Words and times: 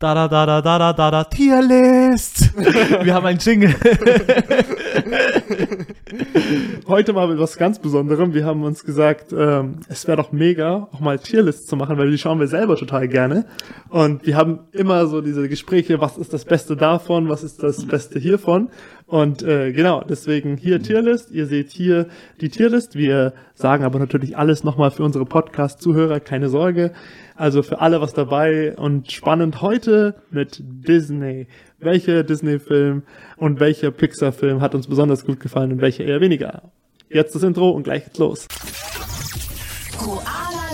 Da 0.00 0.14
da 0.14 0.28
da 0.28 0.46
da 0.46 0.62
da 0.62 0.78
da 0.78 0.92
da 0.94 1.10
da 1.10 1.24
Tierlist. 1.24 2.56
Wir 3.04 3.12
haben 3.12 3.26
einen 3.26 3.38
Jingle. 3.38 3.74
Heute 6.88 7.12
mal 7.12 7.28
mit 7.28 7.38
was 7.38 7.58
ganz 7.58 7.78
Besonderem. 7.78 8.32
Wir 8.32 8.46
haben 8.46 8.62
uns 8.62 8.82
gesagt, 8.82 9.34
ähm, 9.36 9.80
es 9.90 10.06
wäre 10.08 10.16
doch 10.16 10.32
mega, 10.32 10.88
auch 10.90 11.00
mal 11.00 11.18
Tierlists 11.18 11.66
zu 11.66 11.76
machen, 11.76 11.98
weil 11.98 12.10
die 12.10 12.16
schauen 12.16 12.40
wir 12.40 12.46
selber 12.46 12.76
total 12.76 13.08
gerne. 13.08 13.44
Und 13.90 14.24
wir 14.26 14.36
haben 14.36 14.60
immer 14.72 15.06
so 15.06 15.20
diese 15.20 15.46
Gespräche, 15.50 16.00
was 16.00 16.16
ist 16.16 16.32
das 16.32 16.46
Beste 16.46 16.76
davon, 16.76 17.28
was 17.28 17.42
ist 17.42 17.62
das 17.62 17.86
Beste 17.86 18.18
hiervon. 18.18 18.70
Und 19.06 19.42
äh, 19.42 19.72
genau, 19.72 20.02
deswegen 20.08 20.56
hier 20.56 20.80
Tierlist. 20.80 21.30
Ihr 21.30 21.46
seht 21.46 21.72
hier 21.72 22.06
die 22.40 22.48
Tierlist. 22.48 22.94
Wir 22.94 23.34
sagen 23.54 23.84
aber 23.84 23.98
natürlich 23.98 24.38
alles 24.38 24.64
nochmal 24.64 24.92
für 24.92 25.02
unsere 25.02 25.26
Podcast-Zuhörer, 25.26 26.20
keine 26.20 26.48
Sorge. 26.48 26.92
Also 27.40 27.62
für 27.62 27.80
alle 27.80 28.02
was 28.02 28.12
dabei 28.12 28.76
und 28.76 29.10
spannend 29.10 29.62
heute 29.62 30.14
mit 30.30 30.60
Disney. 30.60 31.46
Welcher 31.78 32.22
Disney-Film 32.22 33.02
und 33.38 33.60
welcher 33.60 33.90
Pixar-Film 33.90 34.60
hat 34.60 34.74
uns 34.74 34.86
besonders 34.86 35.24
gut 35.24 35.40
gefallen 35.40 35.72
und 35.72 35.80
welcher 35.80 36.04
eher 36.04 36.20
weniger? 36.20 36.70
Jetzt 37.08 37.34
das 37.34 37.42
Intro 37.42 37.70
und 37.70 37.84
gleich 37.84 38.04
geht's 38.04 38.18
los. 38.18 38.46
Koala 39.96 40.20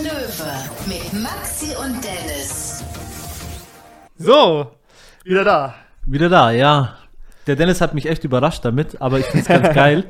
Löwe 0.01 0.89
mit 0.89 1.23
Maxi 1.23 1.73
und 1.81 2.03
Dennis. 2.03 2.83
So, 4.17 4.69
wieder 5.23 5.45
da. 5.45 5.73
Wieder 6.05 6.27
da, 6.27 6.51
ja. 6.51 6.97
Der 7.47 7.55
Dennis 7.55 7.81
hat 7.81 7.93
mich 7.93 8.07
echt 8.09 8.23
überrascht 8.23 8.63
damit, 8.65 9.01
aber 9.01 9.19
ich 9.19 9.25
finde 9.25 9.41
es 9.41 9.47
ganz 9.61 9.73
geil. 9.75 10.03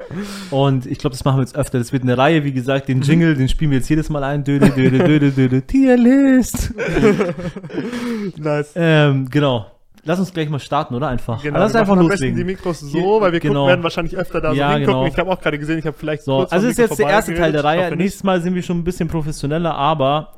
Und 0.52 0.86
ich 0.86 0.98
glaube, 0.98 1.16
das 1.16 1.24
machen 1.24 1.38
wir 1.38 1.44
jetzt 1.44 1.56
öfter. 1.56 1.78
Das 1.80 1.94
wird 1.94 2.04
eine 2.04 2.18
Reihe, 2.18 2.44
wie 2.44 2.52
gesagt, 2.54 2.88
den 2.90 3.02
Jingle, 3.02 3.36
den 3.36 3.48
spielen 3.50 3.72
wir 3.72 3.78
jetzt 3.78 3.90
jedes 3.90 4.10
Mal 4.10 4.24
ein. 4.24 4.44
Döde, 4.44 4.70
döde, 4.72 5.00
döde, 5.00 5.32
döde, 5.32 5.62
Tierlist. 5.62 6.74
Nice. 8.38 8.72
ähm, 8.76 9.30
genau. 9.30 9.68
Lass 10.04 10.20
uns 10.20 10.32
gleich 10.34 10.50
mal 10.50 10.60
starten, 10.60 10.96
oder? 10.96 11.10
Einfach. 11.10 11.42
Genau, 11.44 11.60
Lass 11.60 11.74
wir 11.74 11.82
einfach 11.82 11.96
machen 11.96 12.06
am 12.06 12.08
besten 12.08 12.28
loslegen. 12.28 12.38
die 12.38 12.44
Mikros 12.46 12.80
so, 12.80 12.98
Hier, 12.98 13.22
weil 13.22 13.34
wir 13.34 13.40
genau. 13.42 13.56
gucken, 13.62 13.68
werden 13.72 13.84
wahrscheinlich 13.84 14.16
öfter 14.16 14.40
da 14.40 14.52
so 14.52 14.56
Ja, 14.56 14.70
hingucken. 14.76 14.86
genau. 15.02 15.06
Ich 15.08 15.18
habe 15.18 15.30
auch 15.30 15.42
gerade 15.42 15.60
gesehen, 15.60 15.80
ich 15.80 15.86
habe 15.86 15.98
vielleicht 16.00 16.24
So, 16.24 16.48
also 16.48 16.60
vom 16.62 16.70
ist 16.70 16.78
jetzt 16.78 16.98
der 16.98 17.10
erste 17.10 17.36
Teil 17.36 17.52
der 17.52 17.64
Reihe. 17.66 17.94
Nächstes 17.96 18.24
Mal 18.24 18.42
sind 18.42 18.56
wir 18.56 18.64
schon 18.64 18.78
ein 18.78 18.84
bisschen 18.86 19.10
professioneller, 19.10 19.76
aber 19.76 20.37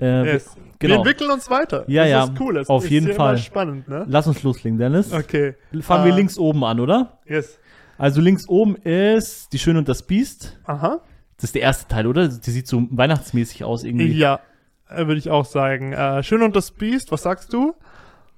äh, 0.00 0.24
Yes. 0.32 0.56
Wir 0.80 0.90
genau. 0.90 1.00
entwickeln 1.02 1.30
uns 1.30 1.48
weiter. 1.48 1.84
Ja, 1.86 2.02
das 2.02 2.10
ja, 2.10 2.24
ist 2.24 2.40
cool. 2.40 2.54
Das 2.54 2.68
auf 2.68 2.84
ist 2.84 2.90
jeden 2.90 3.12
Fall. 3.14 3.38
Spannend, 3.38 3.88
ne? 3.88 4.04
lass 4.06 4.26
uns 4.26 4.42
loslegen, 4.42 4.78
Dennis. 4.78 5.12
Okay. 5.12 5.54
Fangen 5.80 6.04
wir 6.04 6.12
Äh, 6.12 6.16
links 6.16 6.36
oben 6.36 6.62
an, 6.64 6.78
oder? 6.80 7.18
Yes. 7.26 7.58
Also 7.96 8.20
links 8.20 8.48
oben 8.48 8.76
ist 8.76 9.52
Die 9.52 9.58
Schöne 9.58 9.78
und 9.78 9.88
das 9.88 10.02
Biest. 10.02 10.58
Aha. 10.64 11.00
Das 11.36 11.44
ist 11.44 11.54
der 11.54 11.62
erste 11.62 11.88
Teil, 11.88 12.06
oder? 12.06 12.28
Die 12.28 12.50
sieht 12.50 12.66
so 12.66 12.86
weihnachtsmäßig 12.90 13.64
aus 13.64 13.82
irgendwie. 13.84 14.12
Ja, 14.12 14.40
äh, 14.88 15.06
würde 15.06 15.16
ich 15.18 15.30
auch 15.30 15.44
sagen. 15.46 15.92
Äh, 15.92 16.22
Schön 16.22 16.42
und 16.42 16.54
das 16.54 16.70
Biest, 16.70 17.10
was 17.12 17.22
sagst 17.22 17.52
du? 17.52 17.74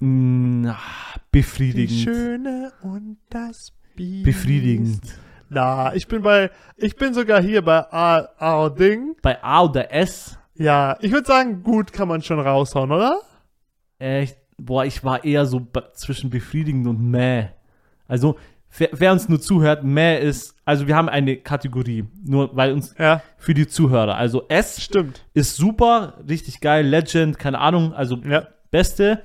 Mm, 0.01 0.67
ah, 0.69 0.77
befriedigend. 1.33 1.99
Schöne 2.01 2.73
und 2.83 3.17
das 3.31 3.73
Biest. 3.97 4.25
Befriedigend. 4.25 5.01
Na, 5.49 5.95
ich 5.95 6.07
bin 6.09 6.23
bei, 6.23 6.51
ich 6.77 6.97
bin 6.97 7.15
sogar 7.15 7.41
hier 7.41 7.63
bei 7.63 7.81
A, 7.93 8.29
A 8.39 8.69
Ding. 8.69 9.15
Bei 9.23 9.43
A 9.43 9.63
oder 9.63 9.93
S, 9.93 10.39
Ja, 10.59 10.97
ich 11.01 11.13
würde 11.13 11.27
sagen, 11.27 11.63
gut 11.63 11.93
kann 11.93 12.09
man 12.09 12.23
schon 12.23 12.41
raushauen, 12.41 12.91
oder? 12.93 13.21
echt, 13.99 14.37
boah, 14.59 14.85
ich 14.85 15.05
war 15.05 15.25
eher 15.25 15.47
so 15.47 15.67
zwischen 15.95 16.31
befriedigend 16.31 16.87
und 16.87 17.01
meh. 17.11 17.47
Also, 18.09 18.37
wer, 18.77 18.91
wer 18.93 19.13
uns 19.13 19.29
nur 19.29 19.41
zuhört, 19.41 19.85
meh 19.85 20.19
ist, 20.21 20.55
also 20.65 20.87
wir 20.87 20.97
haben 20.97 21.09
eine 21.09 21.37
Kategorie, 21.37 22.05
nur 22.25 22.55
weil 22.55 22.73
uns, 22.73 22.95
Ja, 22.99 23.23
für 23.39 23.55
die 23.55 23.67
Zuhörer. 23.67 24.17
Also 24.17 24.45
S 24.49 24.83
stimmt. 24.83 25.25
ist 25.35 25.57
super, 25.57 26.19
richtig 26.29 26.61
geil, 26.61 26.87
Legend, 26.87 27.39
keine 27.39 27.59
Ahnung, 27.59 27.93
also 27.95 28.17
Ja. 28.19 28.49
Beste. 28.71 29.23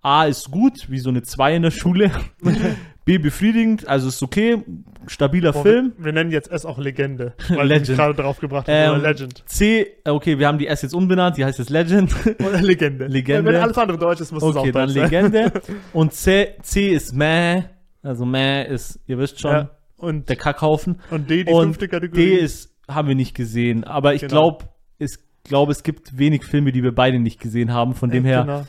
A 0.00 0.24
ist 0.24 0.50
gut, 0.50 0.90
wie 0.90 0.98
so 0.98 1.08
eine 1.10 1.22
2 1.22 1.56
in 1.56 1.62
der 1.62 1.70
Schule. 1.70 2.10
B 3.04 3.18
befriedigend, 3.18 3.86
also 3.86 4.08
ist 4.08 4.22
okay, 4.22 4.64
stabiler 5.06 5.52
Boah, 5.52 5.62
Film. 5.62 5.92
Wir, 5.98 6.06
wir 6.06 6.12
nennen 6.14 6.30
jetzt 6.30 6.50
S 6.50 6.64
auch 6.64 6.78
Legende, 6.78 7.34
weil 7.48 7.66
Legend. 7.68 7.88
du 7.90 7.96
gerade 7.96 8.14
drauf 8.14 8.38
gebracht 8.40 8.66
hast. 8.66 8.74
Ähm, 8.96 9.02
Legend. 9.02 9.42
C, 9.46 9.86
okay, 10.06 10.38
wir 10.38 10.46
haben 10.48 10.58
die 10.58 10.66
S 10.66 10.80
jetzt 10.82 10.94
umbenannt, 10.94 11.36
die 11.36 11.44
heißt 11.44 11.58
jetzt 11.58 11.68
Legend. 11.70 12.14
Oder 12.40 12.62
Legende. 12.62 13.06
Legende. 13.06 13.52
Wenn 13.52 13.60
alles 13.60 13.76
andere 13.76 13.98
Deutsch 13.98 14.20
ist, 14.22 14.32
muss 14.32 14.42
es 14.42 14.56
auch 14.56 14.60
Okay, 14.62 14.72
dann 14.72 14.88
sein. 14.88 15.02
Legende. 15.04 15.52
Und 15.92 16.12
C, 16.14 16.54
C 16.62 16.88
ist 16.94 17.14
Meh. 17.14 17.64
Also 18.02 18.24
Meh 18.24 18.64
ist, 18.66 18.98
ihr 19.06 19.18
wisst 19.18 19.40
schon, 19.40 19.50
Ja. 19.52 19.70
Und, 19.96 20.28
der 20.28 20.36
Kackhaufen. 20.36 21.00
und 21.10 21.28
D, 21.30 21.44
die 21.44 21.52
Und 21.52 21.62
fünfte 21.64 21.88
Kategorie. 21.88 22.36
D 22.36 22.36
ist, 22.36 22.74
haben 22.88 23.08
wir 23.08 23.14
nicht 23.14 23.34
gesehen. 23.34 23.84
Aber 23.84 24.14
ich 24.14 24.20
Genau. 24.22 24.32
glaube, 24.32 24.64
ich 24.98 25.16
glaube, 25.44 25.72
es 25.72 25.82
gibt 25.82 26.18
wenig 26.18 26.44
Filme, 26.44 26.72
die 26.72 26.82
wir 26.82 26.94
beide 26.94 27.18
nicht 27.18 27.40
gesehen 27.40 27.72
haben. 27.72 27.94
Von 27.94 28.10
dem 28.10 28.24
Ja, 28.26 28.30
her, 28.30 28.42
Genau. 28.42 28.66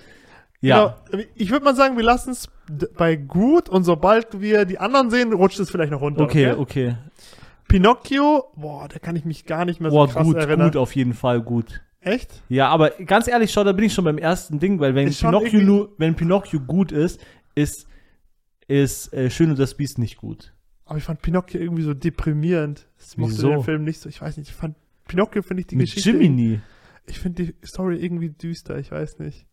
ja. 0.62 0.96
Genau. 1.12 1.24
Ich 1.36 1.52
würde 1.52 1.66
mal 1.66 1.76
sagen, 1.76 1.98
wir 1.98 2.04
lassen 2.04 2.32
es 2.32 2.48
bei 2.98 3.16
gut 3.16 3.70
und 3.70 3.84
sobald 3.84 4.42
wir 4.42 4.66
die 4.66 4.80
anderen 4.80 5.10
sehen, 5.10 5.34
rutscht 5.34 5.60
es 5.60 5.70
vielleicht 5.70 5.92
noch 5.92 6.02
runter. 6.02 6.24
Okay, 6.24 6.52
okay. 6.54 6.96
Pinocchio, 7.68 8.46
boah, 8.56 8.88
da 8.88 9.00
kann 9.00 9.16
ich 9.16 9.26
mich 9.26 9.46
gar 9.46 9.66
nicht 9.66 9.82
mehr 9.82 9.90
so 9.92 9.98
Boah, 9.98 10.08
krass 10.08 10.24
gut, 10.24 10.38
erinnern. 10.38 10.68
gut, 10.68 10.78
auf 10.78 10.96
jeden 10.96 11.14
Fall 11.14 11.42
gut. 11.42 11.82
Echt? 12.00 12.44
Ja, 12.50 12.70
aber 12.70 12.92
ganz 12.92 13.28
ehrlich, 13.28 13.52
schau, 13.52 13.64
da 13.64 13.72
bin 13.72 13.86
ich 13.86 13.94
schon 13.94 14.06
beim 14.06 14.20
ersten 14.20 14.60
Ding, 14.60 14.80
weil 14.80 14.94
wenn 14.94 15.12
Pinocchio 15.12 15.62
nur, 15.62 15.94
wenn 15.98 16.16
Pinocchio 16.16 16.60
gut 16.60 16.92
ist, 16.92 17.20
ist, 17.56 17.88
ist 18.68 19.12
äh, 19.14 19.32
Schön 19.32 19.50
und 19.50 19.58
das 19.58 19.76
Biest 19.76 19.98
nicht 19.98 20.18
gut. 20.18 20.54
Aber 20.86 21.00
ich 21.00 21.04
fand 21.04 21.22
Pinocchio 21.24 21.60
irgendwie 21.60 21.82
so 21.82 21.96
deprimierend. 21.96 22.88
Das 23.00 23.18
mochte 23.18 23.34
Wieso? 23.34 23.50
den 23.50 23.64
Film 23.64 23.84
nicht 23.84 24.00
so. 24.00 24.08
Ich 24.08 24.22
weiß 24.22 24.38
nicht, 24.38 24.50
ich 24.50 24.56
fand 24.56 24.76
Pinocchio 25.08 25.42
finde 25.42 25.62
ich 25.62 25.68
die 25.68 25.76
Mit 25.76 25.88
Geschichte. 25.88 26.12
Jiminy. 26.12 26.62
Ich 27.08 27.20
finde 27.20 27.44
die 27.44 27.56
Story 27.66 27.98
irgendwie 27.98 28.30
düster, 28.30 28.78
ich 28.78 28.92
weiß 28.92 29.20
nicht. 29.20 29.48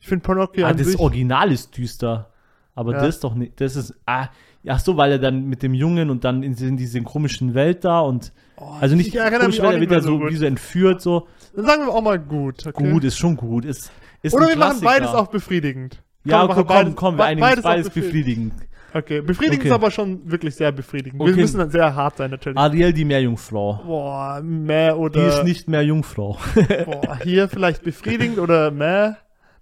Ich 0.00 0.08
finde 0.08 0.26
Pinocchio 0.26 0.66
ah, 0.66 0.72
das 0.72 0.96
Original 0.96 1.52
ist 1.52 1.76
düster. 1.76 2.32
Aber 2.78 2.92
Ja. 2.92 3.00
das 3.00 3.16
ist 3.16 3.24
doch 3.24 3.34
nicht, 3.34 3.60
das 3.60 3.74
ist, 3.74 3.92
ah, 4.06 4.28
ach 4.68 4.78
so, 4.80 4.96
weil 4.96 5.10
er 5.12 5.18
dann 5.18 5.46
mit 5.48 5.62
dem 5.64 5.74
Jungen 5.74 6.10
und 6.10 6.22
dann 6.24 6.42
in, 6.44 6.54
in 6.54 6.76
diese 6.76 7.02
komischen 7.02 7.54
Welt 7.54 7.84
da 7.84 8.00
und, 8.00 8.32
oh, 8.56 8.70
also 8.80 8.94
nicht, 8.94 9.08
ich 9.08 9.16
erinnere 9.16 9.40
komisch, 9.40 9.60
weil 9.60 9.74
er 9.74 9.80
wird 9.80 9.90
mehr 9.90 9.98
ja 9.98 10.04
so, 10.04 10.20
wie 10.28 10.36
so 10.36 10.44
entführt, 10.46 11.00
so. 11.02 11.26
Dann 11.56 11.66
sagen 11.66 11.86
wir 11.86 11.92
auch 11.92 12.02
mal 12.02 12.20
gut. 12.20 12.66
Okay? 12.66 12.90
Gut, 12.92 13.02
ist 13.02 13.18
schon 13.18 13.36
gut, 13.36 13.64
ist, 13.64 13.90
ist 14.22 14.32
Oder 14.34 14.48
wir 14.48 14.56
machen 14.56 14.80
beides 14.80 15.08
auch 15.08 15.26
befriedigend. 15.26 16.02
Ja, 16.24 16.46
komm, 16.46 16.54
komm, 16.56 16.66
beides- 16.66 16.94
komm, 16.94 17.16
wir 17.18 17.24
einigen 17.24 17.40
beides 17.40 17.64
beides 17.64 17.90
befriedigend. 17.90 18.52
befriedigend. 18.54 18.68
Okay, 18.94 19.20
befriedigend 19.20 19.60
Okay. 19.60 19.68
ist 19.68 19.74
aber 19.74 19.90
schon 19.90 20.30
wirklich 20.30 20.54
sehr 20.54 20.72
befriedigend. 20.72 21.20
Okay. 21.20 21.30
Wir 21.34 21.42
müssen 21.42 21.58
dann 21.58 21.70
sehr 21.70 21.94
hart 21.94 22.16
sein 22.16 22.30
natürlich. 22.30 22.56
Ariel, 22.58 22.92
die 22.92 23.04
Meerjungfrau. 23.04 23.82
Boah, 23.84 24.40
meh 24.42 24.88
Die 24.88 24.92
oder 24.94 25.28
ist 25.28 25.44
nicht 25.44 25.68
mehr 25.68 25.82
Jungfrau. 25.82 26.38
boah, 26.86 27.18
hier 27.22 27.48
vielleicht 27.48 27.82
befriedigend 27.82 28.38
oder 28.38 28.70
meh 28.70 29.12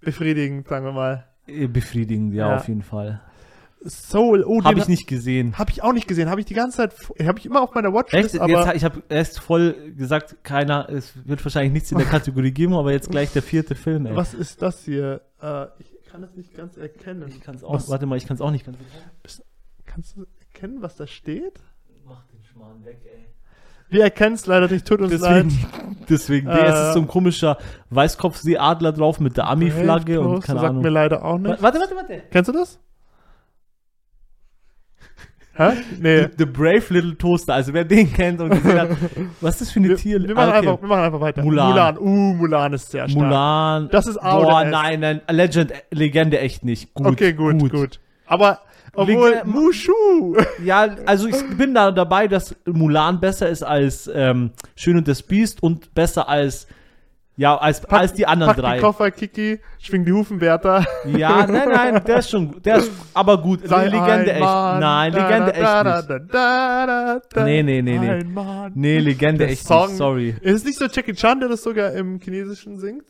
befriedigend, 0.01 0.67
sagen 0.67 0.85
wir 0.85 0.91
mal. 0.93 1.25
Äh, 1.47 1.67
Befriedigend, 1.67 2.33
ja, 2.33 2.49
Ja. 2.51 2.55
auf 2.57 2.67
jeden 2.67 2.81
Fall. 2.83 3.21
Soul, 3.85 4.43
oh, 4.45 4.63
Habe 4.63 4.79
ich 4.79 4.87
nicht 4.87 5.07
gesehen. 5.07 5.57
Habe 5.57 5.69
ich 5.71 5.83
auch 5.83 5.93
nicht 5.93 6.07
gesehen. 6.07 6.29
Habe 6.29 6.39
ich 6.41 6.47
die 6.47 6.55
ganze 6.55 6.77
Zeit, 6.77 6.93
habe 7.27 7.37
ich 7.39 7.45
immer 7.45 7.61
auf 7.61 7.73
meiner 7.75 7.93
Watchlist, 7.93 8.33
Echt? 8.33 8.41
aber 8.41 8.65
Jetzt, 8.65 8.75
ich 8.75 8.83
habe 8.83 9.03
erst 9.07 9.39
voll 9.39 9.93
gesagt, 9.95 10.43
keiner, 10.43 10.89
es 10.89 11.13
wird 11.27 11.45
wahrscheinlich 11.45 11.71
nichts 11.73 11.91
in 11.91 11.99
der 11.99 12.07
Kategorie 12.07 12.51
geben, 12.51 12.73
aber 12.73 12.91
jetzt 12.91 13.11
gleich 13.11 13.31
der 13.33 13.43
vierte 13.43 13.75
Film, 13.75 14.07
ey. 14.07 14.15
was 14.15 14.33
ist 14.33 14.61
das 14.63 14.83
hier? 14.83 15.21
Äh, 15.41 15.67
ich 15.79 15.93
kann 16.11 16.21
das 16.21 16.35
nicht 16.35 16.55
ganz 16.55 16.75
erkennen. 16.75 17.25
Ich 17.29 17.39
kann's 17.39 17.63
auch, 17.63 17.73
Was- 17.75 17.87
warte 17.89 18.07
mal, 18.07 18.17
ich 18.17 18.25
kann 18.25 18.35
es 18.35 18.41
auch 18.41 18.51
nicht 18.51 18.65
ganz. 18.65 18.77
Kannst 19.85 20.17
du 20.17 20.25
erkennen, 20.39 20.81
was 20.81 20.95
da 20.95 21.05
steht? 21.05 21.59
Mach 22.05 22.23
den 22.25 22.43
Schmarrn 22.43 22.83
weg, 22.83 22.99
ey. 23.05 23.25
Wir 23.89 24.03
erkennen 24.03 24.35
es 24.35 24.45
leider 24.45 24.67
nicht, 24.67 24.85
tut 24.85 24.99
uns 25.01 25.17
leid. 25.19 25.45
Deswegen, 25.45 26.05
deswegen, 26.09 26.47
Äh, 26.49 26.55
der 26.55 26.87
ist 26.89 26.93
so 26.93 26.99
ein 26.99 27.07
komischer 27.07 27.57
Weißkopfseeadler 27.89 28.91
drauf 28.91 29.19
mit 29.19 29.37
der 29.37 29.47
Ami-Flagge 29.47 30.19
und 30.19 30.41
keine 30.41 30.59
sagt 30.59 30.69
Ahnung. 30.71 30.81
mir 30.83 30.89
leider 30.89 31.23
auch 31.23 31.37
nicht. 31.37 31.61
Warte, 31.61 31.79
warte, 31.79 31.95
warte. 31.95 32.23
Kennst 32.31 32.49
du 32.49 32.53
das? 32.53 32.79
Hä? 35.55 35.71
Nee. 35.99 36.21
The, 36.23 36.27
The 36.39 36.45
Brave 36.45 36.83
Little 36.89 37.17
Toaster, 37.17 37.55
also 37.55 37.73
wer 37.73 37.83
den 37.83 38.13
kennt 38.13 38.39
und 38.41 38.51
gesehen 38.51 38.79
hat, 38.79 38.89
was 39.41 39.53
ist 39.55 39.61
das 39.61 39.71
für 39.71 39.79
eine 39.79 39.89
Wir, 39.89 39.95
Tier? 39.97 40.21
wir, 40.21 40.35
machen 40.35 40.51
Ah, 40.53 40.57
okay. 40.59 40.67
einfach, 40.69 40.81
wir 40.81 40.87
machen 40.87 41.03
einfach 41.03 41.21
weiter. 41.21 41.41
Mulan. 41.43 41.69
Mulan. 41.69 41.97
Uh, 41.97 42.33
Mulan 42.35 42.73
ist 42.73 42.91
sehr 42.91 43.09
stark. 43.09 43.23
Mulan. 43.23 43.89
Das 43.89 44.05
ist 44.05 44.17
A 44.17 44.35
Boah, 44.37 44.65
nein, 44.65 44.99
nein, 44.99 45.21
Legend, 45.31 45.73
Legende 45.89 46.39
echt 46.39 46.63
nicht. 46.63 46.93
Gut, 46.93 47.07
okay, 47.07 47.33
gut, 47.33 47.57
gut, 47.71 47.99
Aber, 48.27 48.59
obwohl, 48.93 49.29
Legende- 49.31 49.47
Mushu. 49.47 50.37
Ja, 50.63 50.95
also 51.05 51.27
ich 51.27 51.57
bin 51.57 51.73
da 51.73 51.91
dabei, 51.91 52.27
dass 52.27 52.55
Mulan 52.65 53.19
besser 53.19 53.49
ist 53.49 53.63
als 53.63 54.09
ähm, 54.13 54.51
Schön 54.75 54.97
und 54.97 55.07
das 55.07 55.21
Biest 55.23 55.61
und 55.63 55.93
besser 55.93 56.27
als 56.29 56.67
ja 57.39 57.55
als, 57.55 57.85
als 57.85 58.13
die 58.13 58.25
anderen 58.25 58.55
pack 58.55 58.63
drei. 58.63 58.75
die 58.77 58.81
Koffer, 58.81 59.11
Kiki, 59.11 59.59
schwing 59.77 60.05
die 60.05 60.11
Hufenwärter. 60.11 60.83
Ja, 61.05 61.45
nein, 61.45 61.69
nein, 61.69 62.03
der 62.03 62.17
ist 62.17 62.31
schon, 62.31 62.59
der 62.63 62.77
ist 62.77 62.91
aber 63.13 63.39
gut. 63.39 63.59
Sei 63.67 63.85
Legende 63.89 64.31
echt. 64.31 64.39
Mann. 64.39 64.79
Nein, 64.79 65.13
Legende 65.13 65.51
da, 65.53 65.83
da, 65.83 65.99
echt 65.99 66.09
nicht. 66.09 66.33
da, 66.33 66.85
da, 66.87 67.21
da. 67.31 67.43
Nee, 67.43 67.61
nee, 67.61 67.83
nee, 67.83 67.99
nee. 67.99 68.09
Ein 68.09 68.33
Mann. 68.33 68.71
Nee, 68.73 68.97
Legende 68.97 69.39
Der 69.39 69.49
echt 69.51 69.67
Song- 69.67 69.89
nicht. 69.89 69.97
Sorry. 69.97 70.29
Ist 70.41 70.55
es 70.55 70.63
nicht 70.65 70.79
so 70.79 70.85
Jackie 70.85 71.13
Chan, 71.13 71.39
der 71.39 71.49
das 71.49 71.61
sogar 71.61 71.91
im 71.91 72.19
Chinesischen 72.19 72.79
singt? 72.79 73.03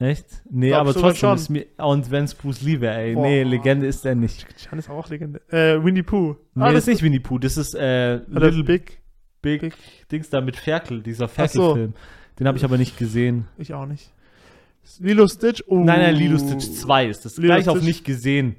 Echt? 0.00 0.26
Nee, 0.48 0.68
Glaub 0.68 0.80
aber 0.82 0.94
trotzdem 0.94 1.34
ist 1.34 1.48
mir 1.48 1.66
und 1.78 2.10
wenn's 2.12 2.34
Bruce 2.34 2.62
Lee 2.62 2.80
wäre, 2.80 2.98
ey. 2.98 3.14
Boah. 3.14 3.22
Nee, 3.26 3.42
Legende 3.42 3.86
ist 3.86 4.06
er 4.06 4.14
nicht. 4.14 4.46
Chan 4.56 4.78
ist 4.78 4.88
auch 4.88 5.08
Legende. 5.08 5.40
Äh, 5.50 5.82
Winnie 5.84 6.04
Pooh. 6.04 6.36
Nee, 6.54 6.66
das 6.72 6.84
ist 6.84 6.86
nicht 6.86 7.02
Winnie 7.02 7.18
Pooh, 7.18 7.38
das 7.38 7.56
ist 7.56 7.74
äh, 7.74 8.16
Little 8.28 8.62
Big. 8.62 9.00
Big, 9.42 9.60
Big. 9.60 9.74
Dings 10.10 10.30
da 10.30 10.40
mit 10.40 10.56
Ferkel, 10.56 11.02
dieser 11.02 11.24
Ach 11.24 11.28
so. 11.30 11.34
Ferkel-Film. 11.34 11.94
Den 12.38 12.46
habe 12.46 12.58
ich 12.58 12.64
aber 12.64 12.78
nicht 12.78 12.96
gesehen. 12.96 13.46
Ich 13.58 13.74
auch 13.74 13.86
nicht. 13.86 14.12
Lilo 15.00 15.26
Stitch. 15.26 15.62
Uh. 15.66 15.84
Nein, 15.84 16.00
nein, 16.00 16.14
Lilo 16.14 16.38
Stitch 16.38 16.70
2 16.70 17.06
ist 17.08 17.24
das. 17.24 17.36
Lilo 17.36 17.54
Gleich 17.54 17.68
auf 17.68 17.78
Stitch- 17.78 17.86
nicht 17.86 18.04
gesehen. 18.04 18.56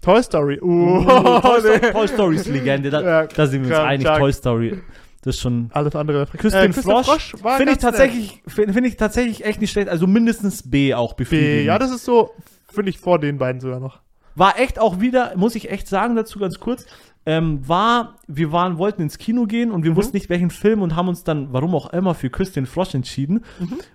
Toy 0.00 0.22
Story. 0.22 0.60
Uh. 0.60 1.04
Oh, 1.06 1.40
Toy, 1.40 1.60
Story, 1.60 1.78
nee. 1.82 1.90
Toy 1.92 2.08
Story 2.08 2.36
ist 2.36 2.46
Legende. 2.48 2.90
Da, 2.90 3.02
Ja, 3.02 3.26
da 3.26 3.46
sind 3.46 3.62
wir 3.62 3.68
uns 3.68 3.76
klar, 3.76 3.86
einig. 3.86 4.04
klar. 4.04 4.18
Toy 4.18 4.32
Story. 4.32 4.78
Das 5.22 5.36
ist 5.36 5.40
schon. 5.42 5.70
Alles 5.72 5.94
andere. 5.96 6.26
Küstin 6.26 6.70
Äh, 6.70 6.72
Frosch, 6.72 7.34
war 7.42 7.56
finde 7.56 7.72
ich 7.72 7.78
tatsächlich, 7.78 8.42
finde 8.46 8.72
find 8.72 8.86
ich 8.86 8.96
tatsächlich 8.96 9.44
echt 9.44 9.60
nicht 9.60 9.70
schlecht. 9.70 9.88
Also 9.88 10.06
mindestens 10.06 10.68
B 10.68 10.94
auch 10.94 11.14
B. 11.14 11.24
befriedigend. 11.24 11.66
Ja, 11.66 11.78
das 11.78 11.90
ist 11.90 12.04
so, 12.04 12.30
finde 12.70 12.90
ich 12.90 12.98
vor 12.98 13.18
den 13.18 13.38
beiden 13.38 13.60
sogar 13.60 13.80
noch. 13.80 14.00
war 14.36 14.58
echt 14.58 14.78
auch 14.78 15.00
wieder, 15.00 15.36
muss 15.36 15.54
ich 15.56 15.70
echt 15.70 15.88
sagen 15.88 16.14
dazu 16.14 16.38
ganz 16.38 16.60
kurz, 16.60 16.86
ähm, 17.26 17.66
war, 17.68 18.16
wir 18.26 18.52
waren, 18.52 18.78
wollten 18.78 19.02
ins 19.02 19.18
Kino 19.18 19.44
gehen 19.44 19.70
und 19.70 19.84
wir 19.84 19.96
wussten 19.96 20.16
nicht 20.16 20.30
welchen 20.30 20.48
Film 20.48 20.80
und 20.80 20.96
haben 20.96 21.08
uns 21.08 21.24
dann, 21.24 21.52
warum 21.52 21.74
auch 21.74 21.92
immer, 21.92 22.14
für 22.14 22.30
den 22.30 22.64
Frosch 22.64 22.94
entschieden. 22.94 23.44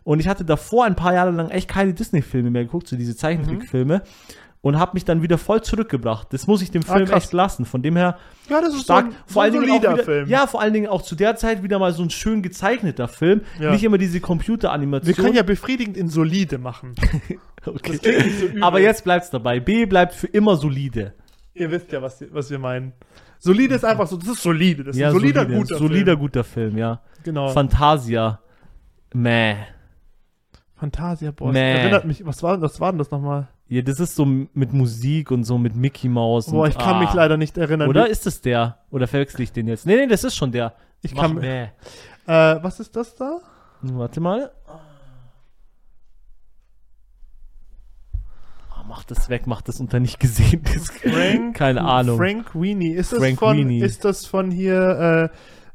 Und 0.03 0.19
ich 0.19 0.27
hatte 0.27 0.45
davor 0.45 0.85
ein 0.85 0.95
paar 0.95 1.15
Jahre 1.15 1.31
lang 1.31 1.49
echt 1.49 1.67
keine 1.67 1.95
Disney-Filme 1.95 2.51
mehr 2.51 2.65
geguckt, 2.65 2.87
so 2.87 2.95
diese 2.95 3.15
Zeichentrickfilme. 3.15 4.03
Und 4.65 4.79
habe 4.79 4.91
mich 4.93 5.03
dann 5.03 5.21
wieder 5.21 5.37
voll 5.37 5.61
zurückgebracht. 5.61 6.31
Das 6.31 6.47
muss 6.47 6.61
ich 6.61 6.71
dem 6.71 6.83
Ah, 6.87 6.93
Film 6.95 7.05
krass. 7.09 7.25
echt 7.25 7.33
lassen. 7.33 7.65
Von 7.65 7.81
dem 7.81 7.97
her 7.97 8.17
Ja, 8.49 8.61
das 8.61 8.73
ist 8.73 8.83
stark. 8.83 9.07
so 9.07 9.11
ein, 9.11 9.17
vor 9.27 9.41
allen 9.43 9.51
so 9.51 9.59
ein 9.59 9.65
Dingen 9.65 9.77
auch 9.77 9.93
wieder, 9.93 10.03
Film. 10.05 10.29
Ja, 10.29 10.47
vor 10.47 10.61
allen 10.61 10.71
Dingen 10.71 10.87
auch 10.87 11.01
zu 11.01 11.15
der 11.15 11.35
Zeit 11.35 11.63
wieder 11.63 11.79
mal 11.79 11.91
so 11.91 12.01
ein 12.01 12.09
schön 12.09 12.41
gezeichneter 12.41 13.09
Film. 13.09 13.41
Ja. 13.59 13.71
Nicht 13.73 13.83
immer 13.83 13.97
diese 13.97 14.13
Wir 14.13 14.21
Computeranimation. 14.21 15.15
können 15.15 15.35
ja 15.35 15.43
befriedigend 15.43 15.97
in 15.97 16.07
solide 16.07 16.59
machen. 16.59 16.95
okay. 17.65 17.99
so. 18.01 18.63
Aber 18.63 18.79
jetzt 18.79 19.03
bleibt's 19.03 19.29
dabei. 19.31 19.59
B 19.59 19.85
bleibt 19.85 20.13
für 20.13 20.27
immer 20.27 20.55
solide. 20.55 21.13
Ihr 21.53 21.69
wisst 21.69 21.91
ja, 21.91 22.01
was, 22.01 22.23
was 22.31 22.49
wir 22.49 22.57
meinen. 22.57 22.93
Solide 23.39 23.75
ist 23.75 23.83
einfach 23.83 24.07
so, 24.07 24.15
das 24.15 24.29
ist 24.29 24.41
solide. 24.43 24.85
Das 24.85 24.95
ist 24.95 25.01
Ja, 25.01 25.07
ein 25.09 25.13
solider, 25.13 25.41
solide, 25.41 25.59
guter 25.59 25.77
solider 25.77 26.05
Film. 26.13 26.19
guter 26.19 26.43
Film, 26.45 26.77
ja. 26.77 27.01
Genau. 27.25 27.49
Fantasia. 27.49 28.39
Mäh. 29.13 29.55
Fantasia, 30.75 31.31
boah, 31.31 31.51
Mäh. 31.51 31.79
erinnert 31.81 32.05
mich, 32.05 32.25
was 32.25 32.41
war, 32.43 32.61
was 32.61 32.79
war 32.79 32.93
denn 32.93 32.99
das 32.99 33.11
nochmal? 33.11 33.49
Ja, 33.67 33.81
das 33.81 33.99
ist 33.99 34.15
so 34.15 34.25
mit 34.25 34.73
Musik 34.73 35.31
und 35.31 35.45
so 35.45 35.57
mit 35.57 35.75
Mickey 35.75 36.09
Mouse. 36.09 36.51
Boah, 36.51 36.67
ich 36.67 36.77
kann 36.77 36.95
ah. 36.95 36.99
mich 36.99 37.13
leider 37.13 37.37
nicht 37.37 37.57
erinnern. 37.57 37.89
Oder 37.89 38.07
ist 38.09 38.27
es 38.27 38.41
der? 38.41 38.79
Oder 38.91 39.07
verwechsel 39.07 39.41
ich 39.41 39.51
den 39.51 39.67
jetzt? 39.67 39.85
Nee, 39.85 39.95
nee, 39.95 40.07
das 40.07 40.23
ist 40.23 40.35
schon 40.35 40.51
der. 40.51 40.73
Ich 41.01 41.15
Mach 41.15 41.23
kann- 41.23 41.35
Mäh. 41.35 41.69
Äh, 42.25 42.63
was 42.63 42.79
ist 42.79 42.95
das 42.95 43.15
da? 43.15 43.39
Warte 43.81 44.19
mal. 44.19 44.51
Ah, 48.69 48.83
mach 48.87 49.03
das 49.03 49.29
weg, 49.29 49.47
mach 49.47 49.61
das 49.61 49.79
unter 49.79 49.99
nicht 49.99 50.19
gesehen. 50.19 50.61
Das- 50.63 50.89
Frank, 50.89 51.55
Keine 51.57 51.81
Ahnung. 51.83 52.17
Frank 52.17 52.53
Weenie. 52.53 52.93
Ist 52.93 53.11
das 53.11 53.19
Frank 53.19 53.39
von, 53.39 53.57
Weenie. 53.57 53.81
ist 53.81 54.05
das 54.05 54.25
von 54.25 54.51
hier, 54.51 55.31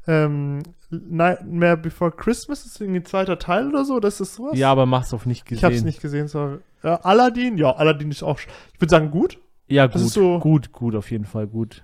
äh, 0.07 0.13
ähm, 0.13 0.63
Nightmare 0.91 1.77
Before 1.77 2.11
Christmas? 2.11 2.65
Ist 2.65 2.81
irgendwie 2.81 3.01
ein 3.01 3.05
zweiter 3.05 3.39
Teil 3.39 3.69
oder 3.69 3.85
so? 3.85 4.01
Das 4.01 4.21
ist 4.21 4.35
sowas? 4.35 4.57
Ja, 4.59 4.71
aber 4.71 4.87
mach's 4.87 5.13
auf 5.13 5.27
nicht 5.27 5.45
gesehen. 5.45 5.59
Ich 5.59 5.65
hab's 5.65 5.85
nicht 5.85 6.01
gesehen, 6.01 6.29
sorry. 6.29 6.59
Ja, 6.83 6.97
Aladdin? 7.03 7.59
Ja, 7.59 7.73
Aladdin 7.77 8.11
ist 8.11 8.23
auch, 8.23 8.39
ich 8.39 8.81
würde 8.81 8.91
sagen, 8.91 9.11
gut. 9.11 9.39
Ja, 9.67 9.87
gut, 9.87 10.01
so- 10.01 10.39
gut, 10.39 10.73
gut, 10.73 10.95
auf 10.95 11.11
jeden 11.11 11.25
Fall 11.27 11.47
gut. 11.47 11.83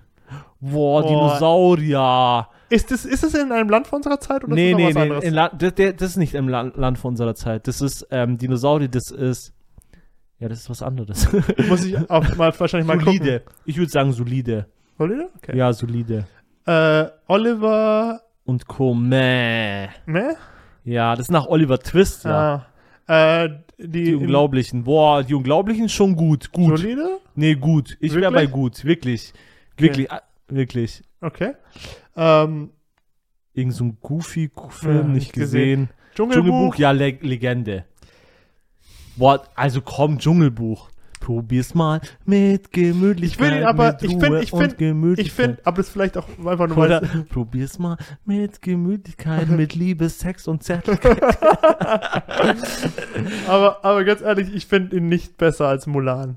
Boah, 0.61 1.03
Boah. 1.03 1.09
Dinosaurier. 1.09 2.49
Ist 2.71 2.91
das, 2.91 3.05
ist 3.05 3.23
das 3.23 3.35
in 3.35 3.53
einem 3.53 3.69
Land 3.69 3.87
von 3.87 3.99
unserer 3.99 4.19
Zeit 4.19 4.43
oder 4.43 4.55
Nee, 4.55 4.71
ist 4.73 4.97
das 4.97 5.05
nee, 5.06 5.21
nee, 5.21 5.29
La 5.29 5.49
das, 5.51 6.11
ist 6.11 6.17
nicht 6.17 6.35
im 6.35 6.49
Land, 6.49 6.77
Land 6.77 6.99
von 6.99 7.11
unserer 7.11 7.35
Zeit. 7.35 7.69
Das 7.69 7.81
ist 7.83 8.06
ähm, 8.11 8.39
Dinosaurier, 8.39 8.89
das 8.89 9.11
ist. 9.11 9.53
Ja, 10.39 10.49
das 10.49 10.61
ist 10.61 10.71
was 10.71 10.83
anderes. 10.83 11.29
Muss 11.69 11.85
ich 11.85 11.97
auch 12.11 12.37
mal 12.37 12.53
wahrscheinlich 12.59 12.87
mal 12.89 12.99
solide. 12.99 13.43
Ich 13.67 13.77
würde 13.77 13.91
sagen 13.91 14.12
solide. 14.12 14.67
gucken. 14.97 15.15
Solide? 15.17 15.31
Okay. 15.37 15.56
Ja, 15.56 15.73
solide. 15.73 16.27
Äh, 16.67 17.06
Oliver, 17.29 18.23
Und 18.44 18.67
Co. 18.67 18.94
Mäh. 18.94 19.88
ne? 20.06 20.37
Ja, 20.85 21.17
das 21.17 21.26
ist 21.26 21.31
nach 21.31 21.46
Oliver 21.46 21.79
Twist, 21.79 22.25
ja. 22.25 22.67
Ah, 23.06 23.44
äh, 23.44 23.49
die, 23.79 24.05
Die 24.05 24.14
Unglaublichen. 24.14 24.85
Boah, 24.85 25.23
die 25.23 25.35
Unglaublichen 25.35 25.88
schon 25.88 26.14
gut. 26.14 26.52
Gut. 26.52 26.79
Solide? 26.79 27.20
Nee, 27.35 27.55
gut. 27.55 27.96
Ich 28.00 28.14
wäre 28.14 28.31
bei 28.31 28.46
gut. 28.46 28.85
Wirklich. 28.85 29.32
Wirklich. 29.79 30.11
ah, 30.12 30.20
Wirklich. 30.49 31.02
Okay. 31.23 31.52
Ähm, 32.17 32.70
Irgend 33.55 33.75
so 33.75 33.85
ein 33.85 33.99
Goofy-Film, 34.00 34.96
Ja, 34.96 35.02
nicht 35.05 35.14
nicht 35.14 35.32
gesehen. 35.32 35.87
gesehen. 35.87 35.91
Dschungelbuch. 36.14 36.44
Dschungelbuch, 36.44 36.75
ja, 36.76 36.91
Le 36.91 37.11
Legende. 37.23 37.85
Boah, 39.17 39.43
also 39.55 39.81
komm, 39.81 40.19
Dschungelbuch. 40.19 40.91
Probier's 41.25 41.75
mal 41.75 42.03
mit 42.26 42.71
Gemütlichkeit. 42.71 43.47
Ich 43.47 43.53
will 43.53 43.59
ihn 43.59 43.65
aber, 43.65 43.93
mit 43.93 44.03
ich 44.03 44.11
finde, 44.11 44.43
ich 44.43 44.50
finde, 44.50 45.15
ich 45.23 45.32
finde, 45.32 45.59
aber 45.65 45.79
das 45.79 45.87
ist 45.87 45.93
vielleicht 45.94 46.19
auch 46.19 46.29
einfach 46.44 46.69
nur 46.69 46.76
Oder 46.76 47.00
mal. 47.00 47.25
probier's 47.31 47.79
mal 47.79 47.97
mit 48.26 48.61
Gemütlichkeit, 48.61 49.49
mit 49.49 49.75
Liebe, 49.75 50.11
Sex 50.11 50.47
und 50.47 50.62
Zärtlichkeit. 50.62 51.23
Aber, 53.49 53.85
aber 53.85 54.05
ganz 54.05 54.21
ehrlich, 54.21 54.55
ich 54.55 54.67
finde 54.67 54.97
ihn 54.97 55.09
nicht 55.09 55.37
besser 55.38 55.67
als 55.69 55.87
Mulan. 55.87 56.37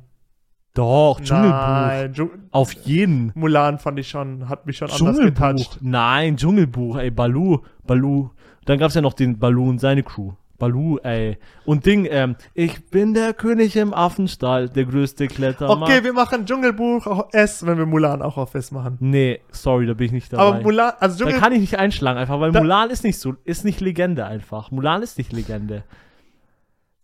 Doch, 0.74 1.19
Dschungelbuch. 1.22 1.51
Nein, 1.51 2.13
Dschung 2.13 2.30
Auf 2.51 2.72
jeden. 2.72 3.31
Mulan 3.36 3.80
fand 3.80 4.00
ich 4.00 4.07
schon, 4.10 4.48
hat 4.48 4.66
mich 4.68 4.78
schon 4.78 4.90
anders 4.90 5.00
Dschungelbuch. 5.18 5.48
getoucht. 5.56 5.80
Nein, 5.81 6.38
Dschungelbuch, 6.38 6.98
ey, 6.98 7.12
Balu, 7.12 7.60
Balu. 7.86 8.30
Dann 8.66 8.78
gab's 8.80 8.94
ja 8.94 9.01
noch 9.01 9.13
den 9.13 9.38
Balu 9.40 9.69
und 9.69 9.80
seine 9.80 10.04
Crew. 10.04 10.33
Balu, 10.57 10.98
ey. 11.04 11.38
Und 11.65 11.86
Ding, 11.86 12.07
ähm, 12.09 12.36
ich 12.54 12.89
bin 12.89 13.13
der 13.13 13.33
König 13.33 13.75
im 13.75 13.94
Affenstall, 13.94 14.69
der 14.69 14.86
größte 14.86 15.27
Klettermann. 15.27 15.83
Okay, 15.83 16.04
wir 16.04 16.13
machen 16.13 16.45
Dschungelbuch 16.45 17.06
auf 17.06 17.25
S, 17.33 17.65
wenn 17.65 17.77
wir 17.77 17.86
Mulan 17.86 18.21
auch 18.21 18.38
auf 18.38 18.56
S 18.56 18.71
machen. 18.71 18.98
Nee, 19.00 19.39
sorry, 19.51 19.86
da 19.86 19.94
bin 19.94 20.07
ich 20.07 20.12
nicht 20.13 20.33
dabei. 20.33 20.44
Aber 20.44 20.62
Mulan, 20.62 20.94
also 21.00 21.18
da 21.19 21.25
Dschungel, 21.25 21.39
kann 21.39 21.51
ich 21.54 21.59
nicht 21.59 21.77
einschlagen, 21.77 22.18
einfach, 22.18 22.39
weil 22.39 22.51
Da- 22.51 22.59
Mulan 22.62 22.89
ist 22.89 23.04
nicht 23.04 23.19
so, 23.19 23.36
ist 23.44 23.65
nicht 23.65 23.81
Legende 23.81 24.25
einfach. 24.25 24.71
Mulan 24.71 25.04
ist 25.04 25.18
nicht 25.18 25.31
Legende. 25.31 25.83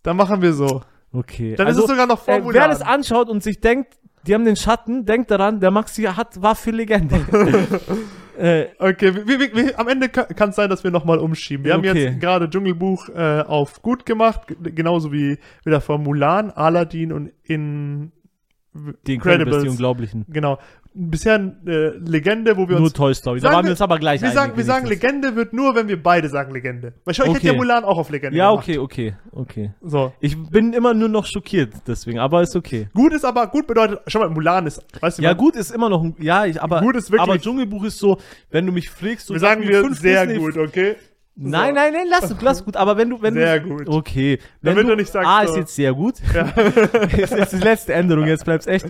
dann 0.02 0.18
machen 0.18 0.42
wir 0.42 0.54
so. 0.54 0.82
Okay. 1.12 1.56
Dann 1.56 1.68
ist 1.68 1.78
es 1.78 1.86
sogar 1.86 2.08
noch 2.08 2.20
vor 2.20 2.34
äh, 2.34 2.40
Mulan. 2.42 2.56
wer 2.56 2.68
das 2.70 2.82
anschaut 2.82 3.30
und 3.30 3.44
sich 3.44 3.60
denkt, 3.62 3.94
die 4.26 4.34
haben 4.34 4.46
den 4.46 4.56
Schatten, 4.56 5.06
denkt 5.06 5.30
daran, 5.30 5.60
der 5.60 5.70
Maxi 5.70 6.04
hat, 6.04 6.42
war 6.42 6.56
für 6.56 6.72
Legende. 6.72 7.20
äh, 8.38 8.66
Okay, 8.80 9.14
wir, 9.16 9.28
wir, 9.40 9.56
wir, 9.56 9.80
am 9.80 9.88
Ende 9.88 10.10
kann 10.10 10.50
es 10.50 10.56
sein, 10.56 10.70
dass 10.70 10.84
wir 10.84 10.92
nochmal 10.92 11.20
umschieben. 11.20 11.66
Wir 11.66 11.74
haben 11.74 11.80
Okay. 11.88 12.06
jetzt 12.06 12.20
gerade 12.20 12.50
Dschungelbuch 12.50 13.10
äh, 13.10 13.42
auf 13.42 13.82
gut 13.82 14.06
gemacht, 14.06 14.42
genauso 14.64 15.12
wie 15.12 15.38
wieder 15.64 15.82
vor 15.82 15.98
Mulan, 15.98 16.52
Aladdin 16.52 17.12
und 17.12 17.32
in 17.44 18.12
die 19.08 19.14
Incredibles, 19.16 19.64
die 19.64 19.70
Unglaublichen. 19.70 20.26
Genau. 20.30 20.58
Bisher 20.96 21.36
äh, 21.66 21.88
Legende, 22.06 22.56
wo 22.56 22.70
wir 22.70 22.76
Nur 22.76 22.86
uns. 22.86 22.94
Toy 22.94 23.16
Story. 23.16 23.40
Da 23.40 23.52
waren 23.52 23.64
wir 23.66 23.72
uns 23.72 23.82
aber 23.82 23.98
gleich 23.98 24.22
Wir 24.22 24.30
sagen, 24.32 24.56
wir 24.56 24.64
sagen. 24.64 24.86
Legende 24.86 25.36
wird 25.36 25.52
nur, 25.52 25.74
wenn 25.74 25.88
wir 25.88 26.02
beide 26.02 26.30
sagen 26.30 26.54
Legende. 26.54 26.94
Weil 27.04 27.16
schau, 27.16 27.24
ich 27.24 27.30
hätte 27.30 27.40
Okay. 27.40 27.48
ja 27.48 27.54
Mulan 27.54 27.84
auch 27.84 27.98
auf 27.98 28.12
Legende 28.12 28.38
Ja, 28.38 28.50
gemacht. 28.52 28.64
okay, 28.70 28.78
okay, 28.78 29.16
okay. 29.32 29.72
So. 29.82 30.14
Ich 30.20 30.38
bin 30.38 30.72
immer 30.74 30.94
nur 30.94 31.10
noch 31.10 31.26
schockiert 31.26 31.74
deswegen, 31.88 32.20
aber 32.20 32.44
ist 32.44 32.56
okay. 32.56 32.90
Gut 32.94 33.12
ist 33.14 33.26
aber, 33.26 33.48
gut 33.48 33.66
bedeutet, 33.66 34.02
schau 34.06 34.20
mal, 34.20 34.30
Mulan 34.30 34.68
ist, 34.68 34.84
weißt 35.00 35.18
du, 35.18 35.24
Ja, 35.24 35.34
gut 35.34 35.56
ist 35.56 35.72
immer 35.72 35.90
noch 35.90 36.04
ein, 36.04 36.16
ja, 36.20 36.46
ich, 36.46 36.62
aber, 36.62 36.82
Gut 36.82 36.96
ist 36.96 37.10
wirklich- 37.12 37.22
aber 37.28 37.40
Dschungelbuch 37.40 37.86
ist 37.86 37.98
so, 37.98 38.20
wenn 38.52 38.68
du 38.68 38.72
mich 38.72 38.90
fragst, 38.92 39.26
so 39.28 39.34
wir 39.34 39.40
sag 39.40 39.58
sagen 39.58 39.68
wir 39.68 39.94
sehr 39.96 40.28
Disney- 40.28 40.40
gut, 40.44 40.58
okay? 40.58 40.96
Nein, 41.36 41.74
nein, 41.74 41.94
nein, 41.94 42.06
lass, 42.10 42.34
lass 42.42 42.64
gut, 42.64 42.78
aber 42.78 42.96
wenn 42.96 43.10
du, 43.10 43.20
wenn 43.22 43.34
Sehr 43.34 43.60
du, 43.60 43.70
gut. 43.70 43.90
okay, 43.90 44.38
wenn 44.62 44.76
Damit 44.76 44.92
du 44.92 44.96
nicht 44.98 45.12
sagst, 45.12 45.28
A 45.28 45.46
so- 45.48 45.54
ist 45.54 45.58
jetzt 45.58 45.76
sehr 45.76 45.92
gut, 45.94 46.16
ist 47.18 47.32
jetzt 47.36 47.54
die 47.54 47.58
letzte 47.58 47.94
Änderung, 47.94 48.28
jetzt 48.28 48.46
bleibt's 48.46 48.68
echt, 48.68 48.86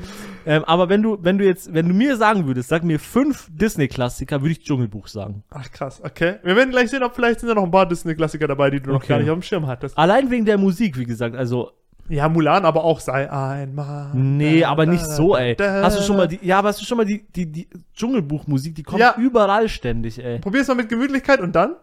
ähm, 0.45 0.63
aber 0.65 0.89
wenn 0.89 1.01
du, 1.01 1.17
wenn 1.21 1.37
du 1.37 1.45
jetzt, 1.45 1.73
wenn 1.73 1.87
du 1.87 1.93
mir 1.93 2.17
sagen 2.17 2.45
würdest, 2.45 2.67
sag 2.67 2.83
mir 2.83 2.99
fünf 2.99 3.47
Disney-Klassiker, 3.49 4.41
würde 4.41 4.51
ich 4.51 4.61
Dschungelbuch 4.61 5.07
sagen. 5.07 5.43
Ach 5.51 5.71
krass, 5.71 6.01
okay. 6.03 6.35
Wir 6.43 6.57
werden 6.57 6.71
gleich 6.71 6.89
sehen, 6.89 7.01
ob 7.03 7.15
vielleicht 7.15 7.39
sind 7.39 7.47
ja 7.47 7.55
noch 7.55 7.63
ein 7.63 7.71
paar 7.71 7.85
Disney-Klassiker 7.87 8.47
dabei, 8.47 8.69
die 8.71 8.81
du 8.81 8.89
noch 8.89 8.97
Okay. 8.97 9.07
gar 9.07 9.19
nicht 9.19 9.29
auf 9.29 9.37
dem 9.39 9.43
Schirm 9.43 9.65
hattest. 9.67 9.97
Allein 9.97 10.29
wegen 10.29 10.43
der 10.43 10.57
Musik, 10.57 10.97
wie 10.97 11.05
gesagt, 11.05 11.37
also, 11.37 11.71
Ja, 12.09 12.27
Mulan, 12.27 12.65
aber 12.65 12.83
auch 12.83 12.99
sei 12.99 13.31
einmal. 13.31 14.11
nee, 14.13 14.59
Da, 14.59 14.69
aber 14.71 14.85
nicht 14.85 15.05
da, 15.05 15.11
so, 15.11 15.33
da, 15.35 15.39
ey. 15.39 15.55
da. 15.55 15.81
Hast 15.83 15.97
du 15.97 16.03
schon 16.03 16.17
mal 16.17 16.27
die, 16.27 16.39
ja, 16.41 16.59
aber 16.59 16.67
hast 16.67 16.81
du 16.81 16.85
schon 16.85 16.97
mal 16.97 17.05
die, 17.05 17.25
die, 17.33 17.45
die 17.49 17.69
Dschungelbuch-Musik, 17.95 18.75
die 18.75 18.83
kommt 18.83 18.99
Ja. 18.99 19.15
überall 19.17 19.69
ständig, 19.69 20.21
ey. 20.21 20.39
Probier's 20.39 20.67
mal 20.67 20.75
mit 20.75 20.89
Gemütlichkeit 20.89 21.39
und 21.39 21.55
dann? 21.55 21.77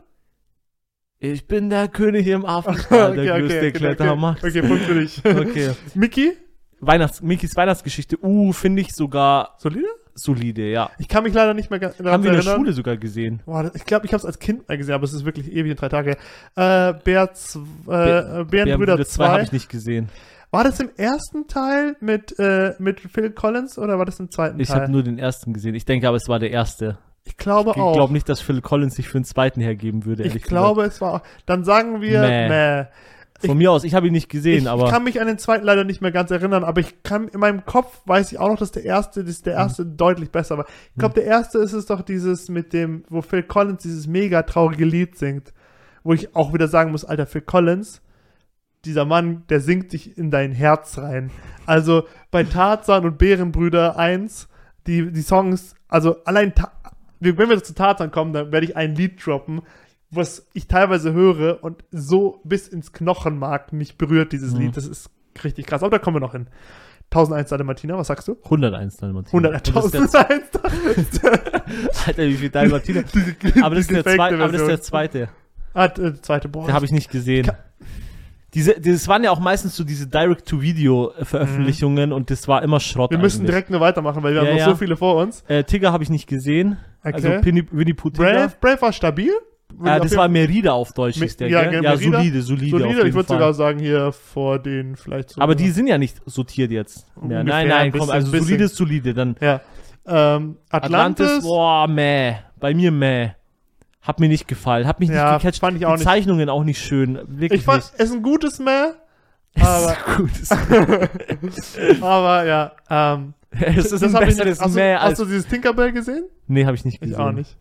Ich 1.22 1.46
bin 1.46 1.68
der 1.68 1.88
König 1.88 2.26
im 2.26 2.46
Affenstall, 2.46 3.14
der 3.24 3.40
größte 3.40 3.72
Klettermann. 3.72 4.36
okay, 4.38 4.48
okay, 4.60 4.62
Punkt 4.62 4.82
für 4.84 4.94
dich. 4.94 5.22
Okay. 5.24 5.70
Mickey? 5.94 6.32
Weihnachts 6.80 7.20
Mikis 7.20 7.54
Weihnachtsgeschichte, 7.56 8.16
uh, 8.24 8.52
finde 8.54 8.80
ich 8.80 8.94
sogar 8.94 9.54
Solide? 9.58 9.86
solide, 10.14 10.70
ja. 10.70 10.90
Ich 10.98 11.08
kann 11.08 11.22
mich 11.24 11.32
leider 11.34 11.54
nicht 11.54 11.70
mehr 11.70 11.78
ga- 11.78 11.90
daran 11.96 12.12
Haben 12.12 12.24
wir 12.24 12.30
in 12.32 12.36
der. 12.42 12.54
Schule 12.54 12.72
sogar 12.72 12.96
gesehen. 12.96 13.42
Boah, 13.46 13.70
ich 13.74 13.84
glaube, 13.84 14.06
ich 14.06 14.12
habe 14.12 14.18
es 14.20 14.24
als 14.26 14.38
Kind 14.38 14.66
mal 14.68 14.76
gesehen, 14.76 14.94
aber 14.94 15.04
es 15.04 15.12
ist 15.12 15.24
wirklich 15.24 15.50
ewig 15.52 15.70
in 15.70 15.76
drei 15.76 15.88
Tage. 15.88 16.12
Äh, 16.56 16.94
Bär, 17.04 17.30
äh, 17.86 18.44
Bärenbrüder 18.44 18.96
2 18.96 19.04
2. 19.04 19.28
habe 19.28 19.42
ich 19.42 19.52
nicht 19.52 19.68
gesehen. 19.68 20.08
War 20.50 20.64
das 20.64 20.80
im 20.80 20.90
ersten 20.96 21.46
Teil 21.46 21.96
mit, 22.00 22.38
äh, 22.38 22.74
mit 22.78 23.00
Phil 23.00 23.30
Collins 23.30 23.78
oder 23.78 23.98
war 23.98 24.04
das 24.04 24.18
im 24.20 24.30
zweiten 24.30 24.58
Ich 24.58 24.68
Teil? 24.68 24.82
habe 24.82 24.92
nur 24.92 25.02
den 25.02 25.18
ersten 25.18 25.52
gesehen. 25.52 25.74
Ich 25.74 25.84
denke 25.84 26.08
aber, 26.08 26.16
es 26.16 26.28
war 26.28 26.38
der 26.38 26.50
erste. 26.50 26.98
Ich 27.24 27.36
glaube 27.36 27.72
Ich 27.74 27.80
auch. 27.80 27.92
glaube 27.94 28.12
nicht, 28.12 28.28
dass 28.28 28.40
Phil 28.40 28.60
Collins 28.60 28.94
sich 28.96 29.08
für 29.08 29.18
den 29.18 29.24
zweiten 29.24 29.60
hergeben 29.60 30.04
würde, 30.04 30.22
ich 30.22 30.28
ehrlich 30.30 30.42
glaube, 30.44 30.84
es 30.84 31.00
war 31.00 31.14
auch. 31.14 31.20
Dann 31.46 31.64
sagen 31.64 32.00
wir, 32.00 32.20
Mäh. 32.20 32.48
mäh. 32.48 32.76
gesagt. 32.84 33.46
Von 33.46 33.56
mir 33.58 33.72
aus, 33.72 33.84
ich 33.84 33.94
habe 33.94 34.06
ihn 34.06 34.12
nicht 34.12 34.28
gesehen, 34.28 34.64
ich, 34.64 34.68
aber 34.68 34.84
ich 34.84 34.90
kann 34.90 35.02
mich 35.04 35.18
an 35.20 35.26
den 35.26 35.38
zweiten 35.38 35.64
leider 35.64 35.84
nicht 35.84 36.02
mehr 36.02 36.12
ganz 36.12 36.30
erinnern, 36.30 36.62
aber 36.62 36.80
ich 36.82 37.02
kann 37.02 37.26
in 37.28 37.40
meinem 37.40 37.64
Kopf 37.64 38.02
weiß 38.04 38.32
ich 38.32 38.38
auch 38.38 38.48
noch, 38.48 38.58
dass 38.58 38.70
der 38.70 38.84
erste, 38.84 39.24
dass 39.24 39.40
der 39.40 39.54
erste 39.54 39.84
Mhm. 39.84 39.96
deutlich 39.96 40.30
besser 40.30 40.58
war. 40.58 40.66
Ich 40.92 40.98
glaube, 40.98 41.14
der 41.14 41.24
erste 41.24 41.56
ist 41.58 41.72
es 41.72 41.86
doch 41.86 42.02
dieses 42.02 42.50
mit 42.50 42.74
dem, 42.74 43.04
wo 43.08 43.22
Phil 43.22 43.42
Collins 43.42 43.82
dieses 43.82 44.06
mega 44.06 44.42
traurige 44.42 44.84
Lied 44.84 45.16
singt, 45.16 45.54
wo 46.04 46.12
ich 46.12 46.36
auch 46.36 46.52
wieder 46.52 46.68
sagen 46.68 46.90
muss, 46.90 47.04
alter 47.06 47.26
Phil 47.26 47.40
Collins, 47.40 48.02
dieser 48.84 49.04
Mann, 49.06 49.44
der 49.48 49.60
singt 49.60 49.90
sich 49.90 50.18
in 50.18 50.30
dein 50.30 50.52
Herz 50.52 50.98
rein. 50.98 51.30
Also 51.66 52.04
bei 52.30 52.44
Tarzan 52.44 53.04
und 53.06 53.16
Bärenbrüder 53.18 53.96
1, 53.98 54.48
die, 54.86 55.10
die 55.12 55.22
Songs, 55.22 55.74
also 55.88 56.22
allein, 56.24 56.54
Ta 56.54 56.72
wenn 57.20 57.48
wir 57.48 57.62
zu 57.62 57.74
Tarzan 57.74 58.10
kommen, 58.10 58.32
dann 58.32 58.50
werde 58.52 58.66
ich 58.66 58.76
ein 58.76 58.94
Lied 58.94 59.24
droppen, 59.24 59.62
was 60.10 60.48
ich 60.54 60.66
teilweise 60.66 61.12
höre 61.12 61.62
und 61.62 61.84
so 61.92 62.40
bis 62.44 62.66
ins 62.66 62.92
Knochenmark 62.92 63.72
mich 63.72 63.96
berührt, 63.96 64.32
dieses 64.32 64.54
Mhm. 64.54 64.60
Lied. 64.60 64.76
Das 64.76 64.86
ist 64.86 65.10
richtig 65.44 65.66
krass. 65.66 65.82
Aber 65.82 65.90
da 65.90 65.98
kommen 65.98 66.16
wir 66.16 66.20
noch 66.20 66.32
hin. 66.32 66.48
1001 67.12 67.48
Dalmatiner, 67.50 67.98
was 67.98 68.06
sagst 68.06 68.28
du? 68.28 68.36
101 68.44 68.96
Dalmatiner. 68.98 69.48
100, 69.50 69.68
Und 69.68 69.76
das 69.76 69.84
ist 69.86 70.14
der 70.14 70.30
1001 70.30 71.20
Alter, 72.06 72.22
wie 72.26 72.34
viel 72.34 72.50
Dalmatiner. 72.50 73.04
Aber 73.62 73.74
das, 73.74 73.80
ist 73.88 73.90
die 73.90 73.94
der 73.94 74.02
gefakte 74.04 74.16
zweite, 74.16 74.34
aber 74.42 74.52
das 74.52 74.60
ist 74.62 74.68
der 74.68 74.80
zweite. 74.80 75.28
Ah, 75.74 75.84
äh, 75.86 76.20
zweite, 76.22 76.48
boah. 76.48 76.66
Den 76.66 76.74
habe 76.74 76.84
ich 76.84 76.92
nicht 76.92 77.10
gesehen. 77.10 77.46
Ka- 77.46 77.58
Diese, 78.54 78.80
das 78.80 79.07
waren 79.07 79.23
ja 79.23 79.30
auch 79.30 79.38
meistens 79.38 79.76
so 79.76 79.85
diese 79.85 80.09
Direct-to-Video-Veröffentlichungen 80.09 82.12
und 82.12 82.30
das 82.30 82.49
war 82.49 82.62
immer 82.62 82.80
Schrott. 82.80 83.11
wir 83.11 83.19
müssen 83.19 83.40
eigentlich. 83.40 83.50
direkt 83.50 83.71
nur 83.71 83.80
weitermachen, 83.80 84.23
weil 84.23 84.35
wir 84.35 84.42
Ja, 84.42 84.49
haben 84.49 84.54
noch 84.54 84.61
ja. 84.61 84.71
so 84.71 84.76
viele 84.76 84.97
vor 84.97 85.16
uns. 85.23 85.42
Äh, 85.49 85.64
Tigger 85.64 85.92
habe 85.92 86.02
ich 86.02 86.11
nicht 86.11 86.26
gesehen. 86.26 86.78
Okay. 87.04 87.14
Also 87.14 87.28
Winnie, 87.45 87.64
Winnie 87.71 87.95
Pooh. 87.95 88.11
Brave, 88.11 88.52
Brave 88.61 88.83
war 88.83 88.92
stabil. 88.92 89.30
Ich 89.73 89.87
Äh, 89.87 90.00
das 90.00 90.16
war 90.16 90.28
Merida 90.28 90.73
auf 90.73 90.92
Deutsch, 90.92 91.16
Me- 91.19 91.26
hieß 91.26 91.37
der, 91.37 91.49
ja, 91.49 91.62
gell? 91.62 91.71
genau, 91.80 91.90
Ja, 91.90 91.97
solide, 91.97 92.42
solide. 92.42 92.71
solide. 92.78 93.09
Ich 93.09 93.14
würde 93.14 93.28
sogar 93.28 93.54
sagen, 93.54 93.78
hier 93.78 94.11
vor 94.12 94.59
den 94.59 94.97
vielleicht 94.97 95.30
so. 95.30 95.40
Aber 95.40 95.54
die 95.54 95.71
sind 95.71 95.87
ja 95.87 95.97
nicht 95.97 96.21
sortiert 96.26 96.73
jetzt 96.73 97.07
mehr. 97.16 97.23
Ungefähr 97.23 97.45
nein, 97.45 97.62
ein 97.62 97.69
nein, 97.69 97.92
bisschen, 97.92 98.09
komm, 98.09 98.14
also 98.16 98.37
solide 98.37 98.64
ist 98.64 98.76
solide. 98.76 99.14
Dann 99.14 99.37
Ja. 99.40 99.61
Ähm, 100.07 100.57
Atlantis. 100.71 101.26
Atlantis, 101.28 101.42
boah, 101.45 101.87
meh. 101.87 102.35
Bei 102.59 102.75
mir 102.75 102.90
meh. 102.90 103.30
Hat 104.02 104.19
mir 104.21 104.28
nicht 104.28 104.49
gefallen. 104.49 104.87
Hat 104.87 104.99
mich 105.00 105.11
Ja, 105.11 105.33
nicht 105.35 105.42
gecatcht. 105.42 105.61
fand 105.61 105.76
ich 105.76 105.85
auch 105.87 105.90
Die 105.92 105.99
nicht. 105.99 106.04
Zeichnungen 106.04 106.49
auch 106.49 106.64
nicht 106.64 106.80
schön. 106.83 107.19
Wirklich 107.26 107.61
ich 107.61 107.64
fand, 107.66 107.78
nicht. 107.85 107.92
es 107.99 108.04
ist 108.11 108.12
ein 108.16 108.23
gutes 108.23 108.59
Mehr. 108.59 108.95
Aber, 109.61 109.97
gut. 110.16 110.30
aber 112.00 112.45
ja, 112.45 112.73
ähm, 112.88 113.35
es 113.50 113.90
ist 113.92 114.02
ein 114.04 114.12
hab 114.14 114.23
ich 114.23 114.28
besseres 114.28 114.59
nicht. 114.59 114.61
Hast, 114.62 114.76
du, 114.76 114.80
als... 114.83 115.02
hast 115.02 115.19
du 115.21 115.25
dieses 115.25 115.47
Tinkerbell 115.49 115.92
gesehen? 115.92 116.25
nee, 116.47 116.64
habe 116.64 116.76
ich 116.76 116.85
nicht 116.85 116.95
Ich 116.97 117.00
gesehen. 117.11 117.16
auch 117.21 117.33
nicht. 117.33 117.57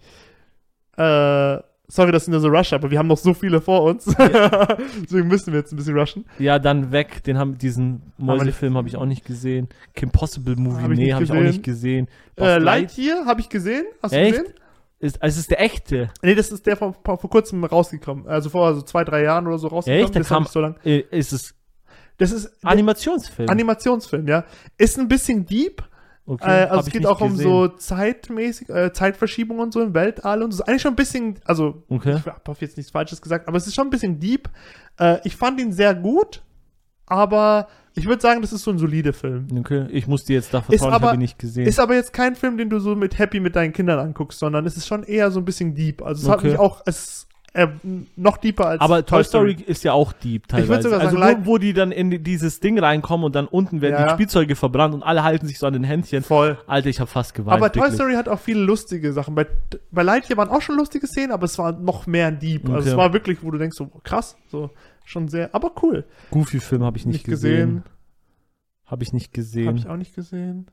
Äh, 0.97 1.57
sorry, 1.87 2.11
dass 2.11 2.23
ich 2.23 2.29
nur 2.29 2.39
so 2.41 2.47
rush, 2.49 2.73
aber 2.73 2.91
wir 2.91 2.99
haben 2.99 3.07
noch 3.07 3.17
so 3.17 3.33
viele 3.33 3.59
vor 3.61 3.83
uns. 3.83 4.05
Deswegen 5.03 5.27
müssen 5.27 5.51
wir 5.53 5.59
jetzt 5.61 5.71
ein 5.73 5.77
bisschen 5.77 5.97
rushen. 5.97 6.25
Ja, 6.37 6.59
dann 6.59 6.91
weg. 6.91 7.23
Den 7.23 7.37
haben, 7.37 7.57
diesen 7.57 8.13
Mäusefilm 8.17 8.77
habe 8.77 8.87
ich 8.87 8.95
auch 8.95 9.05
nicht 9.05 9.25
gesehen. 9.25 9.67
Kim 9.95 10.11
Possible 10.11 10.55
Movie, 10.57 10.81
Hab 10.83 10.91
ich 10.91 10.99
nee, 10.99 11.13
habe 11.13 11.23
ich 11.23 11.31
auch 11.31 11.35
nicht 11.35 11.63
gesehen. 11.63 12.07
Äh, 12.37 12.57
Light- 12.57 12.61
Lightyear 12.63 13.25
habe 13.25 13.41
ich 13.41 13.49
gesehen. 13.49 13.85
Hast 14.03 14.13
du 14.13 14.17
Echt? 14.19 14.37
gesehen? 14.37 14.53
Ist, 14.99 15.21
also 15.21 15.33
es 15.35 15.39
ist 15.39 15.51
der 15.51 15.61
echte. 15.61 16.09
Nee, 16.21 16.35
das 16.35 16.51
ist 16.51 16.65
der 16.65 16.75
vor, 16.75 16.93
vor, 17.03 17.17
kurzem 17.17 17.63
rausgekommen. 17.63 18.27
Also 18.27 18.49
vor 18.49 18.75
so 18.75 18.81
zwei, 18.81 19.03
drei 19.05 19.23
Jahren 19.23 19.47
oder 19.47 19.57
so 19.57 19.67
rausgekommen. 19.67 20.03
Echt? 20.05 20.15
Der 20.15 20.23
kam- 20.23 20.45
so 20.45 20.59
lang. 20.59 20.75
Ist 20.83 21.31
es 21.31 21.55
Das 22.17 22.31
ist 22.31 22.51
Animationsfilm? 22.65 23.49
Animationsfilm, 23.49 24.27
ja. 24.27 24.43
Ist 24.77 24.99
ein 24.99 25.07
bisschen 25.07 25.45
deep. 25.45 25.81
okay, 26.25 26.63
äh, 26.63 26.65
also 26.65 26.87
es 26.87 26.91
geht 26.93 27.05
auch 27.05 27.21
um 27.21 27.31
gesehen. 27.31 27.49
so 27.49 27.67
zeitmäßig, 27.69 28.69
äh, 28.69 28.91
Zeitverschiebung 28.91 29.59
und 29.59 29.71
so 29.73 29.81
im 29.81 29.93
Weltall 29.93 30.43
und 30.43 30.51
so. 30.51 30.61
Ist 30.63 30.67
eigentlich 30.67 30.81
schon 30.81 30.91
ein 30.93 30.97
bisschen, 30.97 31.39
also 31.45 31.83
Okay. 31.87 32.17
ich 32.17 32.25
habe 32.25 32.57
jetzt 32.59 32.75
nichts 32.77 32.91
Falsches 32.91 33.21
gesagt, 33.21 33.47
aber 33.47 33.55
es 33.57 33.67
ist 33.67 33.75
schon 33.75 33.87
ein 33.87 33.89
bisschen 33.91 34.19
deep. 34.19 34.49
Äh, 34.99 35.19
ich 35.23 35.35
fand 35.37 35.59
ihn 35.61 35.71
sehr 35.71 35.95
gut, 35.95 36.43
aber 37.09 37.67
ich 37.95 38.05
würde 38.07 38.21
sagen, 38.21 38.41
das 38.41 38.53
ist 38.53 38.63
so 38.63 38.71
ein 38.71 38.77
solider 38.77 39.11
Film. 39.13 39.47
Okay, 39.59 39.87
ich 39.91 40.07
muss 40.07 40.23
dir 40.23 40.35
jetzt 40.35 40.53
da 40.53 40.61
vertrauen, 40.61 40.93
ich 40.93 41.01
habe 41.01 41.13
ihn 41.15 41.19
nicht 41.19 41.37
gesehen. 41.39 41.67
Ist 41.67 41.79
aber 41.79 41.95
jetzt 41.95 42.13
kein 42.13 42.35
Film, 42.35 42.57
den 42.57 42.69
du 42.69 42.79
so 42.79 42.95
mit 42.95 43.17
Happy 43.17 43.39
mit 43.41 43.55
deinen 43.55 43.73
Kindern 43.73 43.99
anguckst, 43.99 44.39
sondern 44.39 44.65
es 44.65 44.77
ist 44.77 44.87
schon 44.87 45.03
eher 45.03 45.31
so 45.31 45.39
ein 45.39 45.45
bisschen 45.45 45.75
deep. 45.75 46.01
Also 46.01 46.23
es 46.23 46.29
hat 46.29 46.39
Okay. 46.39 46.51
mich 46.51 46.59
auch, 46.59 46.81
es 46.85 47.25
äh, 47.55 47.67
noch 48.15 48.37
deeper 48.37 48.67
als 48.67 48.79
aber 48.79 49.03
Toy 49.03 49.23
Story 49.23 49.57
ist 49.65 49.83
ja 49.83 49.91
auch 49.93 50.13
deep 50.13 50.47
teilweise. 50.47 50.83
sogar 50.83 51.01
also 51.01 51.17
sagen, 51.17 51.41
wo, 51.45 51.53
wo 51.53 51.57
die 51.57 51.73
dann 51.73 51.91
in 51.91 52.11
die- 52.11 52.19
dieses 52.19 52.59
Ding 52.59 52.77
reinkommen 52.79 53.25
und 53.25 53.33
dann 53.35 53.47
unten 53.47 53.81
werden 53.81 53.95
Ja. 53.95 54.05
die 54.05 54.13
Spielzeuge 54.13 54.55
verbrannt 54.55 54.93
und 54.93 55.01
alle 55.01 55.23
halten 55.23 55.47
sich 55.47 55.57
so 55.57 55.65
an 55.65 55.73
den 55.73 55.83
Händchen. 55.83 56.21
Voll. 56.21 56.59
Alter, 56.67 56.89
ich 56.89 56.99
habe 56.99 57.09
fast 57.09 57.33
geweint. 57.33 57.57
Aber 57.57 57.71
Toy 57.71 57.81
wirklich. 57.81 57.95
Story 57.95 58.13
hat 58.13 58.29
auch 58.29 58.39
viele 58.39 58.61
lustige 58.61 59.11
Sachen. 59.13 59.33
Bei, 59.33 59.47
bei 59.91 60.03
Lightyear 60.03 60.37
waren 60.37 60.49
auch 60.49 60.61
schon 60.61 60.77
lustige 60.77 61.07
Szenen, 61.07 61.31
aber 61.31 61.45
es 61.45 61.57
war 61.57 61.71
noch 61.71 62.05
mehr 62.05 62.27
ein 62.27 62.37
Deep. 62.37 62.65
Also 62.69 62.81
Okay. 62.81 62.89
es 62.89 62.95
war 62.97 63.13
wirklich, 63.13 63.39
wo 63.41 63.49
du 63.49 63.57
denkst, 63.57 63.75
so 63.75 63.87
krass, 64.03 64.37
so 64.51 64.69
schon 65.09 65.27
sehr, 65.27 65.53
aber 65.55 65.71
cool. 65.83 66.05
Goofy-Film 66.31 66.83
habe 66.83 66.97
ich 66.97 67.05
nicht, 67.05 67.13
Nicht 67.17 67.25
gesehen. 67.25 67.67
gesehen. 67.77 67.83
Habe 68.85 69.03
ich 69.03 69.13
nicht 69.13 69.33
gesehen. 69.33 69.67
Habe 69.67 69.77
ich 69.77 69.87
auch 69.87 69.97
nicht 69.97 70.15
gesehen. 70.15 70.67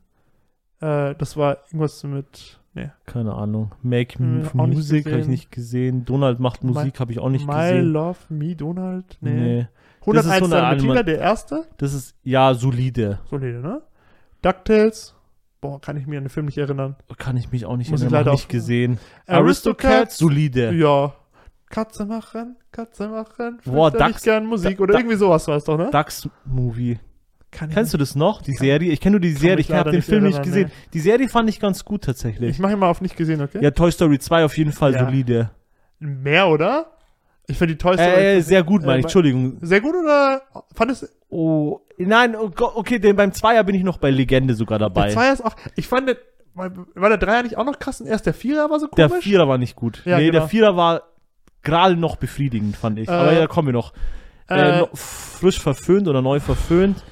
Äh, 0.80 1.14
das 1.16 1.36
war 1.36 1.58
irgendwas 1.66 2.02
mit, 2.04 2.60
nee. 2.74 2.90
Keine 3.06 3.34
Ahnung. 3.34 3.74
Make 3.82 4.18
Hm, 4.18 4.46
auch 4.48 4.66
Music 4.66 5.06
habe 5.06 5.20
ich 5.20 5.26
nicht 5.28 5.50
gesehen. 5.50 6.04
Donald 6.04 6.38
macht 6.40 6.64
Musik 6.64 7.00
habe 7.00 7.12
ich 7.12 7.18
auch 7.18 7.30
nicht 7.30 7.46
My 7.46 7.54
gesehen. 7.72 7.92
Love 7.92 8.18
Me 8.28 8.54
Donald, 8.56 9.18
nee. 9.20 9.30
Nee. 9.32 9.66
101 10.02 10.14
Das 10.14 10.26
ist 10.26 10.44
so 10.44 10.50
Dalmatiner, 10.54 11.02
der 11.02 11.18
erste. 11.18 11.66
Das 11.78 11.92
ist 11.94 12.14
ja 12.22 12.54
solide. 12.54 13.18
Solide, 13.28 13.60
ne? 13.60 13.82
DuckTales. 14.42 15.14
Boah, 15.60 15.80
kann 15.80 15.96
ich 15.96 16.06
mir 16.06 16.18
an 16.18 16.24
den 16.24 16.28
Film 16.30 16.46
nicht 16.46 16.58
erinnern. 16.58 16.94
Kann 17.18 17.36
ich 17.36 17.50
mich 17.50 17.64
auch 17.66 17.76
nicht 17.76 17.90
Muss 17.90 18.00
ich 18.00 18.04
erinnern. 18.04 18.20
leider 18.20 18.30
Hab 18.32 18.36
nicht 18.36 18.44
auch- 18.46 18.50
gesehen. 18.50 18.98
Aristocats 19.26 20.18
solide. 20.18 20.72
Ja. 20.74 21.14
Katze 21.68 22.04
machen, 22.06 22.56
Katze 22.72 23.08
machen. 23.08 23.58
Boah, 23.64 23.90
Ducks- 23.90 24.22
gern 24.22 24.46
Musik 24.46 24.80
oder 24.80 24.94
irgendwie 24.94 25.16
sowas 25.16 25.46
war 25.48 25.56
es 25.56 25.64
doch, 25.64 25.76
ne? 25.76 25.90
Ducks 25.90 26.28
Movie. 26.44 26.98
Kann 27.50 27.70
Kennst 27.70 27.94
du 27.94 27.98
das 27.98 28.14
noch? 28.14 28.42
Die 28.42 28.52
Serie? 28.52 28.92
Ich 28.92 29.00
kenne 29.00 29.12
nur 29.14 29.20
die 29.20 29.32
Serie. 29.32 29.60
Ich 29.60 29.72
habe 29.72 29.90
den 29.90 30.02
Film 30.02 30.24
nicht 30.24 30.42
gesehen. 30.42 30.70
Die 30.92 31.00
Serie 31.00 31.28
fand 31.28 31.48
ich 31.48 31.58
ganz 31.58 31.84
gut 31.84 32.04
tatsächlich. 32.04 32.50
Ich 32.50 32.58
mache 32.58 32.72
ihn 32.72 32.78
mal 32.78 32.88
auf 32.88 33.00
nicht 33.00 33.16
gesehen, 33.16 33.40
okay? 33.40 33.58
ja, 33.62 33.70
Toy 33.70 33.90
Story 33.90 34.18
2 34.18 34.44
auf 34.44 34.56
jeden 34.58 34.72
Fall 34.72 34.92
Ja. 34.94 35.04
solide. 35.06 35.50
Mehr, 35.98 36.48
oder? 36.48 36.92
Ich 37.46 37.56
finde 37.56 37.74
die 37.74 37.78
Toy 37.78 37.94
Story 37.94 38.10
Äh, 38.10 38.40
sehr 38.40 38.62
gut, 38.62 38.82
meine 38.82 38.96
Äh, 38.96 38.98
ich. 38.98 39.04
Entschuldigung. 39.06 39.58
sehr 39.62 39.80
gut 39.80 39.94
oder 39.94 40.42
fandest 40.74 41.08
Oh, 41.28 41.80
nein, 41.98 42.36
oh 42.36 42.50
Gott, 42.50 42.72
okay, 42.76 42.98
denn 42.98 43.16
beim 43.16 43.32
Zweier 43.32 43.64
bin 43.64 43.74
ich 43.74 43.82
noch 43.82 43.98
bei 43.98 44.10
Legende 44.10 44.54
sogar 44.54 44.78
dabei. 44.78 45.06
der 45.06 45.12
Zweier 45.14 45.32
ist 45.32 45.44
auch 45.44 45.56
ich 45.76 45.88
fand 45.88 46.08
der, 46.08 46.16
war 46.54 47.08
der 47.08 47.18
Dreier 47.18 47.42
nicht 47.42 47.56
auch 47.56 47.64
noch 47.64 47.78
krass 47.78 48.00
und 48.00 48.06
erst 48.06 48.26
der 48.26 48.34
Vierer 48.34 48.68
war 48.70 48.78
so 48.80 48.86
Der 48.88 49.08
komisch? 49.08 49.24
Vierer 49.24 49.48
war 49.48 49.58
nicht 49.58 49.76
gut. 49.76 50.02
Ja, 50.04 50.18
nee, 50.18 50.26
genau. 50.26 50.40
der 50.40 50.48
Vierer 50.48 50.76
war 50.76 51.02
gerade 51.66 51.96
noch 51.96 52.16
befriedigend, 52.16 52.76
fand 52.76 52.98
ich. 52.98 53.08
Äh, 53.08 53.12
Aber 53.12 53.32
ja, 53.34 53.40
da 53.40 53.46
kommen 53.46 53.68
wir 53.68 53.72
noch. 53.74 53.92
Äh, 54.48 54.80
Äh, 54.80 54.86
frisch 54.94 55.60
verföhnt 55.60 56.08
oder 56.08 56.22
neu 56.22 56.40
verföhnt. 56.40 57.02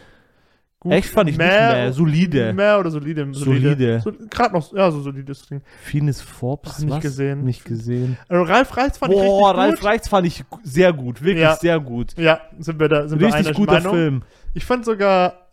gut. 0.79 0.93
Echt 0.93 1.09
fand 1.11 1.29
ich 1.31 1.37
mehr, 1.37 1.49
nicht 1.69 1.75
mehr. 1.77 1.93
Solide. 1.93 2.53
Mehr 2.53 2.79
oder 2.79 2.91
solide? 2.91 3.27
Solide. 3.33 4.01
So, 4.05 4.13
Gerade 4.31 4.55
noch, 4.55 4.73
ja, 4.73 4.91
so 4.91 5.01
solides 5.01 5.47
Ding. 5.49 5.61
Phineas 5.83 6.21
Forbes. 6.21 6.75
Ach, 6.77 6.79
nicht 6.81 6.91
was? 6.91 7.01
gesehen. 7.03 7.45
Nicht 7.45 7.65
gesehen. 7.65 8.17
Also 8.29 8.43
Ralf 8.45 8.77
Reitz 8.77 8.99
fand 8.99 9.13
Boah, 9.13 9.23
ich 9.25 9.31
richtig 9.31 9.57
Ralf 9.59 9.75
gut. 9.81 9.85
Reitz 9.85 10.09
fand 10.09 10.27
ich 10.27 10.45
sehr 10.63 10.93
gut. 10.93 11.23
Wirklich 11.23 11.43
Ja. 11.43 11.57
sehr 11.57 11.81
gut. 11.81 12.17
Ja, 12.17 12.41
sind 12.59 12.79
wir 12.79 12.89
da, 12.89 13.09
sind 13.09 13.19
wir 13.21 13.27
Richtig 13.29 13.47
einer 13.47 13.55
guter 13.57 13.73
Meinung. 13.75 13.93
Film. 13.95 14.23
Ich 14.53 14.65
fand 14.65 14.85
sogar, 14.85 15.44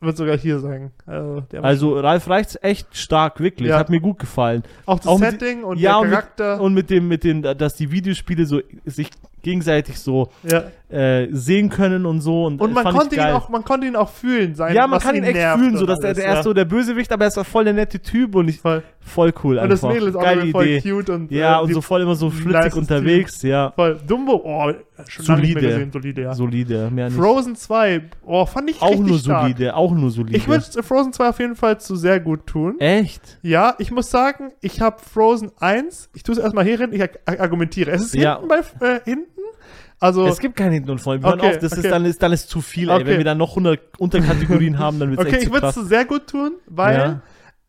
würde 0.00 0.16
sogar 0.16 0.36
hier 0.38 0.58
sagen. 0.60 0.92
Also, 1.06 1.42
Also 1.60 1.98
Ralf 2.00 2.28
Reitz 2.28 2.58
echt 2.62 2.96
stark, 2.96 3.38
wirklich. 3.40 3.68
Ja. 3.68 3.78
Hat 3.78 3.90
mir 3.90 4.00
gut 4.00 4.18
gefallen. 4.18 4.62
auch 4.86 4.98
das 4.98 5.06
auch 5.06 5.18
mit- 5.18 5.30
Setting 5.32 5.62
und 5.64 5.78
ja, 5.78 5.92
der 5.92 6.00
und 6.00 6.10
Charakter. 6.10 6.52
mit, 6.54 6.60
und 6.62 6.74
mit 6.74 6.90
dem, 6.90 7.08
mit 7.08 7.24
den, 7.24 7.42
dass 7.42 7.74
die 7.76 7.90
Videospiele 7.90 8.46
so 8.46 8.60
sich 8.86 9.10
gegenseitig 9.42 9.98
so 9.98 10.30
ja. 10.42 10.64
Äh, 10.90 11.28
sehen 11.30 11.68
können 11.70 12.04
und 12.06 12.20
so. 12.20 12.46
Und, 12.46 12.60
Und 12.60 12.72
man 12.72 12.84
konnte 12.84 13.14
ihn 13.14 13.20
auch, 13.22 13.48
man 13.48 13.64
konnte 13.64 13.86
ihn 13.86 13.96
auch 13.96 14.10
fühlen 14.10 14.54
sein. 14.54 14.74
Ja, 14.74 14.86
man 14.86 14.98
kann 15.00 15.14
ihn 15.14 15.24
echt 15.24 15.34
nervt 15.34 15.60
fühlen, 15.62 15.76
so 15.76 15.86
dass 15.86 16.00
er, 16.00 16.06
alles, 16.06 16.18
der 16.18 16.28
ist 16.30 16.36
ja. 16.38 16.42
so 16.42 16.52
der 16.52 16.64
Bösewicht, 16.64 17.12
aber 17.12 17.24
er 17.24 17.28
ist 17.28 17.38
auch 17.38 17.46
voll 17.46 17.64
der 17.64 17.72
nette 17.74 18.00
Typ 18.00 18.34
und 18.34 18.48
ich, 18.48 18.58
voll. 18.60 18.82
voll 19.00 19.32
cool 19.44 19.58
Und 19.58 19.68
das 19.70 19.84
einfach. 19.84 19.94
Mädel 19.94 20.08
ist 20.08 20.16
auch 20.16 20.22
Geile 20.22 20.46
voll 20.50 20.66
Idee. 20.66 20.80
cute 20.90 21.10
und 21.10 21.30
Ja, 21.30 21.58
äh, 21.60 21.62
und 21.62 21.72
so 21.72 21.80
voll 21.80 22.00
immer 22.02 22.14
so 22.16 22.28
nices 22.28 22.74
unterwegs, 22.74 23.42
ja. 23.42 23.70
voll. 23.76 23.98
Dumbo, 24.06 24.40
oh, 24.44 24.72
schon 25.08 25.24
Solide. 25.24 25.60
gesehen, 25.60 25.92
solide, 25.92 26.22
ja. 26.22 26.34
Solide, 26.34 26.90
mehr 26.90 27.08
nicht. 27.08 27.18
Frozen 27.18 27.54
2, 27.56 28.02
oh, 28.26 28.44
fand 28.46 28.70
ich 28.70 28.82
auch 28.82 28.98
nur 28.98 29.18
stark. 29.18 29.42
solide, 29.42 29.74
auch 29.76 29.92
nur 29.92 30.10
solide. 30.10 30.36
Ich 30.36 30.48
würde 30.48 30.64
Frozen 30.82 31.12
2 31.12 31.28
auf 31.28 31.38
jeden 31.38 31.56
Fall 31.56 31.78
zu 31.80 31.96
sehr 31.96 32.20
gut 32.20 32.46
tun. 32.46 32.78
Echt? 32.80 33.38
Ja, 33.42 33.74
ich 33.78 33.90
muss 33.90 34.10
sagen, 34.10 34.50
ich 34.60 34.80
habe 34.80 34.96
Frozen 35.00 35.52
1, 35.60 36.10
ich 36.14 36.22
tue 36.22 36.34
es 36.34 36.40
erstmal 36.40 36.64
hier 36.64 36.78
hin, 36.78 36.90
ich 36.92 37.02
argumentiere. 37.26 37.90
Es 37.92 38.02
ist 38.02 38.14
Ja. 38.14 38.40
hinten 38.40 38.48
bei, 38.48 38.86
äh, 38.86 39.00
hinten, 39.04 39.39
also, 40.00 40.26
Es 40.26 40.38
gibt 40.40 40.56
keinen 40.56 40.72
Hinten 40.72 40.90
und 40.90 40.98
Vorne. 41.00 41.22
Wir 41.22 41.28
hören 41.28 41.40
Okay, 41.40 41.50
auf, 41.50 41.58
das 41.58 41.72
okay. 41.72 41.82
ist 41.82 41.90
dann, 41.90 42.04
ist, 42.04 42.22
dann 42.22 42.32
ist 42.32 42.48
zu 42.48 42.60
viel, 42.60 42.88
ey. 42.88 42.96
Okay. 42.96 43.06
Wenn 43.06 43.18
wir 43.18 43.24
dann 43.24 43.38
noch 43.38 43.50
100 43.50 43.78
Unterkategorien 43.98 44.78
haben, 44.78 44.98
dann 44.98 45.10
wird 45.10 45.20
es 45.20 45.26
okay, 45.26 45.34
echt 45.36 45.42
ich 45.44 45.48
zu 45.48 45.54
würde 45.54 45.66
es 45.68 45.74
krass. 45.74 45.82
zu 45.84 45.88
sehr 45.88 46.04
gut 46.06 46.26
tun, 46.26 46.52
weil 46.66 46.96
Ja. 46.98 47.22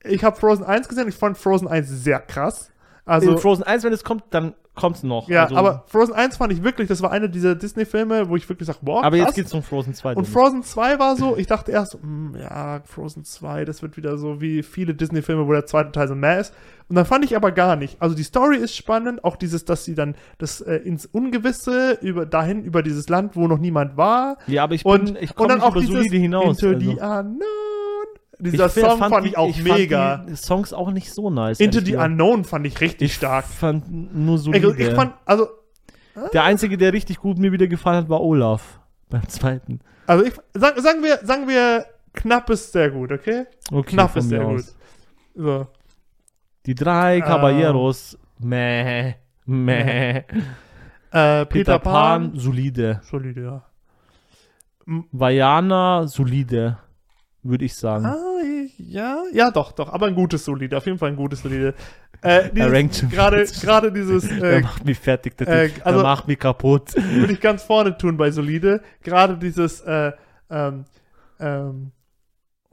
ich 0.04 0.24
habe 0.24 0.36
Frozen 0.38 0.64
1 0.66 0.88
gesehen, 0.88 1.08
ich 1.08 1.16
fand 1.16 1.38
Frozen 1.38 1.68
1 1.68 1.88
sehr 1.90 2.20
krass. 2.20 2.72
Also, 3.06 3.30
Also, 3.32 3.40
Frozen 3.40 3.64
1, 3.64 3.84
wenn 3.84 3.94
es 3.94 4.04
kommt, 4.04 4.24
dann 4.32 4.54
kommt 4.74 4.98
es 4.98 5.04
noch. 5.04 5.28
ja, 5.28 5.44
also, 5.44 5.56
aber 5.56 5.84
Frozen 5.88 6.14
1 6.14 6.38
fand 6.38 6.54
ich 6.54 6.64
wirklich, 6.64 6.88
das 6.88 7.02
war 7.02 7.12
einer 7.12 7.28
dieser 7.28 7.56
Disney-Filme, 7.56 8.30
wo 8.30 8.36
ich 8.36 8.48
wirklich 8.48 8.68
sage, 8.68 8.80
boah, 8.82 9.04
aber 9.04 9.18
krass. 9.18 9.28
jetzt 9.28 9.36
geht's 9.36 9.54
um 9.54 9.64
Frozen 9.64 9.94
2. 9.94 10.16
Und. 10.16 10.28
Frozen 10.28 10.64
2 10.64 10.98
war 10.98 11.16
so, 11.18 11.36
ich 11.36 11.48
dachte 11.48 11.72
erst, 11.72 11.98
mm, 12.02 12.36
ja, 12.38 12.82
Frozen 12.86 13.26
2, 13.26 13.66
das 13.66 13.82
wird 13.82 13.98
wieder 13.98 14.18
so 14.18 14.40
wie 14.40 14.64
viele 14.64 14.94
Disney-Filme, 14.94 15.48
wo 15.48 15.52
der 15.52 15.66
zweite 15.66 15.92
Teil 15.92 16.08
so 16.08 16.16
mehr 16.16 16.40
ist. 16.40 16.54
Und 16.88 16.96
dann 16.96 17.06
fand 17.06 17.24
ich 17.24 17.36
aber 17.36 17.52
gar 17.52 17.76
nicht. 17.76 18.02
Also 18.02 18.16
die 18.16 18.24
Story 18.24 18.58
ist 18.58 18.76
spannend, 18.76 19.24
auch 19.24 19.38
dieses, 19.38 19.66
dass 19.66 19.86
sie 19.86 19.96
dann 19.96 20.16
das 20.38 20.62
äh, 20.62 20.76
ins 20.76 21.06
Ungewisse 21.06 21.98
über 22.02 22.26
dahin 22.26 22.64
über 22.64 22.84
dieses 22.84 23.08
Land, 23.08 23.36
wo 23.36 23.48
noch 23.48 23.60
niemand 23.60 23.98
war. 23.98 24.38
ja, 24.48 24.64
aber 24.64 24.76
ich 24.76 24.84
bin, 24.84 24.92
Und, 24.92 25.18
ich 25.22 25.36
komme 25.36 25.50
dann 25.50 25.60
nicht 25.60 25.68
auch 25.68 25.72
über 25.72 25.82
dieses 25.82 25.96
solide 25.96 26.18
hinaus. 26.18 26.62
Into 26.62 26.76
also. 26.76 26.80
the 26.80 27.00
Unknown. 27.00 27.71
Dieser 28.42 28.70
find- 28.70 28.88
Song 28.88 29.00
fand, 29.00 29.26
die- 29.26 29.30
ich 29.30 29.38
auch 29.38 29.56
mega. 29.58 30.18
Fand 30.18 30.30
die 30.30 30.36
Songs 30.36 30.74
auch 30.74 30.92
nicht 30.92 31.12
so 31.14 31.30
nice. 31.30 31.60
Into 31.60 31.80
the. 31.80 31.96
Unknown 31.96 32.44
fand 32.44 32.66
ich 32.66 32.80
richtig 32.82 33.06
Ich 33.12 33.14
stark. 33.16 33.46
fand 33.46 34.14
nur 34.16 34.36
Ich, 34.36 34.42
solide. 34.42 34.76
ich 34.78 34.94
fand, 34.94 35.14
also, 35.26 35.48
Der 36.34 36.44
einzige, 36.44 36.78
der 36.78 36.92
richtig 36.94 37.18
gut 37.20 37.38
mir 37.38 37.52
wieder 37.52 37.68
gefallen 37.68 37.98
hat, 38.04 38.10
war 38.10 38.22
Olaf. 38.22 38.80
beim 39.10 39.28
zweiten. 39.30 39.80
Also 40.08 40.26
ich, 40.26 40.34
sag, 40.54 40.78
sagen 40.80 41.04
wir, 41.04 41.20
sagen 41.24 41.48
wir, 41.48 41.86
knapp 42.14 42.50
ist 42.50 42.72
sehr 42.72 42.90
gut, 42.92 43.12
okay? 43.12 43.46
Okay, 43.72 43.92
Knapp 43.92 44.16
ist 44.18 44.28
sehr 44.30 44.46
aus. 44.46 44.66
gut. 44.66 44.76
So. 45.36 45.68
Die 46.66 46.76
drei 46.76 47.18
Ähm. 47.18 47.22
Caballeros, 47.24 48.18
meh, 48.40 49.14
meh. 49.46 50.18
Äh, 50.18 50.24
Peter, 51.12 51.46
Peter 51.46 51.80
Pan, 51.80 52.32
Pan, 52.32 52.40
solide. 52.40 53.00
solide, 53.04 53.42
ja. 53.42 53.64
Vajana, 55.12 56.08
solide, 56.08 56.78
würde 57.44 57.66
ich 57.66 57.76
sagen. 57.76 58.06
Ah, 58.06 58.18
ja, 58.78 59.24
ja, 59.34 59.52
doch, 59.52 59.72
doch, 59.72 59.92
aber 59.92 60.08
ein 60.08 60.16
gutes 60.16 60.46
Solide, 60.46 60.78
auf 60.78 60.86
jeden 60.86 60.98
Fall 60.98 61.10
ein 61.10 61.16
gutes 61.16 61.42
Solide. 61.42 61.74
Äh, 62.22 62.50
dieses, 62.52 63.10
gerade, 63.10 63.46
gerade 63.62 63.92
dieses, 63.92 64.28
der 64.28 64.58
äh, 64.58 64.62
macht 64.62 64.86
mich 64.86 65.00
fertig, 65.00 65.38
der 65.38 65.48
äh, 65.48 65.70
also- 65.84 66.00
der 66.00 66.04
macht 66.08 66.28
mich 66.28 66.40
kaputt. 66.40 66.94
würde 66.96 67.34
ich 67.34 67.42
ganz 67.42 67.64
vorne 67.64 67.98
tun 67.98 68.18
bei 68.18 68.32
Solide. 68.32 68.82
Gerade 69.04 69.38
dieses, 69.38 69.82
äh, 69.82 70.12
ähm, 70.50 70.86
ähm, 71.40 71.92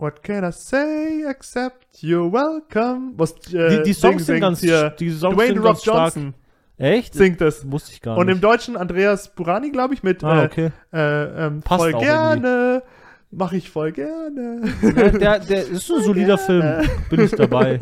What 0.00 0.22
can 0.22 0.44
I 0.44 0.52
say 0.52 1.24
except 1.28 1.88
you're 2.02 2.30
welcome? 2.32 3.14
Was, 3.16 3.32
äh, 3.52 3.78
Die, 3.78 3.82
die 3.82 3.92
Songs 3.92 4.26
sind 4.26 4.38
ganz, 4.40 4.60
hier. 4.60 4.90
die 4.90 5.10
Songs 5.10 5.34
Dwayne 5.34 5.54
sind 5.54 5.58
Rock 5.58 5.64
ganz 5.64 5.82
stark. 5.82 6.14
Johnson 6.14 6.34
Echt? 6.76 7.14
singt 7.14 7.40
das. 7.40 7.68
Wusste 7.68 7.90
ich 7.92 8.00
gar 8.00 8.16
Und 8.16 8.26
nicht. 8.26 8.36
im 8.36 8.40
Deutschen 8.40 8.76
Andreas 8.76 9.34
Burani, 9.34 9.72
glaube 9.72 9.94
ich, 9.94 10.04
mit 10.04 10.22
ah, 10.22 10.42
äh, 10.42 10.46
okay. 10.46 10.70
äh, 10.92 11.46
ähm, 11.46 11.62
Passt 11.62 11.80
voll 11.82 11.94
auch 11.94 12.00
gerne. 12.00 12.84
Mach 13.30 13.52
ich 13.52 13.68
voll 13.70 13.92
gerne. 13.92 14.62
der, 14.82 15.10
der, 15.10 15.38
der 15.40 15.66
ist 15.68 15.90
ein 15.90 16.02
solider 16.02 16.38
Film. 16.38 16.88
Bin 17.10 17.20
ich 17.20 17.30
dabei. 17.32 17.78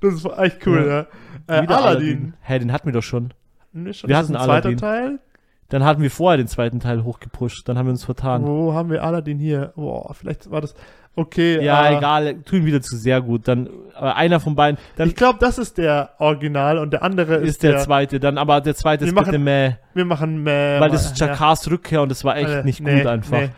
Das 0.00 0.22
war 0.24 0.38
echt 0.40 0.66
cool, 0.66 0.86
ja. 1.48 1.54
Äh, 1.58 1.62
Wieder 1.62 1.82
Aladdin. 1.82 2.34
Hä, 2.42 2.58
den 2.58 2.70
hatten 2.72 2.86
wir 2.86 2.92
doch 2.92 3.02
schon. 3.02 3.32
Nee, 3.72 3.92
schon, 3.94 4.08
Wir 4.10 4.16
hatten 4.18 4.36
Aladdin. 4.36 4.76
Teil. 4.76 5.18
Dann 5.70 5.84
hatten 5.84 6.02
wir 6.02 6.10
vorher 6.10 6.36
den 6.36 6.46
zweiten 6.48 6.80
Teil 6.80 7.02
hochgepusht. 7.04 7.66
Dann 7.68 7.78
haben 7.78 7.86
wir 7.86 7.92
uns 7.92 8.04
vertan. 8.04 8.44
Wo 8.46 8.74
haben 8.74 8.90
wir 8.90 9.02
Aladdin 9.02 9.38
hier? 9.38 9.72
Boah, 9.74 10.12
vielleicht 10.14 10.50
war 10.50 10.60
das. 10.60 10.74
Okay. 11.16 11.64
Ja, 11.64 11.88
äh, 11.88 11.96
egal. 11.96 12.34
Tun 12.42 12.66
wieder 12.66 12.82
zu 12.82 12.96
sehr 12.96 13.22
gut. 13.22 13.48
Dann 13.48 13.68
aber 13.94 14.16
einer 14.16 14.40
von 14.40 14.54
beiden. 14.54 14.78
Dann 14.96 15.08
Ich 15.08 15.16
glaube, 15.16 15.38
das 15.40 15.58
ist 15.58 15.78
der 15.78 16.10
Original 16.18 16.78
und 16.78 16.92
der 16.92 17.02
andere 17.02 17.36
ist, 17.36 17.48
ist 17.50 17.62
der, 17.62 17.78
zweite. 17.78 18.20
Dann 18.20 18.36
aber 18.36 18.60
der 18.60 18.74
zweite 18.74 19.02
Wir 19.04 19.08
ist 19.08 19.14
machen- 19.14 19.26
bitte 19.26 19.38
mehr. 19.38 19.78
Wir 19.94 20.04
machen 20.04 20.42
mehr. 20.42 20.80
Weil 20.80 20.90
das 20.90 21.06
ist 21.06 21.18
Jakars 21.18 21.70
Rückkehr 21.70 22.02
und 22.02 22.10
das 22.10 22.22
war 22.24 22.36
echt 22.36 22.50
Äh, 22.50 22.64
nicht 22.64 22.80
nee, 22.80 22.98
gut 22.98 23.06
einfach. 23.06 23.38
nee. 23.40 23.50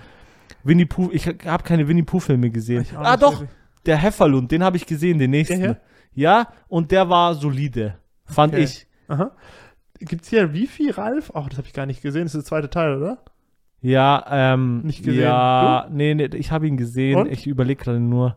Winnie 0.67 0.87
Pooh, 0.87 1.11
ich 1.13 1.27
habe 1.27 1.63
keine 1.65 1.87
Winnie 1.89 2.03
Pooh 2.03 2.21
Filme 2.21 2.51
gesehen. 2.51 2.83
Ich 2.83 2.97
Ah 2.97 3.17
doch, 3.17 3.33
wirklich. 3.41 3.51
der 3.87 3.97
Hefferlund, 3.97 4.51
den 4.51 4.63
habe 4.65 4.77
ich 4.77 4.87
gesehen, 4.87 5.19
den 5.19 5.31
nächsten. 5.31 5.57
hier? 5.59 5.81
Ja, 6.13 6.49
und 6.69 6.91
der 6.91 7.09
war 7.09 7.35
solide, 7.35 7.99
fand 8.25 8.55
Okay. 8.55 8.65
ich. 8.65 8.87
Aha. 9.09 9.31
Gibt's 9.99 10.29
hier 10.29 10.53
Wifi, 10.53 10.91
Ralf? 10.91 11.31
Ach, 11.35 11.49
das 11.49 11.59
habe 11.59 11.67
ich 11.69 11.73
gar 11.75 11.87
nicht 11.87 12.03
gesehen. 12.03 12.25
Das 12.25 12.35
ist 12.35 12.43
der 12.43 12.49
zweite 12.49 12.69
Teil, 12.71 12.97
oder? 12.97 13.19
Ja, 13.81 14.25
ähm, 14.29 14.81
Nicht 14.83 15.05
gesehen. 15.05 15.23
Ja, 15.23 15.87
nee, 15.91 16.15
nee, 16.15 16.27
ich 16.35 16.51
habe 16.51 16.67
ihn 16.67 16.77
gesehen. 16.77 17.19
Und? 17.19 17.27
Ich 17.31 17.47
überlege 17.47 17.83
gerade 17.85 18.01
nur. 18.01 18.37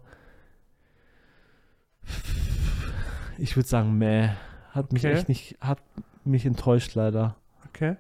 Ich 3.38 3.56
würde 3.56 3.68
sagen, 3.68 3.98
meh. 3.98 4.30
Hat 4.72 4.92
mich 4.94 5.06
Okay. 5.06 5.14
echt 5.16 5.30
nicht, 5.30 5.58
hat 5.62 5.80
mich 6.26 6.46
enttäuscht 6.46 6.94
leider. 6.96 7.36
Okay. 7.70 7.96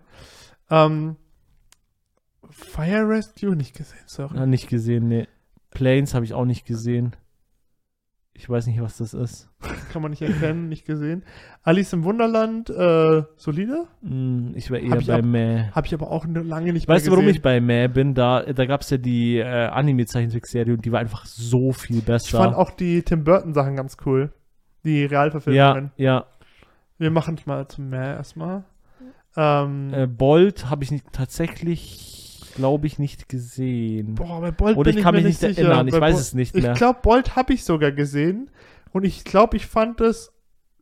Ähm, 0.69 1.15
Fire 2.65 3.07
Rescue 3.07 3.55
nicht 3.55 3.75
gesehen, 3.75 3.99
sorry. 4.05 4.37
Ja, 4.37 4.45
nicht 4.45 4.69
gesehen, 4.69 5.07
nee. 5.07 5.27
Planes 5.71 6.13
habe 6.13 6.25
ich 6.25 6.33
auch 6.33 6.45
nicht 6.45 6.65
gesehen. 6.65 7.15
Ich 8.33 8.49
weiß 8.49 8.67
nicht, 8.67 8.81
was 8.81 8.97
das 8.97 9.13
ist. 9.13 9.49
Kann 9.91 10.01
man 10.01 10.11
nicht 10.11 10.21
erkennen, 10.21 10.69
nicht 10.69 10.85
gesehen. 10.85 11.23
Alice 11.63 11.91
im 11.91 12.03
Wunderland, 12.05 12.69
äh, 12.69 13.23
solide? 13.35 13.85
Hm, 14.01 14.53
ich 14.55 14.69
Hab 14.69 14.77
eher 14.81 14.97
ich 14.97 15.07
bei 15.07 15.15
ab- 15.19 15.25
meh. 15.25 15.69
Habe 15.71 15.87
ich 15.87 15.93
aber 15.93 16.09
auch 16.09 16.25
lange 16.25 16.71
nicht 16.71 16.87
Weißt 16.87 17.05
du, 17.07 17.11
warum 17.11 17.27
ich 17.27 17.41
bei 17.41 17.59
meh 17.59 17.87
bin? 17.87 18.13
Da, 18.13 18.43
da 18.43 18.65
gab 18.65 18.81
es 18.81 18.89
ja 18.91 18.97
die 18.97 19.37
äh, 19.39 19.43
Anime-Zeichentrickserie 19.43 20.73
und 20.73 20.85
die 20.85 20.91
war 20.91 20.99
einfach 21.01 21.25
so 21.25 21.73
viel 21.73 22.01
besser. 22.01 22.25
Ich 22.39 22.43
fand 22.43 22.55
auch 22.55 22.71
die 22.71 23.01
Tim 23.03 23.23
Burton 23.25 23.53
Sachen 23.53 23.75
ganz 23.75 23.97
cool. 24.05 24.31
Die 24.85 25.01
ja, 25.01 25.07
Realverfilmungen. 25.09 25.91
ja. 25.97 26.25
Wir 26.97 27.11
machen 27.11 27.35
es 27.37 27.45
mal 27.45 27.67
zum 27.67 27.89
Meer 27.89 28.15
erstmal. 28.17 28.63
Ähm, 29.35 29.93
Äh, 29.93 30.07
Bolt 30.07 30.69
habe 30.69 30.83
ich 30.83 30.91
nicht, 30.91 31.05
tatsächlich, 31.11 32.28
glaube 32.59 32.87
ich, 32.87 32.99
nicht 32.99 33.27
gesehen. 33.29 34.15
boah, 34.15 34.41
bei 34.41 34.51
Bolt 34.51 34.77
Oder 34.77 34.91
bin 34.91 34.97
ich 34.99 35.03
kann 35.03 35.15
mir 35.15 35.21
mich 35.21 35.27
nicht 35.29 35.39
sicher. 35.39 35.61
erinnern, 35.67 35.87
ich 35.87 35.93
Bei 35.93 36.01
weiß 36.01 36.13
Bolt- 36.13 36.21
es 36.23 36.33
nicht 36.33 36.55
Ich 36.55 36.63
mehr. 36.63 36.73
glaube, 36.73 36.99
Bolt 37.01 37.35
habe 37.35 37.53
ich 37.53 37.63
sogar 37.63 37.91
gesehen. 37.91 38.51
Und 38.91 39.03
ich 39.05 39.23
glaube, 39.23 39.57
ich 39.57 39.65
fand 39.67 40.01
es 40.01 40.31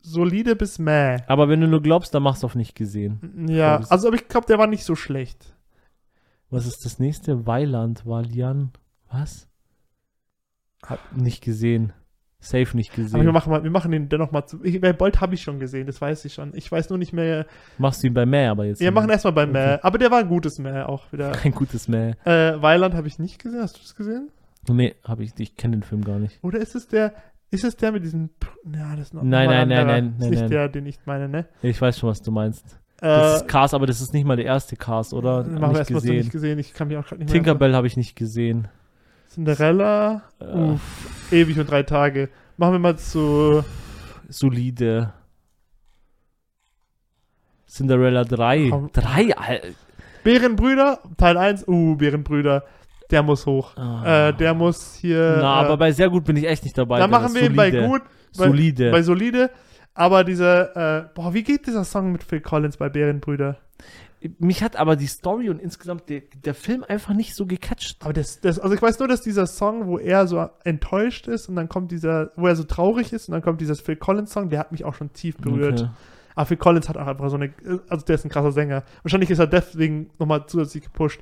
solide 0.02 0.56
bis 0.56 0.80
mäh. 0.80 1.18
Aber 1.28 1.50
wenn 1.50 1.62
du 1.62 1.68
nur 1.68 1.82
glaubst, 1.82 2.14
dann 2.14 2.24
machst 2.24 2.44
du 2.44 2.46
auf 2.48 2.56
nicht 2.56 2.76
gesehen. 2.76 3.48
Ja, 3.50 3.76
glaub, 3.78 3.84
es- 3.86 3.92
also 3.92 4.08
aber 4.08 4.16
ich 4.18 4.28
glaube, 4.28 4.48
der 4.48 4.58
war 4.58 4.68
nicht 4.68 4.84
so 4.84 4.96
schlecht. 4.96 5.54
Was 6.50 6.66
ist 6.66 6.86
das 6.86 7.00
nächste? 7.00 7.46
Weiland, 7.46 8.06
Valian, 8.06 8.72
was? 9.12 9.48
Hab 10.86 11.00
nicht 11.16 11.44
gesehen. 11.44 11.92
Safe 12.40 12.78
nicht 12.78 12.92
Aber 12.92 12.98
wir 12.98 13.04
gesehen. 13.20 13.34
machen, 13.34 13.52
mal, 13.52 13.64
wir 13.64 13.72
machen 13.72 13.92
den 13.92 14.10
dennoch 14.10 14.32
mal 14.32 14.46
zu. 14.46 14.64
Ich, 14.64 14.80
Bolt 14.80 15.22
habe 15.22 15.34
ich 15.34 15.42
schon 15.42 15.60
gesehen, 15.60 15.88
das 15.88 16.00
weiß 16.00 16.24
ich 16.26 16.34
schon. 16.36 16.52
Ich 16.56 16.72
weiß 16.72 16.90
nur 16.90 17.00
nicht 17.00 17.12
mehr. 17.12 17.48
Machst 17.80 18.04
du 18.04 18.08
ihn 18.08 18.14
bei 18.14 18.26
Mäh 18.28 18.46
aber 18.48 18.66
jetzt. 18.66 18.80
Wir 18.80 18.92
nicht. 18.92 18.96
machen 18.96 19.10
erstmal 19.10 19.34
bei 19.34 19.44
Okay. 19.44 19.52
Mäh. 19.54 19.78
Aber 19.82 19.98
der 19.98 20.12
war 20.12 20.20
ein 20.20 20.28
gutes 20.28 20.60
Mäh 20.60 20.82
auch 20.84 21.12
wieder. 21.12 21.32
Kein 21.34 21.52
gutes 21.54 21.88
Mäh. 21.88 22.12
Äh, 22.26 22.62
Weiland 22.62 22.94
habe 22.94 23.08
ich 23.08 23.18
nicht 23.18 23.40
gesehen. 23.42 23.62
Hast 23.62 23.78
du 23.78 23.82
das 23.82 23.96
gesehen? 23.96 24.30
Nee, 24.70 24.96
hab 25.04 25.20
ich, 25.20 25.32
ich 25.38 25.56
kenne 25.56 25.78
den 25.78 25.84
Film 25.84 26.04
gar 26.04 26.20
nicht. 26.20 26.38
Oder 26.44 26.60
ist 26.60 26.76
es 26.76 26.88
der. 26.88 27.14
Ist 27.50 27.64
es 27.64 27.76
der 27.78 27.92
mit 27.94 28.04
diesem. 28.04 28.30
Ja, 28.72 28.92
das 28.96 29.08
ist 29.08 29.14
noch 29.14 29.24
Nein, 29.24 29.48
nein, 29.50 29.60
ein 29.62 29.68
nein, 29.70 29.78
anderer. 29.80 30.02
nein, 30.02 30.12
Ist 30.14 30.20
nein, 30.20 30.30
nicht 30.30 30.40
nein. 30.42 30.50
der, 30.50 30.70
den 30.70 30.86
ich 30.86 31.00
meine, 31.06 31.30
ne? 31.30 31.46
Ich 31.64 31.82
weiß 31.82 31.98
schon, 31.98 32.10
was 32.10 32.22
du 32.22 32.32
meinst. 32.32 32.78
Das 33.00 33.34
Äh, 33.34 33.36
ist 33.38 33.48
Cars, 33.48 33.74
aber 33.74 33.86
das 33.88 34.02
ist 34.02 34.14
nicht 34.14 34.26
mal 34.26 34.36
der 34.36 34.46
erste 34.46 34.76
Cars, 34.76 35.14
oder? 35.14 35.44
machen 35.44 35.72
wir 35.74 35.80
erstmal 35.80 36.02
gesehen. 36.02 36.18
nicht 36.18 36.32
gesehen. 36.32 36.60
Ich 36.60 36.74
kann 36.74 36.88
mich 36.90 36.98
auch 36.98 37.06
gerade 37.08 37.22
nicht. 37.22 37.32
Tinkerbell 37.32 37.74
habe 37.74 37.88
ich 37.88 37.96
nicht 37.96 38.16
gesehen. 38.16 38.68
Cinderella. 39.30 40.24
Äh, 40.40 40.46
Uff, 40.46 41.32
ewig 41.32 41.60
und 41.60 41.70
drei 41.70 41.84
Tage. 41.84 42.30
Machen 42.58 42.74
wir 42.74 42.80
mal 42.80 42.98
zu. 42.98 43.64
solide. 44.30 45.14
Cinderella 47.68 48.24
3. 48.24 48.70
Komm. 48.70 48.92
3, 48.94 49.38
Alter. 49.38 49.68
Bärenbrüder, 50.24 51.00
Teil 51.18 51.38
1. 51.38 51.68
Uh, 51.68 51.96
Bärenbrüder. 51.96 52.64
Der 53.12 53.24
muss 53.24 53.46
hoch. 53.46 53.78
Ah. 53.78 54.30
Äh, 54.30 54.34
der 54.34 54.54
muss 54.54 54.96
hier. 54.96 55.38
Na, 55.40 55.62
äh, 55.62 55.66
aber 55.66 55.78
bei 55.78 55.92
sehr 55.92 56.10
gut 56.10 56.26
bin 56.26 56.36
ich 56.36 56.46
echt 56.46 56.64
nicht 56.64 56.78
dabei. 56.78 57.00
Da 57.00 57.08
machen 57.08 57.34
wir 57.34 57.44
ihn 57.44 57.56
bei 57.56 57.72
gut, 57.72 58.02
bei, 58.38 58.48
Solide. 58.48 58.92
bei 58.92 59.02
solide. 59.02 59.50
Aber 59.94 60.24
dieser, 60.24 61.00
äh, 61.00 61.06
boah, 61.16 61.34
wie 61.34 61.44
geht 61.44 61.66
dieser 61.66 61.86
Song 61.86 62.12
mit 62.12 62.24
Phil 62.24 62.42
Collins 62.42 62.78
bei 62.78 62.90
Bärenbrüder? 62.90 63.58
Mich 64.40 64.64
hat 64.64 64.76
aber 64.76 64.96
die 64.96 65.06
Story 65.06 65.50
und 65.50 65.62
insgesamt 65.62 66.10
der, 66.10 66.22
der 66.44 66.56
Film 66.56 66.84
einfach 66.88 67.14
nicht 67.14 67.36
so 67.36 67.46
gecatcht. 67.46 67.98
Aber 68.04 68.14
das, 68.14 68.42
das, 68.42 68.58
also 68.58 68.74
ich 68.74 68.82
weiß 68.82 68.98
nur, 68.98 69.08
dass 69.08 69.22
dieser 69.22 69.46
Song, 69.46 69.86
wo 69.86 70.00
er 70.00 70.26
so 70.26 70.50
enttäuscht 70.64 71.28
ist 71.28 71.50
und 71.50 71.56
dann 71.56 71.70
kommt 71.70 71.92
dieser, 71.92 72.32
wo 72.36 72.48
er 72.48 72.56
so 72.56 72.64
traurig 72.64 73.14
ist 73.14 73.30
und 73.30 73.34
dann 73.34 73.44
kommt 73.44 73.62
dieses 73.62 73.80
Phil 73.80 73.96
Collins 73.96 74.32
Song, 74.32 74.50
der 74.50 74.60
hat 74.60 74.72
mich 74.72 74.86
auch 74.86 74.96
schon 74.96 75.14
tief 75.14 75.38
berührt. 75.38 75.82
Okay. 75.82 75.90
Aber 76.34 76.46
Phil 76.48 76.58
Collins 76.58 76.90
hat 76.90 76.98
auch 76.98 77.08
einfach 77.08 77.30
so 77.30 77.36
eine, 77.36 77.54
also 77.90 78.06
der 78.06 78.16
ist 78.16 78.26
ein 78.26 78.30
krasser 78.30 78.52
Sänger. 78.52 78.84
Wahrscheinlich 79.04 79.30
ist 79.30 79.40
er 79.40 79.48
deswegen 79.48 80.10
nochmal 80.18 80.46
zusätzlich 80.48 80.84
gepusht. 80.84 81.22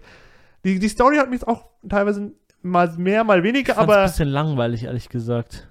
Die, 0.64 0.80
die 0.80 0.90
Story 0.90 1.18
hat 1.18 1.30
mich 1.30 1.46
auch 1.46 1.66
teilweise 1.88 2.32
mal 2.62 2.92
mehr, 2.98 3.24
mal 3.24 3.40
Ich 3.40 3.44
weniger, 3.44 3.74
ein 3.74 3.84
aber, 3.84 4.04
bisschen 4.04 4.30
langweilig, 4.30 4.86
ehrlich 4.86 5.10
gesagt. 5.10 5.68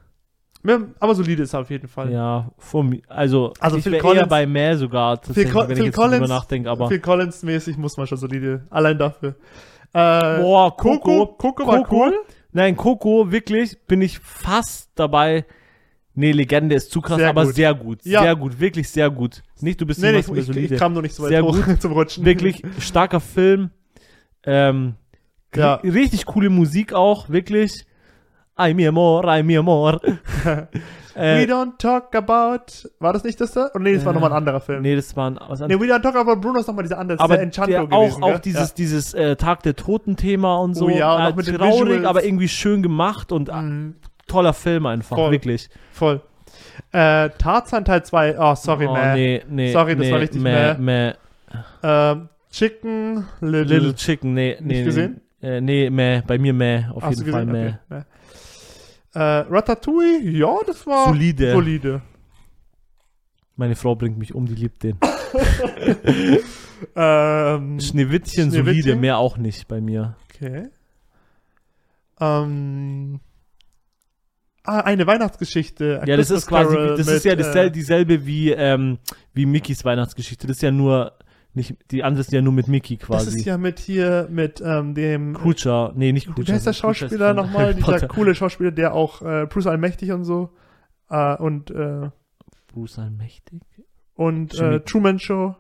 Aber 1.01 1.15
solide 1.15 1.43
ist 1.43 1.53
er 1.53 1.61
auf 1.61 1.71
jeden 1.71 1.89
Fall. 1.89 2.11
Ja, 2.13 2.51
mir. 2.83 3.03
Also, 3.09 3.53
Also 3.61 3.77
ich 3.77 3.85
Phil 3.85 3.99
Collins- 3.99 4.21
eher 4.23 4.27
bei 4.27 4.47
mehr 4.47 4.77
sogar, 4.79 5.21
tatsächlich, 5.21 5.53
Co- 5.53 5.61
wenn 5.65 5.71
ich 5.73 5.77
Phil 5.77 5.85
jetzt 5.87 5.97
drüber 5.97 6.09
Collins- 6.09 6.29
nachdenke. 6.29 6.71
Aber, 6.71 6.89
Phil 6.89 7.01
Collins 7.01 7.43
mäßig 7.43 7.77
muss 7.77 7.97
man 7.97 8.07
schon 8.07 8.19
solide, 8.19 8.67
allein 8.71 8.99
dafür. 8.99 9.37
Äh, 9.93 10.41
boah, 10.41 10.77
Coco, 10.77 10.99
Coco. 10.99 11.27
Coco 11.37 11.67
war 11.67 11.83
Coco? 11.85 11.97
cool. 12.07 12.15
Nein, 12.53 12.77
Coco, 12.77 13.31
wirklich, 13.31 13.77
bin 13.87 14.01
ich 14.03 14.19
fast 14.19 14.91
dabei. 14.95 15.45
Nee, 16.15 16.31
Legende 16.33 16.77
ist 16.77 16.91
zu 16.93 17.01
krass, 17.01 17.19
Sehr 17.19 17.29
aber 17.31 17.45
gut. 17.45 17.55
sehr 17.57 17.75
gut. 17.75 17.99
Ja. 18.05 18.23
Sehr 18.23 18.37
gut, 18.37 18.61
wirklich 18.61 18.89
sehr 18.89 19.11
gut. 19.11 19.43
Nicht, 19.61 19.81
du 19.81 19.87
bist 19.87 20.01
Nee, 20.01 20.13
nee, 20.13 20.17
nicht 20.19 20.27
ich, 20.27 20.33
mehr 20.33 20.41
ich, 20.41 20.47
solide. 20.47 20.75
ich 20.75 20.81
kam 20.81 20.93
nur 20.93 21.03
nicht 21.03 21.15
so 21.15 21.25
weit 21.25 21.31
Sehr 21.31 21.43
hoch 21.45 21.57
gut. 21.65 21.81
zum 21.83 21.93
Rutschen. 21.93 22.25
wirklich 22.25 22.63
starker 22.79 23.19
Film. 23.21 23.71
Ähm, 24.45 24.95
Ja. 25.55 25.81
ri- 25.81 25.93
Richtig 25.95 26.25
coole 26.27 26.51
Musik 26.51 26.93
auch, 26.93 27.29
wirklich. 27.31 27.85
Ay, 28.57 28.73
mi 28.75 28.87
amor, 28.87 29.27
ay, 29.29 29.43
mi 29.43 29.57
amor. 29.57 30.01
We 31.17 31.21
äh, 31.21 31.45
don't 31.47 31.79
talk 31.79 32.13
about. 32.17 32.89
War 32.99 33.13
das 33.13 33.23
nicht 33.23 33.41
das 33.41 33.53
da? 33.53 33.71
Oh, 33.73 33.79
nee, 33.79 33.95
das 33.95 34.05
war 34.05 34.11
Äh, 34.11 34.15
nochmal 34.15 34.33
ein 34.33 34.37
anderer 34.39 34.61
Film. 34.61 34.83
Nee, 34.83 34.91
nee, 34.91 34.97
das 34.97 35.17
war 35.17 35.31
ein, 35.31 35.39
was 35.49 35.61
we 35.61 35.65
anderes. 35.65 35.89
don't 35.91 36.03
talk 36.03 36.17
about 36.17 36.41
Bruno 36.41 36.59
ist 36.59 36.67
nochmal 36.67 36.83
dieser 36.83 36.99
andere. 36.99 37.21
aber 37.21 37.35
der 37.35 37.45
Enchanto 37.45 37.71
der 37.71 37.87
gewesen, 37.87 38.23
auch, 38.23 38.27
gell? 38.29 38.37
auch 38.37 38.41
dieses, 38.41 38.75
dieses 38.75 39.15
äh, 39.15 39.37
Tag 39.37 39.63
der 39.63 39.77
Toten-Thema 39.77 40.57
und 40.57 40.75
so. 40.75 40.87
Oh 40.87 40.89
ja, 40.89 41.29
und 41.29 41.49
äh, 41.49 41.53
auch 41.53 41.57
traurig, 41.59 42.05
aber 42.05 42.25
irgendwie 42.25 42.49
schön 42.49 42.83
gemacht 42.83 43.31
und 43.31 43.49
Ja. 43.49 43.61
äh, 43.61 43.63
Mhm, 43.63 43.95
toller 44.27 44.53
Film 44.55 44.87
einfach, 44.87 45.17
Voll. 45.17 45.31
wirklich. 45.31 45.69
voll. 45.93 46.21
Äh, 46.91 47.31
Tarzan 47.39 47.85
Teil 47.85 48.05
2. 48.05 48.37
Oh, 48.39 48.55
sorry, 48.57 48.87
oh, 48.89 48.93
man. 48.93 49.15
nee, 49.15 49.43
nee, 49.49 49.73
Sorry, 49.73 49.95
das 49.97 50.07
nee, 50.07 50.13
war 50.13 50.21
richtig 50.21 50.43
meh, 50.43 50.75
meh. 50.75 50.79
meh. 50.79 51.13
Ähm, 51.85 52.29
Chicken 52.51 53.25
Little. 53.41 53.63
Little 53.79 53.95
Chicken, 53.95 54.35
nee, 54.35 54.57
nee. 54.61 54.79
nee. 54.79 54.85
gesehen? 54.85 55.21
Äh, 55.43 55.61
nee, 55.61 55.91
meh, 55.91 56.23
bei 56.27 56.39
mir 56.39 56.53
meh, 56.53 56.87
auf 56.93 57.05
Hast 57.05 57.19
jeden 57.21 57.31
Fall 57.31 57.47
meh. 57.47 57.67
Okay. 57.69 57.77
meh. 57.91 58.01
Äh, 59.15 59.19
Ratatouille, 59.19 60.31
ja, 60.31 60.57
das 60.67 60.87
war 60.87 61.09
Solide. 61.09 61.53
solide. 61.53 62.03
Meine 63.57 63.77
Frau 63.77 63.95
bringt 63.95 64.19
mich 64.19 64.35
um, 64.35 64.47
die 64.47 64.55
liebt 64.57 64.83
den. 64.83 64.99
ähm, 66.97 67.81
Schneewittchen, 67.81 68.51
solide, 68.51 68.73
Schneewittchen? 68.73 69.01
mehr 69.01 69.19
auch 69.19 69.37
nicht 69.37 69.69
bei 69.69 69.81
mir. 69.81 70.17
okay. 70.29 70.69
Ähm, 72.21 73.21
ah, 74.65 74.81
eine 74.81 75.07
Weihnachtsgeschichte. 75.07 76.03
Ja, 76.07 76.17
das 76.17 76.31
ist 76.31 76.47
quasi, 76.47 76.75
das 76.75 77.07
mit, 77.07 77.17
ist 77.17 77.25
ja 77.25 77.37
dassel 77.37 77.67
äh, 77.67 77.71
dieselbe 77.71 78.27
wie, 78.27 78.51
ähm, 78.51 78.99
wie 79.33 79.47
Mickys 79.47 79.85
Weihnachtsgeschichte. 79.85 80.49
Das 80.49 80.57
ist 80.57 80.63
ja 80.63 80.73
nur, 80.73 81.13
nicht, 81.55 81.77
die 81.91 82.03
andere 82.03 82.21
ist 82.21 82.33
ja 82.33 82.43
nur 82.43 82.53
mit 82.53 82.69
Mickey 82.69 82.97
Das 82.97 83.07
quasi. 83.07 83.39
ist 83.39 83.45
ja 83.45 83.59
mit 83.59 83.79
hier, 83.79 84.29
mit 84.31 84.63
ähm, 84.65 84.95
dem. 84.95 85.35
Kutscher, 85.35 85.93
nee, 85.95 86.13
nicht 86.13 86.27
Kutscher. 86.27 86.49
Wer 86.49 86.57
ist 86.57 86.67
der 86.67 86.73
Schauspieler 86.73 87.35
nochmal? 87.35 87.75
Dieser 87.75 88.09
coole 88.09 88.35
Schauspieler, 88.35 88.71
der 88.71 88.95
auch 88.95 89.23
äh, 89.23 89.47
Bruce 89.47 89.67
Allmächtig 89.67 90.13
und 90.13 90.25
so. 90.25 90.51
Äh, 91.11 91.37
und 91.37 91.71
äh, 91.71 92.11
Bruce 92.73 92.99
Allmächtig? 92.99 93.63
und 94.15 94.59
äh, 94.59 94.81
Truman 94.81 95.19
Show. 95.19 95.57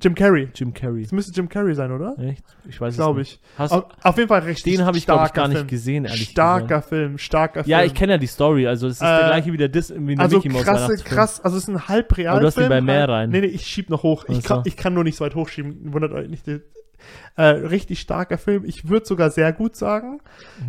Jim 0.00 0.14
Carrey. 0.16 0.48
Jim 0.54 0.74
Carrey. 0.74 1.02
Das 1.02 1.12
müsste 1.12 1.32
Jim 1.32 1.48
Carrey 1.48 1.74
sein, 1.74 1.92
oder? 1.92 2.18
Echt? 2.18 2.44
Ich 2.68 2.80
weiß 2.80 2.96
Glaube 2.96 3.20
es 3.20 3.28
nicht. 3.28 3.40
ich. 3.42 3.58
Hast, 3.58 3.72
Auf, 3.72 3.84
auf 4.02 4.16
jeden 4.16 4.28
Fall 4.28 4.40
recht 4.40 4.66
den 4.66 4.84
habe 4.84 4.98
ich, 4.98 5.06
glaube 5.06 5.26
ich, 5.26 5.32
gar 5.32 5.46
nicht 5.46 5.58
Film. 5.58 5.68
gesehen, 5.68 6.04
ehrlich 6.04 6.28
Starker 6.30 6.66
gesagt. 6.66 6.88
Film, 6.88 7.18
starker 7.18 7.64
Film. 7.64 7.70
Ja, 7.70 7.84
ich 7.84 7.94
kenne 7.94 8.12
ja 8.14 8.18
die 8.18 8.26
Story, 8.26 8.66
also 8.66 8.88
es 8.88 8.94
ist 8.94 9.02
der 9.02 9.20
Äh, 9.22 9.26
gleiche 9.28 9.52
wie 9.52 9.56
der, 9.56 9.68
Dis 9.68 9.94
wie 9.96 10.16
der 10.16 10.24
Also 10.24 10.38
Mickey 10.38 10.48
Mouse 10.48 10.64
krasse, 10.64 10.96
krass, 11.04 11.40
also 11.40 11.56
es 11.56 11.62
ist 11.64 11.68
ein 11.68 11.88
halb 11.88 12.16
Realfilm. 12.16 12.28
Aber 12.30 12.40
du 12.40 12.46
hast 12.48 12.58
ihn 12.58 12.68
bei 12.68 12.80
mehr 12.80 13.08
rein. 13.08 13.30
Nee, 13.30 13.40
nee, 13.42 13.46
ich 13.46 13.64
schieb 13.66 13.88
noch 13.88 14.02
hoch. 14.02 14.24
Ich, 14.28 14.42
kann, 14.42 14.62
ich 14.64 14.76
kann 14.76 14.92
nur 14.92 15.04
nicht 15.04 15.16
so 15.16 15.24
weit 15.24 15.34
hochschieben, 15.36 15.92
wundert 15.92 16.12
euch 16.12 16.28
nicht. 16.28 16.44
Äh, 17.36 17.42
richtig 17.42 18.00
starker 18.00 18.38
Film. 18.38 18.64
Ich 18.64 18.88
würde 18.88 19.06
sogar 19.06 19.30
sehr 19.30 19.52
gut 19.52 19.76
sagen. 19.76 20.20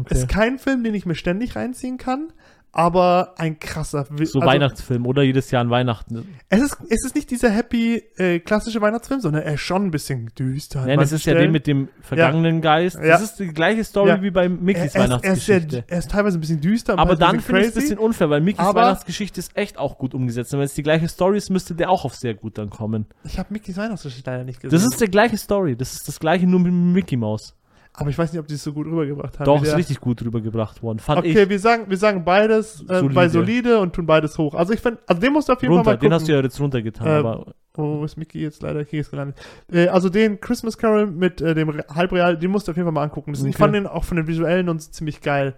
Okay. 0.02 0.14
Ist 0.14 0.28
kein 0.30 0.60
Film, 0.60 0.84
den 0.84 0.94
ich 0.94 1.06
mir 1.06 1.16
ständig 1.16 1.56
reinziehen 1.56 1.98
kann, 1.98 2.32
aber 2.72 3.34
ein 3.38 3.58
krasser 3.60 4.06
Wi- 4.12 4.26
So 4.26 4.40
also, 4.40 4.52
Weihnachtsfilm 4.52 5.06
oder 5.06 5.24
jedes 5.24 5.50
Jahr 5.52 5.62
an 5.62 5.70
Weihnachten. 5.70 6.28
Es 6.50 6.62
ist, 6.62 6.78
es 6.90 7.06
ist 7.06 7.16
nicht 7.16 7.32
dieser 7.32 7.50
happy 7.50 8.04
äh, 8.18 8.40
klassische 8.40 8.80
Weihnachtsfilm, 8.82 9.20
sondern 9.22 9.44
er 9.44 9.56
ist 9.56 9.62
schon 9.62 9.86
ein 9.86 9.92
bisschen 9.92 10.32
düster. 10.38 10.80
Nein, 10.86 10.90
das 11.00 11.12
manchen 11.12 11.16
ist 11.16 11.26
ja 11.26 11.32
Stellen. 11.34 11.42
den 11.48 11.52
mit 11.52 11.66
dem 11.68 11.90
vergangenen 12.02 12.62
Geist. 12.62 12.96
Ja. 12.98 13.08
Das 13.10 13.22
ist 13.24 13.40
die 13.40 13.48
gleiche 13.48 13.84
Story 13.84 14.10
Ja. 14.10 14.22
wie 14.22 14.30
bei 14.32 14.48
Mickys 14.48 14.82
er, 14.82 14.86
ist, 14.86 14.96
er, 14.96 15.02
ist 15.06 15.10
Weihnachtsgeschichte. 15.24 15.84
er 15.88 15.98
ist 16.00 16.12
teilweise 16.12 16.38
ein 16.38 16.42
bisschen 16.42 16.62
düster, 16.62 17.00
aber 17.00 17.16
dann 17.16 17.40
finde 17.40 17.62
ich 17.62 17.68
es 17.68 17.76
ein 17.76 17.82
bisschen 17.82 17.98
unfair, 17.98 18.30
weil 18.30 18.42
Mickys 18.42 18.60
Aber- 18.60 18.82
Weihnachtsgeschichte 18.82 19.40
ist 19.40 19.58
echt 19.58 19.78
auch 19.80 19.98
gut 19.98 20.14
umgesetzt. 20.14 20.54
Und 20.54 20.60
wenn 20.60 20.66
es 20.68 20.74
die 20.76 20.84
gleiche 20.84 21.08
Story 21.08 21.38
ist, 21.38 21.50
müsste 21.50 21.74
der 21.74 21.90
auch 21.90 22.06
auf 22.06 22.16
sehr 22.16 22.36
gut 22.36 22.58
dann 22.58 22.70
kommen. 22.70 23.08
Ich 23.24 23.40
habe 23.40 23.52
Mickys 23.52 23.78
Weihnachtsgeschichte 23.78 24.30
leider 24.30 24.44
nicht 24.44 24.62
gesehen. 24.62 24.78
Das 24.78 24.84
ist 24.88 25.02
die 25.02 25.10
gleiche 25.10 25.38
Story. 25.38 25.76
Das 25.76 25.94
ist 25.94 26.08
das 26.08 26.20
gleiche 26.20 26.46
nur 26.46 26.60
mit 26.60 26.72
Mickey 26.74 27.18
Mouse. 27.18 27.56
Aber 28.00 28.10
ich 28.12 28.18
weiß 28.18 28.32
nicht, 28.32 28.40
ob 28.40 28.48
die 28.48 28.54
es 28.54 28.64
so 28.64 28.72
gut 28.74 28.86
rübergebracht 28.86 29.40
haben. 29.40 29.46
Doch, 29.46 29.62
ist 29.64 29.76
richtig 29.76 30.00
gut 30.00 30.22
rübergebracht 30.24 30.82
worden. 30.84 31.00
Fand 31.00 31.20
Okay, 31.20 31.44
ich. 31.44 31.50
wir 31.50 31.60
sagen, 31.60 31.86
wir 31.90 31.98
sagen 31.98 32.24
beides 32.24 32.82
äh, 32.84 33.00
Solide. 33.00 33.14
bei 33.16 33.28
solide 33.28 33.80
und 33.80 33.94
tun 33.94 34.06
beides 34.06 34.38
hoch. 34.38 34.54
Also 34.56 34.72
ich 34.74 34.80
finde, 34.80 35.00
also 35.08 35.20
den 35.20 35.34
musst 35.34 35.50
du 35.50 35.54
auf 35.54 35.62
jeden 35.62 35.74
Runter, 35.74 35.84
Fall 35.86 35.94
mal 35.96 35.98
den 35.98 36.02
gucken. 36.10 36.14
hast 36.14 36.28
du 36.28 36.32
ja 36.34 36.42
jetzt 36.42 36.60
runtergetan. 36.60 37.08
Äh, 37.08 37.10
aber 37.10 37.54
Wo 37.74 38.04
ist 38.06 38.16
Mickey 38.18 38.40
jetzt 38.42 38.62
leider 38.62 38.84
hier 38.84 39.02
ist 39.02 39.10
gelandet? 39.12 39.38
Äh, 39.72 39.88
also 39.88 40.10
den 40.10 40.40
Christmas 40.40 40.78
Carol 40.78 41.08
mit 41.08 41.42
äh, 41.42 41.54
dem 41.56 41.70
Re- 41.70 41.86
Halbreal, 41.94 42.38
den 42.38 42.52
musst 42.52 42.68
du 42.68 42.72
auf 42.72 42.76
jeden 42.78 42.86
Fall 42.86 42.94
mal 42.94 43.04
angucken. 43.04 43.34
Das, 43.34 43.42
Ich 43.42 43.48
Okay. 43.50 43.58
fand 43.58 43.74
den 43.76 43.88
auch 43.88 44.04
von 44.04 44.18
den 44.18 44.28
Visuellen 44.28 44.70
und 44.70 44.80
ziemlich 44.82 45.22
geil. 45.22 45.56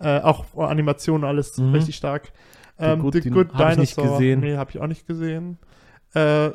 Äh, 0.00 0.20
auch 0.20 0.44
Animationen, 0.56 1.26
alles 1.26 1.56
Mhm. 1.58 1.72
richtig 1.72 1.96
stark. 1.96 2.32
Ähm, 2.78 3.00
Good 3.00 3.14
The 3.22 3.30
Good 3.30 3.52
hab 3.52 3.72
ich 3.72 3.78
nicht 3.78 3.96
Dinosaur. 3.96 4.18
gesehen. 4.18 4.40
Nee, 4.40 4.56
habe 4.56 4.70
ich 4.70 4.78
auch 4.80 4.86
nicht 4.86 5.06
gesehen. 5.06 5.58
Äh, 6.14 6.50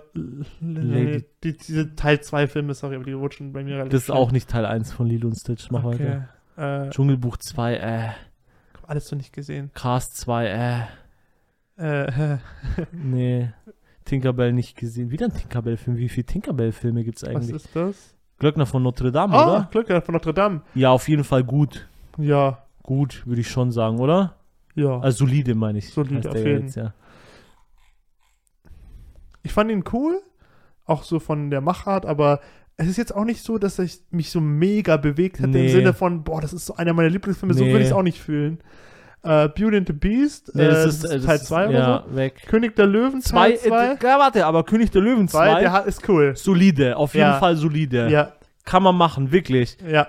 die, 0.62 1.58
diese 1.58 1.96
Teil 1.96 2.20
2 2.22 2.48
Filme, 2.48 2.74
sorry, 2.74 2.96
aber 2.96 3.06
die 3.06 3.13
rutschen 3.13 3.54
bei 3.54 3.63
mir 3.63 3.76
relativ 3.76 3.91
das 3.91 4.02
ist 4.04 4.10
auch 4.12 4.32
nicht 4.32 4.50
Teil 4.50 4.65
1 4.65 4.91
von 4.91 5.08
Lilo 5.08 5.28
und 5.30 5.36
Stitch. 5.36 5.72
Mach 5.72 5.84
Okay. 5.84 6.22
weiter. 6.58 6.88
Äh, 6.88 6.89
Dschungelbuch 6.89 7.38
2, 7.38 7.76
äh. 7.78 8.10
alles 8.88 9.12
noch 9.12 9.18
nicht 9.18 9.34
gesehen. 9.34 9.72
Cast 9.74 10.18
2, 10.18 10.88
äh. 11.78 12.06
Äh, 12.08 12.38
Nee. 12.91 13.50
Tinkerbell 14.06 14.54
nicht 14.54 14.78
gesehen. 14.78 15.10
Wieder 15.10 15.26
ein 15.28 15.34
Tinkerbell-Film. 15.34 15.98
Wie 15.98 16.10
viele 16.10 16.26
Tinkerbell-Filme 16.26 17.04
gibt 17.04 17.18
es 17.18 17.24
was 17.24 17.30
eigentlich? 17.30 17.56
ist 17.56 17.76
das? 17.76 18.15
Glöckner 18.38 18.65
von 18.65 18.84
Notre 18.84 19.12
Dame, 19.12 19.34
Ah, 19.34 19.44
oder? 19.48 19.68
Glöckner 19.72 20.02
von 20.02 20.13
Notre 20.13 20.34
Dame. 20.34 20.62
Ja, 20.76 20.91
auf 20.91 21.08
jeden 21.10 21.24
Fall 21.24 21.44
gut. 21.44 21.88
Ja, 22.18 22.60
Gut, 22.84 23.26
würde 23.26 23.41
ich 23.41 23.50
schon 23.50 23.72
sagen, 23.72 24.00
oder? 24.00 24.36
ja. 24.76 25.00
Also 25.00 25.26
solide, 25.26 25.56
meine 25.56 25.80
ich. 25.80 25.89
Solide, 25.89 26.30
auf 26.30 26.36
jeden. 26.36 26.65
jetzt, 26.65 26.76
ja. 26.76 26.94
Ich 29.46 29.54
fand 29.54 29.72
ihn 29.72 29.84
cool, 29.94 30.20
auch 30.86 31.04
so 31.04 31.20
von 31.20 31.50
der 31.50 31.62
Machart, 31.62 32.06
aber 32.06 32.42
es 32.78 32.88
ist 32.88 32.98
jetzt 32.98 33.16
auch 33.16 33.24
nicht 33.24 33.42
so, 33.44 33.58
dass 33.58 33.80
ich 33.80 34.02
mich 34.12 34.30
so 34.32 34.42
mega 34.42 34.98
bewegt 34.98 35.38
hätte 35.40 35.46
im 35.46 35.52
Nee. 35.66 35.70
Sinne 35.70 35.94
von, 35.94 36.24
boah, 36.24 36.42
das 36.42 36.52
ist 36.52 36.66
so 36.66 36.76
einer 36.76 36.92
meiner 36.94 37.10
Lieblingsfilme, 37.10 37.54
so 37.54 37.64
Nee. 37.64 37.72
würde 37.72 37.82
ich 37.84 37.90
es 37.92 37.94
auch 37.96 38.04
nicht 38.04 38.20
fühlen. 38.22 38.60
Äh, 39.24 39.48
Beauty 39.50 39.78
and 39.78 39.88
the 39.88 39.94
Beast, 39.94 40.52
Nee, 40.54 40.64
äh, 40.64 40.68
das 40.68 40.84
das 40.84 40.96
ist, 40.96 41.04
ist 41.06 41.10
äh, 41.12 41.16
das 41.18 41.26
Teil 41.26 41.36
ist- 41.38 41.46
2 41.46 41.70
oder 41.70 41.80
ja, 41.80 42.04
so. 42.08 42.16
weg. 42.16 42.44
König 42.48 42.76
der 42.76 42.86
Löwen, 42.86 43.22
Zwei, 43.22 43.52
Teil 43.54 43.60
2. 43.60 43.86
äh, 43.94 43.98
ja, 44.04 44.20
warte, 44.20 44.46
aber 44.46 44.64
König 44.64 44.92
der 44.92 45.02
Löwen 45.02 45.28
2, 45.28 45.48
Zwei, 45.52 45.60
der 45.62 45.72
hat, 45.72 45.86
ist 45.88 46.08
cool. 46.10 46.36
solide, 46.36 46.98
auf 46.98 47.14
jeden 47.16 47.26
Ja. 47.28 47.40
Fall 47.40 47.56
solide. 47.56 48.10
Ja, 48.10 48.34
Kann 48.66 48.84
man 48.84 48.96
machen, 48.96 49.32
wirklich. 49.32 49.78
ja. 49.88 50.08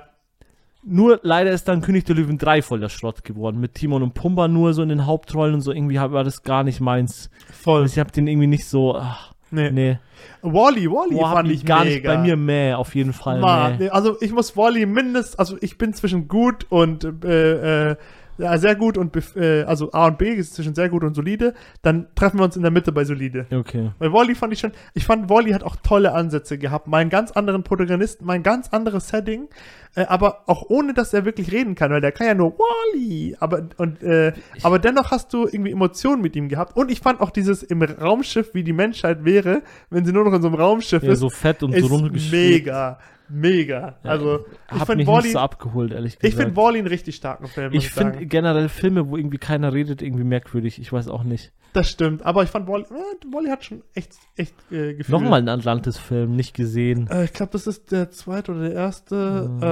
Nur 0.89 1.19
leider 1.23 1.51
ist 1.51 1.67
dann 1.67 1.81
König 1.83 2.05
der 2.05 2.15
Löwen 2.15 2.39
3 2.39 2.63
voll 2.63 2.79
der 2.81 2.89
Schrott 2.89 3.25
geworden. 3.25 3.59
Mit 3.61 3.75
Timon 3.75 4.03
und 4.05 4.15
Pumba 4.15 4.47
nur 4.47 4.73
so 4.73 4.83
in 4.83 4.89
den 4.89 5.05
Hauptrollen 5.05 5.55
und 5.55 5.61
so. 5.61 5.73
Irgendwie 5.73 5.97
war 5.97 6.23
das 6.23 6.43
gar 6.45 6.63
nicht 6.63 6.81
meins. 6.81 7.29
Voll. 7.53 7.83
Also 7.83 7.95
ich 7.95 7.99
hab 7.99 8.13
den 8.13 8.29
irgendwie 8.29 8.47
nicht 8.47 8.67
so, 8.67 8.97
ach, 8.97 9.33
Nee. 9.51 9.71
nee. 9.71 9.99
Wally, 10.43 10.91
Wally 10.91 11.15
Boah, 11.15 11.33
fand 11.33 11.51
ich 11.51 11.65
gar 11.65 11.85
mega. 11.85 11.91
nicht 11.95 12.05
bei 12.05 12.19
mir 12.19 12.37
mehr, 12.37 12.79
auf 12.79 12.95
jeden 12.95 13.13
Fall. 13.13 13.41
Nee. 13.41 13.85
nee, 13.85 13.89
also 13.91 14.17
ich 14.21 14.33
muss 14.33 14.57
Wally 14.57 14.87
mindestens, 14.87 15.39
also 15.39 15.57
ich 15.61 15.79
bin 15.79 15.93
zwischen 15.95 16.27
gut 16.29 16.67
und 16.69 17.05
äh, 17.25 17.91
äh, 17.91 17.97
ja, 18.39 18.59
sehr 18.59 18.75
gut 18.75 18.99
und 18.99 19.17
äh, 19.37 19.63
also 19.65 19.93
A 19.93 20.07
und 20.07 20.19
B 20.19 20.31
ist 20.31 20.55
zwischen 20.55 20.75
sehr 20.75 20.89
gut 20.89 21.05
und 21.05 21.15
solide. 21.15 21.55
Dann 21.83 22.07
treffen 22.15 22.39
wir 22.39 22.45
uns 22.45 22.57
in 22.57 22.63
der 22.63 22.71
Mitte 22.71 22.93
bei 22.93 23.05
solide. 23.05 23.47
Okay. 23.53 23.91
Weil 23.99 24.13
Wally 24.13 24.35
fand 24.35 24.53
ich 24.53 24.61
schon, 24.61 24.73
ich 24.95 25.05
fand 25.07 25.31
Wally 25.31 25.53
hat 25.53 25.63
auch 25.63 25.77
tolle 25.77 26.13
Ansätze 26.13 26.59
gehabt, 26.59 26.87
mal 26.87 26.99
einen 26.99 27.11
ganz 27.11 27.31
anderen 27.33 27.63
Protagonisten, 27.63 28.25
mal 28.25 28.35
ein 28.35 28.43
ganz 28.43 28.69
anderes 28.71 29.09
Setting, 29.09 29.49
äh, 29.95 30.05
aber 30.07 30.43
auch 30.47 30.65
ohne, 30.69 30.93
dass 30.95 31.13
er 31.15 31.25
wirklich 31.25 31.53
reden 31.53 31.75
kann, 31.75 31.91
weil 31.91 32.01
der 32.01 32.13
kann 32.13 32.27
ja 32.27 32.35
nur 32.35 32.59
Wally, 32.59 33.37
aber 33.41 33.69
und 33.79 34.03
äh, 34.03 34.33
aber 34.63 34.79
dennoch 34.79 35.11
hast 35.11 35.33
du 35.33 35.47
irgendwie 35.47 35.73
Emotionen 35.73 36.23
mit 36.23 36.37
ihm 36.37 36.49
gehabt 36.49 36.77
und 36.77 36.91
ich 36.91 37.01
fand 37.01 37.21
auch 37.21 37.31
dieses 37.31 37.63
im 37.63 37.83
Raumschiff, 37.83 38.55
wie 38.55 38.65
die 38.65 38.73
Menschheit 38.73 39.25
wäre, 39.25 39.63
wenn 39.91 40.05
sie 40.05 40.13
nur 40.13 40.25
noch 40.25 40.33
in 40.33 40.43
so 40.43 40.49
einem 40.49 40.57
Raumschiff 40.57 41.03
Ja, 41.03 41.13
ist, 41.13 41.21
so 41.21 41.31
fett 41.31 41.63
und 41.63 41.73
so 41.73 41.79
ist 41.79 41.91
rumgeschwirrt. 41.91 42.51
mega, 42.51 42.99
mega. 43.29 43.99
Ja, 44.03 44.11
also 44.11 44.47
ich 44.73 44.79
Hab 44.79 44.87
finde 44.87 44.97
mich 44.97 45.07
Wally, 45.07 45.23
nicht 45.25 45.33
so 45.33 45.39
abgeholt, 45.39 45.93
ehrlich 45.93 46.19
gesagt. 46.19 46.33
ich 46.33 46.37
finde 46.37 46.57
Wally 46.57 46.79
einen 46.79 46.89
richtig 46.89 47.17
starken 47.17 47.47
Film. 47.47 47.73
Ich 47.73 47.91
finde 47.91 48.27
generell 48.27 48.69
Filme, 48.69 49.09
wo 49.09 49.17
irgendwie 49.17 49.39
keiner 49.39 49.73
redet, 49.73 50.03
irgendwie 50.03 50.25
merkwürdig. 50.25 50.81
Ich 50.81 50.93
weiß 50.93 51.09
auch 51.09 51.25
nicht. 51.25 51.53
das 51.73 51.91
stimmt, 51.91 52.25
aber 52.25 52.43
ich 52.43 52.51
fand 52.51 52.69
Wally, 52.69 52.85
äh, 52.85 53.35
Wally 53.35 53.49
hat 53.51 53.65
schon 53.65 53.83
echt, 53.95 54.13
echt 54.37 54.55
äh, 54.71 54.95
Gefühl. 54.95 55.13
Nochmal 55.13 55.41
ein 55.41 55.49
Atlantis-Film, 55.49 56.35
nicht 56.35 56.55
gesehen. 56.55 57.09
Äh, 57.11 57.25
ich 57.25 57.33
glaube, 57.33 57.53
das 57.53 57.67
ist 57.67 57.93
der 57.93 58.11
zweite 58.11 58.53
oder 58.53 58.63
der 58.63 58.73
erste. 58.73 59.49
Mhm. 59.49 59.59
Äh, 59.59 59.63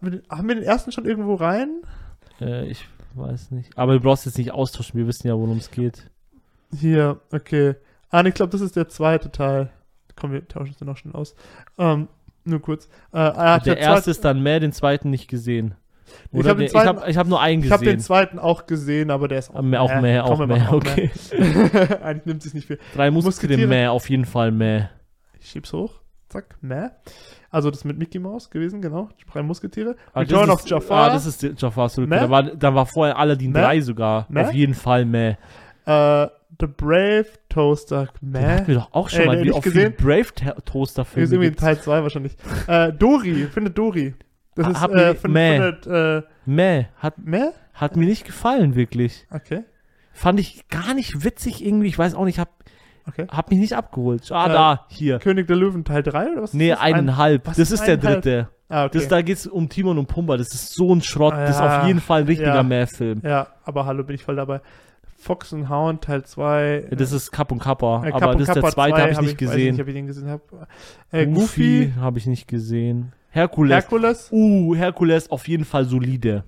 wir 0.00 0.10
den, 0.10 0.22
haben 0.30 0.48
wir 0.48 0.54
den 0.54 0.64
ersten 0.64 0.92
schon 0.92 1.04
irgendwo 1.04 1.34
rein? 1.34 1.82
Äh, 2.40 2.66
ich 2.66 2.86
weiß 3.14 3.50
nicht. 3.50 3.76
Aber 3.76 3.92
du 3.94 4.00
brauchst 4.00 4.26
jetzt 4.26 4.38
nicht 4.38 4.52
austauschen, 4.52 4.98
wir 4.98 5.06
wissen 5.06 5.28
ja, 5.28 5.34
worum 5.34 5.58
es 5.58 5.70
geht. 5.70 6.10
Hier, 6.76 7.20
okay. 7.32 7.74
Ah, 8.10 8.24
ich 8.24 8.34
glaube, 8.34 8.50
das 8.50 8.60
ist 8.60 8.76
der 8.76 8.88
zweite 8.88 9.30
Teil. 9.30 9.70
Komm, 10.16 10.32
wir 10.32 10.46
tauschen 10.46 10.70
es 10.72 10.78
dann 10.78 10.88
auch 10.88 10.96
schon 10.96 11.14
aus. 11.14 11.34
Ähm, 11.78 12.08
nur 12.44 12.60
kurz. 12.60 12.88
Äh, 13.12 13.60
der 13.60 13.78
erste 13.78 14.10
ist 14.10 14.24
dann 14.24 14.42
mehr, 14.42 14.60
den 14.60 14.72
zweiten 14.72 15.10
nicht 15.10 15.28
gesehen. 15.28 15.74
Ich 16.30 16.38
Oder 16.40 16.50
hab 16.50 16.58
den 16.58 16.68
den- 16.68 16.76
ich 16.80 16.86
habe 16.86 17.10
ich 17.10 17.16
hab 17.16 17.26
nur 17.26 17.40
einen 17.40 17.62
Ich 17.64 17.70
habe 17.72 17.84
den 17.84 17.96
gesehen. 17.96 18.04
zweiten 18.06 18.38
auch 18.38 18.66
gesehen, 18.66 19.10
aber 19.10 19.26
der 19.28 19.38
ist 19.38 19.50
auch 19.50 19.56
Auch 19.56 19.62
mehr, 19.62 19.82
auch 19.82 20.00
mehr, 20.00 20.24
auch 20.24 20.38
mehr, 20.38 20.46
machen 20.46 20.74
okay. 20.76 21.10
mehr. 21.36 22.02
Eigentlich 22.04 22.26
nimmt 22.26 22.42
sich 22.42 22.54
nicht 22.54 22.66
viel. 22.66 22.78
Drei 22.94 23.10
Musketiere 23.10 23.66
mehr, 23.66 23.90
auf 23.92 24.08
jeden 24.10 24.24
Fall 24.26 24.50
mehr. 24.52 24.90
Ich 25.40 25.48
schieb's 25.50 25.72
hoch. 25.72 25.94
Zack, 26.28 26.56
meh. 26.60 26.88
Also 27.50 27.70
das 27.70 27.84
mit 27.84 27.98
Mickey 27.98 28.18
Mouse 28.18 28.50
gewesen, 28.50 28.80
genau. 28.82 29.08
Drei 29.32 29.42
Musketiere. 29.42 29.96
Ah, 30.12 30.20
Return 30.20 30.48
das 30.48 30.62
of 30.64 30.68
Jafar. 30.68 31.10
Ah, 31.10 31.12
das 31.14 31.26
ist. 31.26 31.42
Meh? 31.42 32.06
Da 32.08 32.30
war, 32.30 32.42
da 32.42 32.74
war 32.74 32.86
vorher 32.86 33.16
Aladdin 33.18 33.52
Meh? 33.52 33.60
3 33.60 33.80
sogar. 33.80 34.26
Meh? 34.28 34.42
Auf 34.42 34.52
jeden 34.52 34.74
Fall 34.74 35.04
mehr. 35.04 35.38
äh, 35.86 36.26
The 36.60 36.66
Brave 36.66 37.26
Toaster. 37.48 38.08
Den 38.20 38.30
Meh. 38.30 38.40
hatten 38.46 38.66
wir 38.68 38.74
doch 38.76 38.88
auch 38.92 39.08
schon 39.08 39.22
Äh, 39.22 39.26
mal, 39.26 39.38
wie 39.42 39.48
viele 39.50 39.60
gesehen. 39.60 39.94
Brave 39.96 40.26
Toaster 40.64 41.02
Ist 41.02 41.08
Filme 41.08 41.28
irgendwie 41.34 41.48
gibt's. 41.48 41.62
Teil 41.62 41.80
2 41.80 42.02
wahrscheinlich. 42.02 42.36
Äh, 42.66 42.92
Dori, 42.92 43.46
findet 43.52 43.76
Dori. 43.78 44.14
Das 44.54 44.68
ist 44.68 44.82
äh, 44.84 45.14
von, 45.16 45.32
meh. 45.32 45.72
von 45.82 45.92
äh, 45.92 46.22
Meh, 46.46 46.84
hat, 46.98 47.18
Meh? 47.18 47.48
hat 47.72 47.96
mir 47.96 48.06
nicht 48.06 48.24
gefallen, 48.24 48.76
wirklich. 48.76 49.26
Okay. 49.32 49.62
Fand 50.12 50.38
ich 50.38 50.68
gar 50.68 50.94
nicht 50.94 51.24
witzig 51.24 51.64
irgendwie. 51.64 51.88
Ich 51.88 51.98
weiß 51.98 52.14
auch 52.14 52.24
nicht, 52.24 52.38
hab, 52.38 52.50
Okay. 53.08 53.26
hab 53.30 53.50
mich 53.50 53.58
nicht 53.58 53.74
abgeholt. 53.76 54.30
Ah, 54.30 54.46
Äh, 54.46 54.48
da, 54.50 54.86
hier. 54.88 55.18
König 55.18 55.46
der 55.48 55.56
Löwen 55.56 55.84
Teil 55.84 56.02
3 56.04 56.30
oder 56.32 56.42
was? 56.42 56.50
ist 56.50 56.54
Nee, 56.54 56.70
das? 56.70 56.80
Ein- 56.80 56.94
eineinhalb. 56.94 57.46
was 57.46 57.56
das 57.56 57.70
ist 57.72 57.80
ist 57.80 57.86
der 57.88 57.96
dritte. 57.96 58.48
Ah, 58.68 58.84
okay. 58.86 58.98
Das, 58.98 59.08
da 59.08 59.20
geht's 59.22 59.46
um 59.46 59.68
Timon 59.68 59.98
und 59.98 60.06
Pumba. 60.06 60.36
Das 60.36 60.54
ist 60.54 60.72
so 60.72 60.94
ein 60.94 61.02
Schrott. 61.02 61.34
das 61.34 61.50
ist 61.50 61.60
Ja, 61.60 61.80
auf 61.82 61.86
jeden 61.86 62.00
Fall 62.00 62.20
ein 62.22 62.26
richtiger 62.26 62.54
ja. 62.54 62.62
Mehrfilm. 62.62 63.20
ja, 63.24 63.48
aber 63.64 63.84
hallo, 63.86 64.04
bin 64.04 64.14
ich 64.14 64.22
voll 64.24 64.36
dabei. 64.36 64.60
Fox 65.16 65.52
und 65.52 65.68
Hound 65.70 66.02
Teil 66.02 66.24
2. 66.24 66.88
Das 66.90 67.12
ist 67.12 67.30
Kapp 67.30 67.50
und 67.52 67.58
Kappa. 67.60 68.04
äh, 68.06 68.12
aber 68.12 68.30
und 68.30 68.40
das 68.40 68.48
ist 68.48 68.54
der 68.54 68.62
zweite, 68.64 68.96
2 68.96 69.00
habe 69.00 69.10
ich 69.10 69.16
hab 69.16 69.22
nicht 69.24 69.32
weiß 69.32 69.38
gesehen. 69.38 69.72
nicht, 69.72 69.80
ob 69.82 69.88
ich 69.88 69.94
den 69.94 70.06
gesehen 70.06 70.28
habe. 70.28 70.42
Äh, 71.10 71.26
Goofy 71.26 71.86
Goofy, 71.86 71.92
habe 72.00 72.18
ich 72.18 72.26
nicht 72.26 72.46
gesehen. 72.48 73.12
Herkules. 73.30 73.72
Herkules. 73.72 74.28
uh, 74.32 74.74
Herkules 74.76 75.30
auf 75.30 75.48
jeden 75.48 75.64
Fall 75.64 75.84
solide. 75.84 76.44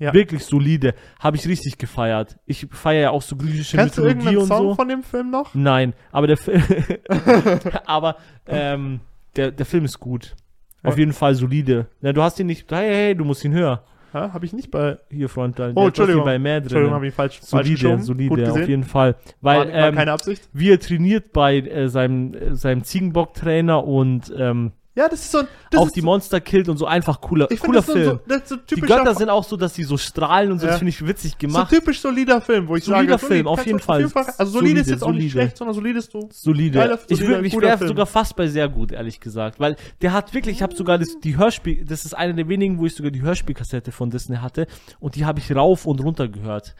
Ja. 0.00 0.12
Wirklich 0.12 0.44
solide. 0.44 0.94
Habe 1.20 1.36
ich 1.36 1.46
richtig 1.46 1.78
gefeiert. 1.78 2.36
Ich 2.46 2.66
feiere 2.72 3.02
ja 3.02 3.10
auch 3.10 3.22
so 3.22 3.36
griechische 3.36 3.76
Kennst 3.76 3.96
du 3.96 4.02
Mythologie 4.02 4.26
irgendeinen 4.34 4.38
und 4.38 4.48
Song 4.48 4.68
so. 4.70 4.74
von 4.74 4.88
dem 4.88 5.02
Film 5.04 5.30
noch? 5.30 5.54
Nein, 5.54 5.92
aber 6.10 6.26
der 6.26 6.36
Film. 6.36 6.60
aber 7.86 8.16
ähm, 8.48 9.00
der, 9.36 9.50
der 9.52 9.66
Film 9.66 9.84
ist 9.84 10.00
gut. 10.00 10.34
Auf 10.82 10.94
Ja. 10.94 11.00
jeden 11.00 11.12
Fall 11.12 11.34
solide. 11.34 11.86
Na, 12.00 12.12
du 12.12 12.22
hast 12.22 12.38
ihn 12.40 12.46
nicht. 12.46 12.70
Hey, 12.70 12.92
hey, 12.92 13.14
du 13.14 13.24
musst 13.24 13.44
ihn 13.44 13.52
hören. 13.52 13.78
Ja, 14.14 14.32
habe 14.32 14.46
ich 14.46 14.52
nicht 14.52 14.70
bei. 14.70 14.98
Hier, 15.10 15.28
da- 15.56 15.72
Oh, 15.74 15.86
Entschuldigung. 15.88 16.24
bei 16.24 16.38
mehr 16.38 16.58
Entschuldigung, 16.58 16.84
drin. 16.84 16.94
habe 16.94 17.08
ich 17.08 17.14
falsch, 17.14 17.40
falsch 17.40 17.66
Solide. 17.80 17.96
Gut 17.96 18.04
solide, 18.06 18.52
auf 18.52 18.68
jeden 18.68 18.84
Fall. 18.84 19.16
Weil 19.40 19.58
war, 19.58 19.66
war 19.66 19.88
ähm, 19.88 19.94
keine 19.96 20.12
Absicht. 20.12 20.48
wie 20.52 20.70
er 20.70 20.78
trainiert 20.78 21.32
bei 21.32 21.56
äh, 21.58 21.88
seinem, 21.88 22.32
äh, 22.34 22.54
seinem 22.54 22.84
Ziegenbock-Trainer 22.84 23.84
und 23.84 24.32
ähm, 24.38 24.70
Ja, 24.96 25.08
das 25.08 25.22
ist 25.22 25.32
so 25.32 25.38
ein. 25.38 25.48
Das 25.70 25.80
auch 25.80 25.86
ist 25.86 25.96
die 25.96 26.00
so, 26.00 26.06
Monster 26.06 26.40
killt 26.40 26.68
und 26.68 26.76
so 26.76 26.86
einfach 26.86 27.20
cooler, 27.20 27.50
ich 27.50 27.58
cooler 27.58 27.80
ist 27.80 27.86
so, 27.86 27.92
Film. 27.94 28.04
so, 28.10 28.20
das 28.28 28.42
ist 28.42 28.48
so 28.48 28.56
die 28.56 28.62
typisch 28.76 28.88
Götter 28.88 29.14
sind 29.16 29.28
auch 29.28 29.42
so, 29.42 29.56
dass 29.56 29.72
die 29.72 29.82
so 29.82 29.96
strahlen 29.96 30.52
und 30.52 30.60
so, 30.60 30.66
Ja. 30.66 30.70
das 30.72 30.78
finde 30.78 30.90
ich 30.90 31.04
witzig 31.04 31.32
so 31.32 31.38
gemacht. 31.38 31.68
typisch 31.70 32.00
solider 32.00 32.40
Film, 32.40 32.68
wo 32.68 32.76
ich 32.76 32.84
Solider 32.84 33.18
sage, 33.18 33.26
Film, 33.34 33.46
auf 33.48 33.66
jeden 33.66 33.78
du 33.78 33.84
Fall. 33.84 34.08
Also 34.38 34.52
solide 34.52 34.80
ist 34.80 34.86
Solide, 34.86 34.90
jetzt 34.90 35.02
auch 35.02 35.08
nicht 35.08 35.16
solide. 35.22 35.30
schlecht, 35.30 35.56
sondern 35.56 35.74
solide 35.74 35.98
ist 35.98 36.12
so. 36.12 36.28
solide. 36.32 36.78
Geiler, 36.78 36.94
ich 37.08 37.18
solider, 37.18 37.28
würde 37.36 37.46
ich 37.48 37.60
wäre 37.60 37.78
Film. 37.78 37.88
sogar 37.88 38.06
fast 38.06 38.36
bei 38.36 38.46
sehr 38.46 38.68
gut, 38.68 38.92
ehrlich 38.92 39.18
gesagt. 39.18 39.58
Weil 39.58 39.74
der 40.00 40.12
hat 40.12 40.32
wirklich, 40.32 40.56
ich 40.56 40.62
habe 40.62 40.76
sogar 40.76 40.98
das, 40.98 41.18
die 41.18 41.36
Hörspiel, 41.36 41.84
das 41.84 42.04
ist 42.04 42.14
eine 42.14 42.34
der 42.34 42.48
wenigen, 42.48 42.78
wo 42.78 42.86
ich 42.86 42.94
sogar 42.94 43.10
die 43.10 43.22
Hörspielkassette 43.22 43.90
von 43.90 44.10
Disney 44.10 44.36
hatte 44.36 44.68
und 45.00 45.16
die 45.16 45.24
habe 45.24 45.40
ich 45.40 45.54
rauf 45.56 45.86
und 45.86 46.00
runter 46.04 46.28
gehört. 46.28 46.76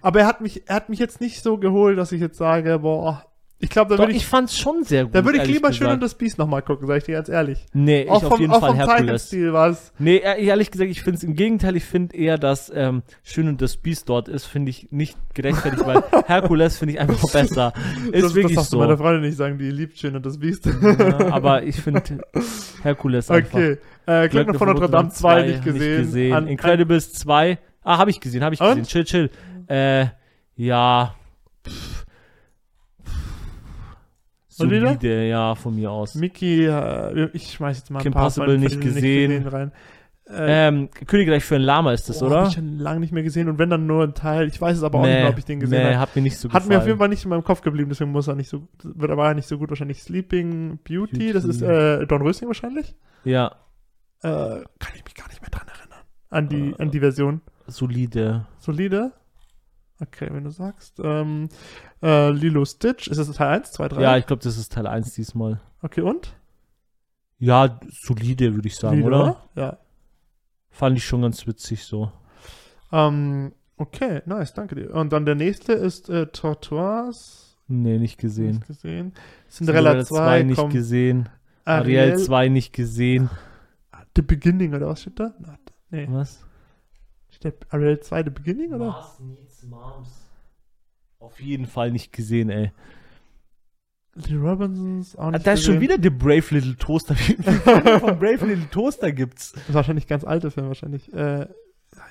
Aber 0.00 0.20
er 0.20 0.26
hat 0.26 0.40
mich, 0.40 0.62
er 0.68 0.76
hat 0.76 0.88
mich 0.88 0.98
jetzt 0.98 1.20
nicht 1.20 1.42
so 1.42 1.58
geholt, 1.58 1.98
dass 1.98 2.12
ich 2.12 2.20
jetzt 2.20 2.38
sage, 2.38 2.78
boah, 2.78 3.24
ich 3.60 3.70
glaube, 3.70 3.94
da 3.94 3.98
würde 3.98 4.12
ich, 4.12 4.18
ich, 4.18 4.26
fand's 4.26 4.58
schon 4.58 4.82
sehr 4.84 5.04
gut. 5.04 5.14
da 5.14 5.24
würde 5.24 5.38
ich 5.38 5.46
lieber 5.46 5.68
schön 5.72 5.80
gesagt. 5.86 5.94
und 5.94 6.02
das 6.02 6.14
Biest 6.16 6.38
nochmal 6.38 6.60
gucken, 6.62 6.86
sag 6.86 6.98
ich 6.98 7.04
dir 7.04 7.14
ganz 7.14 7.28
ehrlich. 7.28 7.64
Nee, 7.72 8.02
ich 8.02 8.10
auch 8.10 8.22
auf 8.22 8.28
vom, 8.30 8.40
jeden 8.40 8.52
auch 8.52 8.60
Fall 8.60 8.70
vom 8.70 8.76
Herkules. 8.76 9.06
Zeichenstil 9.06 9.52
war 9.52 9.68
es. 9.70 9.92
Nee, 9.98 10.16
ehrlich 10.18 10.70
gesagt, 10.70 10.90
ich 10.90 11.02
finde 11.02 11.18
es 11.18 11.24
im 11.24 11.34
Gegenteil, 11.34 11.76
ich 11.76 11.84
finde 11.84 12.16
eher, 12.16 12.36
dass 12.36 12.70
ähm, 12.74 13.02
Schön 13.22 13.48
und 13.48 13.62
das 13.62 13.76
Biest 13.76 14.08
dort 14.08 14.28
ist, 14.28 14.44
finde 14.44 14.70
ich 14.70 14.88
nicht 14.90 15.16
gerechtfertigt, 15.34 15.86
weil 15.86 16.02
Herkules 16.26 16.76
finde 16.78 16.94
ich 16.94 17.00
einfach 17.00 17.30
besser. 17.32 17.72
Ist 18.12 18.24
das, 18.24 18.34
wirklich 18.34 18.56
das 18.56 18.70
so. 18.70 18.78
meiner 18.78 18.98
Freundin 18.98 19.22
nicht 19.22 19.36
sagen, 19.36 19.56
die 19.56 19.70
liebt 19.70 19.98
schön 19.98 20.16
und 20.16 20.26
das 20.26 20.38
Biest. 20.38 20.66
Ja, 20.66 21.32
aber 21.32 21.62
ich 21.62 21.76
finde 21.76 22.02
Herkules 22.82 23.30
einfach. 23.30 23.54
okay. 23.54 23.78
Äh, 24.06 24.28
Glöckner 24.28 24.54
von 24.54 24.68
Notre 24.68 24.90
Dame 24.90 25.08
2 25.08 25.46
nicht 25.46 25.64
gesehen. 25.64 26.34
An- 26.34 26.48
Incredibles 26.48 27.12
2. 27.14 27.58
Ah, 27.82 27.98
habe 27.98 28.10
ich 28.10 28.20
gesehen, 28.20 28.42
habe 28.42 28.54
ich 28.54 28.60
Und? 28.60 28.68
gesehen. 28.68 28.84
Chill, 28.84 29.04
chill. 29.04 29.30
Äh, 29.68 30.06
ja. 30.56 31.14
Pff. 31.66 31.93
Solide? 34.56 34.86
Solide, 34.86 35.26
ja, 35.28 35.54
von 35.54 35.74
mir 35.74 35.90
aus. 35.90 36.14
Mickey, 36.14 36.66
äh, 36.66 37.28
ich 37.32 37.52
schmeiß 37.52 37.78
jetzt 37.78 37.90
mal 37.90 37.98
ein 37.98 38.02
Kim 38.02 38.12
paar 38.12 38.24
Possible 38.24 38.46
von- 38.46 38.54
von 38.54 38.60
nicht 38.62 38.80
gesehen. 38.80 39.46
rein. 39.48 39.72
Äh, 40.26 40.68
Ähm, 40.68 40.88
Königreich 41.06 41.44
für 41.44 41.56
ein 41.56 41.60
Lama 41.60 41.92
ist 41.92 42.08
das, 42.08 42.20
boah, 42.20 42.26
oder? 42.28 42.40
Hab 42.42 42.48
ich 42.48 42.54
schon 42.54 42.78
lange 42.78 43.00
nicht 43.00 43.12
mehr 43.12 43.22
gesehen 43.22 43.46
und 43.50 43.58
wenn 43.58 43.68
dann 43.68 43.86
nur 43.86 44.04
ein 44.04 44.14
Teil. 44.14 44.48
Ich 44.48 44.58
weiß 44.58 44.78
es 44.78 44.82
aber 44.82 45.00
auch 45.00 45.02
nicht 45.02 45.12
mehr, 45.12 45.28
ob 45.28 45.36
ich 45.36 45.44
den 45.44 45.60
gesehen 45.60 45.80
nee, 45.82 45.88
habe. 45.90 45.98
hat 45.98 46.16
mir 46.16 46.22
nicht 46.22 46.38
so 46.38 46.48
Hat 46.50 46.66
mir 46.66 46.78
auf 46.78 46.84
jeden 46.84 46.94
gefallen. 46.94 46.98
Fall 46.98 47.08
nicht 47.10 47.24
in 47.24 47.30
meinem 47.30 47.44
Kopf 47.44 47.60
geblieben, 47.60 47.90
deswegen 47.90 48.10
muss 48.10 48.26
er 48.26 48.34
nicht 48.34 48.48
so, 48.48 48.66
wird 48.82 49.10
aber 49.10 49.34
nicht 49.34 49.46
so 49.46 49.58
gut 49.58 49.68
wahrscheinlich. 49.68 50.02
Sleeping 50.02 50.78
Beauty, 50.82 51.16
Beauty. 51.18 51.32
das 51.34 51.44
ist 51.44 51.60
äh, 51.60 52.06
Don 52.06 52.22
Rösing 52.22 52.48
wahrscheinlich. 52.48 52.94
Ja, 53.24 53.48
Äh, 54.22 54.28
kann 54.28 54.94
ich 54.94 55.04
mich 55.04 55.14
gar 55.14 55.28
nicht 55.28 55.42
mehr 55.42 55.50
dran 55.50 55.66
erinnern. 55.68 56.04
An 56.30 56.48
die, 56.48 56.74
an 56.78 56.90
die 56.90 57.00
Version. 57.00 57.42
solide. 57.66 58.46
Solide. 58.58 59.12
Okay, 60.00 60.28
wenn 60.30 60.44
du 60.44 60.50
sagst. 60.50 61.00
Ähm, 61.02 61.48
äh, 62.02 62.30
Lilo 62.30 62.64
Stitch, 62.64 63.08
ist 63.08 63.18
das 63.18 63.30
Teil 63.30 63.48
1, 63.48 63.72
2, 63.72 63.88
3? 63.88 64.02
Ja, 64.02 64.16
ich 64.16 64.26
glaube, 64.26 64.42
das 64.42 64.58
ist 64.58 64.72
Teil 64.72 64.86
1 64.86 65.14
diesmal. 65.14 65.60
Okay, 65.82 66.00
und? 66.00 66.34
Ja, 67.38 67.78
solide, 67.90 68.54
würde 68.54 68.68
ich 68.68 68.76
sagen, 68.76 68.96
Lilo, 68.96 69.06
oder? 69.06 69.48
Ja. 69.54 69.78
Fand 70.70 70.98
ich 70.98 71.04
schon 71.04 71.22
ganz 71.22 71.46
witzig 71.46 71.84
so. 71.84 72.10
Ähm, 72.90 73.52
okay, 73.76 74.22
nice, 74.26 74.54
danke 74.54 74.74
dir. 74.74 74.92
Und 74.94 75.12
dann 75.12 75.24
der 75.24 75.36
nächste 75.36 75.72
ist 75.74 76.08
äh, 76.08 76.26
Tortoise. 76.26 77.56
Nee, 77.68 77.98
nicht 77.98 78.18
gesehen. 78.18 78.56
Nicht 78.56 78.66
gesehen. 78.66 79.12
Cinderella 79.48 80.04
2, 80.04 80.42
nicht 80.42 80.58
komm, 80.58 80.70
gesehen. 80.70 81.28
Ariel 81.64 82.18
2 82.18 82.48
nicht 82.48 82.72
gesehen. 82.72 83.30
The 84.16 84.22
Beginning, 84.22 84.74
oder 84.74 84.88
was 84.88 85.02
steht 85.02 85.18
da? 85.18 85.34
Nee, 85.90 86.06
Was? 86.10 86.44
Steht 87.44 87.66
Ariel 87.72 88.00
2 88.00 88.24
The 88.24 88.30
Beginning, 88.30 88.72
oder? 88.72 88.86
Mars 88.86 89.20
needs 89.20 89.62
Moms. 89.64 90.08
Auf 91.18 91.40
jeden 91.40 91.66
Fall 91.66 91.90
nicht 91.90 92.12
gesehen, 92.12 92.48
ey. 92.50 92.72
Die 94.16 94.34
Robinsons, 94.36 95.16
auch 95.16 95.24
Ah, 95.24 95.30
nicht 95.32 95.46
da 95.46 95.52
ist 95.52 95.64
schon 95.64 95.80
wieder 95.80 95.96
The 96.00 96.08
Brave 96.10 96.44
Little 96.54 96.76
Toaster. 96.76 97.14
Wie 97.18 97.34
viele 97.34 97.40
von 98.00 98.18
Brave 98.18 98.46
Little 98.46 98.70
Toaster 98.70 99.10
gibt's? 99.12 99.52
Das 99.52 99.68
ist 99.68 99.74
wahrscheinlich 99.74 100.06
ganz 100.06 100.24
alte 100.24 100.50
Film, 100.50 100.68
wahrscheinlich. 100.68 101.12
Äh, 101.12 101.48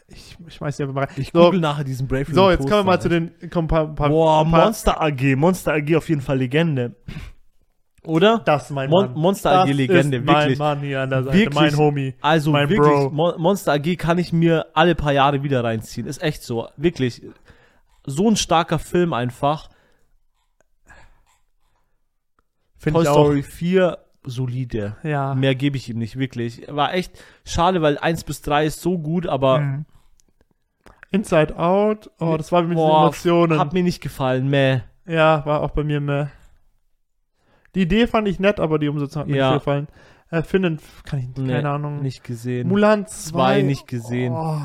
ich, 0.07 0.37
ich 0.45 0.53
schmeiß 0.55 0.77
die 0.77 0.83
einfach 0.83 0.95
mal 0.95 1.05
rein. 1.05 1.13
Ich 1.17 1.31
So, 1.33 1.45
google 1.45 1.59
nachher 1.61 1.83
diesen 1.83 2.07
Brave 2.07 2.21
Little 2.21 2.35
so, 2.35 2.41
Toaster. 2.41 2.59
jetzt 2.61 2.69
kommen 2.69 2.79
wir 2.85 2.91
mal 2.91 3.01
zu 3.01 3.09
den, 3.09 3.31
komm, 3.49 3.67
paar, 3.67 3.87
paar, 3.95 4.09
Boah, 4.09 4.43
paar, 4.43 4.65
Monster 4.65 5.01
AG. 5.01 5.35
Monster 5.37 5.73
AG 5.73 5.95
auf 5.95 6.09
jeden 6.09 6.21
Fall 6.21 6.37
Legende. 6.39 6.95
Oder? 8.05 8.39
Das, 8.45 8.69
mein 8.69 8.89
Mon 8.89 9.05
Mann. 9.05 9.13
Monster 9.15 9.51
das 9.51 9.69
AG 9.69 9.71
Legende, 9.73 10.17
ist 10.17 10.27
wirklich. 10.27 10.57
mein 10.59 10.77
Mann 10.77 10.79
hier 10.81 11.01
an 11.01 11.09
der 11.09 11.23
Seite, 11.23 11.37
Wirklich. 11.37 11.55
mein 11.55 11.77
Homie. 11.77 12.13
Also 12.21 12.51
Mein 12.51 12.69
wirklich, 12.69 12.89
Bro. 12.91 13.09
Mon 13.11 13.41
Monster 13.41 13.73
AG 13.73 13.95
kann 13.97 14.17
ich 14.17 14.33
mir 14.33 14.65
alle 14.73 14.93
paar 14.95 15.13
Jahre 15.13 15.41
wieder 15.43 15.63
reinziehen. 15.63 16.05
Ist 16.07 16.21
echt 16.21 16.43
so. 16.43 16.67
Wirklich. 16.75 17.21
So 18.05 18.27
ein 18.29 18.35
starker 18.35 18.79
Film 18.79 19.13
einfach. 19.13 19.69
Finde 22.77 22.99
Toy 22.99 23.03
ich 23.03 23.09
auch. 23.09 23.13
Story 23.25 23.43
4, 23.43 23.97
solide. 24.25 24.97
Ja. 25.03 25.33
Mehr 25.35 25.55
gebe 25.55 25.77
ich 25.77 25.89
ihm 25.89 25.97
nicht, 25.99 26.17
wirklich. 26.19 26.63
War 26.67 26.93
echt 26.93 27.13
schade, 27.45 27.81
weil 27.81 27.97
1 27.97 28.25
bis 28.25 28.41
3 28.41 28.65
ist 28.65 28.81
so 28.81 28.97
gut, 28.97 29.27
aber 29.27 29.59
Mhm. 29.59 29.85
Inside 31.11 31.55
Out, 31.59 32.09
oh, 32.19 32.37
das 32.37 32.51
war 32.51 32.63
mit 32.63 32.75
boah, 32.75 33.03
Emotionen. 33.03 33.59
hat 33.59 33.71
mir 33.71 33.83
nicht 33.83 34.01
gefallen. 34.01 34.49
Meh. 34.49 34.79
Ja, 35.05 35.45
war 35.45 35.61
auch 35.61 35.69
bei 35.69 35.83
mir 35.83 36.01
mehr. 36.01 36.31
Die 37.75 37.81
Idee 37.81 38.07
fand 38.07 38.27
ich 38.27 38.39
nett, 38.39 38.59
aber 38.59 38.79
die 38.79 38.87
Umsetzung 38.87 39.21
hat 39.21 39.27
mir 39.27 39.37
Ja. 39.37 39.51
nicht 39.51 39.59
gefallen. 39.61 39.87
Äh, 40.29 40.41
Finnen, 40.43 40.79
kann 41.05 41.19
ich, 41.19 41.27
Nee, 41.37 41.51
keine 41.53 41.69
Ahnung. 41.69 42.01
Nicht 42.01 42.23
gesehen. 42.23 42.67
Mulan 42.67 43.05
2. 43.07 43.29
Zwei 43.31 43.61
nicht 43.61 43.87
gesehen. 43.87 44.33
Oh, 44.35 44.57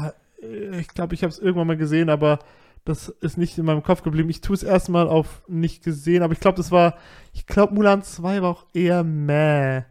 ich 0.79 0.89
glaube, 0.89 1.15
ich 1.15 1.23
habe 1.23 1.31
es 1.31 1.39
irgendwann 1.39 1.67
mal 1.67 1.77
gesehen, 1.77 2.09
aber 2.11 2.39
das 2.85 3.09
ist 3.09 3.37
nicht 3.37 3.59
in 3.59 3.67
meinem 3.67 3.83
Kopf 3.83 4.03
geblieben. 4.03 4.31
Ich 4.31 4.41
tue 4.41 4.55
es 4.55 4.63
erstmal 4.63 5.09
auf 5.09 5.43
nicht 5.49 5.83
gesehen, 5.85 6.23
aber 6.23 6.33
ich 6.33 6.41
glaube, 6.41 6.57
das 6.57 6.71
war, 6.71 6.95
ich 7.35 7.47
glaube, 7.47 7.75
Mulan 7.75 8.03
2 8.03 8.41
war 8.43 8.51
auch 8.51 8.67
eher 8.73 9.05
meh. 9.05 9.83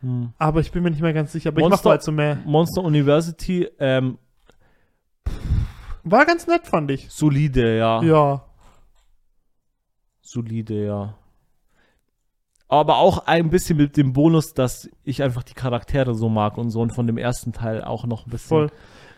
Hm. 0.00 0.32
Aber 0.38 0.60
ich 0.60 0.72
bin 0.72 0.82
mir 0.82 0.90
nicht 0.90 1.00
mehr 1.00 1.12
ganz 1.14 1.32
sicher. 1.32 1.48
Aber 1.50 1.60
ich 1.60 1.68
Monster- 1.68 1.88
mach 1.88 1.94
mal 1.96 2.00
zu 2.00 2.12
meh. 2.12 2.36
Monster 2.44 2.82
University, 2.82 3.68
ähm, 3.78 4.18
War 6.04 6.26
ganz 6.26 6.46
nett, 6.48 6.66
fand 6.66 6.90
ich. 6.90 7.08
solide, 7.10 7.78
ja. 7.78 8.02
Ja. 8.02 8.44
Solide, 10.20 10.84
ja. 10.86 11.14
Aber 12.72 12.96
auch 12.96 13.26
ein 13.26 13.50
bisschen 13.50 13.76
mit 13.76 13.98
dem 13.98 14.14
Bonus, 14.14 14.54
dass 14.54 14.88
ich 15.04 15.22
einfach 15.22 15.42
die 15.42 15.52
Charaktere 15.52 16.14
so 16.14 16.30
mag 16.30 16.56
und 16.56 16.70
so 16.70 16.80
und 16.80 16.94
von 16.94 17.06
dem 17.06 17.18
ersten 17.18 17.52
Teil 17.52 17.84
auch 17.84 18.06
noch 18.06 18.26
ein 18.26 18.30
bisschen. 18.30 18.48
Voll. 18.48 18.70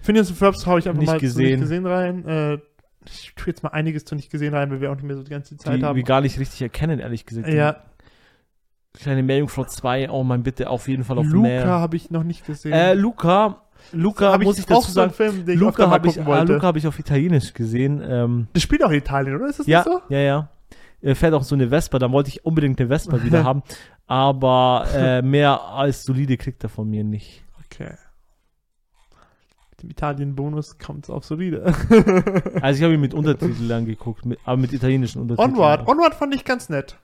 Phineas 0.02 0.28
und 0.28 0.36
Ferbs 0.36 0.66
hau 0.66 0.76
ich 0.76 0.88
einfach 0.88 0.98
Nicht 1.00 1.06
mal 1.06 1.20
gesehen. 1.20 1.50
nicht 1.50 1.60
gesehen 1.60 1.86
rein. 1.86 2.26
Äh, 2.26 2.58
ich 3.06 3.32
tue 3.36 3.46
jetzt 3.48 3.62
mal 3.62 3.68
einiges 3.68 4.04
zu 4.04 4.16
nicht 4.16 4.30
gesehen 4.30 4.54
rein, 4.54 4.72
weil 4.72 4.80
wir 4.80 4.90
auch 4.90 4.96
nicht 4.96 5.04
mehr 5.04 5.14
so 5.16 5.22
die 5.22 5.30
ganze 5.30 5.56
Zeit 5.56 5.78
Die 5.78 5.84
haben. 5.84 5.94
wir 5.94 6.02
gar 6.02 6.20
nicht 6.20 6.38
richtig 6.40 6.62
erkennen, 6.62 6.98
ehrlich 6.98 7.26
gesagt. 7.26 7.46
ja, 7.48 7.76
Kleine 8.94 9.22
Meerjungfrau 9.22 9.64
2, 9.64 10.10
oh 10.10 10.24
mein 10.24 10.42
bitte, 10.42 10.68
auf 10.70 10.88
jeden 10.88 11.04
Fall 11.04 11.18
auf 11.18 11.26
Luca 11.26 11.42
mehr. 11.42 11.66
habe 11.66 11.96
ich 11.96 12.10
noch 12.10 12.22
nicht 12.24 12.46
gesehen. 12.46 12.72
Äh, 12.72 12.94
Luca, 12.94 13.62
Luca, 13.92 14.32
Hab 14.32 14.42
muss 14.42 14.58
ich 14.58 14.64
auch 14.64 14.80
dazu 14.80 14.88
so 14.88 14.92
sagen, 14.92 15.12
Film, 15.12 15.34
ich 15.34 15.40
öfter 15.42 15.54
Luca 15.54 15.90
habe 15.90 16.08
ich, 16.08 16.20
ah. 16.20 16.42
Luca 16.42 16.62
habe 16.62 16.78
ich 16.78 16.86
auf 16.86 16.98
Italienisch 16.98 17.52
gesehen. 17.54 18.02
Ähm, 18.04 18.46
das 18.52 18.62
spielt 18.62 18.84
auch 18.84 18.90
in 18.90 18.98
Italien, 18.98 19.36
oder? 19.36 19.46
Ist 19.48 19.60
das 19.60 19.66
ja, 19.66 19.78
nicht 19.80 19.86
so? 19.88 20.00
ja, 20.08 20.18
ja. 20.20 20.48
Er 21.04 21.14
fährt 21.14 21.34
auch 21.34 21.42
so 21.42 21.54
eine 21.54 21.68
Vespa, 21.68 21.98
da 21.98 22.10
wollte 22.10 22.30
ich 22.30 22.46
unbedingt 22.46 22.80
eine 22.80 22.88
Vespa 22.88 23.22
wieder 23.22 23.44
haben. 23.44 23.62
Aber 24.06 24.86
äh, 24.94 25.20
mehr 25.20 25.62
als 25.62 26.04
solide 26.04 26.38
kriegt 26.38 26.62
er 26.62 26.70
von 26.70 26.88
mir 26.88 27.04
nicht. 27.04 27.44
Okay. 27.66 27.94
Mit 29.70 29.82
dem 29.82 29.90
Italien-Bonus 29.90 30.78
kommt 30.78 31.04
es 31.04 31.10
auf 31.10 31.26
solide. 31.26 31.74
Also 32.62 32.78
ich 32.78 32.82
habe 32.82 32.94
ihn 32.94 33.00
mit 33.00 33.12
Untertiteln 33.14 33.70
angeguckt, 33.70 34.24
mit, 34.24 34.38
aber 34.44 34.56
mit 34.56 34.72
italienischen 34.72 35.20
Untertiteln. 35.20 35.52
Onward. 35.52 35.86
Onward 35.86 36.14
fand 36.14 36.34
ich 36.34 36.44
ganz 36.44 36.70
nett. 36.70 36.96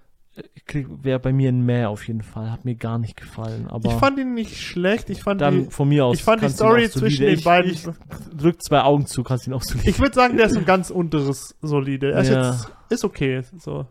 Wäre 1.02 1.18
bei 1.18 1.32
mir 1.32 1.50
ein 1.50 1.64
Mehr 1.64 1.90
auf 1.90 2.06
jeden 2.06 2.22
Fall. 2.22 2.50
Hat 2.50 2.64
mir 2.64 2.74
gar 2.76 2.98
nicht 2.98 3.16
gefallen. 3.16 3.66
Aber 3.68 3.90
ich 3.90 3.96
fand 3.98 4.18
ihn 4.18 4.34
nicht 4.34 4.56
schlecht. 4.56 5.10
Ich 5.10 5.22
fand 5.22 5.40
dann 5.40 5.64
die, 5.64 5.70
von 5.70 5.88
mir 5.88 6.04
aus. 6.06 6.16
ich 6.18 6.22
fand 6.24 6.42
die 6.42 6.48
Story 6.48 6.88
zwischen 6.90 7.24
den 7.24 7.34
ich, 7.34 7.44
beiden. 7.44 7.70
Ich 7.72 7.86
drück 8.36 8.62
zwei 8.62 8.82
Augen 8.82 9.06
zu, 9.06 9.22
kannst 9.22 9.46
ihn 9.46 9.52
auch 9.52 9.62
so 9.62 9.78
Ich 9.82 9.98
würde 9.98 10.14
sagen, 10.14 10.36
der 10.36 10.46
ist 10.46 10.56
ein 10.56 10.64
ganz 10.64 10.90
unteres 10.90 11.56
solide. 11.62 12.12
Er 12.12 12.20
ist 12.20 12.28
Ja. 12.30 12.50
jetzt 12.52 12.68
ist 12.90 13.04
okay. 13.04 13.42
So. 13.58 13.86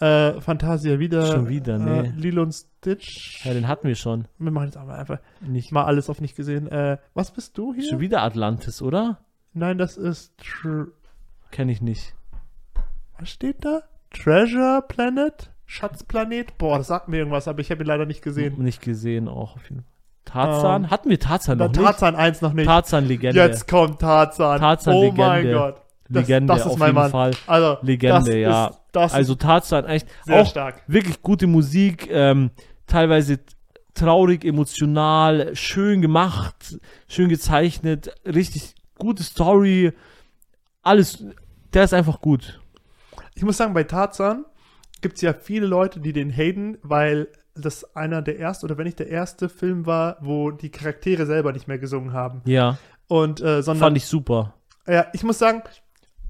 Äh, 0.00 0.40
Fantasia 0.40 0.98
wieder. 0.98 1.26
Schon 1.26 1.48
wieder, 1.48 1.74
Äh, 1.74 2.02
nee. 2.02 2.12
Lilo 2.16 2.42
und 2.42 2.52
Stitch. 2.54 3.44
Ja, 3.44 3.52
den 3.52 3.68
hatten 3.68 3.86
wir 3.86 3.94
schon. 3.94 4.26
Wir 4.38 4.50
machen 4.50 4.66
jetzt 4.66 4.78
aber 4.78 4.94
einfach 4.94 5.18
Nicht. 5.40 5.72
mal 5.72 5.84
alles 5.84 6.08
auf 6.08 6.20
nicht 6.20 6.36
gesehen. 6.36 6.66
Äh, 6.68 6.96
was 7.14 7.30
bist 7.32 7.58
du 7.58 7.74
hier? 7.74 7.88
Schon 7.88 8.00
wieder 8.00 8.22
Atlantis, 8.22 8.80
oder? 8.82 9.18
Nein, 9.52 9.76
das 9.78 9.96
ist. 9.96 10.32
Kenne 11.50 11.72
ich 11.72 11.82
nicht. 11.82 12.14
was 13.18 13.28
steht 13.30 13.64
da? 13.64 13.82
Treasure 14.10 14.82
Planet? 14.88 15.49
Schatzplanet? 15.70 16.58
Boah, 16.58 16.78
das 16.78 16.88
sagt 16.88 17.06
mir 17.06 17.18
irgendwas, 17.18 17.46
aber 17.46 17.60
ich 17.60 17.70
habe 17.70 17.84
ihn 17.84 17.86
leider 17.86 18.04
nicht 18.04 18.22
gesehen. 18.22 18.60
Nicht 18.60 18.82
gesehen 18.82 19.28
auch 19.28 19.54
auf 19.54 19.62
jeden 19.70 19.82
Fall. 19.82 19.92
Tarzan? 20.24 20.84
Ähm, 20.84 20.90
Hatten 20.90 21.10
wir 21.10 21.20
Tarzan 21.20 21.58
noch 21.58 21.68
nicht? 21.68 21.80
Tarzan 21.80 22.16
1 22.16 22.40
noch 22.42 22.52
nicht. 22.52 22.66
Tarzan-Legende. 22.66 23.40
Jetzt 23.40 23.68
kommt 23.68 24.00
Tarzan. 24.00 24.58
Tarzan 24.58 24.94
oh 24.94 25.12
mein 25.12 25.44
Legende. 25.44 25.58
Gott. 25.58 25.76
Das, 26.08 26.22
Legende 26.22 26.52
das 26.52 26.60
ist 26.62 26.66
auf 26.72 26.76
mein 26.76 26.88
jeden 26.88 26.96
Mann. 26.96 27.10
Fall. 27.12 27.30
Also, 27.46 27.78
Legende, 27.82 28.18
das 28.18 28.34
ja. 28.34 28.66
Ist, 28.66 28.80
das 28.90 29.14
also 29.14 29.34
Tarzan 29.36 29.84
echt 29.84 30.08
sehr 30.24 30.42
auch 30.42 30.46
stark. 30.50 30.82
wirklich 30.88 31.22
gute 31.22 31.46
Musik, 31.46 32.08
ähm, 32.10 32.50
teilweise 32.88 33.38
traurig, 33.94 34.44
emotional, 34.44 35.54
schön 35.54 36.02
gemacht, 36.02 36.80
schön 37.06 37.28
gezeichnet, 37.28 38.12
richtig 38.26 38.74
gute 38.98 39.22
Story, 39.22 39.92
alles, 40.82 41.24
der 41.72 41.84
ist 41.84 41.94
einfach 41.94 42.20
gut. 42.20 42.60
Ich 43.36 43.44
muss 43.44 43.56
sagen, 43.56 43.72
bei 43.72 43.84
Tarzan 43.84 44.44
gibt 45.00 45.16
es 45.16 45.22
ja 45.22 45.32
viele 45.32 45.66
Leute, 45.66 46.00
die 46.00 46.12
den 46.12 46.30
haten, 46.30 46.78
weil 46.82 47.28
das 47.54 47.96
einer 47.96 48.22
der 48.22 48.38
ersten 48.38 48.66
oder 48.66 48.78
wenn 48.78 48.84
nicht 48.86 48.98
der 48.98 49.08
erste 49.08 49.48
Film 49.48 49.84
war, 49.86 50.16
wo 50.20 50.50
die 50.50 50.70
Charaktere 50.70 51.26
selber 51.26 51.52
nicht 51.52 51.68
mehr 51.68 51.78
gesungen 51.78 52.12
haben. 52.12 52.42
Ja, 52.44 52.78
Und 53.08 53.40
äh, 53.40 53.62
sondern 53.62 53.80
fand 53.80 53.96
ich 53.96 54.06
super. 54.06 54.54
ja, 54.86 55.06
ich 55.12 55.22
muss 55.24 55.38
sagen, 55.38 55.62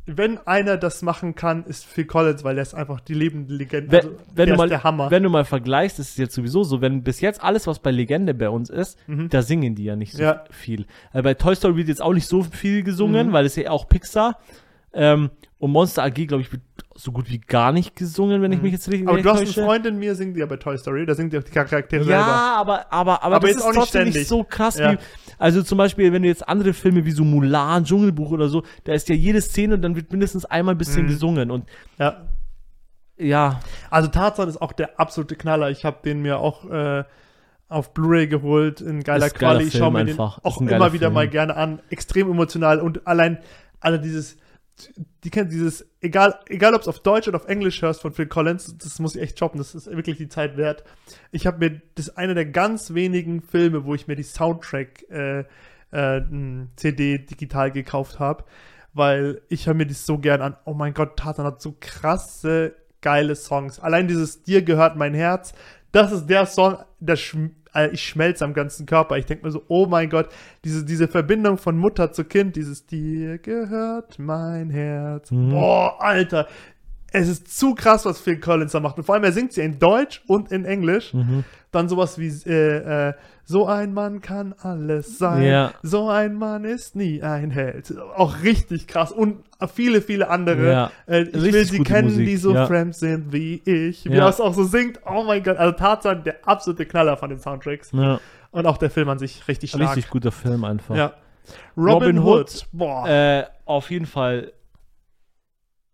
wenn 0.07 0.39
einer 0.47 0.77
das 0.77 1.03
machen 1.03 1.35
kann, 1.37 1.63
ist 1.67 1.85
Phil 1.85 2.05
Collins, 2.07 2.43
weil 2.43 2.55
der 2.57 2.63
ist 2.63 2.75
einfach 2.75 3.01
die 3.01 3.15
lebende 3.15 3.55
Legende. 3.55 3.93
Wenn, 3.93 3.99
Also, 4.01 4.11
wenn, 4.35 4.35
der 4.37 4.47
du 4.47 4.53
ist 4.55 4.59
mal, 4.59 4.69
der 4.69 4.83
Hammer. 4.83 5.11
wenn 5.11 5.23
du 5.23 5.29
mal 5.31 5.45
vergleichst, 5.45 5.99
ist 6.01 6.11
es 6.13 6.17
jetzt 6.17 6.35
sowieso 6.35 6.65
so, 6.65 6.81
wenn 6.81 7.05
bis 7.05 7.21
jetzt 7.21 7.45
alles, 7.45 7.67
was 7.69 7.79
bei 7.79 7.91
Legende 7.93 8.35
bei 8.35 8.49
uns 8.49 8.71
ist, 8.71 8.99
da 9.07 9.43
singen 9.43 9.75
die 9.77 9.85
ja 9.85 9.95
nicht 9.95 10.13
so 10.15 10.19
Mhm. 10.19 10.25
Ja. 10.25 10.45
viel. 10.51 10.87
Äh, 11.13 11.23
bei 11.23 11.35
Toy 11.35 11.55
Story 11.55 11.77
wird 11.77 11.89
jetzt 11.89 12.03
auch 12.03 12.15
nicht 12.15 12.27
so 12.27 12.43
viel 12.43 12.83
gesungen, 12.83 13.29
Mhm. 13.29 13.33
weil 13.33 13.45
es 13.47 13.55
ja 13.57 13.71
auch 13.71 13.89
Pixar. 13.89 14.39
Ähm, 14.93 15.31
und 15.59 15.71
Monster 15.73 16.03
AG, 16.05 16.15
glaube 16.27 16.41
ich, 16.41 16.51
wird 16.53 16.63
so 16.97 17.13
gut 17.13 17.31
wie 17.31 17.39
gar 17.39 17.71
nicht 17.73 17.95
gesungen, 17.97 18.43
wenn 18.43 18.51
ich 18.53 18.61
mich 18.61 18.73
jetzt 18.73 18.89
richtig 18.89 19.03
Mhm. 19.05 19.09
aber 19.11 19.23
du 19.23 19.31
hast 19.31 19.41
eine. 19.41 19.49
Freundin 19.67 19.99
mir 19.99 20.15
singt 20.15 20.37
ja 20.37 20.47
bei 20.47 20.57
Toy 20.57 20.77
Story, 20.77 21.07
da 21.07 21.15
singt 21.15 21.33
ja 21.33 21.39
auch 21.41 21.45
die 21.45 21.53
Charaktere 21.53 22.01
Ja, 22.03 22.07
selber. 22.07 22.25
aber, 22.25 22.93
aber, 22.93 23.23
aber, 23.23 23.37
Aber 23.37 23.47
das 23.47 23.57
ist 23.57 23.63
auch 23.63 23.69
nicht 23.69 23.77
trotzdem 23.79 24.03
nicht 24.05 24.13
ständig. 24.13 24.29
so 24.29 24.43
krass 24.45 24.79
Ja. 24.79 24.93
wie. 24.95 24.99
Also 25.39 25.63
zum 25.63 25.79
Beispiel, 25.79 26.13
wenn 26.13 26.23
du 26.23 26.29
jetzt 26.29 26.47
andere 26.49 26.73
Filme 26.73 27.05
wie 27.05 27.13
so 27.13 27.25
Mulan, 27.25 27.85
Dschungelbuch 27.85 28.31
oder 28.33 28.49
so, 28.49 28.65
da 28.85 28.93
ist 28.93 29.09
ja 29.09 29.15
jede 29.15 29.41
Szene 29.41 29.75
und 29.75 29.83
dann 29.83 29.97
wird 29.97 30.11
mindestens 30.11 30.45
einmal 30.45 30.75
ein 30.75 30.79
bisschen 30.79 31.05
Mhm. 31.05 31.09
gesungen. 31.09 31.51
Und 31.51 31.65
Ja. 31.99 32.27
ja, 33.17 33.61
Also 33.91 34.09
Tarzan 34.09 34.49
ist 34.49 34.61
auch 34.61 34.73
der 34.73 34.99
absolute 34.99 35.37
Knaller. 35.37 35.71
Ich 35.71 35.85
habe 35.85 35.99
den 36.05 36.21
mir 36.23 36.39
auch 36.39 36.69
äh, 36.71 37.05
auf 37.69 37.95
Blu-ray 37.95 38.27
geholt 38.27 38.81
in 38.81 39.03
geiler 39.05 39.27
Ist 39.27 39.35
ein 39.35 39.39
geiler 39.39 39.53
Quali. 39.59 39.69
Ich 39.69 39.77
schaue 39.79 39.93
mir 39.93 40.05
den 40.05 40.19
auch 40.19 40.61
immer 40.61 40.93
wieder 40.93 41.07
Film. 41.07 41.15
mal 41.15 41.29
gerne 41.29 41.57
an. 41.57 41.81
Extrem 41.91 42.31
emotional 42.31 42.81
und 42.81 43.07
allein 43.07 43.39
alle 43.79 44.01
dieses 44.01 44.37
die 45.25 45.31
kennt 45.31 45.53
dieses 45.53 45.87
egal 46.01 46.39
egal 46.49 46.75
ob 46.75 46.83
es 46.83 46.89
auf 46.89 47.01
Deutsch 47.01 47.29
oder 47.29 47.37
auf 47.37 47.47
Englisch 47.47 47.83
hörst 47.83 48.01
von 48.01 48.13
Phil 48.13 48.27
Collins, 48.27 48.77
das 48.79 48.99
muss 48.99 49.17
ich 49.17 49.23
echt 49.23 49.39
choppen, 49.39 49.59
das 49.59 49.75
ist 49.75 49.87
wirklich 49.91 50.17
die 50.17 50.29
Zeit 50.29 50.57
wert. 50.57 50.85
Ich 51.33 51.47
habe 51.47 51.59
mir 51.59 51.83
das 51.95 52.09
ist 52.09 52.19
einer 52.19 52.35
der 52.35 52.47
ganz 52.47 52.95
wenigen 52.95 53.43
Filme, 53.43 53.85
wo 53.85 53.95
ich 53.95 54.07
mir 54.07 54.17
die 54.17 54.23
Soundtrack 54.23 55.05
äh, 55.11 55.45
äh, 55.91 56.23
CD 56.77 57.19
digital 57.19 57.71
gekauft 57.71 58.19
habe, 58.19 58.45
weil 58.93 59.43
ich 59.49 59.67
höre 59.67 59.75
mir 59.75 59.87
das 59.87 60.07
so 60.07 60.19
gern 60.19 60.43
an. 60.43 60.57
Oh 60.65 60.75
mein 60.75 60.95
Gott, 60.95 61.19
Tarzan 61.19 61.47
hat 61.47 61.61
so 61.61 61.77
krasse 61.81 62.77
geile 63.01 63.35
Songs. 63.35 63.81
Allein 63.81 64.09
dieses 64.09 64.43
Dir 64.43 64.63
gehört 64.63 64.97
mein 64.97 65.15
Herz, 65.15 65.55
das 65.93 66.13
ist 66.13 66.27
der 66.27 66.47
Song, 66.47 66.79
der 67.01 67.17
ich 67.93 68.03
schmelze 68.03 68.45
am 68.45 68.55
ganzen 68.55 68.87
Körper. 68.87 69.17
Ich 69.17 69.27
denke 69.27 69.47
mir 69.47 69.53
so, 69.53 69.63
oh 69.69 69.87
mein 69.87 70.11
Gott, 70.11 70.29
diese, 70.65 70.85
diese 70.85 71.09
Verbindung 71.09 71.59
von 71.59 71.77
Mutter 71.77 72.13
zu 72.13 72.25
Kind, 72.25 72.57
dieses 72.57 72.87
Dir 72.87 73.39
gehört 73.39 74.19
mein 74.19 74.71
Herz. 74.71 75.31
Mhm. 75.31 75.51
Boah, 75.51 76.01
Alter. 76.01 76.49
Es 77.13 77.29
ist 77.29 77.59
zu 77.59 77.75
krass, 77.75 78.05
was 78.05 78.21
Phil 78.21 78.39
Collins 78.39 78.73
da 78.73 78.81
macht. 78.81 78.97
Und 78.99 79.05
vor 79.05 79.15
allem, 79.15 79.25
er 79.25 79.33
singt 79.33 79.53
sie 79.53 79.63
in 79.63 79.79
Deutsch 79.79 80.23
und 80.27 80.53
in 80.53 80.65
Englisch. 80.65 81.13
Mhm. 81.13 81.45
Dann 81.73 81.89
sowas 81.89 82.19
wie, 82.19 82.29
äh, 82.49 83.09
äh, 83.09 83.13
so 83.45 83.67
ein 83.67 83.93
Mann 83.93 84.21
kann 84.21 84.55
alles 84.61 85.19
sein. 85.19 85.43
Ja. 85.43 85.73
So 85.83 86.09
ein 86.09 86.35
Mann 86.35 86.65
ist 86.65 86.95
nie 86.97 87.23
ein 87.23 87.51
Held. 87.51 87.93
Auch 88.17 88.43
richtig 88.43 88.87
krass. 88.87 89.11
Und 89.13 89.45
viele, 89.73 90.03
viele 90.03 90.29
andere. 90.31 90.71
Ja. 90.71 90.91
Äh, 91.07 91.23
ich 91.23 91.35
will 91.35 91.43
Richtig 91.43 91.71
sie 91.71 91.79
gute 91.79 91.93
kennen, 91.93 92.09
Musik, 92.09 92.27
die 92.27 92.37
so 92.37 92.55
ja. 92.55 92.67
fremd 92.67 92.95
sind 92.95 93.33
wie 93.33 93.61
ich. 93.65 94.05
Wie 94.05 94.15
Ja. 94.15 94.25
er 94.25 94.29
es 94.29 94.41
auch 94.41 94.55
so 94.55 94.65
singt. 94.65 95.01
Oh 95.05 95.25
mein 95.25 95.43
Gott. 95.43 95.57
Also 95.57 95.77
Tarzan, 95.77 96.23
der 96.25 96.37
absolute 96.47 96.87
Knaller 96.87 97.17
von 97.17 97.31
den 97.31 97.39
Soundtracks. 97.41 97.93
Und 97.93 98.67
auch 98.67 98.79
der 98.79 98.91
Film 98.91 99.09
an 99.09 99.19
sich 99.19 99.47
richtig 99.49 99.71
stark. 99.71 99.97
richtig 99.97 100.11
guter 100.11 100.33
Film 100.33 100.65
einfach. 100.65 100.95
Ja. 100.97 101.15
Robin, 101.77 101.93
Robin 101.93 102.19
Hood. 102.21 102.51
Hood, 102.51 102.67
Boah. 102.73 103.09
Äh, 103.09 103.45
auf 103.65 103.91
jeden 103.91 104.07
Fall 104.07 104.53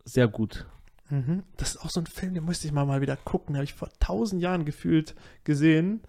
sehr 0.05 0.29
gut. 0.29 0.67
Mhm. 1.11 1.43
Das 1.57 1.75
ist 1.75 1.85
auch 1.85 1.91
so 1.91 2.01
ein 2.01 2.07
Film, 2.07 2.35
den 2.35 2.45
musste 2.45 2.67
ich 2.67 2.73
mal, 2.73 2.85
mal 2.85 3.01
wieder 3.01 3.17
gucken. 3.17 3.55
Den 3.55 3.57
habe 3.57 3.65
ich 3.65 3.75
vor 3.75 3.89
tausend 4.01 4.43
Jahren 4.43 4.65
gefühlt 4.65 5.15
gesehen. 5.45 6.01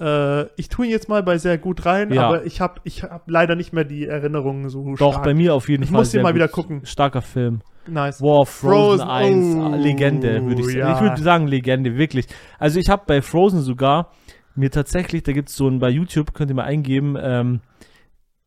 Äh, 0.00 0.44
ich 0.56 0.68
tue 0.68 0.86
ihn 0.86 0.92
jetzt 0.92 1.08
mal 1.08 1.22
bei 1.22 1.38
sehr 1.38 1.58
gut 1.58 1.86
rein, 1.86 2.12
Ja. 2.12 2.26
aber 2.28 2.44
ich 2.44 2.60
habe 2.60 2.80
ich 2.84 3.02
hab 3.02 3.30
leider 3.30 3.54
nicht 3.56 3.72
mehr 3.72 3.84
die 3.84 4.06
Erinnerungen 4.06 4.68
so 4.68 4.94
Doch, 4.96 5.12
stark. 5.12 5.24
bei 5.24 5.34
mir 5.34 5.54
auf 5.54 5.68
jeden 5.68 5.82
Ich 5.84 5.90
Fall. 5.90 6.00
muss 6.00 6.08
den 6.08 6.18
sehr 6.18 6.22
mal 6.22 6.34
wieder 6.34 6.48
gucken. 6.48 6.84
Starker 6.84 7.22
Film. 7.22 7.60
Nice. 7.86 8.20
War 8.20 8.40
of 8.40 8.48
Frozen, 8.50 9.06
Frozen, 9.06 9.08
1, 9.08 9.56
oh, 9.56 9.76
Legende, 9.76 10.44
würde 10.44 10.60
ich 10.60 10.66
sagen. 10.66 10.78
ja. 10.78 10.94
Ich 10.96 11.00
würde 11.02 11.22
sagen 11.22 11.46
Legende, 11.46 11.96
wirklich. 11.96 12.26
Also 12.58 12.80
ich 12.80 12.88
habe 12.88 13.04
bei 13.06 13.22
Frozen 13.22 13.60
sogar 13.62 14.10
mir 14.54 14.70
tatsächlich, 14.70 15.22
da 15.22 15.32
gibt's 15.32 15.54
so 15.54 15.68
ein, 15.68 15.78
bei 15.78 15.90
YouTube, 15.90 16.32
könnt 16.34 16.50
ihr 16.50 16.54
mal 16.56 16.64
eingeben, 16.64 17.16
ähm, 17.20 17.60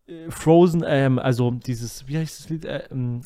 äh, 0.08 0.30
Frozen, 0.30 0.84
ähm, 0.86 1.20
also 1.20 1.52
dieses, 1.52 2.08
wie 2.08 2.18
heißt 2.18 2.40
das 2.40 2.50
Lied, 2.50 2.66
äh, 2.66 2.84
ähm, 2.92 3.22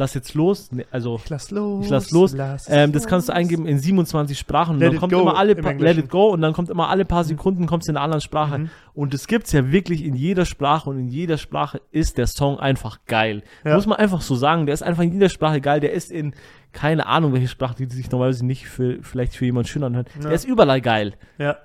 Lass 0.00 0.14
jetzt 0.14 0.34
los, 0.34 0.70
nee, 0.70 0.86
also 0.92 1.16
Ich 1.16 1.28
lass 1.28 1.50
los. 1.50 1.84
ich 1.84 1.90
lass 1.90 2.12
los. 2.12 2.32
lass 2.32 2.68
Ähm, 2.70 2.92
das 2.92 3.08
kannst 3.08 3.28
du 3.28 3.32
los. 3.32 3.36
eingeben 3.38 3.66
in 3.66 3.80
27 3.80 4.38
Sprachen 4.38 4.74
und 4.76 4.78
Let 4.80 4.92
dann 4.92 5.00
kommt 5.00 5.12
go 5.12 5.22
immer 5.22 5.36
alle 5.36 5.54
im 5.54 5.58
Englischen. 5.66 5.96
Let 5.96 5.98
it 6.04 6.08
go 6.08 6.28
und 6.28 6.40
dann 6.40 6.52
kommt 6.52 6.70
immer 6.70 6.88
alle 6.88 7.04
paar 7.04 7.24
Sekunden 7.24 7.66
kommst 7.66 7.88
in 7.88 7.96
einer 7.96 8.04
anderen 8.04 8.20
Sprache 8.20 8.58
Mhm. 8.58 8.70
und 8.94 9.12
das 9.12 9.26
gibt's 9.26 9.50
ja 9.50 9.72
wirklich 9.72 10.04
in 10.04 10.14
jeder 10.14 10.44
Sprache 10.44 10.88
und 10.88 11.00
in 11.00 11.08
jeder 11.08 11.36
Sprache 11.36 11.80
ist 11.90 12.16
der 12.16 12.28
Song 12.28 12.60
einfach 12.60 13.00
geil. 13.06 13.42
Ja. 13.64 13.74
Muss 13.74 13.86
man 13.86 13.98
einfach 13.98 14.20
so 14.20 14.36
sagen, 14.36 14.66
der 14.66 14.74
ist 14.74 14.82
einfach 14.84 15.02
in 15.02 15.12
jeder 15.12 15.28
Sprache 15.30 15.60
geil, 15.60 15.80
der 15.80 15.92
ist 15.92 16.12
in 16.12 16.32
keine 16.72 17.06
Ahnung, 17.06 17.32
welche 17.32 17.48
Sprache 17.48 17.74
die 17.74 17.86
sich 17.92 18.08
normalerweise 18.08 18.46
nicht 18.46 18.68
für 18.68 19.02
vielleicht 19.02 19.34
für 19.34 19.46
jemand 19.46 19.66
schön 19.66 19.82
anhört. 19.82 20.08
Ja. 20.14 20.22
Der 20.28 20.32
ist 20.32 20.44
überall 20.44 20.80
geil. 20.80 21.14
Ja. 21.38 21.56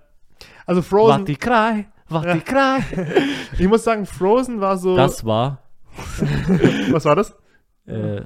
Also 0.66 0.82
Frozen, 0.82 1.20
Wart 1.20 1.28
die 1.28 1.36
Krei, 1.36 1.86
wart 2.10 2.26
Ja. 2.26 2.34
die 2.34 2.40
Krei. 2.42 2.80
ich 3.60 3.68
muss 3.68 3.84
sagen, 3.84 4.08
Frozen 4.08 4.60
war 4.60 4.78
so. 4.80 4.96
Das 4.98 5.24
war 5.24 5.60
was 6.92 7.06
war 7.06 7.16
das? 7.16 7.36
Äh, 7.86 8.22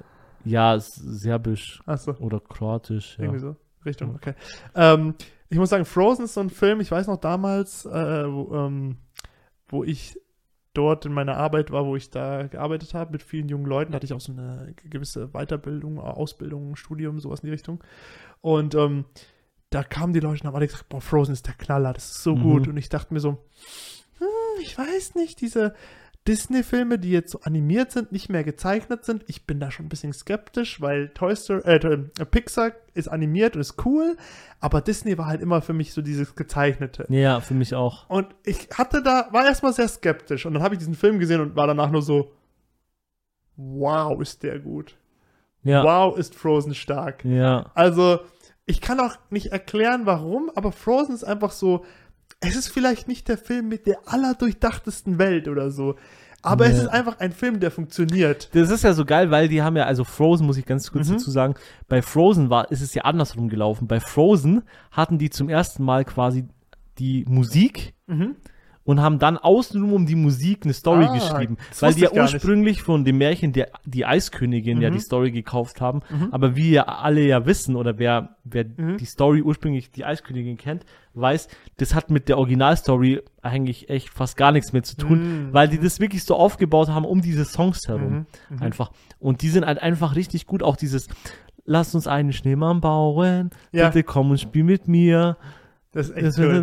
ja 0.46 0.80
serbisch 0.80 1.82
Achso. 1.86 2.14
oder 2.20 2.40
kroatisch, 2.40 3.18
ja. 3.18 3.26
Irgendwie 3.26 3.40
so. 3.42 3.56
Richtung, 3.86 4.16
okay. 4.16 4.34
Ähm, 4.76 5.16
ich 5.50 5.58
muss 5.58 5.70
sagen, 5.70 5.86
Frozen 5.86 6.26
ist 6.26 6.34
so 6.34 6.42
ein 6.42 6.50
Film, 6.50 6.82
ich 6.82 6.92
weiß 6.92 7.08
noch 7.08 7.18
damals, 7.18 7.86
äh, 7.86 7.90
wo, 8.32 8.54
ähm, 8.56 8.98
wo 9.70 9.84
ich 9.84 10.20
dort 10.74 11.06
in 11.06 11.14
meiner 11.14 11.38
Arbeit 11.38 11.72
war, 11.72 11.86
wo 11.86 11.96
ich 11.96 12.10
da 12.10 12.48
gearbeitet 12.48 12.94
habe 12.94 13.12
mit 13.14 13.24
vielen 13.24 13.48
jungen 13.50 13.66
Leuten, 13.66 13.92
da 13.92 13.96
hatte 13.96 14.06
ich 14.06 14.14
auch 14.14 14.20
so 14.22 14.32
eine 14.34 14.74
gewisse 14.90 15.30
Weiterbildung, 15.30 16.00
Ausbildung, 16.00 16.76
Studium, 16.76 17.20
sowas 17.20 17.40
in 17.40 17.48
die 17.48 17.52
Richtung. 17.54 17.84
Und 18.42 18.76
ähm, 18.76 19.06
da 19.70 19.84
kamen 19.84 20.14
die 20.14 20.20
Leute 20.20 20.42
und 20.42 20.48
haben 20.48 20.56
alle 20.56 20.68
gesagt, 20.68 20.88
boah, 20.90 21.02
Frozen 21.02 21.34
ist 21.34 21.48
der 21.48 21.56
Knaller, 21.56 21.94
das 21.94 22.12
ist 22.12 22.24
so 22.24 22.36
Mhm. 22.36 22.42
gut. 22.44 22.68
Und 22.68 22.78
ich 22.78 22.90
dachte 22.90 23.14
mir 23.14 23.20
so, 23.20 23.38
hm, 24.20 24.62
ich 24.62 24.78
weiß 24.78 25.16
nicht, 25.16 25.42
diese 25.42 25.74
Disney-Filme, 26.28 27.00
die 27.00 27.12
jetzt 27.12 27.32
so 27.32 27.40
animiert 27.42 27.92
sind, 27.92 28.12
nicht 28.12 28.30
mehr 28.30 28.44
gezeichnet 28.44 29.06
sind, 29.06 29.24
ich 29.28 29.46
bin 29.46 29.60
da 29.60 29.72
schon 29.72 29.86
ein 29.86 29.90
bisschen 29.90 30.14
skeptisch, 30.14 30.82
weil 30.82 31.10
Toy 31.10 31.36
Story, 31.36 31.62
äh, 31.66 31.76
äh, 31.76 32.26
Pixar 32.26 32.74
ist 32.94 33.08
animiert 33.08 33.56
und 33.56 33.62
ist 33.62 33.86
cool, 33.86 34.18
aber 34.60 34.82
Disney 34.82 35.18
war 35.18 35.28
halt 35.28 35.42
immer 35.42 35.62
für 35.62 35.74
mich 35.74 35.94
so 35.94 36.02
dieses 36.02 36.36
gezeichnete. 36.36 37.06
Ja, 37.10 37.40
für 37.40 37.54
mich 37.54 37.76
auch. 37.76 38.10
Und 38.10 38.28
ich 38.44 38.68
hatte 38.74 39.02
da, 39.02 39.30
war 39.32 39.46
erstmal 39.46 39.74
sehr 39.74 39.88
skeptisch 39.88 40.46
und 40.46 40.54
dann 40.54 40.64
habe 40.64 40.76
ich 40.76 40.80
diesen 40.80 40.96
Film 40.96 41.20
gesehen 41.20 41.42
und 41.42 41.56
war 41.56 41.68
danach 41.68 41.92
nur 41.92 42.02
so, 42.02 42.32
wow, 43.56 44.20
ist 44.22 44.44
der 44.44 44.60
gut. 44.60 44.96
Ja. 45.64 45.84
Wow, 45.84 46.18
ist 46.18 46.36
Frozen 46.36 46.76
stark. 46.76 47.24
Ja. 47.26 47.72
Also, 47.74 48.20
ich 48.66 48.82
kann 48.82 49.00
auch 49.00 49.16
nicht 49.30 49.48
erklären, 49.48 50.06
warum, 50.06 50.52
aber 50.56 50.72
Frozen 50.72 51.16
ist 51.16 51.24
einfach 51.24 51.52
so, 51.52 51.86
es 52.40 52.56
ist 52.56 52.70
vielleicht 52.70 53.08
nicht 53.08 53.28
der 53.28 53.38
Film 53.38 53.68
mit 53.68 53.86
der 53.88 53.98
allerdurchdachtesten 54.06 55.18
Welt 55.18 55.48
oder 55.48 55.72
so, 55.72 55.96
aber 56.44 56.66
es 56.68 56.74
Nee. 56.78 56.82
ist 56.84 56.88
einfach 56.90 57.20
ein 57.20 57.32
Film, 57.32 57.60
der 57.60 57.72
funktioniert. 57.72 58.50
Das 58.56 58.70
ist 58.70 58.84
ja 58.84 58.94
so 58.94 59.06
geil, 59.06 59.32
weil 59.32 59.48
die 59.48 59.62
haben 59.62 59.76
ja, 59.76 59.86
also 59.86 60.04
Frozen, 60.04 60.46
muss 60.46 60.58
ich 60.58 60.66
ganz 60.66 60.92
kurz 60.92 61.10
Mhm. 61.10 61.14
dazu 61.14 61.32
sagen, 61.32 61.56
bei 61.88 62.02
Frozen 62.02 62.50
war, 62.50 62.72
ist 62.72 62.82
es 62.82 62.94
ja 62.94 63.04
andersrum 63.04 63.50
gelaufen. 63.50 63.88
Bei 63.88 64.00
Frozen 64.00 64.64
hatten 64.92 65.18
die 65.18 65.30
zum 65.30 65.50
ersten 65.50 65.84
Mal 65.84 66.06
quasi 66.06 66.46
die 67.00 67.26
Musik 67.28 67.94
Mhm. 68.08 68.36
Und 68.88 69.02
haben 69.02 69.20
dann 69.20 69.38
außenrum 69.38 69.92
um 69.92 70.06
die 70.06 70.16
Musik 70.16 70.62
eine 70.64 70.74
Story 70.74 71.06
Ah, 71.10 71.14
geschrieben. 71.14 71.58
Weil 71.82 71.94
die 71.94 72.02
ja 72.02 72.08
ich 72.08 72.14
gar 72.16 72.24
nicht. 72.24 72.34
ursprünglich 72.36 72.82
von 72.82 73.04
dem 73.04 73.18
Märchen 73.18 73.52
der, 73.52 73.68
die 73.86 74.06
Eiskönigin 74.06 74.82
ja 74.82 74.90
Mhm. 74.90 74.94
die 74.96 75.00
Story 75.02 75.32
gekauft 75.32 75.82
haben. 75.82 76.00
Mhm. 76.10 76.30
Aber 76.32 76.56
wie 76.56 76.72
ja 76.72 76.84
alle 76.84 77.22
ja 77.22 77.46
wissen 77.46 77.76
oder 77.76 78.00
wer, 78.00 78.38
wer 78.46 78.64
Mhm. 78.66 78.98
die 78.98 79.06
Story 79.06 79.42
ursprünglich 79.42 79.92
die 79.92 80.06
Eiskönigin 80.06 80.58
kennt, 80.58 80.86
weiß, 81.16 81.50
das 81.78 81.94
hat 81.94 82.10
mit 82.10 82.30
der 82.30 82.38
Originalstory 82.38 83.22
eigentlich 83.42 83.90
echt 83.90 84.10
fast 84.10 84.38
gar 84.38 84.52
nichts 84.54 84.72
mehr 84.72 84.84
zu 84.84 84.96
tun, 84.96 85.20
Mhm. 85.48 85.54
weil 85.54 85.68
die 85.68 85.80
das 85.80 86.00
wirklich 86.00 86.24
so 86.24 86.36
aufgebaut 86.36 86.88
haben 86.88 87.04
um 87.06 87.22
diese 87.22 87.44
Songs 87.44 87.88
herum. 87.90 88.26
Mhm. 88.50 88.56
Mhm. 88.56 88.62
Einfach. 88.64 88.92
Und 89.20 89.42
die 89.42 89.50
sind 89.50 89.66
halt 89.66 89.82
einfach 89.82 90.16
richtig 90.16 90.48
gut. 90.48 90.64
Auch 90.64 90.78
dieses 90.78 91.08
Lass 91.70 91.94
uns 91.94 92.08
einen 92.08 92.32
Schneemann 92.32 92.80
bauen. 92.80 93.50
Ja. 93.74 93.88
Bitte 93.90 94.04
komm 94.04 94.32
und 94.32 94.40
spiel 94.40 94.64
mit 94.64 94.88
mir. 94.88 95.36
Das 95.98 96.10
ist 96.10 96.16
echt 96.16 96.38
cool. 96.38 96.54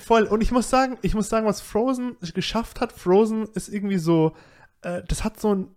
Voll. 0.00 0.22
Und 0.22 0.40
ich 0.40 0.50
muss 0.52 0.70
sagen, 0.70 0.96
ich 1.02 1.14
muss 1.14 1.28
sagen, 1.28 1.46
was 1.46 1.60
Frozen 1.60 2.16
geschafft 2.32 2.80
hat, 2.80 2.92
Frozen 2.92 3.46
ist 3.54 3.68
irgendwie 3.68 3.98
so, 3.98 4.32
äh, 4.80 5.02
das 5.06 5.22
hat 5.22 5.38
so 5.38 5.54
ein, 5.54 5.68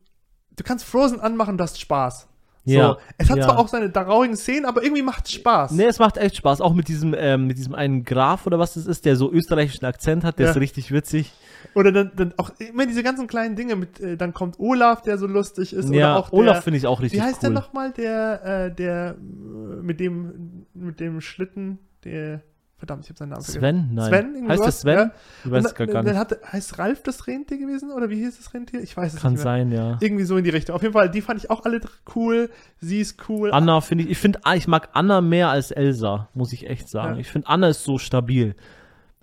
du 0.55 0.63
kannst 0.63 0.85
Frozen 0.85 1.19
anmachen, 1.19 1.57
du 1.57 1.65
hast 1.65 1.81
Spaß. 1.81 2.29
So. 2.63 2.71
Ja, 2.71 2.97
Es 3.17 3.29
hat 3.29 3.39
ja. 3.39 3.43
zwar 3.43 3.59
auch 3.59 3.67
seine 3.67 3.91
traurigen 3.91 4.37
Szenen, 4.37 4.63
aber 4.63 4.83
irgendwie 4.83 5.01
macht 5.01 5.25
es 5.25 5.33
Spaß. 5.33 5.71
Nee, 5.71 5.83
es 5.83 5.99
macht 5.99 6.15
echt 6.15 6.37
Spaß. 6.37 6.61
Auch 6.61 6.73
mit 6.73 6.87
diesem, 6.87 7.13
ähm, 7.13 7.45
mit 7.45 7.57
diesem 7.57 7.75
einen 7.75 8.05
Graf 8.05 8.47
oder 8.47 8.57
was 8.57 8.75
das 8.75 8.85
ist, 8.85 9.03
der 9.03 9.17
so 9.17 9.29
österreichischen 9.33 9.83
Akzent 9.83 10.23
hat, 10.23 10.39
der 10.39 10.45
Ja. 10.45 10.51
ist 10.53 10.57
richtig 10.57 10.93
witzig. 10.93 11.33
Oder 11.75 11.91
dann, 11.91 12.11
dann 12.15 12.33
auch 12.37 12.51
immer 12.59 12.85
diese 12.85 13.03
ganzen 13.03 13.27
kleinen 13.27 13.55
Dinge 13.55 13.75
mit, 13.75 13.99
äh, 13.99 14.17
dann 14.17 14.33
kommt 14.33 14.59
Olaf, 14.59 15.01
der 15.01 15.17
so 15.17 15.27
lustig 15.27 15.73
ist. 15.73 15.89
ja, 15.89 16.15
oder 16.15 16.19
auch 16.19 16.31
Olaf 16.31 16.63
finde 16.63 16.77
ich 16.77 16.87
auch 16.87 17.01
richtig 17.01 17.19
Wie 17.19 17.23
heißt 17.23 17.37
cool. 17.37 17.41
der 17.41 17.49
nochmal, 17.51 17.91
der, 17.91 18.45
äh, 18.45 18.75
der 18.75 19.15
äh, 19.17 19.81
mit 19.81 19.99
dem, 19.99 20.65
mit 20.73 20.99
dem 20.99 21.21
Schlitten, 21.21 21.79
der, 22.03 22.41
verdammt, 22.77 23.03
ich 23.05 23.09
habe 23.09 23.17
seinen 23.17 23.29
Namen 23.29 23.41
Sven? 23.43 23.89
Nein. 23.93 24.09
Sven, 24.09 24.35
irgendwie 24.35 24.49
heißt 24.51 24.59
sowas? 24.61 24.81
Sven? 24.81 24.97
Ja. 24.97 25.11
Ich 25.45 25.51
weiß 25.51 25.65
es 25.65 25.75
gar, 25.75 25.87
gar 25.87 26.03
dann 26.03 26.05
nicht. 26.05 26.17
hat, 26.17 26.53
heißt 26.53 26.79
Ralf 26.79 27.03
das 27.03 27.27
Rentier 27.27 27.57
gewesen? 27.57 27.91
Oder 27.91 28.09
wie 28.09 28.17
hieß 28.17 28.37
das 28.37 28.53
Rentier? 28.53 28.81
Ich 28.81 28.95
weiß 28.95 29.13
es 29.13 29.21
Kann 29.21 29.33
nicht 29.33 29.43
mehr. 29.43 29.53
sein, 29.53 29.71
ja. 29.71 29.97
Irgendwie 30.01 30.23
so 30.25 30.37
in 30.37 30.43
die 30.43 30.49
Richtung. 30.49 30.75
Auf 30.75 30.81
jeden 30.81 30.93
Fall, 30.93 31.09
die 31.09 31.21
fand 31.21 31.39
ich 31.39 31.49
auch 31.49 31.63
alle 31.63 31.81
cool. 32.15 32.49
Sie 32.79 32.99
ist 32.99 33.29
cool. 33.29 33.51
Anna 33.51 33.81
finde 33.81 34.03
ich, 34.03 34.11
ich 34.11 34.17
finde, 34.17 34.39
ich 34.55 34.67
mag 34.67 34.89
Anna 34.93 35.21
mehr 35.21 35.49
als 35.49 35.71
Elsa, 35.71 36.29
muss 36.33 36.51
ich 36.51 36.69
echt 36.69 36.89
sagen. 36.89 37.15
Ja. 37.15 37.21
Ich 37.21 37.29
finde, 37.31 37.47
Anna 37.47 37.69
ist 37.69 37.83
so 37.83 37.97
stabil. 37.97 38.55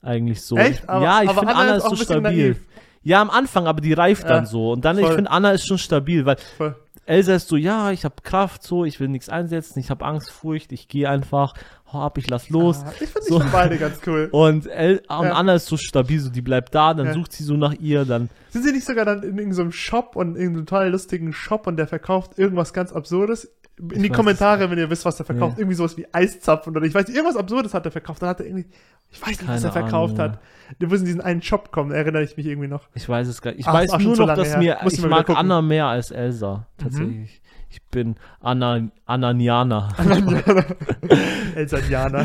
Eigentlich 0.03 0.42
so. 0.42 0.57
Echt? 0.57 0.82
Ich, 0.84 0.88
Aber- 0.88 1.05
ja, 1.05 1.22
ich 1.22 1.30
finde, 1.30 1.48
Anna 1.48 1.61
Anna 1.61 1.74
ist 1.76 1.88
so 1.88 1.96
stabil. 1.96 2.20
naiv. 2.22 2.57
Ja, 3.03 3.20
am 3.22 3.30
Anfang, 3.30 3.66
aber 3.66 3.80
die 3.80 3.92
reift 3.94 4.24
Ja, 4.24 4.28
dann 4.30 4.46
so. 4.46 4.72
Und 4.72 4.84
dann, 4.84 4.98
ich 4.98 5.05
voll. 5.07 5.14
finde, 5.14 5.30
Anna 5.30 5.53
ist 5.53 5.66
schon 5.66 5.78
stabil, 5.78 6.26
weil 6.26 6.36
Voll. 6.59 6.76
Elsa 7.07 7.34
ist 7.34 7.48
so, 7.48 7.57
ja, 7.57 7.90
ich 7.90 8.05
habe 8.05 8.14
Kraft, 8.22 8.62
so, 8.62 8.84
ich 8.84 9.01
will 9.01 9.09
nichts 9.09 9.28
einsetzen, 9.28 9.80
ich 9.80 9.90
habe 9.90 10.05
Angst, 10.05 10.30
Furcht, 10.30 10.70
ich 10.70 10.86
gehe 10.86 11.09
einfach, 11.09 11.55
hau 11.92 12.03
ab, 12.03 12.18
ich 12.18 12.28
lass 12.28 12.51
los. 12.51 12.82
Ah, 12.84 12.92
ich 13.01 13.09
finde 13.09 13.22
So. 13.22 13.36
die 13.38 13.42
schon 13.42 13.53
beide 13.53 13.78
ganz 13.78 14.01
cool. 14.07 14.28
Und, 14.32 14.66
El 14.66 14.98
und 15.09 15.24
Ja. 15.24 15.32
Anna 15.32 15.55
ist 15.55 15.66
so 15.66 15.76
stabil, 15.76 16.20
so 16.20 16.30
die 16.30 16.42
bleibt 16.42 16.74
da, 16.74 16.94
dann 16.94 17.07
Ja. 17.07 17.12
sucht 17.14 17.32
sie 17.32 17.42
so 17.42 17.55
nach 17.55 17.72
ihr, 17.80 18.05
dann 18.05 18.28
Sind 18.51 18.64
sie 18.64 18.72
nicht 18.72 18.86
sogar 18.86 19.05
dann 19.07 19.22
in 19.22 19.38
irgendeinem 19.38 19.72
Shop 19.72 20.14
und 20.14 20.36
in 20.36 20.36
irgendeinem 20.36 20.66
total 20.66 20.90
lustigen 20.90 21.32
Shop 21.32 21.66
und 21.66 21.76
der 21.78 21.88
verkauft 21.88 22.38
irgendwas 22.38 22.72
ganz 22.72 22.92
Absurdes? 22.92 23.51
In 23.78 24.02
die 24.02 24.10
weiß 24.10 24.16
Kommentare, 24.16 24.70
wenn 24.70 24.78
ihr 24.78 24.90
wisst, 24.90 25.04
was 25.06 25.16
der 25.16 25.24
verkauft. 25.24 25.56
Nee. 25.56 25.62
Irgendwie 25.62 25.74
sowas 25.76 25.96
wie 25.96 26.06
Eiszapfen 26.12 26.76
oder 26.76 26.84
ich 26.86 26.94
weiß 26.94 27.06
nicht, 27.06 27.16
irgendwas 27.16 27.38
Absurdes 27.38 27.72
hat 27.72 27.86
er 27.86 27.90
verkauft. 27.92 28.20
Dann 28.20 28.28
hat 28.30 28.40
er 28.40 28.46
irgendwie, 28.46 28.66
ich 29.10 29.20
weiß 29.22 29.28
nicht, 29.40 29.48
was 29.48 29.64
er 29.64 29.70
Keine 29.70 29.84
verkauft 29.86 30.18
Ahnung. 30.20 30.32
hat. 30.34 30.40
Du 30.78 30.86
musst 30.86 31.00
in 31.00 31.06
diesen 31.06 31.20
einen 31.22 31.40
Shop 31.42 31.72
kommen, 31.72 31.90
erinnere 31.90 32.22
ich 32.22 32.36
mich 32.36 32.46
irgendwie 32.46 32.68
noch. 32.68 32.88
Ich 32.94 33.08
weiß 33.08 33.26
es 33.28 33.40
gar 33.40 33.52
nicht. 33.52 33.60
Ich 33.60 33.66
ist 33.66 33.72
weiß 33.72 33.98
nur 33.98 34.16
noch, 34.16 34.34
dass 34.34 34.48
her. 34.50 34.58
mir, 34.58 34.78
Muss 34.82 34.92
ich 34.94 34.98
ich 34.98 35.06
mag 35.06 35.26
gucken. 35.26 35.36
Anna 35.36 35.62
mehr 35.62 35.86
als 35.86 36.10
Elsa, 36.10 36.66
tatsächlich. 36.76 37.40
Ich 37.72 37.80
bin 37.84 38.16
Anna, 38.40 38.88
Ananiana. 39.06 39.88
Elsanianer. 41.54 42.24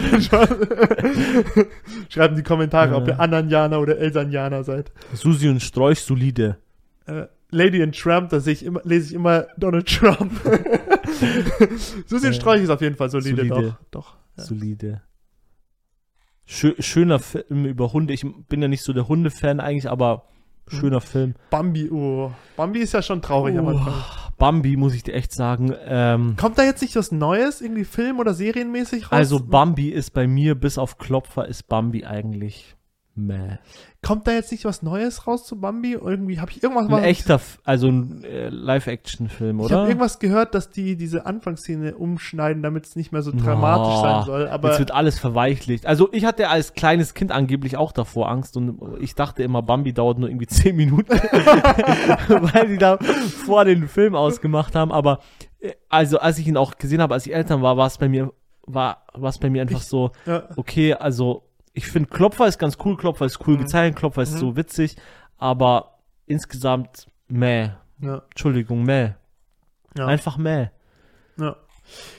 Schreibt 2.10 2.32
in 2.32 2.38
die 2.38 2.44
Kommentare, 2.44 2.96
ob 2.96 3.08
Ja. 3.08 3.14
ihr 3.16 3.20
Ananianer 3.20 3.80
oder 3.80 3.98
Elsanianer 3.98 4.64
seid. 4.64 4.92
Susi 5.14 5.48
und 5.50 5.62
Sträuch 5.62 6.00
solide. 6.00 6.58
Äh, 7.06 7.26
Lady 7.52 7.82
and 7.84 7.96
Trump, 7.98 8.30
da 8.32 8.40
sehe 8.40 8.54
ich 8.54 8.66
immer, 8.66 8.82
lese 8.84 9.10
ich 9.10 9.14
immer 9.14 9.46
Donald 9.58 9.88
Trump. 9.88 10.32
Susi. 12.06 12.34
Sträuch 12.34 12.62
ist 12.62 12.70
auf 12.70 12.82
jeden 12.82 12.96
Fall 12.96 13.10
solide, 13.10 13.38
Solide. 13.48 13.78
doch. 13.92 13.92
doch. 13.92 14.16
Ja. 14.38 14.44
Solide. 14.44 15.02
Schö 16.46 16.74
schöner 16.80 17.20
Film 17.20 17.66
über 17.66 17.92
Hunde. 17.94 18.14
Ich 18.14 18.26
bin 18.50 18.62
ja 18.62 18.68
nicht 18.68 18.84
so 18.84 18.94
der 18.94 19.08
Hunde-Fan 19.08 19.60
eigentlich, 19.60 19.90
aber 19.90 20.24
Hm. 20.70 20.80
schöner 20.80 21.02
Film. 21.02 21.36
Bambi, 21.52 21.90
oh. 21.92 22.32
Bambi 22.58 22.80
ist 22.80 22.94
ja 22.94 23.02
schon 23.02 23.22
traurig 23.22 23.58
am 23.58 23.66
Oh, 23.68 23.70
Anfang. 23.70 23.94
Bambi, 24.38 24.78
muss 24.78 24.94
ich 24.96 25.04
dir 25.04 25.14
echt 25.14 25.32
sagen. 25.32 25.74
Ähm, 25.86 26.36
Kommt 26.38 26.58
da 26.58 26.64
jetzt 26.64 26.82
nicht 26.82 26.96
was 26.96 27.12
Neues, 27.12 27.62
irgendwie 27.62 27.84
Film- 27.86 28.20
oder 28.20 28.34
Serienmäßig 28.34 29.04
raus? 29.06 29.12
also 29.12 29.40
Bambi 29.40 29.90
ist 29.90 30.12
bei 30.12 30.28
mir, 30.28 30.56
bis 30.56 30.78
auf 30.78 30.98
Klopfer, 30.98 31.48
ist 31.48 31.68
Bambi 31.68 32.04
eigentlich 32.06 32.76
meh. 33.18 33.58
Kommt 34.06 34.28
da 34.28 34.32
jetzt 34.34 34.52
nicht 34.52 34.66
was 34.66 34.82
Neues 34.84 35.26
raus 35.26 35.46
zu 35.46 35.60
Bambi? 35.60 35.94
Irgendwie 35.94 36.40
habe 36.40 36.52
ich 36.52 36.62
irgendwas 36.62 36.88
Ein 36.90 37.04
echter, 37.06 37.36
F- 37.36 37.60
also 37.64 37.88
ein 37.88 38.24
äh, 38.24 38.50
Live-Action-Film, 38.50 39.60
Ich 39.60 39.66
oder? 39.66 39.78
habe 39.78 39.88
irgendwas 39.88 40.20
gehört, 40.20 40.54
dass 40.54 40.70
die 40.70 40.96
diese 40.96 41.26
Anfangsszene 41.26 41.96
umschneiden, 41.96 42.62
damit 42.62 42.86
es 42.86 42.96
nicht 42.96 43.12
mehr 43.12 43.22
so 43.22 43.32
dramatisch 43.32 43.94
Oh, 43.98 44.02
sein 44.02 44.26
soll. 44.26 44.48
Aber 44.50 44.70
Jetzt 44.70 44.80
wird 44.80 44.92
alles 44.92 45.18
verweichlicht. 45.18 45.86
Also 45.86 46.10
ich 46.12 46.26
hatte 46.26 46.50
als 46.50 46.74
kleines 46.74 47.14
Kind 47.14 47.32
angeblich 47.32 47.78
auch 47.78 47.92
davor 47.94 48.30
Angst 48.30 48.58
und 48.58 48.80
ich 49.00 49.16
dachte 49.16 49.42
immer, 49.44 49.62
Bambi 49.64 49.94
dauert 49.94 50.20
nur 50.20 50.30
irgendwie 50.30 50.48
10 50.48 50.76
Minuten, 50.76 51.10
weil 52.28 52.68
die 52.68 52.78
da 52.78 52.98
vor 52.98 53.66
den 53.66 53.88
Film 53.88 54.16
ausgemacht 54.16 54.76
haben. 54.76 54.92
Aber 54.92 55.20
äh, 55.60 55.72
also 55.90 56.20
als 56.20 56.38
ich 56.38 56.48
ihn 56.48 56.58
auch 56.58 56.78
gesehen 56.78 57.02
habe, 57.02 57.14
als 57.14 57.26
ich 57.26 57.34
Eltern 57.34 57.62
war, 57.62 57.78
war 57.78 57.88
es 57.88 57.98
bei 57.98 58.10
mir, 58.10 58.32
war 58.68 59.06
was 59.14 59.38
bei 59.40 59.50
mir 59.50 59.62
einfach 59.62 59.80
Ich- 59.80 59.86
so, 59.88 60.12
ja, 60.26 60.44
okay, 60.56 60.94
also 60.94 61.44
ich 61.76 61.88
finde 61.88 62.10
Klopfer 62.10 62.48
ist 62.48 62.58
ganz 62.58 62.78
cool, 62.84 62.98
Klopfer 62.98 63.26
ist 63.26 63.46
cool 63.48 63.56
Mhm. 63.56 63.60
gezeichnet, 63.60 63.98
Klopfer 64.00 64.24
ist 64.24 64.34
Mhm. 64.34 64.38
so 64.40 64.56
witzig, 64.56 64.96
aber 65.38 66.00
insgesamt 66.26 67.08
meh. 67.28 67.70
ja, 68.00 68.24
Entschuldigung, 68.32 68.84
meh. 68.84 69.12
ja. 69.98 70.06
Einfach 70.08 70.38
meh. 70.38 70.68
Ja, 71.38 71.56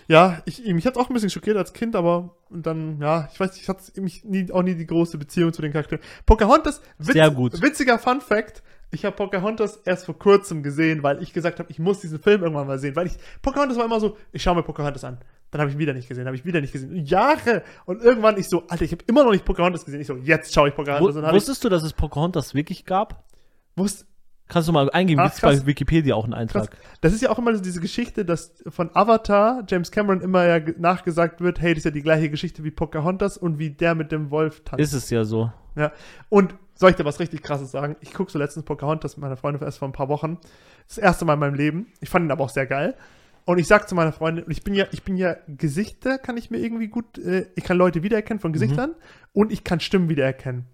ja 0.09 0.43
ich, 0.45 0.65
mich 0.65 0.87
hat 0.87 0.97
auch 0.97 1.09
ein 1.11 1.15
bisschen 1.15 1.31
schockiert 1.31 1.57
als 1.57 1.73
Kind, 1.73 1.97
aber 1.97 2.37
und 2.51 2.65
dann, 2.67 3.01
ja, 3.01 3.29
ich 3.33 3.41
weiß 3.41 3.53
nicht, 3.53 3.63
ich 3.63 3.69
hatte 3.69 4.01
mich 4.01 4.25
nie, 4.25 4.51
auch 4.53 4.63
nie 4.63 4.75
die 4.77 4.87
große 4.87 5.19
Beziehung 5.19 5.53
zu 5.53 5.63
den 5.63 5.73
Charakteren. 5.73 6.03
Pocahontas, 6.27 6.81
witz, 6.99 7.15
Sehr 7.15 7.31
gut. 7.31 7.61
witziger 7.61 7.99
Fun 7.99 8.21
Fact, 8.21 8.63
ich 8.91 9.05
habe 9.05 9.17
Pocahontas 9.17 9.77
erst 9.85 10.07
vor 10.07 10.19
kurzem 10.19 10.63
gesehen, 10.63 11.03
weil 11.03 11.23
ich 11.23 11.33
gesagt 11.33 11.59
habe, 11.59 11.71
ich 11.71 11.79
muss 11.79 12.01
diesen 12.01 12.19
Film 12.19 12.43
irgendwann 12.43 12.67
mal 12.67 12.79
sehen, 12.79 12.97
weil 12.97 13.07
ich, 13.07 13.15
Pocahontas 13.43 13.77
war 13.77 13.85
immer 13.85 14.01
so, 14.01 14.17
ich 14.33 14.43
schaue 14.43 14.55
mir 14.57 14.63
Pocahontas 14.63 15.05
an. 15.05 15.19
Dann 15.51 15.61
habe 15.61 15.71
ich 15.71 15.77
ihn 15.77 15.79
wieder 15.81 15.93
nicht 15.95 16.09
gesehen, 16.09 16.27
habe 16.27 16.37
ich 16.37 16.45
wieder 16.45 16.61
nicht 16.61 16.73
gesehen. 16.73 17.05
Jahre! 17.05 17.63
Und 17.85 18.03
irgendwann 18.03 18.37
ich 18.39 18.49
so, 18.49 18.65
Alter, 18.69 18.85
ich 18.85 18.93
habe 18.93 19.05
immer 19.07 19.25
noch 19.25 19.31
nicht 19.33 19.45
Pocahontas 19.45 19.85
gesehen. 19.85 20.01
Ich 20.01 20.07
so, 20.07 20.17
jetzt 20.17 20.53
schaue 20.53 20.69
ich 20.69 20.75
Pocahontas. 20.75 21.15
Dann 21.15 21.25
habe 21.27 21.37
ich, 21.37 21.43
wusstest 21.43 21.63
du, 21.65 21.69
dass 21.69 21.83
es 21.83 21.93
Pocahontas 21.93 22.55
wirklich 22.55 22.85
gab? 22.85 23.25
wusst, 23.77 24.07
Kannst 24.49 24.69
du 24.69 24.73
mal 24.73 24.89
eingeben, 24.91 25.21
gibt's 25.23 25.41
krass. 25.41 25.61
bei 25.61 25.67
Wikipedia 25.67 26.15
auch 26.15 26.23
einen 26.23 26.33
Eintrag. 26.33 26.77
Das 27.01 27.13
ist 27.13 27.21
ja 27.21 27.31
auch 27.31 27.39
immer 27.39 27.53
so 27.57 27.61
diese 27.61 27.81
Geschichte, 27.81 28.25
dass 28.25 28.55
von 28.69 28.91
Avatar 28.95 29.65
James 29.69 29.91
Cameron 29.91 30.21
immer 30.21 30.47
ja 30.47 30.61
ge- 30.61 30.77
nachgesagt 30.79 31.41
wird, 31.41 31.61
hey, 31.61 31.75
das 31.75 31.79
ist 31.79 31.85
ja 31.87 31.91
die 31.91 32.03
gleiche 32.03 32.31
Geschichte 32.31 32.63
wie 32.63 32.71
Pocahontas 32.71 33.37
und 33.37 33.59
wie 33.59 33.71
der 33.71 33.97
mit 33.97 34.13
dem 34.13 34.31
Wolf 34.31 34.63
tanzt. 34.65 34.81
Ist 34.81 34.93
es 34.93 35.11
ja 35.11 35.25
so. 35.25 35.53
Ja. 35.75 35.91
Und 36.29 36.55
soll 36.77 36.91
ich 36.91 36.97
dir 36.97 37.05
was 37.05 37.19
richtig 37.19 37.43
krasses 37.43 37.71
sagen? 37.71 37.97
Ich 38.01 38.15
gucke 38.15 38.31
so 38.31 38.39
letztens 38.39 38.65
Pocahontas 38.65 39.17
mit 39.17 39.23
meiner 39.23 39.37
Freundin 39.37 39.63
erst 39.63 39.79
vor 39.79 39.89
ein 39.89 39.93
paar 39.93 40.09
Wochen. 40.09 40.39
Das 40.87 40.99
erste 40.99 41.25
Mal 41.25 41.35
in 41.35 41.41
meinem 41.41 41.55
Leben. 41.55 41.87
Ich 42.01 42.09
fand 42.09 42.25
ihn 42.27 42.31
aber 42.31 42.45
auch 42.45 42.51
sehr 42.51 42.67
geil. 42.67 42.95
Und 43.45 43.59
ich 43.59 43.67
sag 43.67 43.89
zu 43.89 43.95
meiner 43.95 44.13
Freundin, 44.13 44.45
und 44.45 44.51
ich 44.51 44.63
bin 44.65 44.75
ja, 44.75 44.87
ich 44.91 45.05
bin 45.05 45.17
ja 45.17 45.37
Gesichter, 45.47 46.19
kann 46.19 46.37
ich 46.37 46.51
mir 46.51 46.59
irgendwie 46.59 46.89
gut, 46.89 47.17
äh, 47.19 47.47
ich 47.55 47.63
kann 47.63 47.77
Leute 47.77 48.03
wiedererkennen 48.03 48.41
von 48.41 48.53
Gesichtern 48.53 48.95
und 49.33 49.53
ich 49.53 49.63
kann 49.63 49.79
Stimmen 49.81 50.09
wiedererkennen. 50.09 50.67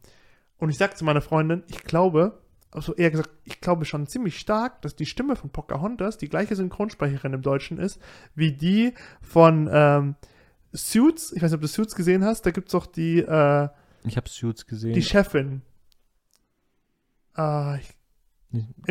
Und 0.57 0.71
ich 0.71 0.79
sag 0.79 0.97
zu 0.97 1.05
meiner 1.05 1.21
Freundin, 1.21 1.65
ich 1.69 1.83
glaube, 1.85 2.41
also 2.71 2.95
eher 2.95 3.11
gesagt, 3.11 3.31
ich 3.45 3.61
glaube 3.61 3.85
schon 3.85 4.07
ziemlich 4.07 4.39
stark, 4.39 4.81
dass 4.81 4.97
die 4.97 5.05
Stimme 5.05 5.37
von 5.37 5.51
Pocahontas 5.51 6.17
die 6.17 6.31
gleiche 6.31 6.57
Synchronsprecherin 6.57 7.35
im 7.35 7.43
Deutschen 7.43 7.77
ist, 7.79 8.01
wie 8.35 8.53
die 8.53 8.95
von 9.21 9.69
ähm, 9.71 10.15
Suits. 10.73 11.33
Ich 11.33 11.43
weiß 11.43 11.51
nicht, 11.51 11.57
ob 11.57 11.61
du 11.61 11.69
Suits 11.69 11.95
gesehen 11.95 12.25
hast. 12.25 12.47
Da 12.47 12.53
gibt's 12.53 12.73
doch 12.73 12.87
die, 12.87 13.19
äh, 13.19 13.69
Ich 14.05 14.17
habe 14.17 14.29
Suits 14.31 14.67
gesehen. 14.67 14.95
die 14.95 15.03
Chefin. 15.03 15.61
Ah, 17.35 17.77
ich, 17.81 17.89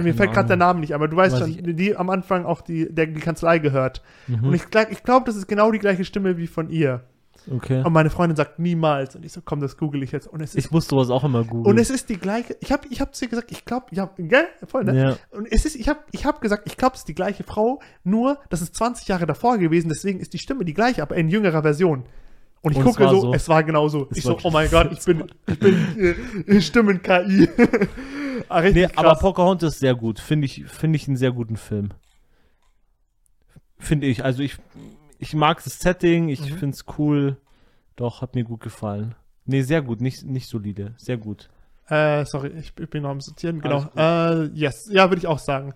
mir 0.03 0.13
fällt 0.15 0.33
gerade 0.33 0.47
der. 0.47 0.57
Name 0.57 0.79
nicht, 0.79 0.93
aber 0.95 1.07
du 1.07 1.15
weißt 1.17 1.33
Weiß 1.35 1.41
schon, 1.41 1.49
ich- 1.67 1.75
die, 1.75 1.95
am 1.95 2.09
Anfang 2.09 2.45
auch 2.45 2.61
die, 2.61 2.91
der, 2.93 3.05
die 3.07 3.19
Kanzlei 3.19 3.59
gehört. 3.59 4.01
Mhm. 4.27 4.45
Und 4.45 4.53
ich, 4.55 4.63
ich 4.89 5.03
glaube, 5.03 5.25
das 5.25 5.35
ist 5.35 5.47
genau 5.47 5.71
die 5.71 5.79
gleiche 5.79 6.03
Stimme 6.05 6.37
wie 6.37 6.47
von 6.47 6.69
ihr. 6.69 7.03
okay. 7.51 7.83
Und 7.83 7.93
meine 7.93 8.09
Freundin 8.09 8.35
sagt 8.35 8.57
niemals. 8.57 9.15
Und 9.15 9.23
ich 9.23 9.31
so, 9.33 9.41
komm, 9.45 9.59
das 9.59 9.77
google 9.77 10.01
ich 10.01 10.11
jetzt. 10.11 10.25
Und 10.27 10.41
es 10.41 10.55
ist, 10.55 10.65
Ich 10.65 10.71
muss 10.71 10.87
sowas 10.87 11.11
auch 11.11 11.23
immer 11.23 11.43
googeln. 11.43 11.65
und 11.75 11.77
es 11.79 11.91
ist 11.91 12.09
die 12.09 12.17
gleiche. 12.17 12.57
Ich 12.59 12.71
habe 12.71 12.87
ich 12.89 13.01
hab 13.01 13.13
zu 13.13 13.25
ihr 13.25 13.29
gesagt, 13.29 13.51
ich 13.51 13.63
glaube, 13.65 13.85
ja, 13.91 14.09
gell? 14.17 14.47
Voll, 14.65 14.83
ne? 14.85 14.97
ja. 14.99 15.17
Und 15.29 15.47
es 15.51 15.65
ist, 15.65 15.75
ich 15.75 15.87
habe 15.87 15.99
ich 16.11 16.25
hab 16.25 16.41
gesagt, 16.41 16.63
ich 16.65 16.75
glaube, 16.77 16.93
es 16.95 17.01
ist 17.01 17.07
die 17.07 17.15
gleiche 17.15 17.43
Frau, 17.43 17.79
nur 18.03 18.39
das 18.49 18.61
ist 18.63 18.75
20 18.75 19.07
Jahre 19.07 19.27
davor 19.27 19.59
gewesen, 19.59 19.89
deswegen 19.89 20.19
ist 20.19 20.33
die 20.33 20.39
Stimme 20.39 20.65
die 20.65 20.73
gleiche, 20.73 21.03
aber 21.03 21.15
in 21.17 21.29
jüngerer 21.29 21.61
Version. 21.61 22.05
Und 22.63 22.71
ich 22.73 22.77
Und 22.77 22.83
es 22.87 22.91
gucke 22.95 23.03
war 23.05 23.11
so, 23.11 23.21
so. 23.21 23.33
es 23.33 23.49
war 23.49 23.63
genau 23.63 23.87
so. 23.89 24.07
Es 24.11 24.17
Ich 24.17 24.23
so, 24.23 24.37
oh 24.43 24.51
mein 24.51 24.69
Gott, 24.71 24.91
ich 24.91 25.03
bin, 25.03 25.23
ich 25.47 25.59
bin 25.59 26.45
äh, 26.47 26.61
Stimmen-KI. 26.61 27.47
ah, 28.49 28.59
richtig 28.59 28.87
Nee, 28.89 28.93
aber 28.95 29.09
krass. 29.11 29.19
Pocahontas 29.19 29.73
ist 29.75 29.79
sehr 29.79 29.95
gut. 29.95 30.19
Finde 30.19 30.45
ich, 30.45 30.65
finde 30.65 30.95
ich 30.97 31.07
einen 31.07 31.17
sehr 31.17 31.31
guten 31.31 31.57
Film. 31.57 31.89
Finde 33.77 34.07
ich. 34.07 34.23
Also 34.23 34.43
ich, 34.43 34.57
ich 35.19 35.33
mag 35.33 35.63
das 35.63 35.79
Setting, 35.79 36.29
ich 36.29 36.39
Mhm. 36.41 36.57
finde 36.57 36.75
es 36.75 36.85
cool. 36.97 37.37
Doch, 37.95 38.21
hat 38.21 38.35
mir 38.35 38.43
gut 38.43 38.61
gefallen. 38.61 39.15
Nee, 39.45 39.61
sehr 39.63 39.81
gut, 39.81 40.01
nicht, 40.01 40.23
nicht 40.23 40.47
solide. 40.47 40.93
Sehr 40.97 41.17
gut. 41.17 41.49
Äh, 41.87 42.25
sorry, 42.25 42.49
ich, 42.59 42.73
ich 42.79 42.89
bin 42.89 43.03
noch 43.03 43.09
am 43.09 43.21
Sortieren, 43.21 43.59
genau. 43.59 43.85
Äh, 43.97 44.45
yes, 44.53 44.87
ja, 44.91 45.09
würde 45.09 45.17
ich 45.19 45.27
auch 45.27 45.39
sagen. 45.39 45.73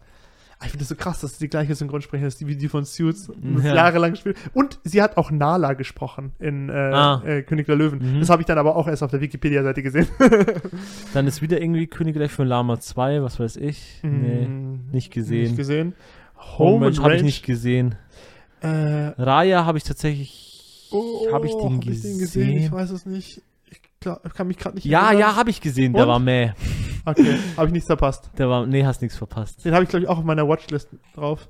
Ah, 0.57 0.63
Ich 0.65 0.71
finde 0.71 0.79
das 0.83 0.89
so 0.89 0.95
krass, 0.95 1.19
dass 1.21 1.37
die 1.37 1.49
gleiche 1.49 1.75
Synchronsprecherin 1.75 2.27
ist, 2.27 2.45
wie 2.47 2.55
die 2.55 2.69
von 2.69 2.85
Suits 2.85 3.29
das 3.55 3.63
Ja. 3.65 3.75
jahrelang 3.75 4.15
spielt. 4.15 4.37
Und 4.53 4.79
sie 4.85 5.01
hat 5.01 5.17
auch 5.17 5.29
Nala 5.29 5.73
gesprochen 5.73 6.31
in 6.39 6.69
äh, 6.69 6.73
Ah. 6.73 7.21
äh, 7.25 7.41
König 7.43 7.65
der 7.65 7.75
Löwen. 7.75 7.99
Mhm. 8.15 8.19
Das 8.21 8.29
habe 8.29 8.41
ich 8.41 8.45
dann 8.45 8.57
aber 8.57 8.75
auch 8.77 8.87
erst 8.87 9.03
auf 9.03 9.11
der 9.11 9.19
Wikipedia-Seite 9.21 9.83
gesehen. 9.83 10.07
Dann 11.13 11.27
ist 11.27 11.41
wieder 11.41 11.61
irgendwie 11.61 11.87
Königreich 11.87 12.31
von 12.31 12.47
Lama 12.47 12.79
2, 12.79 13.21
was 13.21 13.39
weiß 13.39 13.57
ich. 13.57 13.99
Nee, 14.03 14.47
Mm, 14.47 14.91
nicht 14.91 15.11
gesehen. 15.11 15.43
Nicht 15.43 15.57
gesehen. 15.57 15.93
Home 16.57 16.85
and 16.87 16.99
habe 17.01 17.15
ich 17.15 17.23
nicht 17.23 17.43
gesehen. 17.45 17.95
Äh, 18.61 18.67
Raya 19.17 19.65
habe 19.65 19.77
ich 19.77 19.83
tatsächlich 19.83 20.87
Oh, 20.91 21.27
Hab 21.33 21.43
ich 21.43 21.51
den 21.51 21.75
hab 21.75 21.83
Ich 21.85 21.91
gesehen? 22.19 22.71
weiß 22.71 22.91
es 22.91 23.05
nicht. 23.05 23.41
Ich 24.05 24.07
glaub, 24.11 24.25
ich 24.25 24.33
kann 24.33 24.47
mich 24.47 24.57
gerade 24.59 24.75
nicht 24.75 24.85
Ja, 24.85 25.05
erinnern. 25.07 25.19
ja, 25.19 25.35
habe 25.35 25.49
ich 25.49 25.61
gesehen. 25.61 25.93
Der 25.93 26.03
Und? 26.03 26.09
war 26.09 26.19
meh. 26.19 26.51
Okay, 27.07 27.37
habe 27.55 27.67
ich 27.67 27.73
nichts 27.73 27.85
verpasst. 27.87 28.31
Der 28.37 28.49
war, 28.49 28.65
nee, 28.65 28.83
hast 28.83 28.99
nichts 29.03 29.15
verpasst. 29.15 29.63
Den 29.63 29.73
habe 29.75 29.83
ich, 29.83 29.89
glaube 29.89 30.03
ich, 30.03 30.09
auch 30.09 30.17
auf 30.17 30.23
meiner 30.23 30.47
Watchlist 30.47 30.89
drauf. 31.13 31.47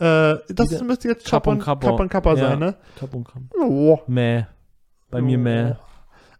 Äh, 0.00 0.34
das 0.48 0.82
müsste 0.82 1.06
jetzt 1.08 1.26
Kapp 1.30 1.46
und 1.46 1.60
Kappa 1.60 1.86
Kappa. 1.90 2.06
Kappa, 2.08 2.08
Kappa 2.08 2.34
Ja. 2.34 2.48
sein, 2.50 2.58
ne? 2.58 2.74
Kapp 2.98 3.14
und 3.14 3.22
Kapp. 3.24 3.42
Oh. 3.60 4.00
Meh. 4.08 4.42
Bei 5.08 5.20
mir 5.22 5.38
meh. 5.38 5.74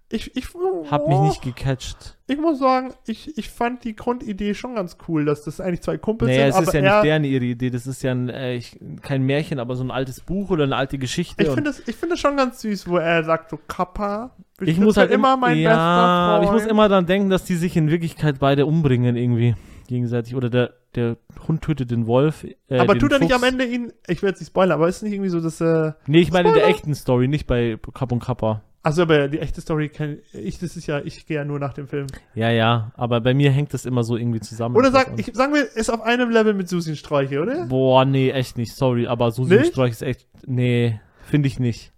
Ich, 0.09 0.37
ich, 0.37 0.47
Hab 0.89 1.09
mich 1.09 1.19
nicht 1.19 1.43
gecatcht. 1.43 2.17
Ich 2.29 2.39
muss 2.39 2.61
sagen, 2.61 2.95
ich, 3.07 3.37
ich 3.37 3.51
fand 3.51 3.83
die 3.83 3.97
Grundidee 3.97 4.55
schon 4.55 4.77
ganz 4.77 4.99
cool, 5.09 5.25
dass 5.25 5.43
das 5.43 5.61
eigentlich 5.61 5.81
zwei 5.81 5.99
Kumpels 5.99 6.31
Naja, 6.31 6.45
sind, 6.45 6.51
es 6.51 6.57
aber 6.57 6.67
ist 6.67 6.75
ja 6.75 6.81
nicht 6.81 7.05
deren 7.05 7.25
ihre 7.25 7.45
Idee. 7.45 7.71
Das 7.71 7.89
ist 7.89 8.03
ja 8.03 8.13
ein, 8.13 8.29
äh, 8.29 8.55
ich, 8.55 8.79
kein 9.03 9.23
Märchen, 9.23 9.59
aber 9.59 9.75
so 9.75 9.83
ein 9.83 9.91
altes 9.91 10.21
Buch 10.21 10.51
oder 10.51 10.63
eine 10.63 10.77
alte 10.77 10.99
Geschichte. 10.99 11.43
ich 11.43 11.49
finde 11.49 11.71
das, 11.71 11.81
ich 11.81 11.97
finde 11.97 12.15
das 12.15 12.21
schon 12.21 12.37
ganz 12.37 12.61
süß, 12.61 12.87
wo 12.89 12.99
er 12.99 13.25
sagt 13.25 13.51
so, 13.51 13.59
Kappa, 13.67 14.31
ich 14.61 14.79
muss 14.79 14.97
halt 14.97 15.11
immer 15.11 15.37
mein 15.37 15.59
ja, 15.59 15.71
bester 15.71 16.37
Freund. 16.37 16.45
ich 16.45 16.63
muss 16.63 16.71
immer 16.71 16.89
daran 16.89 17.07
denken, 17.07 17.29
dass 17.29 17.45
die 17.45 17.57
sich 17.57 17.77
in 17.77 17.91
Wirklichkeit 17.91 18.39
beide 18.39 18.65
umbringen 18.65 19.17
irgendwie 19.17 19.57
gegenseitig 19.89 20.37
oder 20.37 20.51
der 20.51 20.73
der 20.97 21.17
Hund 21.47 21.63
tötet 21.63 21.91
den 21.91 22.07
Wolf. 22.07 22.45
Äh, 22.69 22.79
aber 22.79 22.95
den 22.95 23.01
tut 23.01 23.13
er 23.13 23.19
nicht 23.19 23.33
Fuchs. 23.33 23.43
am 23.43 23.49
Ende 23.49 23.65
ihn, 23.65 23.93
ich 24.09 24.23
will 24.23 24.31
jetzt 24.31 24.41
nicht 24.41 24.49
spoilern, 24.49 24.73
aber 24.73 24.89
ist 24.89 24.97
es 24.97 25.03
nicht 25.03 25.13
irgendwie 25.13 25.29
so, 25.29 25.41
dass 25.41 25.61
äh, 25.61 25.93
Nee, 26.07 26.21
ich 26.21 26.33
meine 26.33 26.49
in 26.49 26.55
der 26.55 26.67
echten 26.67 26.95
Story, 26.95 27.29
nicht 27.29 27.47
bei 27.47 27.79
Kapp 27.93 28.13
und 28.13 28.21
Kappa. 28.21 28.63
Also 28.87 29.03
aber 29.03 29.27
die 29.27 29.41
echte 29.41 29.61
Story 29.61 29.89
kenn 29.89 30.19
ich, 30.33 30.61
das 30.61 30.77
ist 30.77 30.87
ja, 30.87 31.01
ich 31.01 31.27
gehe 31.27 31.39
ja 31.39 31.45
nur 31.45 31.59
nach 31.59 31.73
dem 31.73 31.89
Film. 31.89 32.07
Ja, 32.37 32.51
ja, 32.51 32.93
aber 32.95 33.21
bei 33.21 33.35
mir 33.35 33.51
hängt 33.51 33.75
das 33.75 33.85
immer 33.85 34.05
so 34.05 34.17
irgendwie 34.17 34.39
zusammen. 34.39 34.77
Oder 34.77 34.93
sag, 34.93 35.19
ich, 35.19 35.33
sagen 35.35 35.53
wir, 35.55 35.65
ist 35.75 35.91
auf 35.91 36.03
einem 36.03 36.31
Level 36.31 36.55
mit 36.55 36.69
Susi 36.69 36.95
Streiche, 36.95 37.41
oder? 37.43 37.67
Boah, 37.67 38.05
nee, 38.05 38.31
echt 38.31 38.57
nicht, 38.57 38.77
sorry, 38.77 39.09
aber 39.09 39.33
Susi? 39.33 39.65
Streich 39.65 39.91
ist 39.91 40.03
echt, 40.03 40.29
nee, 40.47 41.01
finde 41.25 41.49
ich 41.49 41.59
nicht. 41.59 41.93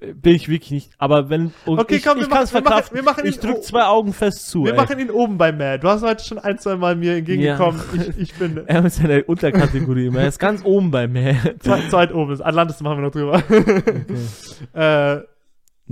Bin 0.00 0.34
ich 0.34 0.48
wirklich 0.48 0.72
nicht. 0.72 0.90
Aber 0.98 1.30
wenn, 1.30 1.52
Okay, 1.64 1.96
ich, 1.96 2.04
komm, 2.04 2.16
wir 2.16 2.24
ich 2.24 2.30
kann 2.30 2.42
es 2.42 2.52
wir 2.54 2.62
machen- 2.62 2.84
wir 2.92 3.02
machen 3.04 3.24
ich 3.24 3.38
drück 3.38 3.62
zwei 3.62 3.84
Augen 3.84 4.12
fest 4.12 4.48
zu. 4.48 4.64
Wir 4.64 4.72
ey. 4.72 4.78
machen 4.78 4.98
ihn 4.98 5.10
oben 5.10 5.38
bei 5.38 5.52
Matt. 5.52 5.84
Du 5.84 5.88
hast 5.88 6.02
heute 6.02 6.24
schon 6.24 6.38
ein, 6.40 6.58
zwei 6.58 6.74
Mal 6.74 6.96
mir 6.96 7.18
entgegengekommen. 7.18 7.80
Ich, 7.92 8.18
ich 8.18 8.32
finde. 8.32 8.64
er 8.66 8.84
ist 8.84 8.98
in 8.98 9.06
der 9.08 9.28
Unterkategorie 9.28 10.06
immer. 10.06 10.20
Er 10.22 10.28
ist 10.28 10.40
ganz 10.40 10.64
oben 10.64 10.90
bei 10.90 11.06
mir. 11.06 11.36
Zweit, 11.60 11.90
zweit 11.90 12.14
oben 12.14 12.32
ist. 12.32 12.40
Atlantis 12.40 12.80
machen 12.80 12.96
wir 12.98 13.02
noch 13.02 13.12
drüber. 13.12 13.42
äh, 14.72 15.20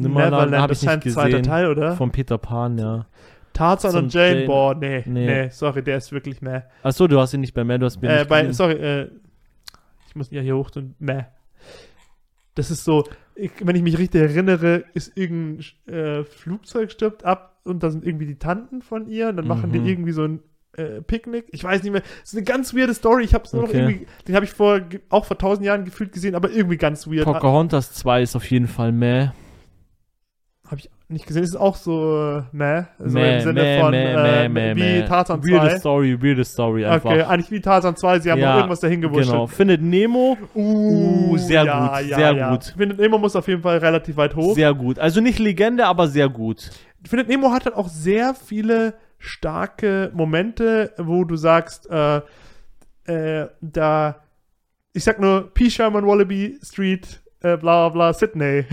Neverland 0.03 0.55
habe 0.57 0.68
das 0.68 0.82
ich 0.82 0.88
ist 0.88 0.92
ein 0.94 1.03
zweiter. 1.12 1.42
Teil, 1.42 1.68
oder? 1.68 1.92
Von 1.96 2.11
Peter 2.11 2.38
Pan, 2.38 2.78
ja. 2.78 3.07
Tarzan 3.53 3.90
zum 3.90 4.05
und 4.05 4.14
Jane, 4.14 4.34
Jane. 4.34 4.46
boah, 4.46 4.74
nee, 4.74 5.03
nee, 5.07 5.26
Nee. 5.44 5.49
sorry, 5.51 5.82
der 5.82 5.96
ist 5.99 6.12
wirklich 6.12 6.40
meh. 6.42 6.61
Achso, 6.82 7.09
du 7.09 7.18
hast 7.18 7.34
ihn 7.34 7.40
nicht 7.40 7.55
bei 7.55 7.64
mir, 7.64 7.78
du 7.78 7.86
hast 7.86 8.01
mir 8.01 8.09
Äh, 8.09 8.18
nicht 8.18 8.28
bei, 8.28 8.53
sorry, 8.53 8.74
äh, 8.74 9.11
ich 10.07 10.14
muss 10.14 10.30
ja 10.30 10.40
hier 10.40 10.57
hoch 10.57 10.70
und 10.76 10.94
meh. 11.01 11.24
Das 12.55 12.70
ist 12.70 12.84
so, 12.84 13.05
ich, 13.34 13.51
wenn 13.61 13.76
ich 13.76 13.82
mich 13.82 13.99
richtig 13.99 14.20
erinnere, 14.20 14.84
ist 14.94 15.16
irgendein 15.16 15.64
äh, 15.92 16.24
Flugzeug 16.24 16.90
stirbt 16.90 17.24
ab 17.24 17.61
und 17.64 17.82
da 17.82 17.90
sind 17.90 18.05
irgendwie 18.05 18.26
die 18.26 18.38
Tanten 18.38 18.82
von 18.82 19.09
ihr 19.09 19.28
und 19.28 19.36
dann 19.36 19.46
machen 19.46 19.72
die 19.72 19.78
Mhm. 19.80 19.86
irgendwie 19.86 20.12
so 20.12 20.24
ein 20.24 20.40
äh, 20.76 21.03
Picknick. 21.03 21.46
Ich 21.51 21.64
weiß 21.64 21.82
nicht 21.82 21.90
mehr. 21.92 22.03
Das 22.20 22.30
ist 22.32 22.36
eine 22.36 22.44
ganz 22.44 22.74
weirde 22.74 22.94
Story. 22.94 23.24
Ich 23.24 23.34
habe 23.34 23.44
es 23.44 23.53
nur 23.53 23.64
Okay. 23.64 23.72
noch 23.82 23.88
irgendwie, 23.90 24.07
den 24.28 24.34
habe 24.36 24.44
ich 24.44 24.53
vor 24.53 24.80
auch 25.09 25.24
vor 25.24 25.36
tausend 25.38 25.66
Jahren 25.66 25.84
gefühlt 25.84 26.12
gesehen, 26.12 26.34
aber 26.36 26.51
irgendwie 26.51 26.76
ganz 26.76 27.07
weird. 27.09 27.24
Pocahontas 27.24 27.92
2 27.94 28.22
ist 28.22 28.36
auf 28.36 28.49
jeden 28.51 28.68
Fall 28.68 28.92
meh. 28.92 29.30
Habe 30.70 30.80
ich 30.80 30.90
nicht 31.08 31.26
gesehen. 31.26 31.42
Ist 31.42 31.56
auch 31.56 31.76
so 31.76 32.40
äh, 32.40 32.42
meh, 32.52 32.82
so 32.98 33.14
meh, 33.18 33.36
im 33.36 33.40
Sinne 33.40 33.62
meh, 33.62 33.80
von 33.80 33.90
meh, 33.90 34.44
äh, 34.44 34.48
meh, 34.50 34.76
wie. 34.76 35.04
Tarzan 35.06 35.42
Weirde 35.42 35.70
2. 35.70 35.78
Story, 35.78 36.22
weirde 36.22 36.44
Story 36.44 36.84
einfach. 36.84 37.10
Okay, 37.10 37.22
eigentlich 37.22 37.50
wie 37.50 37.60
Tarzan 37.60 37.96
2. 37.96 38.18
Sie 38.20 38.30
haben 38.30 38.38
Ja, 38.38 38.56
irgendwas 38.56 38.80
dahin 38.80 39.00
gewurschtelt. 39.00 39.32
Genau. 39.34 39.46
Findet 39.46 39.80
Nemo 39.80 40.36
Uh, 40.54 41.36
sehr 41.38 41.64
gut, 41.64 42.14
sehr 42.14 42.50
gut. 42.50 42.74
Findet 42.76 42.98
Nemo 42.98 43.16
muss 43.18 43.34
auf 43.34 43.48
jeden 43.48 43.62
Fall 43.62 43.78
relativ 43.78 44.16
weit 44.18 44.36
hoch. 44.36 44.54
sehr 44.54 44.74
gut. 44.74 44.98
Also 44.98 45.20
nicht 45.22 45.38
Legende, 45.38 45.86
aber 45.86 46.06
sehr 46.06 46.28
gut. 46.28 46.70
Findet 47.06 47.28
Nemo 47.28 47.50
hat 47.52 47.64
halt 47.64 47.74
auch 47.74 47.88
sehr 47.88 48.34
viele 48.34 48.94
starke 49.18 50.10
Momente, 50.14 50.92
wo 50.98 51.24
du 51.24 51.36
sagst, 51.36 51.88
äh, 51.90 52.20
äh, 53.06 53.48
da, 53.60 54.16
ich 54.92 55.04
sag 55.04 55.18
nur 55.18 55.52
P. 55.54 55.70
Sherman 55.70 56.06
Wallaby 56.06 56.58
Street, 56.62 57.20
äh, 57.41 57.57
bla 57.57 57.89
bla 57.89 58.12
Sydney. 58.12 58.64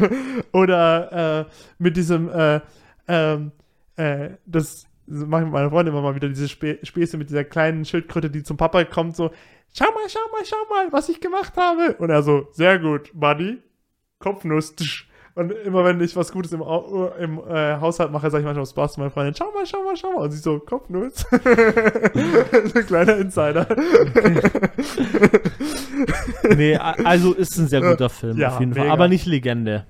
Oder 0.52 1.46
äh, 1.48 1.52
mit 1.78 1.96
diesem, 1.96 2.28
äh, 2.28 2.60
ähm, 3.08 3.52
äh, 3.96 4.30
das 4.46 4.86
mache 5.06 5.42
ich 5.42 5.46
mit 5.46 5.52
meiner 5.52 5.70
Freundin 5.70 5.94
immer 5.94 6.02
mal 6.02 6.14
wieder, 6.14 6.28
diese 6.28 6.48
Spä 6.48 6.78
Späße 6.82 7.16
mit 7.16 7.28
dieser 7.28 7.44
kleinen 7.44 7.84
Schildkröte, 7.84 8.30
die 8.30 8.42
zum 8.42 8.56
Papa 8.56 8.84
kommt, 8.84 9.16
so, 9.16 9.30
schau 9.72 9.86
mal, 9.86 10.08
schau 10.08 10.20
mal, 10.32 10.44
schau 10.44 10.74
mal, 10.74 10.92
was 10.92 11.08
ich 11.08 11.20
gemacht 11.20 11.56
habe. 11.56 11.94
Und 11.98 12.10
er 12.10 12.22
so, 12.22 12.48
sehr 12.52 12.78
gut, 12.78 13.10
Buddy. 13.14 13.62
Kopfnuss. 14.18 14.74
Und 15.34 15.50
immer 15.64 15.82
wenn 15.84 15.98
ich 16.02 16.14
was 16.14 16.30
Gutes 16.30 16.52
im, 16.52 16.62
Au- 16.62 17.10
im 17.18 17.38
äh, 17.48 17.76
Haushalt 17.80 18.12
mache, 18.12 18.28
sage 18.30 18.42
ich 18.42 18.44
manchmal 18.44 18.66
Spaß 18.66 18.92
zu 18.94 19.00
meiner 19.00 19.10
Freundin, 19.10 19.34
schau 19.34 19.50
mal, 19.52 19.64
schau 19.64 19.82
mal, 19.82 19.96
schau 19.96 20.12
mal. 20.12 20.24
Und 20.24 20.30
sie 20.30 20.38
so, 20.38 20.58
Kopfnuss. 20.58 21.24
so 21.30 21.36
ein 22.78 22.86
kleiner 22.86 23.16
Insider. 23.16 23.66
Nee, 26.56 26.76
a- 26.76 26.96
also 27.04 27.32
ist 27.34 27.56
ein 27.58 27.68
sehr 27.68 27.80
guter 27.80 28.08
Film 28.10 28.38
Ja, 28.38 28.48
auf 28.48 28.60
jeden 28.60 28.72
Fall. 28.74 28.82
mega. 28.84 28.92
Aber 28.92 29.08
nicht 29.08 29.26
Legende. 29.26 29.86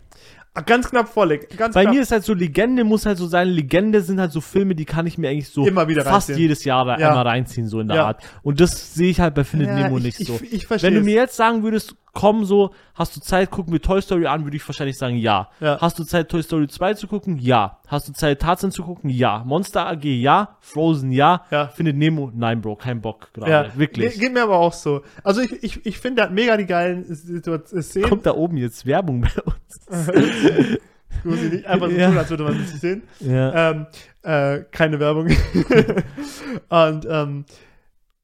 Ah, 0.54 0.60
Ganz 0.60 0.90
knapp 0.90 1.08
vorleg. 1.08 1.56
Ganz 1.56 1.74
Bei 1.74 1.82
knapp. 1.84 1.94
mir 1.94 2.02
ist 2.02 2.12
halt 2.12 2.24
so, 2.24 2.34
Legende 2.34 2.84
muss 2.84 3.06
halt 3.06 3.16
so 3.16 3.26
sein, 3.26 3.48
Legende 3.48 4.02
sind 4.02 4.20
halt 4.20 4.32
so 4.32 4.40
Filme, 4.42 4.74
die 4.74 4.84
kann 4.84 5.06
ich 5.06 5.16
mir 5.16 5.30
eigentlich 5.30 5.48
so 5.48 5.66
Immer 5.66 5.88
wieder 5.88 6.02
fast 6.02 6.28
reinziehen. 6.28 6.38
jedes 6.38 6.64
Jahr 6.64 6.84
da 6.84 6.98
Ja. 6.98 7.08
einmal 7.08 7.26
reinziehen, 7.26 7.66
so 7.66 7.80
in 7.80 7.88
der 7.88 7.96
Ja. 7.96 8.06
Art. 8.08 8.22
Und 8.42 8.60
das 8.60 8.94
sehe 8.94 9.08
ich 9.10 9.18
halt 9.20 9.34
bei 9.34 9.44
Findet 9.44 9.68
Ja, 9.70 9.76
Nemo 9.84 9.96
ich- 9.98 10.04
nicht 10.04 10.20
ich- 10.20 10.26
so. 10.28 10.38
ich 10.42 10.66
versteh's. 10.66 10.88
Wenn 10.90 10.94
du 10.98 11.00
mir 11.04 11.14
jetzt 11.14 11.36
sagen 11.36 11.62
würdest, 11.62 11.96
komm 12.14 12.44
so, 12.44 12.72
hast 12.94 13.16
du 13.16 13.20
Zeit, 13.20 13.50
gucken 13.50 13.72
wir 13.72 13.80
Toy 13.80 14.02
Story 14.02 14.26
an, 14.26 14.44
würde 14.44 14.56
ich 14.56 14.68
wahrscheinlich 14.68 14.98
sagen, 14.98 15.16
ja. 15.16 15.48
Ja. 15.60 15.80
Hast 15.80 15.98
du 15.98 16.04
Zeit, 16.04 16.28
Toy 16.28 16.42
Story 16.42 16.68
2 16.68 16.94
zu 16.94 17.06
gucken? 17.06 17.38
Ja. 17.38 17.78
Hast 17.88 18.08
du 18.08 18.12
Zeit, 18.12 18.40
Tarzan 18.42 18.70
zu 18.70 18.82
gucken? 18.82 19.08
Ja. 19.10 19.42
Monster 19.46 19.86
AG? 19.88 20.04
Ja. 20.04 20.56
Frozen? 20.60 21.10
Ja. 21.10 21.44
Ja. 21.50 21.68
Findet 21.68 21.96
Nemo? 21.96 22.30
Nein, 22.34 22.60
Bro, 22.60 22.76
kein 22.76 23.00
Bock 23.00 23.32
gerade. 23.32 23.50
ja, 23.50 23.66
Wirklich. 23.76 24.12
Ge 24.14 24.20
geht 24.20 24.32
mir 24.34 24.42
aber 24.42 24.56
auch 24.58 24.72
so. 24.74 25.00
Also 25.24 25.40
ich, 25.40 25.62
ich, 25.62 25.86
ich 25.86 25.98
finde, 25.98 26.16
der 26.16 26.24
hat 26.26 26.32
mega 26.32 26.56
die 26.56 26.66
geilen 26.66 27.04
Situa- 27.06 27.80
Szenen. 27.82 28.08
Kommt 28.08 28.26
da 28.26 28.34
oben 28.34 28.56
jetzt 28.58 28.84
Werbung 28.84 29.22
bei 29.22 29.42
uns? 29.42 30.06
Muss 31.24 31.40
ich 31.42 31.52
nicht 31.52 31.66
einfach 31.66 31.88
so 31.88 31.96
Ja. 31.96 32.08
tun, 32.08 32.18
als 32.18 32.30
würde 32.30 32.44
man 32.44 32.54
es 32.54 32.70
nicht 32.72 32.80
sehen. 32.80 33.02
Ja. 33.20 33.70
Ähm, 33.70 33.86
äh, 34.22 34.64
keine 34.70 34.98
Werbung. 35.00 35.28
und 36.68 37.06
ähm, 37.08 37.44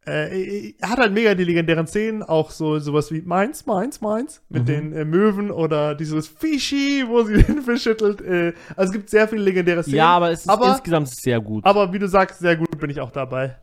äh, 0.08 0.74
er 0.78 0.90
hat 0.90 0.98
halt 0.98 1.12
mega 1.12 1.34
die 1.34 1.44
legendären 1.44 1.86
Szenen, 1.86 2.22
auch 2.22 2.50
so 2.50 2.78
sowas 2.78 3.12
wie 3.12 3.22
Meins, 3.22 3.66
Meins, 3.66 4.00
Meins 4.00 4.42
mit 4.48 4.62
Mhm. 4.62 4.66
den 4.66 4.92
äh, 4.92 5.04
Möwen 5.04 5.50
oder 5.50 5.94
dieses 5.94 6.28
Fischi, 6.28 7.04
wo 7.06 7.22
sie 7.24 7.42
den 7.42 7.62
Fisch 7.62 7.82
schüttelt. 7.82 8.20
Äh, 8.20 8.52
also 8.76 8.90
es 8.90 8.92
gibt 8.92 9.10
sehr 9.10 9.28
viele 9.28 9.42
legendäre 9.42 9.82
Szenen. 9.82 9.96
ja, 9.98 10.08
aber 10.08 10.30
es 10.30 10.40
ist 10.40 10.48
aber, 10.48 10.70
insgesamt 10.72 11.08
sehr 11.08 11.40
gut. 11.40 11.64
aber 11.64 11.92
wie 11.92 11.98
du 11.98 12.08
sagst, 12.08 12.38
sehr 12.40 12.56
gut 12.56 12.78
bin 12.78 12.90
ich 12.90 13.00
auch 13.00 13.10
dabei. 13.10 13.56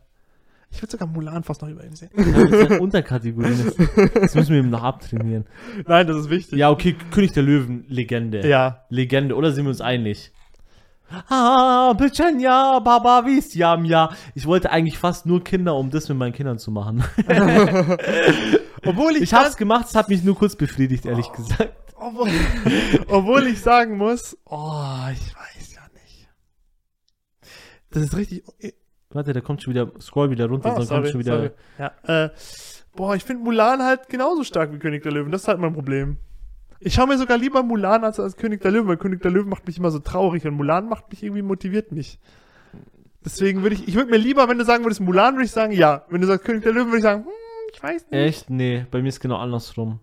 Ich 0.70 0.82
würde 0.82 0.90
sogar 0.90 1.06
Mulan 1.08 1.44
fast 1.44 1.62
noch 1.62 1.68
über 1.68 1.84
ihn 1.84 1.94
sehen. 1.94 2.10
Das 2.16 2.26
ist 2.26 2.70
eine 2.70 2.80
Unterkategorie. 2.80 3.54
Das, 3.64 4.12
das 4.14 4.34
müssen 4.34 4.52
wir 4.52 4.58
ihm 4.60 4.68
noch 4.70 4.82
abtrainieren. 4.82 5.46
Nein, 5.86 6.06
das 6.08 6.16
ist 6.16 6.28
wichtig. 6.28 6.58
Ja, 6.58 6.70
okay, 6.70 6.96
König 7.12 7.32
der 7.32 7.44
Löwen, 7.44 7.84
Legende. 7.88 8.46
Ja. 8.46 8.84
Legende, 8.90 9.36
oder 9.36 9.52
sind 9.52 9.64
wir 9.64 9.70
uns 9.70 9.80
einig? 9.80 10.32
Ah, 11.28 11.94
Pichenya, 11.96 12.78
Baba, 12.80 13.24
Visiam, 13.24 13.84
ja. 13.84 14.10
Ich 14.34 14.46
wollte 14.46 14.70
eigentlich 14.70 14.98
fast 14.98 15.24
nur 15.26 15.42
Kinder, 15.44 15.76
um 15.76 15.90
das 15.90 16.08
mit 16.08 16.18
meinen 16.18 16.32
Kindern 16.32 16.58
zu 16.58 16.70
machen. 16.70 17.04
Obwohl 18.84 19.16
ich, 19.16 19.22
Ich 19.22 19.34
hab's 19.34 19.56
gemacht, 19.56 19.86
es 19.88 19.94
hat 19.94 20.08
mich 20.08 20.22
nur 20.24 20.36
kurz 20.36 20.56
befriedigt, 20.56 21.06
ehrlich 21.06 21.30
gesagt. 21.32 21.72
obwohl, 21.94 22.28
obwohl 23.08 23.46
ich 23.46 23.60
sagen 23.60 23.96
muss, 23.96 24.36
oh, 24.46 25.06
ich 25.12 25.34
weiß 25.34 25.74
ja 25.74 25.80
nicht. 25.94 26.28
Das 27.90 28.02
ist 28.02 28.16
richtig. 28.16 28.44
Warte, 29.10 29.32
der 29.32 29.42
kommt 29.42 29.62
schon 29.62 29.72
wieder, 29.74 29.90
scroll 30.00 30.30
wieder 30.30 30.46
runter, 30.46 30.72
Ah, 30.72 30.74
dann 30.76 30.86
sorry, 30.86 31.00
kommt 31.02 31.12
schon 31.12 31.20
wieder. 31.20 31.36
sorry. 31.36 31.50
Ja, 31.78 32.24
äh, 32.24 32.30
boah, 32.94 33.14
ich 33.14 33.24
finde 33.24 33.44
Mulan 33.44 33.82
halt 33.82 34.08
genauso 34.08 34.44
stark 34.44 34.72
wie 34.72 34.78
König 34.78 35.02
der 35.04 35.12
Löwen. 35.12 35.30
Das 35.32 35.42
ist 35.42 35.48
halt 35.48 35.58
mein 35.60 35.72
Problem. 35.72 36.18
Ich 36.80 36.94
schaue 36.94 37.06
mir 37.08 37.18
sogar 37.18 37.38
lieber 37.38 37.62
Mulan 37.62 38.04
als, 38.04 38.20
als 38.20 38.36
König 38.36 38.60
der 38.60 38.70
Löwen, 38.70 38.88
weil 38.88 38.96
König 38.98 39.22
der 39.22 39.30
Löwen 39.30 39.48
macht 39.48 39.66
mich 39.66 39.78
immer 39.78 39.90
so 39.90 39.98
traurig 39.98 40.46
und 40.46 40.54
Mulan 40.54 40.88
macht 40.88 41.10
mich 41.10 41.22
irgendwie 41.22 41.42
motiviert 41.42 41.92
mich. 41.92 42.18
Deswegen 43.24 43.62
würde 43.62 43.74
ich, 43.74 43.88
ich 43.88 43.94
würde 43.94 44.10
mir 44.10 44.18
lieber, 44.18 44.48
wenn 44.48 44.58
du 44.58 44.64
sagen 44.64 44.84
würdest 44.84 45.00
Mulan, 45.00 45.34
würde 45.34 45.46
ich 45.46 45.50
sagen, 45.50 45.72
ja. 45.72 46.04
Wenn 46.10 46.20
du 46.20 46.26
sagst 46.26 46.44
König 46.44 46.62
der 46.62 46.72
Löwen, 46.72 46.86
würde 46.88 46.98
ich 46.98 47.02
sagen, 47.02 47.24
hm, 47.24 47.30
ich 47.72 47.82
weiß 47.82 48.06
nicht. 48.10 48.20
Echt? 48.20 48.50
Nee, 48.50 48.86
bei 48.90 49.02
mir 49.02 49.08
ist 49.08 49.20
genau 49.20 49.36
andersrum. 49.36 49.98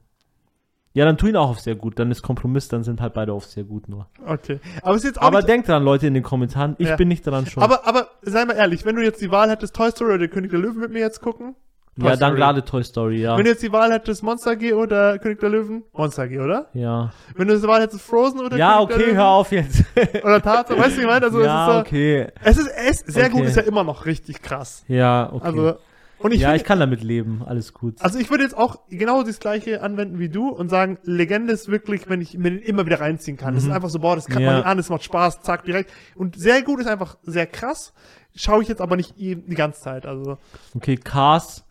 Ja, 0.95 1.05
dann 1.05 1.17
tu 1.17 1.25
ihn 1.27 1.35
auch 1.35 1.49
auf 1.49 1.59
sehr 1.59 1.75
gut, 1.75 1.97
dann 1.97 2.11
ist 2.11 2.21
Kompromiss, 2.21 2.67
dann 2.67 2.83
sind 2.83 3.01
halt 3.01 3.13
beide 3.15 3.33
auf 3.33 3.45
sehr 3.45 3.63
gut 3.63 3.89
nur. 3.89 4.07
Okay. 4.27 4.59
Aber 4.83 4.95
ist 4.95 5.03
jetzt 5.05 5.19
auch 5.19 5.23
Aber 5.27 5.37
nicht, 5.39 5.47
denkt 5.49 5.67
dran, 5.67 5.83
Leute, 5.83 6.05
in 6.05 6.13
den 6.13 6.21
Kommentaren, 6.21 6.75
ich 6.77 6.87
Ja. 6.87 6.95
bin 6.97 7.07
nicht 7.07 7.25
daran 7.25 7.47
schuld. 7.47 7.63
aber, 7.63 7.87
aber 7.87 8.09
sei 8.21 8.45
mal 8.45 8.53
ehrlich, 8.55 8.85
wenn 8.85 8.95
du 8.95 9.03
jetzt 9.03 9.19
die 9.21 9.31
Wahl 9.31 9.49
hättest, 9.49 9.75
Toy 9.75 9.89
Story 9.89 10.13
oder 10.13 10.27
König 10.27 10.51
der 10.51 10.59
Löwen 10.59 10.79
mit 10.81 10.91
mir 10.91 10.99
jetzt 10.99 11.19
gucken? 11.21 11.55
Toy 11.99 12.05
ja, 12.05 12.15
dann 12.15 12.17
Story. 12.17 12.35
gerade 12.37 12.65
Toy 12.65 12.83
Story, 12.83 13.21
ja. 13.21 13.37
Wenn 13.37 13.43
du 13.43 13.51
jetzt 13.51 13.61
die 13.61 13.71
Wahl 13.71 13.91
hättest, 13.91 14.23
Monster 14.23 14.51
AG 14.51 14.73
oder 14.73 15.19
König 15.19 15.39
der 15.39 15.49
Löwen? 15.49 15.83
Monster 15.93 16.23
AG, 16.23 16.39
oder? 16.39 16.67
Ja. 16.73 17.11
Wenn 17.35 17.47
du 17.47 17.55
die 17.59 17.67
Wahl 17.67 17.81
hättest, 17.81 18.01
Frozen 18.01 18.39
oder 18.39 18.57
Ja, 18.57 18.77
König 18.77 18.87
der 18.87 18.95
okay, 18.97 19.05
Löwen? 19.05 19.17
hör 19.17 19.27
auf 19.27 19.51
jetzt. 19.51 19.83
Oder 20.23 20.41
Tarzan, 20.41 20.79
weißt 20.79 20.93
du, 20.93 20.97
wie 20.97 21.01
ich 21.01 21.07
meine? 21.07 21.25
Also, 21.25 21.41
ja, 21.43 21.63
es 21.63 21.67
ist 21.69 21.73
so, 21.75 21.79
okay. 21.81 22.27
Es 22.43 22.57
ist, 22.57 22.67
es, 22.67 23.13
sehr 23.13 23.25
Okay. 23.25 23.33
gut 23.33 23.45
ist 23.45 23.55
ja 23.57 23.61
immer 23.63 23.83
noch 23.83 24.05
richtig 24.07 24.41
krass. 24.41 24.83
Ja, 24.87 25.31
okay. 25.31 25.45
Also, 25.45 25.75
Und 26.17 26.31
ich 26.31 26.41
ja, 26.41 26.49
find- 26.49 26.61
ich 26.61 26.67
kann 26.67 26.79
damit 26.79 27.03
leben. 27.03 27.43
Alles 27.45 27.73
gut. 27.75 27.95
Also 27.99 28.17
ich 28.17 28.29
würde 28.31 28.43
jetzt 28.43 28.57
auch 28.57 28.79
genau 28.89 29.21
das 29.21 29.39
gleiche 29.39 29.83
anwenden 29.83 30.17
wie 30.17 30.29
du 30.29 30.49
und 30.49 30.69
sagen, 30.69 30.97
Legende 31.03 31.53
ist 31.53 31.67
wirklich, 31.69 32.09
wenn 32.09 32.21
ich 32.21 32.35
mir 32.37 32.49
den 32.49 32.59
immer 32.59 32.85
wieder 32.87 33.01
reinziehen 33.01 33.37
kann. 33.37 33.53
Das 33.53 33.65
ist 33.65 33.69
einfach 33.71 33.89
so, 33.89 33.99
boah, 33.99 34.15
das 34.15 34.25
kann 34.25 34.35
man 34.35 34.43
Mhm. 34.43 34.47
Ja. 34.49 34.57
nicht 34.57 34.65
an, 34.65 34.77
das 34.77 34.89
macht 34.89 35.03
Spaß, 35.03 35.41
zack, 35.41 35.63
direkt. 35.65 35.91
Und 36.15 36.39
sehr 36.39 36.63
gut 36.63 36.79
ist 36.79 36.87
einfach 36.87 37.17
sehr 37.21 37.45
krass. 37.45 37.93
Schaue 38.35 38.63
ich 38.63 38.67
jetzt 38.67 38.81
aber 38.81 38.95
nicht 38.95 39.13
die 39.19 39.35
ganze 39.53 39.81
Zeit. 39.81 40.07
Also 40.07 40.37
Okay, 40.75 40.95
Cars. 40.95 41.65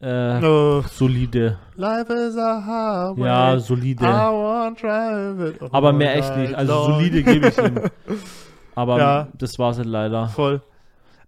Äh, 0.00 0.38
äh, 0.38 0.82
solide. 0.92 1.58
Life 1.74 2.12
is 2.12 2.36
a 2.36 2.62
highway. 2.64 3.26
Ja, 3.26 3.58
solide. 3.58 4.06
Aber 5.72 5.92
mehr 5.92 6.16
echt 6.16 6.36
nicht. 6.36 6.54
Also 6.54 6.72
long. 6.72 6.92
solide 6.94 7.22
gebe 7.24 7.48
ich 7.48 7.58
ihm. 7.58 7.80
Aber 8.76 8.98
Ja. 8.98 9.28
das 9.36 9.58
war's 9.58 9.78
halt 9.78 9.88
leider. 9.88 10.28
Voll. 10.28 10.62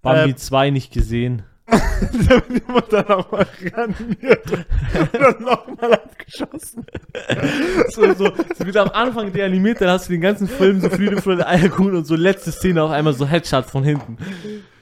Bambi 0.02 0.30
Ähm, 0.30 0.36
2 0.36 0.70
nicht 0.70 0.92
gesehen. 0.92 1.42
da 1.70 2.30
wird 2.30 2.66
jemand 2.66 2.92
dann 2.92 3.06
auch 3.08 3.30
mal 3.30 3.46
reanimiert 3.62 4.50
und 4.50 4.66
dann 5.12 5.42
nochmal 5.42 5.94
abgeschossen. 5.94 6.84
So, 7.90 8.12
so, 8.14 8.32
so 8.56 8.66
wird 8.66 8.76
am 8.76 8.88
Anfang 8.90 9.28
reanimiert, 9.30 9.80
dann 9.80 9.88
hast 9.90 10.08
du 10.08 10.12
den 10.12 10.20
ganzen 10.20 10.48
Film 10.48 10.80
so 10.80 10.88
Friede, 10.90 11.20
Freude, 11.20 11.46
Eierkuchen 11.46 11.96
und 11.96 12.06
so 12.06 12.14
letzte 12.16 12.50
Szene 12.52 12.82
auf 12.82 12.90
einmal 12.90 13.12
so 13.12 13.26
Headshot 13.26 13.64
von 13.66 13.82
hinten. 13.84 14.16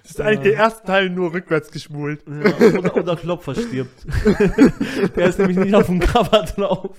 Das 0.08 0.14
ist 0.16 0.20
eigentlich 0.22 0.40
der 0.40 0.54
erste 0.54 0.86
Teil 0.86 1.10
nur 1.10 1.34
rückwärts 1.34 1.70
geschmult. 1.70 2.22
Ja, 2.26 2.78
oder, 2.78 2.96
oder 2.96 3.16
Klopfer 3.16 3.54
stirbt. 3.54 4.06
Der 5.16 5.26
ist 5.28 5.38
nämlich 5.38 5.58
nicht 5.58 5.74
auf 5.74 5.84
dem 5.86 6.00
Cover 6.00 6.44
drauf. 6.56 6.96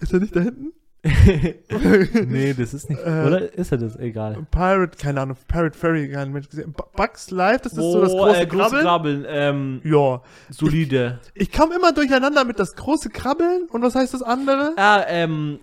Ist 0.00 0.12
er 0.12 0.20
nicht 0.20 0.36
da 0.36 0.40
hinten? 0.40 0.72
nee, 2.28 2.54
das 2.54 2.72
ist 2.72 2.88
nicht. 2.88 2.98
Äh, 3.04 3.24
oder 3.26 3.52
ist 3.52 3.70
er 3.72 3.76
das? 3.78 3.96
Egal. 3.96 4.46
Pirate, 4.50 4.96
keine 4.96 5.20
Ahnung, 5.20 5.36
Pirate 5.48 5.76
Fairy, 5.76 6.10
kein 6.10 6.32
Mensch 6.32 6.48
gesehen. 6.48 6.72
Bu- 6.72 6.84
Bugs 6.96 7.30
Life, 7.30 7.60
das 7.64 7.72
ist 7.72 7.78
so 7.78 8.00
das 8.00 8.12
Oh, 8.12 8.18
große 8.24 8.40
äh, 8.40 8.46
große 8.46 8.62
Krabbeln. 8.70 8.82
Krabbeln. 8.84 9.26
Ähm, 9.28 9.80
Ja. 9.84 10.22
solide. 10.48 11.18
Ich 11.34 11.52
komme 11.52 11.74
immer 11.74 11.92
durcheinander 11.92 12.44
mit 12.44 12.58
das 12.58 12.74
große 12.74 13.10
Krabbeln 13.10 13.66
und 13.70 13.82
was 13.82 13.94
heißt 13.94 14.14
das 14.14 14.22
andere? 14.22 14.72
Ah, 14.76 15.04
ähm, 15.06 15.58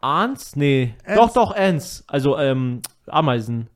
Ants? 0.00 0.56
Nee. 0.56 0.94
Ants? 1.04 1.16
Doch, 1.20 1.32
doch, 1.34 1.54
Ants. 1.56 2.04
Also, 2.06 2.38
ähm, 2.38 2.80
Ameisen. 3.06 3.68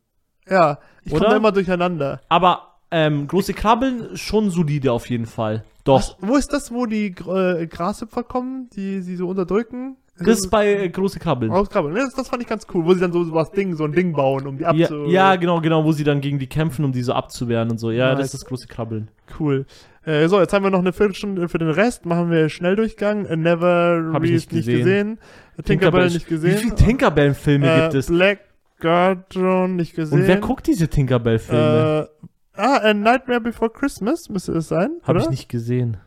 Ja, 0.50 0.78
ich 1.04 1.12
komme 1.12 1.22
Oder? 1.22 1.30
da 1.30 1.36
immer 1.36 1.52
durcheinander. 1.52 2.20
Aber, 2.28 2.66
ähm, 2.90 3.28
große 3.28 3.54
Krabbeln 3.54 4.16
schon 4.16 4.50
solide 4.50 4.92
auf 4.92 5.08
jeden 5.08 5.26
Fall. 5.26 5.62
Doch. 5.84 6.16
Wo 6.20 6.36
ist 6.36 6.52
das, 6.52 6.72
wo 6.72 6.86
die 6.86 7.06
äh, 7.26 7.66
Grashüpfer 7.66 8.22
kommen, 8.24 8.68
die 8.74 9.00
sie 9.00 9.16
so 9.16 9.28
unterdrücken? 9.28 9.96
Das 10.18 10.38
ist 10.40 10.50
bei 10.50 10.74
äh, 10.74 10.88
große 10.90 11.18
Krabbeln. 11.18 11.50
Auskrabbeln. 11.50 11.94
Das, 11.94 12.12
das 12.14 12.28
fand 12.28 12.42
ich 12.42 12.48
ganz 12.48 12.66
cool, 12.74 12.84
wo 12.84 12.92
sie 12.92 13.00
dann 13.00 13.12
so 13.12 13.32
was 13.32 13.52
Ding, 13.52 13.74
so 13.74 13.84
ein 13.84 13.92
Ding 13.92 14.12
bauen, 14.12 14.46
um 14.46 14.58
die 14.58 14.64
Ja, 14.64 14.70
abzu... 14.70 15.04
ja, 15.06 15.36
genau, 15.36 15.60
genau, 15.62 15.84
wo 15.84 15.92
sie 15.92 16.04
dann 16.04 16.20
gegen 16.20 16.38
die 16.38 16.46
kämpfen, 16.46 16.84
um 16.84 16.92
die 16.92 17.02
so 17.02 17.14
abzuwehren 17.14 17.70
und 17.70 17.78
so. 17.78 17.90
Ja, 17.90 18.08
Nice. 18.10 18.18
das 18.18 18.26
ist 18.26 18.42
das 18.42 18.44
große 18.44 18.66
Krabbeln. 18.66 19.08
Cool. 19.38 19.64
Äh, 20.04 20.28
so, 20.28 20.38
jetzt 20.38 20.52
haben 20.52 20.62
wir 20.64 20.70
noch 20.70 20.80
eine 20.80 20.92
Viertelstunde 20.92 21.48
für 21.48 21.58
den 21.58 21.70
Rest. 21.70 22.04
Machen 22.04 22.30
wir 22.30 22.50
Schnelldurchgang. 22.50 23.24
Äh, 23.24 23.36
Never 23.36 24.10
Hab 24.12 24.22
ich 24.24 24.32
Read 24.32 24.52
nicht 24.52 24.66
gesehen. 24.66 25.18
Tinkerbell 25.64 26.08
nicht 26.10 26.26
gesehen. 26.28 26.54
Wie 26.54 26.58
viele 26.58 26.74
Tinkerbell-Filme 26.74 27.66
Äh, 27.70 27.80
gibt 27.82 27.94
es? 27.94 28.06
Black 28.08 28.40
Guardian 28.80 29.76
nicht 29.76 29.94
gesehen. 29.94 30.20
Und 30.20 30.26
wer 30.26 30.38
guckt 30.38 30.66
diese 30.66 30.88
Tinkerbell-Filme? 30.88 32.08
Äh, 32.22 32.60
ah, 32.60 32.76
A 32.78 32.94
Nightmare 32.94 33.40
Before 33.40 33.70
Christmas 33.70 34.28
müsste 34.28 34.52
es 34.52 34.68
sein, 34.68 34.90
Habe 35.02 35.20
ich 35.20 35.30
nicht 35.30 35.48
gesehen. 35.48 35.98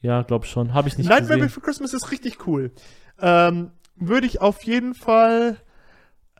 Ja, 0.00 0.22
glaub 0.22 0.44
schon. 0.46 0.74
Habe 0.74 0.88
ich 0.88 0.98
nicht 0.98 1.08
Nightmare 1.08 1.34
gesehen. 1.34 1.48
Before 1.48 1.64
Christmas 1.64 1.94
ist 1.94 2.10
richtig 2.10 2.46
cool. 2.46 2.72
Ähm, 3.20 3.70
würde 3.96 4.26
ich 4.26 4.40
auf 4.40 4.62
jeden 4.64 4.94
Fall 4.94 5.58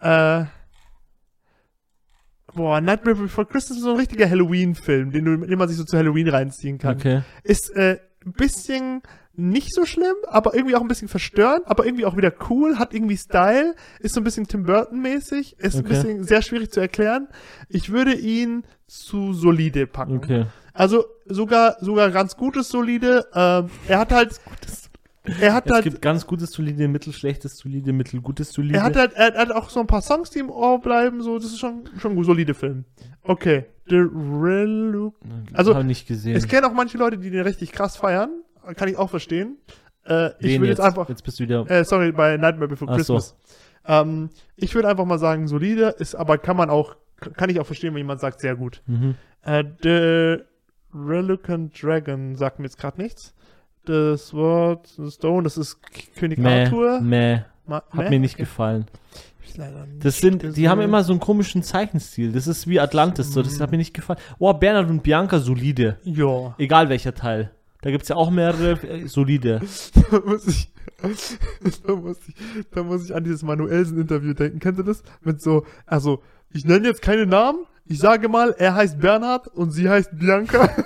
äh, 0.01 0.45
Boah, 2.55 2.81
Nightmare 2.81 3.17
Before 3.17 3.47
Christmas 3.47 3.79
ist 3.79 3.85
so 3.85 3.91
ein 3.91 3.97
richtiger 3.97 4.29
Halloween-Film, 4.29 5.11
den, 5.11 5.25
den 5.25 5.59
man 5.59 5.69
sich 5.69 5.77
so 5.77 5.85
zu 5.85 5.97
Halloween 5.97 6.29
reinziehen 6.29 6.79
kann. 6.79 6.97
Okay. 6.97 7.23
Ist 7.43 7.75
äh, 7.75 7.99
ein 8.25 8.33
bisschen 8.33 9.03
nicht 9.37 9.75
so 9.75 9.85
schlimm, 9.85 10.15
aber 10.29 10.55
irgendwie 10.55 10.77
auch 10.77 10.81
ein 10.81 10.89
bisschen 10.89 11.09
verstörend, 11.09 11.67
aber 11.67 11.85
irgendwie 11.87 12.05
auch 12.05 12.17
wieder 12.17 12.33
cool, 12.51 12.79
hat 12.79 12.95
irgendwie 12.95 13.17
Style, 13.17 13.75
ist 14.01 14.15
so 14.15 14.21
ein 14.21 14.25
bisschen 14.25 14.47
Tim 14.47 14.65
Burton-mäßig, 14.65 15.57
ist 15.59 15.75
ein 15.75 15.81
Okay. 15.81 15.89
bisschen 15.89 16.25
sehr 16.25 16.43
schwierig 16.43 16.71
zu 16.71 16.81
erklären. 16.81 17.29
Ich 17.69 17.91
würde 17.91 18.15
ihn 18.15 18.65
zu 18.87 19.33
solide 19.33 19.87
packen. 19.87 20.17
Okay. 20.19 20.47
Also 20.73 21.05
sogar 21.27 21.77
sogar 21.81 22.11
ganz 22.11 22.37
gutes 22.37 22.69
solide. 22.69 23.27
Ähm, 23.35 23.71
er 23.89 23.99
hat 23.99 24.13
halt 24.13 24.41
er 25.41 25.55
hat 25.55 25.67
Es 25.67 25.73
halt 25.73 25.85
gibt 25.85 26.03
ganz 26.03 26.27
gutes 26.27 26.53
solide, 26.53 26.87
mittelschlechtes 26.87 27.57
solide, 27.57 27.93
mittelgutes 27.93 28.53
solide. 28.53 28.77
er 28.79 28.83
hat 28.85 28.97
halt 28.97 29.13
er 29.15 29.35
hat 29.35 29.53
auch 29.53 29.71
so 29.71 29.81
ein 29.81 29.87
paar 29.87 30.03
Songs, 30.03 30.31
die 30.31 30.41
im 30.41 30.51
Ohr 30.51 30.81
bleiben, 30.81 31.23
so 31.23 31.39
das 31.39 31.47
ist 31.47 31.59
schon 31.59 31.89
schon 31.99 32.17
ein 32.17 32.25
solide 32.25 32.53
Film. 32.55 32.85
Okay, 33.23 33.65
The 33.89 33.97
Real 33.97 35.13
also, 35.53 35.79
ich 35.79 35.85
nicht 35.85 36.07
gesehen. 36.09 36.37
Es 36.37 36.47
kennen 36.47 36.65
auch 36.67 36.73
manche 36.73 36.99
Leute, 36.99 37.19
die 37.19 37.31
den 37.31 37.43
richtig 37.43 37.73
krass 37.73 37.97
feiern, 37.97 38.31
kann 38.77 38.89
ich 38.89 38.97
auch 38.97 39.11
verstehen. 39.11 39.59
Äh, 40.07 40.29
ich 40.39 40.47
Wen 40.47 40.63
will 40.63 40.69
jetzt 40.69 40.81
einfach 40.81 41.09
Jetzt 41.09 41.25
bist 41.25 41.39
du 41.41 41.45
wieder. 41.45 41.71
äh, 41.71 41.85
sorry, 41.85 42.13
bei 42.13 42.37
Nightmare 42.37 42.69
Before 42.69 42.91
Ach 42.91 42.99
so. 43.01 43.15
Christmas. 43.15 43.37
Ähm, 43.87 44.31
ich 44.57 44.75
würde 44.75 44.89
einfach 44.89 45.05
mal 45.05 45.19
sagen, 45.19 45.47
solide, 45.49 45.95
ist 45.99 46.15
aber 46.15 46.39
kann 46.39 46.57
man 46.57 46.71
auch, 46.71 46.97
kann 47.37 47.51
ich 47.51 47.61
auch 47.61 47.67
verstehen, 47.67 47.93
wenn 47.95 47.99
jemand 47.99 48.21
sagt, 48.21 48.41
sehr 48.41 48.57
gut. 48.57 48.83
Mhm. 48.87 49.15
Äh, 49.43 49.65
The 49.83 50.43
Reluctant 50.95 51.81
Dragon 51.83 52.37
sagt 52.37 52.59
mir 52.59 52.67
jetzt 52.67 52.79
gerade 52.79 53.01
nichts. 53.01 53.35
The 53.87 54.17
Sword 54.17 54.87
the 54.97 55.11
Stone, 55.11 55.43
das 55.43 55.59
ist 55.59 55.79
König 56.17 56.39
Mäh, 56.39 56.65
Arthur. 56.65 57.01
mäh. 57.01 57.41
Ma 57.67 57.77
Hat 57.91 57.95
Mäh? 57.95 58.11
mir 58.11 58.21
nicht 58.21 58.35
Okay. 58.35 58.43
gefallen. 58.45 58.87
Das 60.01 60.19
sind, 60.19 60.43
die 60.43 60.47
gesehen. 60.49 60.69
haben 60.69 60.81
immer 60.81 61.05
so 61.05 61.13
einen 61.13 61.21
komischen 61.21 61.63
Zeichenstil. 61.63 62.33
Das 62.33 62.47
ist 62.49 62.67
wie 62.67 62.81
Atlantis, 62.81 63.33
so. 63.33 63.41
Das 63.43 63.61
hat 63.61 63.71
mir 63.71 63.77
nicht 63.77 63.95
gefallen. 63.95 64.19
Oh, 64.39 64.53
Bernhard 64.53 64.89
und 64.91 65.03
Bianca, 65.03 65.39
solide. 65.39 65.99
Ja. 66.03 66.55
Egal 66.59 66.89
welcher 66.89 67.15
Teil. 67.15 67.53
Da 67.85 67.91
gibt's 67.91 68.09
ja 68.09 68.17
auch 68.17 68.31
mehrere, 68.31 68.81
äh, 68.89 69.07
solide. 69.07 69.61
da 70.11 70.21
muss 70.25 70.47
ich, 70.47 70.73
da 71.87 71.95
muss 71.95 72.17
ich, 72.27 72.35
da 72.71 72.83
muss 72.83 73.05
ich 73.05 73.15
an 73.15 73.25
dieses 73.25 73.43
Manuelsen-Interview 73.43 74.33
denken. 74.33 74.59
Kennt 74.59 74.79
ihr 74.79 74.85
das? 74.85 75.03
Mit 75.21 75.43
so, 75.43 75.67
also, 75.85 76.23
ich 76.51 76.65
nenne 76.65 76.89
jetzt 76.89 77.03
keine 77.03 77.27
Namen. 77.27 77.67
Ich 77.85 77.99
sage 77.99 78.31
mal, 78.31 78.55
er 78.57 78.75
heißt 78.75 78.99
Bernhard 78.99 79.49
und 79.49 79.73
sie 79.73 79.89
heißt 79.89 80.19
Bianca. 80.19 80.71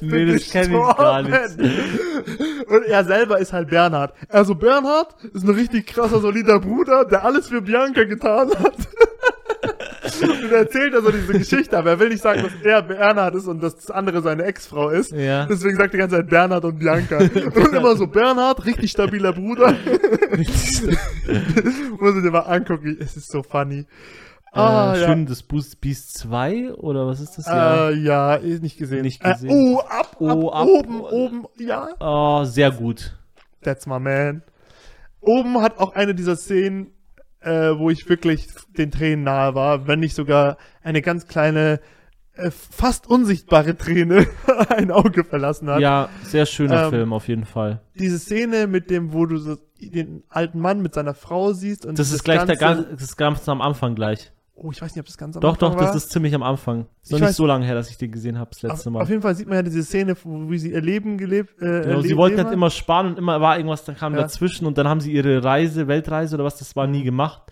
Nee, 0.00 0.26
das 0.26 0.50
kenne 0.50 0.76
ich 0.76 0.96
gar 0.96 1.22
nicht. 1.22 1.58
Und 2.68 2.82
er 2.84 3.04
selber 3.04 3.38
ist 3.38 3.52
halt 3.52 3.68
Bernhard. 3.68 4.12
Also 4.28 4.56
Bernhard 4.56 5.14
ist 5.32 5.44
ein 5.44 5.54
richtig 5.54 5.86
krasser, 5.86 6.18
solider 6.20 6.58
Bruder, 6.58 7.04
der 7.04 7.24
alles 7.24 7.48
für 7.48 7.62
Bianca 7.62 8.04
getan 8.04 8.50
hat. 8.58 8.76
Und 10.22 10.50
er 10.52 10.58
erzählt 10.58 10.94
also 10.94 11.10
diese 11.10 11.32
Geschichte, 11.32 11.76
aber 11.76 11.90
er 11.90 11.98
will 12.00 12.08
nicht 12.08 12.22
sagen, 12.22 12.42
dass 12.42 12.52
er 12.62 12.82
Bernhard 12.82 13.34
ist 13.34 13.46
und 13.46 13.62
dass 13.62 13.76
das 13.76 13.90
andere 13.90 14.22
seine 14.22 14.44
Ex-Frau 14.44 14.88
ist. 14.90 15.12
Ja. 15.12 15.46
Deswegen 15.46 15.76
sagt 15.76 15.94
die 15.94 15.98
ganze 15.98 16.16
Zeit 16.16 16.28
Bernhard 16.28 16.64
und 16.64 16.78
Bianca. 16.78 17.18
Und 17.18 17.72
immer 17.74 17.96
so, 17.96 18.06
Bernhard, 18.06 18.64
richtig 18.66 18.90
stabiler 18.90 19.32
Bruder. 19.32 19.74
Muss 22.00 22.16
ich 22.16 22.22
dir 22.22 22.30
mal 22.30 22.40
angucken, 22.40 22.96
es 23.00 23.16
ist 23.16 23.30
so 23.30 23.42
funny. 23.42 23.86
Ah, 24.52 24.94
äh, 24.94 25.00
ja. 25.00 25.06
Schön 25.08 25.26
das 25.26 25.42
Boost 25.42 25.80
Beast 25.80 26.16
2 26.18 26.72
oder 26.74 27.06
was 27.06 27.20
ist 27.20 27.36
das? 27.36 27.46
Ja. 27.46 27.90
Äh, 27.90 27.94
ja, 27.94 28.38
nicht 28.38 28.78
gesehen. 28.78 29.02
Nicht 29.02 29.22
Äh, 29.24 29.32
gesehen. 29.32 29.50
oh, 29.50 29.80
ab, 29.80 30.16
Oh, 30.18 30.48
ab, 30.50 30.62
ab. 30.62 30.66
oben, 30.68 31.00
oben, 31.02 31.44
ja. 31.58 31.88
Oh, 32.00 32.44
sehr 32.44 32.70
gut. 32.70 33.14
That's 33.62 33.86
my 33.86 33.98
man. 34.00 34.42
Oben 35.20 35.60
hat 35.60 35.78
auch 35.78 35.94
eine 35.94 36.14
dieser 36.14 36.36
Szenen, 36.36 36.92
äh, 37.46 37.78
wo 37.78 37.90
ich 37.90 38.08
wirklich 38.08 38.48
den 38.76 38.90
Tränen 38.90 39.24
nahe 39.24 39.54
war, 39.54 39.86
wenn 39.86 40.00
nicht 40.00 40.14
sogar 40.14 40.56
eine 40.82 41.00
ganz 41.00 41.26
kleine, 41.26 41.80
äh, 42.34 42.50
fast 42.50 43.06
unsichtbare 43.08 43.76
Träne 43.76 44.26
ein 44.68 44.90
Auge 44.90 45.24
verlassen 45.24 45.70
hat. 45.70 45.80
Ja, 45.80 46.08
sehr 46.24 46.44
schöner 46.46 46.84
Ähm, 46.84 46.90
Film 46.90 47.12
auf 47.12 47.28
jeden 47.28 47.44
Fall. 47.46 47.80
Diese 47.94 48.18
Szene 48.18 48.66
mit 48.66 48.90
dem, 48.90 49.12
wo 49.12 49.26
du 49.26 49.38
so 49.38 49.56
den 49.80 50.22
alten 50.28 50.58
Mann 50.60 50.80
mit 50.82 50.94
seiner 50.94 51.14
Frau 51.14 51.52
siehst 51.52 51.86
und 51.86 51.98
Das 51.98 52.10
ist 52.10 52.24
gleich 52.24 52.42
der 52.44 52.56
ganze- 52.56 52.82
ganz, 52.84 53.00
das 53.00 53.08
ist 53.10 53.16
ganz 53.16 53.48
am 53.48 53.60
Anfang 53.62 53.94
gleich. 53.94 54.32
Oh, 54.58 54.70
ich 54.72 54.80
weiß 54.80 54.94
nicht, 54.94 55.00
ob 55.00 55.06
das 55.06 55.18
ganz 55.18 55.36
am 55.36 55.42
Doch, 55.42 55.52
Anfang 55.52 55.72
doch, 55.72 55.76
war. 55.80 55.86
das 55.86 55.96
ist 55.96 56.10
ziemlich 56.10 56.34
am 56.34 56.42
Anfang. 56.42 56.86
Ist 57.02 57.12
noch 57.12 57.18
Ich 57.18 57.22
nicht 57.24 57.30
weiß- 57.32 57.36
so 57.36 57.44
lange 57.46 57.66
her, 57.66 57.74
dass 57.74 57.90
ich 57.90 57.98
den 57.98 58.10
gesehen 58.10 58.38
habe, 58.38 58.50
das 58.52 58.62
letzte 58.62 58.88
auf, 58.88 58.94
Mal. 58.94 59.02
auf 59.02 59.08
jeden 59.10 59.20
Fall 59.20 59.34
sieht 59.34 59.46
man 59.48 59.56
ja 59.56 59.62
diese 59.62 59.82
Szene, 59.82 60.16
wo, 60.24 60.50
wie 60.50 60.58
sie 60.58 60.72
ihr 60.72 60.80
Leben 60.80 61.18
gelebt 61.18 61.60
äh, 61.60 61.82
Genau, 61.82 62.00
sie 62.00 62.16
wollten 62.16 62.38
halt 62.42 62.52
immer 62.52 62.70
sparen 62.70 63.08
und 63.08 63.18
immer 63.18 63.38
war 63.42 63.58
irgendwas, 63.58 63.84
da 63.84 63.92
kam 63.92 64.14
Ja. 64.14 64.22
dazwischen 64.22 64.64
und 64.66 64.78
dann 64.78 64.88
haben 64.88 65.00
sie 65.00 65.12
ihre 65.12 65.44
Reise, 65.44 65.88
Weltreise 65.88 66.36
oder 66.36 66.44
was, 66.44 66.56
das 66.56 66.74
war 66.74 66.86
nie 66.86 67.02
gemacht. 67.04 67.42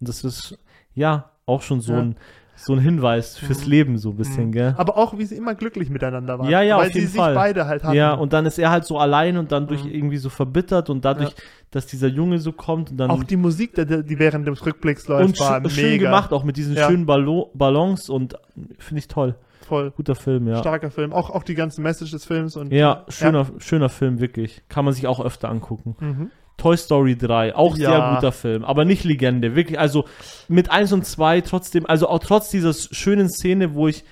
Und 0.00 0.08
das 0.08 0.24
ist, 0.24 0.58
ja, 0.94 1.30
auch 1.44 1.60
schon 1.60 1.82
so 1.82 1.92
Ja. 1.92 1.98
ein, 2.00 2.16
so 2.56 2.72
ein 2.72 2.78
Hinweis 2.78 3.36
fürs 3.36 3.66
Leben 3.66 3.98
so 3.98 4.10
ein 4.10 4.16
bisschen, 4.16 4.50
gell? 4.50 4.74
Aber 4.78 4.96
auch, 4.96 5.16
wie 5.18 5.24
sie 5.24 5.36
immer 5.36 5.54
glücklich 5.54 5.90
miteinander 5.90 6.38
waren. 6.38 6.48
Ja, 6.48 6.62
ja, 6.62 6.78
weil 6.78 6.88
auf 6.88 6.94
jeden 6.94 7.06
sie 7.08 7.16
Fall. 7.16 7.32
sich 7.32 7.38
beide 7.38 7.66
halt 7.66 7.84
hatten. 7.84 7.94
Ja, 7.96 8.14
und 8.14 8.32
dann 8.32 8.46
ist 8.46 8.58
er 8.58 8.70
halt 8.70 8.84
so 8.84 8.98
allein 8.98 9.36
und 9.36 9.52
dann 9.52 9.66
durch 9.66 9.84
Mhm. 9.84 9.90
irgendwie 9.90 10.16
so 10.16 10.28
verbittert 10.30 10.88
und 10.90 11.04
dadurch, 11.04 11.30
Ja. 11.30 11.36
dass 11.70 11.86
dieser 11.86 12.08
Junge 12.08 12.38
so 12.38 12.52
kommt 12.52 12.90
und 12.90 12.96
dann 12.96 13.10
auch 13.10 13.22
die 13.24 13.36
Musik, 13.36 13.74
die, 13.74 14.18
während 14.18 14.46
des 14.48 14.64
Rückblicks 14.64 15.06
läuft, 15.08 15.24
und 15.26 15.40
war 15.40 15.60
mega. 15.60 15.70
schön 15.70 15.98
gemacht, 15.98 16.32
auch 16.32 16.44
mit 16.44 16.56
diesen 16.56 16.74
Ja. 16.76 16.88
schönen 16.88 17.04
Ballo 17.06 17.50
Ballons 17.54 18.08
und 18.08 18.34
finde 18.78 18.98
ich 19.00 19.08
toll. 19.08 19.34
Voll. 19.68 19.90
Guter 19.96 20.14
Film, 20.14 20.46
ja. 20.46 20.58
Starker 20.58 20.90
Film. 20.92 21.12
Auch, 21.12 21.28
auch 21.30 21.42
die 21.42 21.56
ganze 21.56 21.80
Message 21.82 22.12
des 22.12 22.24
Films 22.24 22.56
und 22.56 22.72
Ja, 22.72 23.04
schöner, 23.08 23.46
schöner 23.58 23.88
Film, 23.88 24.20
wirklich. 24.20 24.62
Kann 24.68 24.84
man 24.84 24.94
sich 24.94 25.06
auch 25.08 25.18
öfter 25.24 25.48
angucken. 25.48 25.96
Mhm. 25.98 26.30
Toy 26.56 26.76
Story 26.76 27.16
3, 27.16 27.54
auch 27.54 27.76
Ja. 27.76 27.90
sehr 27.90 28.14
guter 28.14 28.32
Film, 28.32 28.64
aber 28.64 28.84
nicht 28.84 29.04
Legende, 29.04 29.54
wirklich, 29.54 29.78
also 29.78 30.04
mit 30.48 30.70
1 30.70 30.92
und 30.92 31.04
2 31.04 31.42
trotzdem, 31.42 31.84
also 31.86 32.08
auch 32.08 32.18
trotz 32.18 32.50
dieser 32.50 32.72
schönen 32.72 33.28
Szene, 33.28 33.74
wo 33.74 33.88
ich 33.88 34.04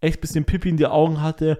echt 0.00 0.18
ein 0.18 0.20
bisschen 0.20 0.44
Pipi 0.44 0.68
in 0.70 0.76
die 0.76 0.86
Augen 0.86 1.22
hatte, 1.22 1.58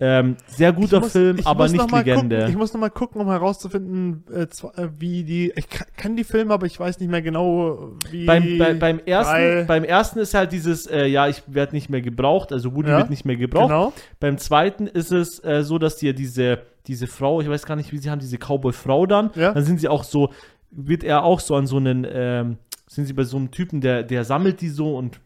ähm, 0.00 0.36
sehr 0.48 0.72
guter 0.72 0.98
muss- 0.98 1.12
Film, 1.12 1.38
aber 1.44 1.68
nicht 1.68 1.90
Legende. 1.92 2.36
Gucken, 2.38 2.50
ich 2.50 2.56
muss 2.58 2.72
noch 2.74 2.80
mal 2.80 2.90
gucken, 2.90 3.20
um 3.20 3.28
herauszufinden, 3.28 4.24
äh, 4.34 4.42
äh, 4.42 4.88
wie 4.98 5.22
die. 5.22 5.52
Ich 5.54 5.68
ka- 5.70 5.86
kann 5.96 6.16
die 6.16 6.24
Filme, 6.24 6.52
aber 6.52 6.66
ich 6.66 6.78
weiß 6.80 6.98
nicht 6.98 7.08
mehr 7.08 7.22
genau, 7.22 7.92
wie. 8.10 8.26
beim, 8.26 8.58
bei, 8.58 8.74
beim, 8.74 8.98
ersten, 9.06 9.32
drei- 9.34 9.64
beim 9.64 9.84
ersten 9.84 10.18
ist 10.18 10.34
halt 10.34 10.50
dieses, 10.50 10.88
äh, 10.88 11.06
ja, 11.06 11.28
ich 11.28 11.44
werde 11.46 11.76
nicht 11.76 11.88
mehr 11.90 12.00
gebraucht, 12.02 12.52
also 12.52 12.74
Woody 12.74 12.88
Ja, 12.90 12.98
wird 12.98 13.10
nicht 13.10 13.24
mehr 13.24 13.36
gebraucht. 13.36 13.68
Genau. 13.68 13.92
Beim 14.18 14.36
zweiten 14.38 14.88
ist 14.88 15.12
es 15.12 15.42
äh, 15.44 15.62
so, 15.62 15.78
dass 15.78 16.02
ja 16.02 16.12
diese, 16.12 16.58
diese 16.86 17.06
Frau, 17.06 17.40
ich 17.40 17.48
weiß 17.48 17.66
gar 17.66 17.76
nicht, 17.76 17.92
wie 17.92 17.98
sie 17.98 18.10
haben, 18.10 18.18
diese 18.20 18.38
Cowboy-Frau 18.38 19.06
dann, 19.06 19.30
Ja. 19.34 19.52
dann 19.52 19.64
sind 19.64 19.80
sie 19.80 19.88
auch 19.88 20.04
so, 20.04 20.30
wird 20.70 21.04
er 21.04 21.24
auch 21.24 21.40
so 21.40 21.54
an 21.56 21.66
so 21.66 21.76
einen, 21.76 22.06
ähm, 22.10 22.58
sind 22.86 23.06
sie 23.06 23.12
bei 23.12 23.24
so 23.24 23.36
einem 23.36 23.50
Typen, 23.50 23.80
der, 23.80 24.02
der 24.02 24.24
sammelt 24.24 24.60
die 24.60 24.68
so 24.68 24.96
und 24.96 25.20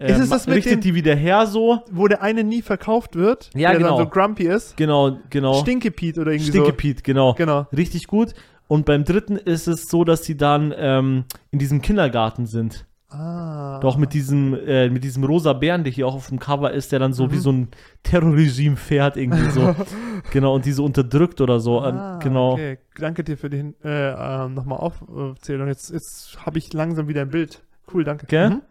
äh, 0.00 0.12
Ist 0.12 0.20
es 0.20 0.28
das 0.30 0.46
ma- 0.46 0.50
mit 0.54 0.58
richtet 0.58 0.72
den- 0.74 0.80
die 0.82 0.94
wieder 0.94 1.14
her 1.16 1.46
so. 1.46 1.80
Wo 1.90 2.06
der 2.06 2.22
eine 2.22 2.44
nie 2.44 2.62
verkauft 2.62 3.16
wird, 3.16 3.50
Ja, 3.54 3.70
der 3.70 3.78
genau. 3.78 3.96
dann 3.98 4.06
so 4.06 4.10
grumpy 4.10 4.44
ist. 4.46 4.76
Genau, 4.76 5.18
genau. 5.30 5.54
Stinke 5.54 5.90
Pete 5.90 6.20
oder 6.20 6.30
irgendwie 6.32 6.50
Stinke 6.50 6.74
so. 6.80 6.94
Genau. 7.02 7.34
Genau. 7.34 7.66
Richtig 7.76 8.06
gut. 8.06 8.32
Und 8.68 8.84
beim 8.86 9.04
dritten 9.04 9.36
ist 9.36 9.66
es 9.66 9.88
so, 9.88 10.04
dass 10.04 10.24
sie 10.24 10.36
dann 10.36 10.72
ähm, 10.76 11.24
in 11.50 11.58
diesem 11.58 11.80
Kindergarten 11.82 12.46
sind. 12.46 12.84
Ah. 13.10 13.78
Doch 13.80 13.96
mit 13.96 14.12
diesem, 14.12 14.52
äh, 14.54 14.90
mit 14.90 15.02
diesem 15.02 15.24
rosa 15.24 15.54
Bären, 15.54 15.82
der 15.82 15.92
hier 15.92 16.06
auch 16.06 16.14
auf 16.14 16.28
dem 16.28 16.38
Cover 16.38 16.72
ist, 16.72 16.92
der 16.92 16.98
dann 16.98 17.14
so 17.14 17.24
Mhm. 17.26 17.32
wie 17.32 17.38
so 17.38 17.52
ein 17.52 17.68
Terrorregime 18.02 18.76
fährt, 18.76 19.16
irgendwie 19.16 19.50
so. 19.50 19.74
genau, 20.32 20.54
und 20.54 20.66
die 20.66 20.72
so 20.72 20.84
unterdrückt 20.84 21.40
oder 21.40 21.58
so. 21.58 21.78
äh, 21.82 21.88
Ah, 21.88 22.18
genau. 22.22 22.52
Okay, 22.52 22.78
danke 22.98 23.24
dir 23.24 23.38
für 23.38 23.48
die 23.48 23.56
Hin- 23.56 23.74
äh, 23.82 24.10
ähm, 24.44 24.52
nochmal 24.54 24.78
Aufzählung. 24.80 25.68
Jetzt, 25.68 25.90
jetzt 25.90 26.38
habe 26.44 26.58
ich 26.58 26.70
langsam 26.74 27.08
wieder 27.08 27.22
ein 27.22 27.30
Bild. 27.30 27.62
Cool, 27.92 28.04
danke. 28.04 28.26
Gell? 28.26 28.50
Mhm. 28.50 28.62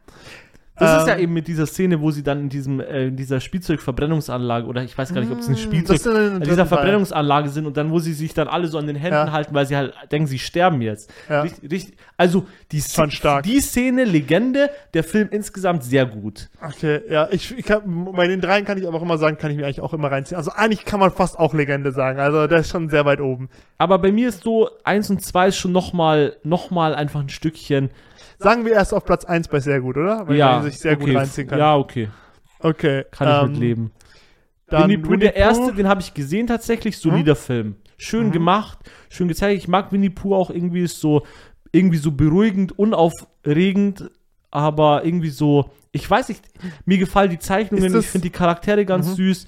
Das 0.79 1.01
ist 1.01 1.07
ja 1.07 1.15
Ähm, 1.15 1.21
eben 1.23 1.33
mit 1.33 1.47
dieser 1.47 1.65
Szene, 1.65 1.99
wo 2.01 2.11
sie 2.11 2.21
dann 2.23 2.39
in 2.41 2.49
diesem, 2.49 2.79
äh, 2.79 3.07
in 3.07 3.15
dieser 3.15 3.39
Spielzeugverbrennungsanlage, 3.39 4.67
oder 4.67 4.83
ich 4.83 4.97
weiß 4.97 5.13
gar 5.13 5.21
nicht, 5.21 5.31
ob 5.31 5.39
es 5.39 5.47
ein 5.47 5.53
Mm, 5.53 5.57
Spielzeug, 5.57 6.05
in 6.05 6.41
dieser. 6.41 6.65
Verbrennungsanlage 6.65 7.49
sind 7.49 7.65
und 7.65 7.77
dann, 7.77 7.91
wo 7.91 7.99
sie 7.99 8.13
sich 8.13 8.33
dann 8.33 8.47
alle 8.47 8.67
so 8.67 8.77
an 8.77 8.87
den 8.87 8.95
Händen 8.95 9.27
Ja. 9.27 9.31
halten, 9.31 9.53
weil 9.53 9.65
sie 9.65 9.75
halt 9.75 9.93
denken, 10.11 10.27
sie 10.27 10.39
sterben 10.39 10.81
jetzt. 10.81 11.11
Ja. 11.29 11.41
Richtig, 11.41 11.71
richtig, 11.71 11.97
also 12.17 12.45
die, 12.71 12.81
Fand 12.81 13.13
stark. 13.13 13.43
die 13.43 13.59
Szene, 13.59 14.03
Legende, 14.03 14.69
der 14.93 15.03
Film 15.03 15.29
insgesamt 15.31 15.83
sehr 15.83 16.05
gut. 16.05 16.49
Okay, 16.61 17.01
ja, 17.09 17.27
ich, 17.31 17.57
ich 17.57 17.65
kann, 17.65 18.11
bei 18.13 18.27
den 18.27 18.41
dreien 18.41 18.65
kann 18.65 18.77
ich 18.77 18.87
aber 18.87 18.97
auch 18.97 19.01
immer 19.03 19.17
sagen, 19.17 19.37
kann 19.37 19.51
ich 19.51 19.57
mir 19.57 19.65
eigentlich 19.65 19.81
auch 19.81 19.93
immer 19.93 20.11
reinziehen. 20.11 20.37
Also 20.37 20.51
eigentlich 20.51 20.85
kann 20.85 20.99
man 20.99 21.11
fast 21.11 21.39
auch 21.39 21.53
Legende 21.53 21.91
sagen. 21.91 22.19
Also 22.19 22.47
der 22.47 22.59
ist 22.59 22.69
schon 22.69 22.89
sehr 22.89 23.05
weit 23.05 23.21
oben. 23.21 23.49
Aber 23.77 23.97
bei 23.99 24.11
mir 24.11 24.29
ist 24.29 24.43
so, 24.43 24.69
eins 24.83 25.09
und 25.09 25.23
zwei 25.23 25.47
ist 25.47 25.57
schon 25.57 25.71
nochmal, 25.71 26.35
noch 26.43 26.71
mal 26.71 26.93
einfach 26.95 27.19
ein 27.21 27.29
Stückchen. 27.29 27.89
Sagen 28.39 28.65
wir 28.65 28.73
erst 28.73 28.93
auf 28.93 29.03
Platz 29.05 29.25
eins 29.25 29.47
bei 29.47 29.59
sehr 29.59 29.81
gut, 29.81 29.97
oder? 29.97 30.27
Weil 30.27 30.35
ja, 30.37 30.53
man 30.53 30.63
sich 30.63 30.79
sehr 30.79 30.93
okay, 30.93 31.05
gut 31.05 31.15
reinziehen 31.15 31.47
kann. 31.47 31.59
Ja, 31.59 31.75
okay. 31.75 32.09
Okay. 32.59 33.05
Kann 33.11 33.27
ich 33.27 33.43
ähm, 33.45 33.51
mit 33.51 33.59
leben. 33.59 33.91
Dann 34.69 34.83
Winnie 34.83 34.97
Pooh, 34.97 35.11
Winnie 35.11 35.19
der 35.25 35.35
erste, 35.35 35.73
den 35.73 35.87
habe 35.87 36.01
ich 36.01 36.13
gesehen 36.13 36.47
tatsächlich, 36.47 36.97
solider 36.97 37.35
Film. 37.35 37.75
Schön 37.97 38.27
Mhm. 38.27 38.31
gemacht, 38.31 38.77
schön 39.09 39.27
gezeigt. 39.27 39.57
Ich 39.57 39.67
mag 39.67 39.91
Winnie 39.91 40.09
Pooh 40.09 40.35
auch 40.35 40.49
irgendwie 40.49 40.81
ist 40.83 40.99
so, 40.99 41.25
irgendwie 41.71 41.97
so 41.97 42.11
beruhigend, 42.11 42.77
unaufregend, 42.77 44.11
aber 44.51 45.03
irgendwie 45.05 45.29
so, 45.29 45.71
ich 45.91 46.09
weiß 46.09 46.29
nicht, 46.29 46.43
mir 46.85 46.97
gefallen 46.97 47.29
die 47.29 47.39
Zeichnungen, 47.39 47.95
ich 47.97 48.07
finde 48.07 48.27
die 48.27 48.31
Charaktere 48.31 48.85
ganz 48.85 49.07
Mhm. 49.09 49.13
süß. 49.15 49.47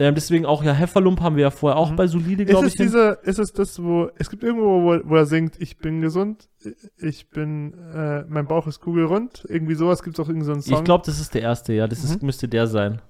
Ähm, 0.00 0.14
deswegen 0.16 0.44
auch 0.44 0.64
ja 0.64 0.72
Hefferlump 0.72 1.20
haben 1.20 1.36
wir 1.36 1.42
ja 1.42 1.50
vorher 1.50 1.76
auch 1.78 1.90
Mhm. 1.92 1.96
bei 1.96 2.06
Solide, 2.08 2.42
Ist 2.42 2.48
glaube 2.50 2.66
es 2.66 2.72
ich. 2.74 2.80
diese, 2.80 3.18
ist 3.22 3.38
es 3.38 3.52
das, 3.52 3.80
wo, 3.82 4.10
es 4.16 4.28
gibt 4.28 4.42
irgendwo, 4.42 4.82
wo, 4.82 4.98
wo 5.08 5.14
er 5.16 5.26
singt, 5.26 5.54
ich 5.60 5.76
bin 5.78 6.00
gesund, 6.00 6.48
ich 6.98 7.30
bin, 7.30 7.74
äh, 7.94 8.24
mein 8.28 8.46
Bauch 8.46 8.66
ist 8.66 8.80
kugelrund, 8.80 9.44
irgendwie 9.48 9.74
sowas, 9.76 10.02
gibt's 10.02 10.18
auch 10.18 10.28
irgendwie 10.28 10.46
so 10.46 10.52
einen 10.52 10.62
Song. 10.62 10.78
Ich 10.78 10.84
glaube, 10.84 11.04
das 11.06 11.20
ist 11.20 11.32
der 11.34 11.42
erste, 11.42 11.72
ja. 11.74 11.86
Das 11.86 12.02
ist, 12.02 12.20
Mhm. 12.22 12.26
müsste 12.26 12.48
der 12.48 12.66
sein. 12.66 13.00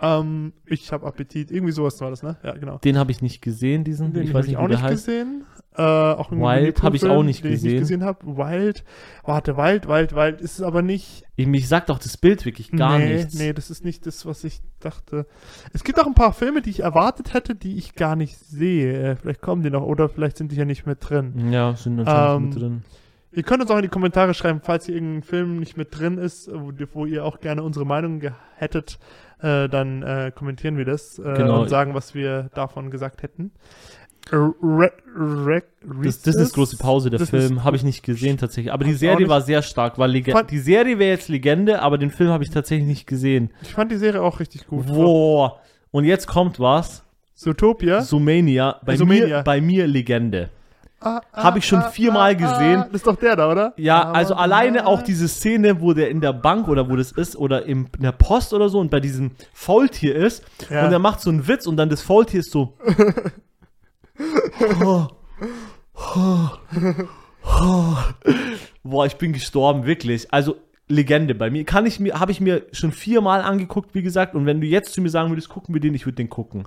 ähm, 0.00 0.52
ich 0.66 0.92
habe 0.92 1.06
Appetit, 1.06 1.50
irgendwie 1.50 1.72
sowas 1.72 2.00
war 2.00 2.10
das, 2.10 2.22
ne? 2.22 2.36
Ja, 2.42 2.52
genau. 2.54 2.78
Den 2.78 2.96
habe 2.96 3.10
ich 3.10 3.20
nicht 3.20 3.42
gesehen, 3.42 3.84
diesen. 3.84 4.12
Den 4.12 4.22
ich 4.24 4.32
weiß 4.34 4.44
ich 4.46 4.50
nicht, 4.52 4.56
auch 4.58 4.64
wie 4.64 4.68
der 4.68 4.76
nicht 4.78 4.84
heißt. 4.84 5.06
gesehen. 5.06 5.44
Äh, 5.76 5.82
auch 5.82 6.32
Wild 6.32 6.40
Winnie 6.40 6.72
Pooh 6.72 6.82
hab 6.82 6.94
ich 6.94 7.04
auch 7.06 7.22
nicht 7.22 7.44
den 7.44 7.52
Ich 7.52 7.56
gesehen. 7.58 7.70
nicht 7.72 7.80
gesehen 7.80 8.04
habe. 8.04 8.26
Wild, 8.26 8.84
warte, 9.24 9.56
Wild, 9.56 9.86
Wild, 9.86 10.14
Wild 10.16 10.40
ist 10.40 10.54
es 10.58 10.62
aber 10.62 10.82
nicht. 10.82 11.22
Ich, 11.36 11.46
mich 11.46 11.68
sagt 11.68 11.90
auch 11.92 11.98
das 11.98 12.16
Bild 12.16 12.44
wirklich 12.44 12.72
gar 12.72 12.98
nee, 12.98 13.14
nichts. 13.14 13.34
nee, 13.38 13.52
das 13.52 13.70
ist 13.70 13.84
nicht 13.84 14.04
das, 14.04 14.26
was 14.26 14.42
ich 14.42 14.60
dachte. 14.80 15.26
Es 15.72 15.84
gibt 15.84 16.00
auch 16.00 16.06
ein 16.06 16.14
paar 16.14 16.32
Filme, 16.32 16.60
die 16.60 16.70
ich 16.70 16.80
erwartet 16.80 17.34
hätte, 17.34 17.54
die 17.54 17.76
ich 17.78 17.94
gar 17.94 18.16
nicht 18.16 18.36
sehe. 18.36 19.12
Äh, 19.12 19.16
Vielleicht 19.16 19.42
kommen 19.42 19.62
die 19.62 19.70
noch 19.70 19.84
oder 19.84 20.08
vielleicht 20.08 20.38
sind 20.38 20.50
die 20.50 20.56
ja 20.56 20.64
nicht 20.64 20.86
mit 20.86 20.98
drin. 21.08 21.50
Ja, 21.52 21.74
sind 21.76 21.96
natürlich 21.96 22.36
Ähm, 22.36 22.44
mit 22.48 22.60
drin. 22.60 22.82
Ihr 23.32 23.44
könnt 23.44 23.62
uns 23.62 23.70
auch 23.70 23.76
in 23.76 23.82
die 23.82 23.88
Kommentare 23.88 24.34
schreiben, 24.34 24.60
falls 24.60 24.86
hier 24.86 24.96
irgendein 24.96 25.22
Film 25.22 25.60
nicht 25.60 25.76
mit 25.76 25.96
drin 25.96 26.18
ist, 26.18 26.50
wo, 26.52 26.72
wo 26.94 27.06
ihr 27.06 27.24
auch 27.24 27.38
gerne 27.38 27.62
unsere 27.62 27.86
Meinung 27.86 28.20
hättet, 28.56 28.98
äh, 29.40 29.68
dann 29.68 30.02
äh, 30.02 30.32
kommentieren 30.34 30.76
wir 30.76 30.84
das 30.84 31.16
äh, 31.20 31.34
Genau. 31.36 31.62
und 31.62 31.68
sagen, 31.68 31.94
was 31.94 32.12
wir 32.12 32.50
davon 32.54 32.90
gesagt 32.90 33.22
hätten. 33.22 33.52
Re 34.32 34.92
Re 35.16 35.62
Das, 36.04 36.22
das 36.22 36.36
ist 36.36 36.54
große 36.54 36.76
Pause, 36.76 37.10
der 37.10 37.18
das 37.18 37.30
Film. 37.30 37.64
Habe 37.64 37.76
ich 37.76 37.82
nicht 37.82 38.02
gesehen 38.02 38.38
tatsächlich. 38.38 38.72
Aber 38.72 38.84
die 38.84 38.92
Serie 38.94 39.28
war 39.28 39.40
sehr 39.40 39.62
stark. 39.62 39.98
War 39.98 40.06
Lege 40.08 40.32
die 40.48 40.58
Serie 40.58 40.98
wäre 40.98 41.10
jetzt 41.10 41.28
Legende, 41.28 41.82
aber 41.82 41.98
den 41.98 42.10
Film 42.10 42.30
habe 42.30 42.44
ich 42.44 42.50
tatsächlich 42.50 42.86
nicht 42.86 43.06
gesehen. 43.06 43.50
Ich 43.62 43.72
fand 43.74 43.90
die 43.90 43.96
Serie 43.96 44.22
auch 44.22 44.38
richtig 44.40 44.66
gut. 44.66 44.86
Boah. 44.86 45.58
Und 45.90 46.04
jetzt 46.04 46.26
kommt 46.26 46.60
was. 46.60 47.02
Zootopia. 47.34 48.02
Zoomania. 48.02 48.76
Bei, 48.84 48.96
Zoomania. 48.96 49.38
Mir, 49.38 49.42
bei 49.42 49.60
mir 49.60 49.86
Legende. 49.86 50.50
Ah, 51.02 51.22
Hab 51.32 51.56
ich 51.56 51.64
schon 51.66 51.82
viermal 51.92 52.36
gesehen. 52.36 52.84
Das 52.92 52.96
ist 53.00 53.06
doch 53.06 53.16
der 53.16 53.34
da, 53.34 53.50
oder? 53.50 53.72
Ja, 53.78 54.02
Aber- 54.02 54.14
also 54.16 54.34
alleine 54.34 54.86
auch 54.86 55.00
diese 55.00 55.26
Szene, 55.28 55.80
wo 55.80 55.94
der 55.94 56.10
in 56.10 56.20
der 56.20 56.34
Bank 56.34 56.68
oder 56.68 56.90
wo 56.90 56.96
das 56.96 57.10
ist 57.10 57.34
oder 57.36 57.64
in 57.64 57.88
der 57.98 58.12
Post 58.12 58.52
oder 58.52 58.68
so 58.68 58.78
und 58.80 58.90
bei 58.90 59.00
diesem 59.00 59.30
Faultier 59.54 60.14
ist 60.14 60.44
Ja. 60.68 60.84
und 60.84 60.92
er 60.92 60.98
macht 60.98 61.22
so 61.22 61.30
einen 61.30 61.48
Witz 61.48 61.66
und 61.66 61.78
dann 61.78 61.88
das 61.88 62.02
Faultier 62.02 62.40
ist 62.40 62.50
so. 62.50 62.74
Boah, 68.82 69.06
ich 69.06 69.16
bin 69.16 69.32
gestorben, 69.32 69.84
wirklich. 69.86 70.32
Also 70.32 70.56
Legende 70.88 71.34
bei 71.34 71.50
mir. 71.50 71.64
Kann 71.64 71.86
ich 71.86 72.00
mir, 72.00 72.18
habe 72.18 72.32
ich 72.32 72.40
mir 72.40 72.66
schon 72.72 72.90
viermal 72.92 73.42
angeguckt, 73.42 73.94
wie 73.94 74.02
gesagt. 74.02 74.34
Und 74.34 74.46
wenn 74.46 74.60
du 74.60 74.66
jetzt 74.66 74.92
zu 74.92 75.00
mir 75.00 75.10
sagen 75.10 75.30
würdest, 75.30 75.48
gucken 75.48 75.72
wir 75.74 75.80
den, 75.80 75.94
ich 75.94 76.04
würde 76.06 76.16
den 76.16 76.28
gucken. 76.30 76.66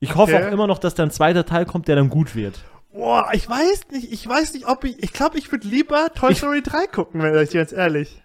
Ich 0.00 0.14
hoffe 0.14 0.34
Okay. 0.34 0.46
auch 0.48 0.52
immer 0.52 0.66
noch, 0.66 0.78
dass 0.78 0.94
da 0.94 1.02
ein 1.02 1.10
zweiter 1.10 1.44
Teil 1.44 1.66
kommt, 1.66 1.88
der 1.88 1.96
dann 1.96 2.08
gut 2.08 2.34
wird. 2.34 2.64
Boah, 2.92 3.28
ich 3.32 3.48
weiß 3.48 3.88
nicht, 3.92 4.10
ich 4.10 4.26
weiß 4.26 4.54
nicht, 4.54 4.66
ob 4.66 4.84
ich, 4.84 5.02
ich 5.02 5.12
glaube, 5.12 5.36
ich 5.38 5.52
würde 5.52 5.68
lieber 5.68 6.08
Toy 6.14 6.32
Ich- 6.32 6.38
Story 6.38 6.62
3 6.62 6.86
gucken, 6.86 7.20
wenn 7.22 7.36
ich 7.42 7.52
jetzt 7.52 7.72
ehrlich. 7.74 8.22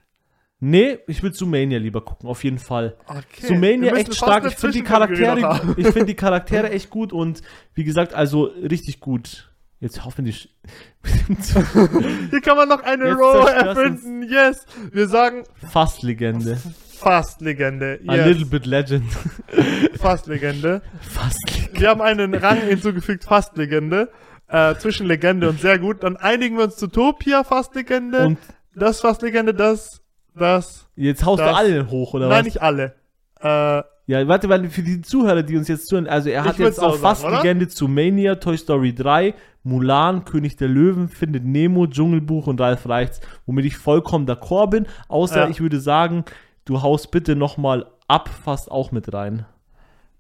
Nee, 0.64 1.00
ich 1.08 1.24
würde 1.24 1.36
Zoomania 1.36 1.80
lieber 1.80 2.02
gucken, 2.02 2.30
auf 2.30 2.44
jeden 2.44 2.60
Fall. 2.60 2.96
Okay. 3.08 3.48
Zoomania 3.48 3.96
echt 3.96 4.14
stark. 4.14 4.46
Ich 4.46 4.54
finde 4.54 4.74
die 4.78 4.84
Charaktere, 4.84 5.76
ich 5.76 5.88
finde 5.88 6.06
die 6.06 6.16
Charaktere 6.16 6.70
echt 6.70 6.92
gut 6.92 7.12
und 7.12 7.42
wie 7.74 7.84
gesagt, 7.84 8.14
also 8.14 8.44
richtig 8.44 9.00
gut. 9.00 9.52
Jetzt 9.80 10.06
hoffentlich. 10.06 10.56
Hier 12.30 12.42
kann 12.42 12.56
man 12.56 12.70
noch 12.70 12.84
eine 12.84 13.06
Jetzt 13.08 13.18
Row 13.18 13.50
erfinden, 13.50 14.22
yes. 14.22 14.68
Wir 14.92 15.08
sagen 15.08 15.44
Fast 15.72 16.04
Legende. 16.04 16.62
fast 17.00 17.42
Legende, 17.42 18.00
A 18.06 18.14
little 18.14 18.42
yes. 18.44 18.50
bit 18.52 18.68
Legend. 18.68 19.12
Fast 20.00 20.28
Legende. 20.28 20.84
Fast 21.02 21.40
Legende. 21.50 21.80
Wir 21.80 21.90
haben 21.90 22.02
einen 22.02 22.36
Rang 22.36 22.62
hinzugefügt, 22.62 23.24
fast 23.24 23.58
Legende. 23.58 24.12
Äh, 24.48 24.76
zwischen 24.76 25.08
Legende 25.08 25.50
und 25.50 25.60
sehr 25.60 25.80
gut. 25.80 26.04
Dann 26.04 26.18
einigen 26.18 26.58
wir 26.58 26.66
uns 26.66 26.76
zu 26.76 26.86
Topia, 26.86 27.44
fast 27.44 27.74
Legende. 27.74 28.28
Und 28.28 28.38
das 28.76 29.02
fast 29.02 29.24
Legende, 29.24 29.56
das, 29.56 30.01
das. 30.36 30.88
jetzt 30.96 31.26
haust 31.26 31.42
Das- 31.42 31.50
du 31.52 31.56
alle 31.56 31.90
hoch, 31.90 32.14
oder 32.14 32.28
Nein, 32.28 32.40
was? 32.40 32.46
nicht 32.46 32.62
alle. 32.62 32.96
Äh, 33.40 33.84
Ja, 34.08 34.28
warte, 34.28 34.50
weil 34.50 34.70
für 34.70 34.82
die 34.84 35.02
Zuhörer, 35.02 35.42
die 35.44 35.56
uns 35.58 35.68
jetzt 35.68 35.88
zuhören, 35.88 36.08
also 36.08 36.30
er 36.30 36.44
hat 36.44 36.58
jetzt 36.60 36.80
auch 36.80 36.98
Fast 36.98 37.22
sagen? 37.22 37.36
Legende 37.38 37.68
zu 37.68 37.88
Mania, 37.88 38.36
Toy 38.36 38.58
Story 38.58 38.94
3, 38.94 39.34
Mulan, 39.64 40.26
König 40.26 40.58
der 40.58 40.68
Löwen, 40.68 41.08
Findet 41.08 41.46
Nemo, 41.46 41.88
Dschungelbuch 41.88 42.48
und 42.48 42.60
Ralf 42.60 42.90
Reichts, 42.90 43.22
womit 43.46 43.66
ich 43.66 43.78
vollkommen 43.78 44.28
d'accord 44.28 44.70
bin, 44.72 44.88
außer 45.08 45.44
Ja. 45.44 45.50
ich 45.50 45.62
würde 45.62 45.80
sagen, 45.80 46.26
du 46.66 46.82
haust 46.82 47.12
bitte 47.12 47.36
nochmal 47.36 47.86
ab 48.08 48.28
fast 48.30 48.70
auch 48.72 48.92
mit 48.92 49.14
rein. 49.14 49.46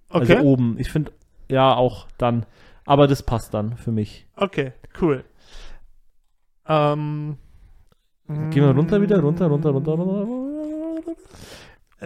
okay. 0.09 0.35
Also 0.35 0.45
oben. 0.47 0.75
Ich 0.77 0.89
finde, 0.91 1.11
ja, 1.49 1.73
auch 1.75 2.07
dann. 2.17 2.45
Aber 2.85 3.07
das 3.07 3.23
passt 3.23 3.53
dann 3.53 3.75
für 3.77 3.91
mich. 3.91 4.25
Okay, 4.35 4.73
cool. 5.01 5.23
Ähm, 6.67 7.37
Gehen 8.51 8.63
wir 8.63 8.71
runter 8.71 9.01
wieder, 9.01 9.19
runter, 9.19 9.47
runter, 9.47 9.69
runter, 9.71 9.91
runter. 9.93 11.15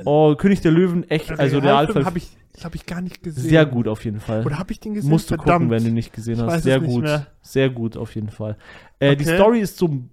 Oh, 0.04 0.36
König 0.36 0.62
der 0.62 0.72
Löwen, 0.72 1.10
echt, 1.10 1.32
also 1.32 1.60
Realfall. 1.60 2.04
habe 2.06 2.18
ich, 2.18 2.28
hab 2.64 2.76
ich 2.76 2.86
gar 2.86 3.00
nicht 3.02 3.24
gesehen. 3.24 3.44
Sehr 3.50 3.66
gut 3.66 3.88
auf 3.88 4.04
jeden 4.04 4.20
Fall. 4.20 4.46
Oder 4.46 4.60
habe 4.60 4.74
ich 4.74 4.80
den 4.82 4.94
gesehen? 4.94 5.10
Musst 5.10 5.32
du 5.32 5.36
Verdammt. 5.36 5.60
gucken, 5.60 5.70
wenn 5.70 5.84
du 5.86 5.92
nicht 5.92 6.12
gesehen 6.12 6.36
Ich 6.36 6.42
hast. 6.42 6.64
Sehr 6.64 6.80
gut. 6.82 7.04
mehr. 7.04 7.28
Sehr 7.42 7.70
gut 7.70 7.96
auf 7.96 8.14
jeden 8.16 8.30
Fall. 8.30 8.58
Äh, 9.00 9.16
Die 9.16 9.24
Okay. 9.26 9.36
Story 9.36 9.60
ist 9.62 9.78
so. 9.78 10.04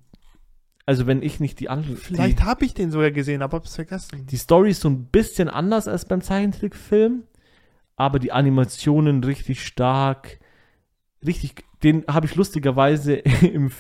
Also, 0.87 1.07
wenn 1.07 1.23
ich 1.23 1.41
nicht 1.41 1.59
die 1.61 1.69
andere. 1.69 1.97
Vielleicht 1.97 2.41
Die, 2.41 2.43
habe 2.45 2.65
ich 2.65 2.75
den 2.75 2.91
sogar 2.91 3.11
gesehen, 3.11 3.43
aber 3.43 3.57
hab's 3.57 3.75
vergessen. 3.75 4.27
die 4.27 4.37
Story 4.37 4.71
ist 4.71 4.81
so 4.81 4.89
ein 4.89 5.07
bisschen 5.07 5.49
anders 5.49 5.89
als 5.89 6.05
beim 6.05 6.21
Zeichentrickfilm. 6.21 7.25
Aber 7.97 8.19
die 8.19 8.33
Animationen 8.33 9.23
richtig 9.25 9.65
stark. 9.65 10.39
Richtig 11.27 11.65
den 11.83 12.05
habe 12.09 12.27
ich 12.27 12.37
lustigerweise 12.37 13.15
im, 13.43 13.71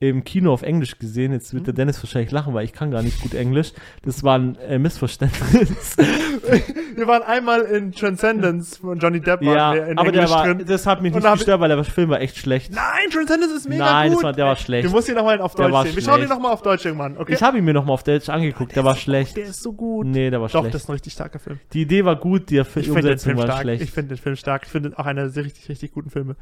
im 0.00 0.24
Kino 0.24 0.52
auf 0.52 0.62
Englisch 0.62 0.98
gesehen. 0.98 1.32
Jetzt 1.32 1.52
Mhm. 1.52 1.58
wird 1.58 1.66
der 1.68 1.74
Dennis 1.74 2.02
wahrscheinlich 2.02 2.30
lachen, 2.30 2.52
weil 2.54 2.64
ich 2.64 2.72
kann 2.72 2.90
gar 2.90 3.02
nicht 3.02 3.20
gut 3.20 3.34
Englisch. 3.34 3.72
Das 4.02 4.22
war 4.22 4.38
ein 4.38 4.56
äh, 4.56 4.78
Missverständnis. 4.78 5.96
Wir 6.96 7.06
waren 7.06 7.22
einmal 7.22 7.62
in 7.62 7.92
Transcendence 7.92 8.76
von 8.76 8.98
Johnny 8.98 9.20
Depp 9.20 9.42
ja, 9.42 9.70
aber 9.70 9.76
der 10.12 10.22
Englisch 10.22 10.30
war, 10.30 10.44
drin. 10.46 10.64
das 10.66 10.86
hat 10.86 11.02
mich 11.02 11.14
nicht 11.14 11.32
gestört, 11.32 11.60
weil 11.60 11.68
der 11.68 11.82
Film 11.84 12.10
war 12.10 12.20
echt 12.20 12.36
schlecht. 12.36 12.72
Nein, 12.72 13.03
Transcendence 13.10 13.52
ist 13.54 13.68
mega 13.68 13.84
Nein, 13.84 14.12
gut. 14.12 14.22
war, 14.22 14.32
der 14.32 14.46
war 14.46 14.56
schlecht. 14.56 14.86
Du 14.88 14.92
musst 14.92 15.08
ihn 15.08 15.14
nochmal 15.14 15.40
auf 15.40 15.54
Der 15.54 15.68
Deutsch 15.68 15.86
sehen. 15.88 15.96
Wir 15.96 16.02
schauen 16.02 16.14
ihn 16.14 16.16
schlecht. 16.18 16.30
nochmal 16.32 16.52
auf 16.52 16.62
Deutsch 16.62 16.84
irgendwann, 16.84 17.16
okay? 17.18 17.34
Ich 17.34 17.42
habe 17.42 17.58
ihn 17.58 17.64
mir 17.64 17.74
nochmal 17.74 17.94
auf 17.94 18.02
Deutsch 18.04 18.28
angeguckt, 18.28 18.74
der 18.76 18.84
war 18.84 18.96
schlecht. 18.96 19.36
Der 19.36 19.44
ist 19.44 19.62
so 19.62 19.72
gut. 19.72 20.06
Nee, 20.06 20.30
der 20.30 20.40
war 20.40 20.48
Doch, 20.48 20.60
schlecht. 20.60 20.74
das 20.74 20.82
ist 20.82 20.88
ein 20.88 20.92
richtig 20.92 21.12
starker 21.12 21.38
Film. 21.38 21.58
Die 21.72 21.82
Idee 21.82 22.04
war 22.04 22.16
gut, 22.16 22.50
die, 22.50 22.58
Ich 22.58 22.90
Umsetzung 22.90 23.18
Film 23.32 23.38
war 23.38 23.44
stark. 23.46 23.60
schlecht. 23.62 23.82
Ich 23.82 23.90
finde 23.90 24.14
den 24.14 24.18
Film 24.22 24.36
stark. 24.36 24.62
Ich 24.64 24.70
finde 24.70 24.92
auch 24.98 25.06
einer 25.06 25.28
der 25.28 25.44
richtig, 25.44 25.68
richtig 25.68 25.92
guten 25.92 26.10
Filme. 26.10 26.36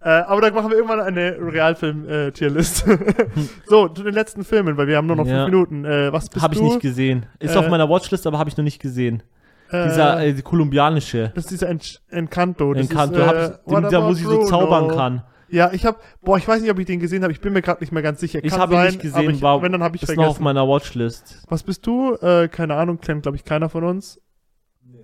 Äh, 0.00 0.08
aber 0.08 0.40
da 0.40 0.50
machen 0.50 0.70
wir 0.70 0.76
irgendwann 0.76 1.00
eine 1.00 1.36
Realfilm-Tierlist. 1.40 2.84
so, 3.66 3.88
zu 3.88 4.02
den 4.02 4.14
letzten 4.14 4.44
Filmen, 4.44 4.76
weil 4.76 4.86
wir 4.86 4.96
haben 4.96 5.06
nur 5.06 5.16
noch 5.16 5.26
Ja. 5.26 5.44
fünf 5.44 5.50
Minuten. 5.52 5.84
Äh, 5.84 6.12
was 6.12 6.28
bist 6.28 6.42
Habe 6.42 6.54
ich 6.54 6.60
du? 6.60 6.66
nicht 6.66 6.80
gesehen. 6.80 7.26
Ist 7.38 7.54
Äh, 7.54 7.58
auf 7.58 7.68
meiner 7.68 7.88
Watchlist, 7.88 8.26
aber 8.26 8.38
habe 8.38 8.50
ich 8.50 8.56
noch 8.56 8.64
nicht 8.64 8.80
gesehen. 8.80 9.22
Äh, 9.70 9.84
Dieser 9.88 10.24
äh, 10.24 10.32
kolumbianische 10.42 11.30
das 11.34 11.44
ist 11.44 11.50
dieser 11.50 11.68
En 11.68 11.78
Encanto. 12.08 12.72
Das 12.72 12.88
Encanto, 12.88 13.16
ist, 13.20 13.26
hab 13.26 13.34
äh, 13.36 13.44
ich, 13.66 13.74
den, 13.74 13.90
da 13.90 14.02
wo 14.06 14.12
sie 14.14 14.24
so 14.24 14.44
zaubern 14.46 14.88
kann. 14.88 15.22
Ja, 15.50 15.70
ich 15.72 15.86
habe, 15.86 15.98
boah, 16.22 16.36
ich 16.38 16.46
weiß 16.46 16.60
nicht, 16.60 16.70
ob 16.70 16.78
ich 16.78 16.86
den 16.86 17.00
gesehen 17.00 17.22
habe. 17.22 17.32
Ich 17.32 17.40
bin 17.40 17.52
mir 17.52 17.62
gerade 17.62 17.80
nicht 17.80 17.92
mehr 17.92 18.02
ganz 18.02 18.20
sicher. 18.20 18.40
Ich 18.44 18.50
Kann 18.50 18.60
habe 18.60 18.74
ihn 18.74 18.78
sein, 18.78 18.86
nicht 18.88 19.00
gesehen, 19.00 19.18
aber 19.18 19.30
ich, 19.30 19.42
war, 19.42 19.62
wenn, 19.62 19.72
dann 19.72 19.82
habe 19.82 19.96
ich 19.96 20.02
ist 20.02 20.08
noch 20.10 20.16
auf 20.18 20.24
vergessen. 20.36 20.44
meiner 20.44 20.68
Watchlist. 20.68 21.42
Was 21.48 21.62
bist 21.62 21.86
du? 21.86 22.14
Äh, 22.16 22.48
keine 22.48 22.74
Ahnung, 22.74 23.00
kennt, 23.00 23.22
glaube 23.22 23.36
ich, 23.36 23.44
keiner 23.44 23.68
von 23.68 23.84
uns. 23.84 24.20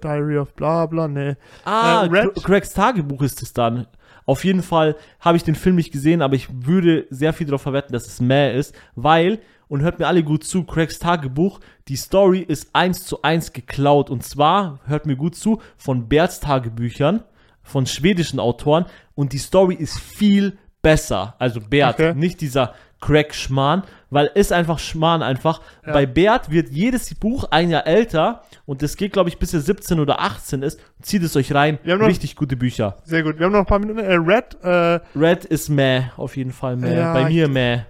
Diary 0.03 0.38
of 0.38 0.55
bla 0.55 0.86
bla, 0.86 1.09
nee. 1.09 1.36
Ah, 1.64 2.05
Äh, 2.05 2.09
Red- 2.09 2.34
Craigs 2.42 2.72
Tagebuch 2.74 3.22
ist 3.22 3.42
es 3.42 3.53
dann. 3.53 3.86
Auf 4.26 4.45
jeden 4.45 4.62
Fall 4.62 4.97
habe 5.20 5.36
ich 5.36 5.45
den 5.45 5.55
Film 5.55 5.76
nicht 5.76 5.92
gesehen, 5.92 6.22
aber 6.22 6.34
ich 6.34 6.49
würde 6.66 7.07
sehr 7.11 7.32
viel 7.32 7.47
darauf 7.47 7.62
verwetten, 7.62 7.92
dass 7.92 8.07
es 8.07 8.20
mehr 8.20 8.55
ist, 8.55 8.74
weil, 8.95 9.38
und 9.68 9.82
hört 9.82 9.99
mir 9.99 10.07
alle 10.07 10.22
gut 10.22 10.45
zu, 10.45 10.64
Craigs 10.64 10.99
Tagebuch, 10.99 11.61
die 11.88 11.97
Story 11.97 12.40
ist 12.40 12.70
eins 12.74 13.05
zu 13.05 13.22
eins 13.22 13.53
geklaut. 13.53 14.09
Und 14.11 14.22
zwar, 14.24 14.80
hört 14.86 15.05
mir 15.07 15.16
gut 15.16 15.36
zu, 15.36 15.61
von 15.76 16.09
Berts 16.09 16.40
Tagebüchern, 16.40 17.22
von 17.64 17.86
schwedischen 17.86 18.38
Autoren. 18.38 18.86
Und 19.16 19.32
die 19.32 19.38
Story 19.38 19.74
ist 19.74 19.98
viel 19.98 20.56
besser. 20.82 21.34
Also 21.40 21.60
Bert, 21.60 21.94
Okay. 21.94 22.14
nicht 22.14 22.40
dieser 22.40 22.74
Craig-Schmarrn, 23.00 23.82
weil 24.10 24.30
ist 24.34 24.52
einfach 24.52 24.78
Schmarrn 24.78 25.22
einfach. 25.22 25.60
Ja. 25.86 25.92
Bei 25.92 26.06
Bert 26.06 26.50
wird 26.50 26.70
jedes 26.70 27.14
Buch 27.14 27.44
ein 27.50 27.68
Jahr 27.70 27.86
älter 27.86 28.42
und 28.64 28.80
das 28.82 28.96
geht, 28.96 29.12
glaube 29.12 29.28
ich, 29.28 29.38
bis 29.38 29.52
er 29.52 29.60
17 29.60 30.00
oder 30.00 30.20
18 30.20 30.62
ist. 30.62 30.80
Zieht 31.02 31.22
es 31.22 31.36
euch 31.36 31.52
rein. 31.54 31.78
Wir 31.82 31.94
haben 31.94 32.00
noch- 32.00 32.08
Richtig 32.08 32.34
gute 32.36 32.56
Bücher. 32.56 32.96
Sehr 33.04 33.22
gut. 33.22 33.38
Wir 33.38 33.46
haben 33.46 33.52
noch 33.52 33.58
ein 33.60 33.66
paar 33.66 33.78
Minuten. 33.78 33.98
Äh, 33.98 34.14
Red, 34.14 34.56
äh, 34.62 35.00
Red 35.18 35.44
ist 35.44 35.68
meh, 35.68 36.04
auf 36.16 36.36
jeden 36.36 36.52
Fall 36.52 36.76
meh. 36.76 36.96
Ja, 36.96 37.12
Bei 37.12 37.28
mir 37.28 37.44
ich- 37.44 37.50
meh. 37.50 37.80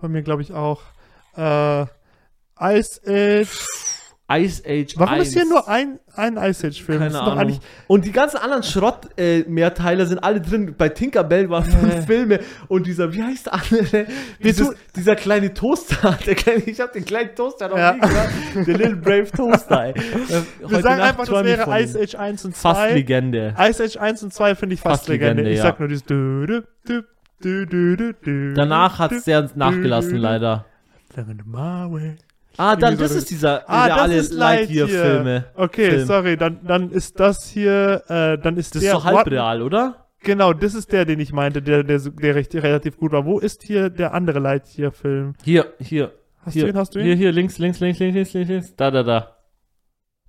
bei 0.00 0.08
mir 0.08 0.22
glaube 0.22 0.42
ich 0.42 0.52
auch. 0.52 0.80
Äh, 1.36 1.86
Ice 2.60 3.00
Age. 3.06 3.48
Ice 4.40 4.62
Age 4.66 4.94
Warum 4.96 5.14
1. 5.14 5.28
ist 5.28 5.34
hier 5.34 5.44
nur 5.46 5.68
ein, 5.68 5.98
ein 6.14 6.36
Ice 6.36 6.66
Age-Film? 6.66 6.98
Keine 7.00 7.20
Ahnung. 7.20 7.38
eigentlich- 7.38 7.60
Und 7.86 8.04
die 8.04 8.12
ganzen 8.12 8.36
anderen 8.38 8.62
Schrott-Mehrteiler 8.62 10.06
sind 10.06 10.18
alle 10.22 10.40
drin. 10.40 10.74
Bei 10.76 10.88
Tinkerbell 10.88 11.48
waren 11.50 11.64
fünf 11.64 11.94
Äh. 11.94 12.02
Filme. 12.02 12.40
Und 12.68 12.86
dieser, 12.86 13.12
wie 13.12 13.22
heißt 13.22 13.46
der 13.46 13.54
andere? 13.54 14.06
Dieses, 14.42 14.70
dieser 14.96 15.16
kleine 15.16 15.52
Toaster. 15.54 16.18
Der 16.26 16.34
kleine, 16.34 16.62
ich 16.64 16.80
habe 16.80 16.92
den 16.92 17.04
kleinen 17.04 17.34
Toaster 17.34 17.68
noch 17.68 17.76
Ja. 17.78 17.92
nie 17.94 18.00
gehört. 18.00 18.28
Der 18.54 18.76
Little 18.78 18.96
Brave 18.96 19.30
Toaster, 19.30 19.84
ey. 19.86 19.90
Äh, 19.92 19.94
Wir 19.98 20.68
heute 20.68 20.82
sagen 20.82 20.98
Nacht 20.98 21.08
einfach, 21.18 21.26
das 21.28 21.44
wäre. 21.44 21.82
Ice 21.82 21.98
Age 22.00 22.14
1 22.14 22.44
und 22.44 22.56
2. 22.56 22.74
Fast 22.74 22.94
Legende. 22.94 23.54
Ice 23.58 23.82
Age 23.84 23.96
1 23.96 24.22
und 24.22 24.32
2 24.34 24.54
finde 24.54 24.74
ich 24.74 24.80
fast, 24.80 25.00
Fast 25.02 25.08
Legende. 25.08 25.42
Legende, 25.42 25.50
Ich 25.52 25.56
ja. 25.58 25.62
sag 25.64 25.78
nur 25.80 25.88
dieses. 25.88 26.04
Danach 28.54 28.98
hat 28.98 29.12
es 29.12 29.24
sehr 29.24 29.50
nachgelassen, 29.54 30.16
leider. 30.16 30.64
Ah, 32.56 32.76
dann, 32.76 32.96
so 32.96 33.02
das 33.02 33.12
ist 33.14 33.30
dieser 33.30 33.68
Ah, 33.68 33.88
das 33.88 33.96
reale 33.98 34.14
ist 34.16 34.32
Lightyear. 34.32 34.86
Lightyear-Filme. 34.86 35.44
Okay, 35.54 35.90
Film. 35.90 36.06
sorry, 36.06 36.36
dann, 36.36 36.60
dann 36.66 36.90
ist 36.90 37.18
das 37.18 37.48
hier, 37.48 38.02
äh, 38.08 38.38
dann 38.38 38.56
ist 38.56 38.74
Das 38.74 38.82
der. 38.82 38.94
ist 38.96 39.02
so 39.02 39.04
halb 39.04 39.26
real, 39.30 39.62
oder? 39.62 40.06
Genau, 40.24 40.52
das 40.52 40.74
ist 40.74 40.92
der, 40.92 41.04
den 41.04 41.18
ich 41.18 41.32
meinte, 41.32 41.62
der, 41.62 41.82
der, 41.82 41.98
der 41.98 42.34
recht, 42.34 42.54
relativ 42.54 42.96
gut 42.96 43.12
war. 43.12 43.24
Wo 43.24 43.38
ist 43.40 43.62
hier 43.62 43.90
der 43.90 44.14
andere 44.14 44.38
Lightyear-Film? 44.38 45.34
Hier, 45.42 45.72
hier. 45.80 46.12
Hast 46.44 46.54
hier, 46.54 46.64
du 46.64 46.68
ihn, 46.70 46.76
hast 46.76 46.94
du 46.94 46.98
ihn? 47.00 47.06
Hier, 47.06 47.14
hier, 47.16 47.32
links, 47.32 47.58
links, 47.58 47.80
links, 47.80 47.98
links, 47.98 48.14
links, 48.14 48.32
links, 48.34 48.48
links. 48.50 48.76
Da, 48.76 48.90
da, 48.90 49.02
da. 49.02 49.36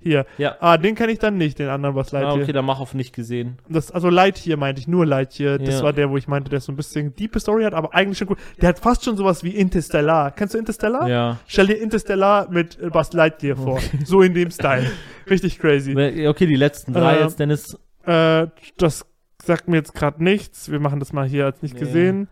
Hier. 0.03 0.25
Ja. 0.37 0.55
Ah, 0.59 0.77
den 0.77 0.95
kenne 0.95 1.11
ich 1.11 1.19
dann 1.19 1.37
nicht, 1.37 1.59
den 1.59 1.69
anderen, 1.69 1.95
was 1.95 2.13
Ah, 2.13 2.19
Lightyear. 2.19 2.43
okay, 2.43 2.51
dann 2.51 2.65
mach 2.65 2.79
auf 2.79 2.93
nicht 2.93 3.15
gesehen. 3.15 3.57
Das, 3.69 3.89
also 3.91 4.09
Lightyear 4.09 4.57
meinte 4.57 4.81
ich, 4.81 4.87
nur 4.87 5.05
Lightyear. 5.05 5.57
Das 5.59 5.75
Ja. 5.79 5.83
war 5.83 5.93
der, 5.93 6.09
wo 6.09 6.17
ich 6.17 6.27
meinte, 6.27 6.49
der 6.49 6.59
so 6.59 6.71
ein 6.71 6.75
bisschen 6.75 7.15
diepe 7.15 7.39
Story 7.39 7.63
hat, 7.63 7.73
aber 7.73 7.93
eigentlich 7.95 8.17
schon 8.17 8.27
gut. 8.27 8.37
Der 8.61 8.69
hat 8.69 8.79
fast 8.79 9.03
schon 9.05 9.15
sowas 9.17 9.43
wie 9.43 9.51
Interstellar. 9.55 10.31
Kennst 10.31 10.53
du 10.53 10.57
Interstellar? 10.57 11.07
Ja. 11.07 11.37
Stell 11.47 11.67
dir 11.67 11.75
Interstellar 11.81 12.49
mit 12.49 12.79
äh, 12.79 12.89
Buzz 12.89 13.13
Lightyear 13.13 13.55
vor. 13.55 13.79
So 14.05 14.21
in 14.21 14.33
dem 14.33 14.51
Style. 14.51 14.89
Richtig 15.29 15.59
crazy. 15.59 15.91
Okay, 16.27 16.45
die 16.47 16.55
letzten 16.55 16.93
drei 16.93 17.15
Äh, 17.17 17.21
jetzt, 17.21 17.39
Dennis. 17.39 17.77
Äh, 18.05 18.47
das 18.77 19.05
sagt 19.41 19.67
mir 19.67 19.77
jetzt 19.77 19.93
gerade 19.93 20.23
nichts. 20.23 20.71
Wir 20.71 20.79
machen 20.79 20.99
das 20.99 21.13
mal 21.13 21.25
hier 21.27 21.45
als 21.45 21.61
nicht 21.61 21.73
Nee. 21.75 21.79
gesehen. 21.79 22.27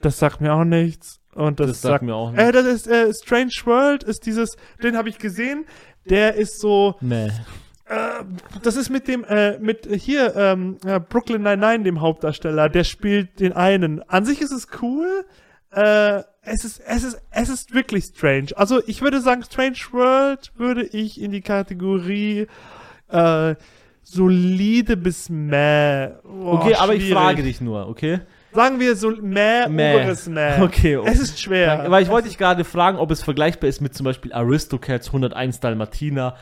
Das 0.00 0.18
sagt 0.18 0.40
mir 0.40 0.52
auch 0.54 0.64
nichts. 0.64 1.20
Und 1.34 1.60
das, 1.60 1.68
Das, 1.68 1.80
sagt 1.82 2.02
mir 2.02 2.14
auch 2.14 2.30
nicht. 2.32 2.40
Äh, 2.40 2.52
das 2.52 2.66
ist 2.66 2.86
äh, 2.88 3.12
Strange 3.14 3.52
World, 3.64 4.02
ist 4.04 4.26
dieses, 4.26 4.56
den 4.82 4.96
habe 4.96 5.08
ich 5.08 5.18
gesehen. 5.18 5.64
Der 6.08 6.34
ist 6.34 6.60
so, 6.60 6.96
nee. 7.00 7.26
äh, 7.86 8.24
das 8.62 8.76
ist 8.76 8.90
mit 8.90 9.06
dem, 9.08 9.24
äh, 9.24 9.58
mit 9.58 9.86
hier, 9.92 10.34
ähm, 10.36 10.78
äh, 10.84 10.98
Brooklyn 10.98 11.42
Nine-Nine, 11.42 11.84
dem 11.84 12.00
Hauptdarsteller, 12.00 12.68
der 12.68 12.84
spielt 12.84 13.38
den 13.40 13.52
einen. 13.52 14.02
An 14.08 14.24
sich 14.24 14.40
ist 14.40 14.52
es 14.52 14.66
cool, 14.82 15.24
äh, 15.70 16.22
es 16.42 16.64
ist, 16.64 16.80
es 16.86 17.04
ist, 17.04 17.20
es 17.30 17.48
ist 17.50 17.74
wirklich 17.74 18.04
strange. 18.06 18.48
Also 18.56 18.80
ich 18.86 19.02
würde 19.02 19.20
sagen, 19.20 19.42
Strange 19.42 19.76
World 19.92 20.52
würde 20.56 20.84
ich 20.84 21.20
in 21.20 21.30
die 21.30 21.42
Kategorie, 21.42 22.46
äh, 23.10 23.54
solide 24.02 24.96
bis 24.96 25.28
meh. 25.28 26.08
Boah, 26.24 26.54
Okay, 26.54 26.74
aber 26.74 26.94
ich 26.94 27.02
schwierig. 27.02 27.14
frage 27.18 27.42
dich 27.42 27.60
nur, 27.60 27.86
okay? 27.86 28.20
Sagen 28.52 28.80
wir 28.80 28.96
so 28.96 29.10
meh, 29.10 29.68
Meh. 29.68 29.96
oberes 29.96 30.26
meh. 30.28 30.60
Okay, 30.62 30.96
okay. 30.96 31.10
Es 31.12 31.20
ist 31.20 31.40
schwer. 31.40 31.84
Weil 31.88 32.02
ich 32.02 32.08
wollte 32.08 32.28
dich 32.28 32.38
gerade 32.38 32.64
fragen, 32.64 32.98
ob 32.98 33.10
es 33.10 33.22
vergleichbar 33.22 33.68
ist 33.68 33.80
mit 33.80 33.94
zum 33.94 34.04
Beispiel 34.04 34.32
Aristocats 34.32 35.08
101 35.08 35.60
Dalmatiner 35.60 36.34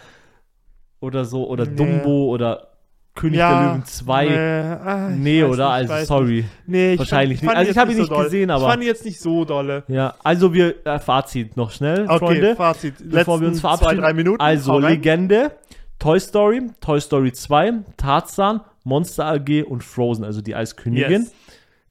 oder 1.00 1.24
so, 1.24 1.48
oder 1.48 1.66
Nee. 1.66 1.76
Dumbo 1.76 2.26
oder 2.32 2.68
König 3.14 3.38
der 3.38 3.50
Löwen 3.72 3.84
2. 3.86 4.24
Nee, 4.26 4.36
ah, 4.36 5.10
ich 5.10 5.16
Nee, 5.18 5.42
oder? 5.42 5.78
nicht, 5.80 5.90
also, 5.90 6.06
sorry. 6.06 6.44
Nee, 6.66 6.92
ich 6.92 6.98
Wahrscheinlich 6.98 7.38
fand, 7.40 7.48
nicht. 7.50 7.58
Also 7.58 7.70
ich 7.72 7.78
habe 7.78 7.90
ihn 7.90 7.96
so 7.96 8.02
nicht 8.02 8.12
doll. 8.12 8.24
gesehen, 8.24 8.50
aber- 8.50 8.64
Ich 8.64 8.70
fand 8.70 8.82
ihn 8.82 8.86
jetzt 8.88 9.04
nicht 9.06 9.20
so 9.20 9.44
dolle. 9.46 9.84
Ja, 9.88 10.14
also 10.22 10.52
wir, 10.52 10.86
äh, 10.86 10.98
Fazit 10.98 11.56
noch 11.56 11.70
schnell, 11.70 12.04
Okay, 12.08 12.18
Freunde. 12.18 12.56
Fazit. 12.56 12.94
bevor 13.02 13.40
wir 13.40 13.48
uns 13.48 13.56
Letzten 13.56 13.60
verabschieden. 13.62 13.94
Zwei, 13.98 14.00
drei 14.06 14.12
Minuten. 14.12 14.40
Also. 14.40 14.78
Legende, 14.78 15.52
Toy 15.98 16.20
Story, 16.20 16.62
Toy 16.80 17.00
Story 17.00 17.32
2, 17.32 17.72
Tarzan, 17.96 18.60
Monster 18.84 19.24
AG 19.26 19.62
und 19.64 19.82
Frozen, 19.82 20.24
also 20.24 20.42
die 20.42 20.54
Eiskönigin. 20.54 21.22
Yes. 21.22 21.32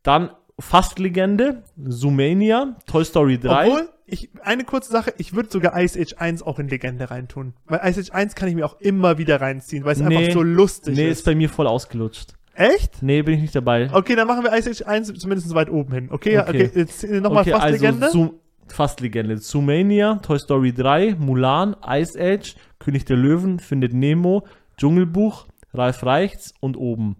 Dann 0.05 0.29
fast 0.59 0.99
Legende, 0.99 1.63
Zoomania, 1.83 2.77
Toy 2.85 3.03
Story 3.03 3.39
3. 3.39 3.67
Obwohl, 3.67 3.89
ich, 4.05 4.29
eine 4.43 4.63
kurze 4.63 4.91
Sache, 4.91 5.11
ich 5.17 5.33
würde 5.33 5.49
sogar 5.49 5.81
Ice 5.81 5.99
Age 5.99 6.13
1 6.17 6.43
auch 6.43 6.59
in 6.59 6.67
Legende 6.67 7.09
reintun. 7.09 7.53
Weil 7.65 7.81
Ice 7.89 7.99
Age 7.99 8.11
1 8.11 8.35
kann 8.35 8.47
ich 8.47 8.53
mir 8.53 8.65
auch 8.67 8.79
immer 8.79 9.17
wieder 9.17 9.41
reinziehen, 9.41 9.83
weil 9.83 9.93
es 9.93 9.99
Nee. 9.99 10.15
einfach 10.15 10.33
so 10.33 10.43
lustig 10.43 10.95
nee, 10.95 11.09
ist. 11.09 11.19
ist 11.19 11.25
bei 11.25 11.33
mir 11.33 11.49
voll 11.49 11.65
ausgelutscht. 11.65 12.35
Echt? 12.53 13.01
Nee, 13.01 13.23
bin 13.23 13.33
ich 13.33 13.41
nicht 13.41 13.55
dabei. 13.55 13.89
Okay, 13.91 14.15
dann 14.15 14.27
machen 14.27 14.43
wir 14.43 14.55
Ice 14.55 14.69
Age 14.69 14.83
1 14.83 15.13
zumindest 15.15 15.53
weit 15.55 15.71
oben 15.71 15.91
hin. 15.91 16.07
Okay, 16.11 16.37
okay. 16.37 16.67
Okay. 16.67 16.79
jetzt 16.79 17.03
nochmal 17.03 17.41
okay, 17.41 17.51
fast 17.51 17.63
also 17.63 17.83
Legende. 17.83 18.11
Zoom, 18.11 18.33
fast 18.67 19.01
Legende. 19.01 19.37
Zoomania, 19.39 20.19
Toy 20.21 20.37
Story 20.37 20.71
3, 20.71 21.15
Mulan, 21.15 21.75
Ice 21.89 22.15
Age, 22.17 22.55
König 22.77 23.05
der 23.05 23.17
Löwen, 23.17 23.57
Findet 23.57 23.93
Nemo, 23.93 24.45
Dschungelbuch, 24.77 25.47
Ralf 25.73 26.03
Reichts 26.03 26.53
und 26.59 26.77
oben. 26.77 27.15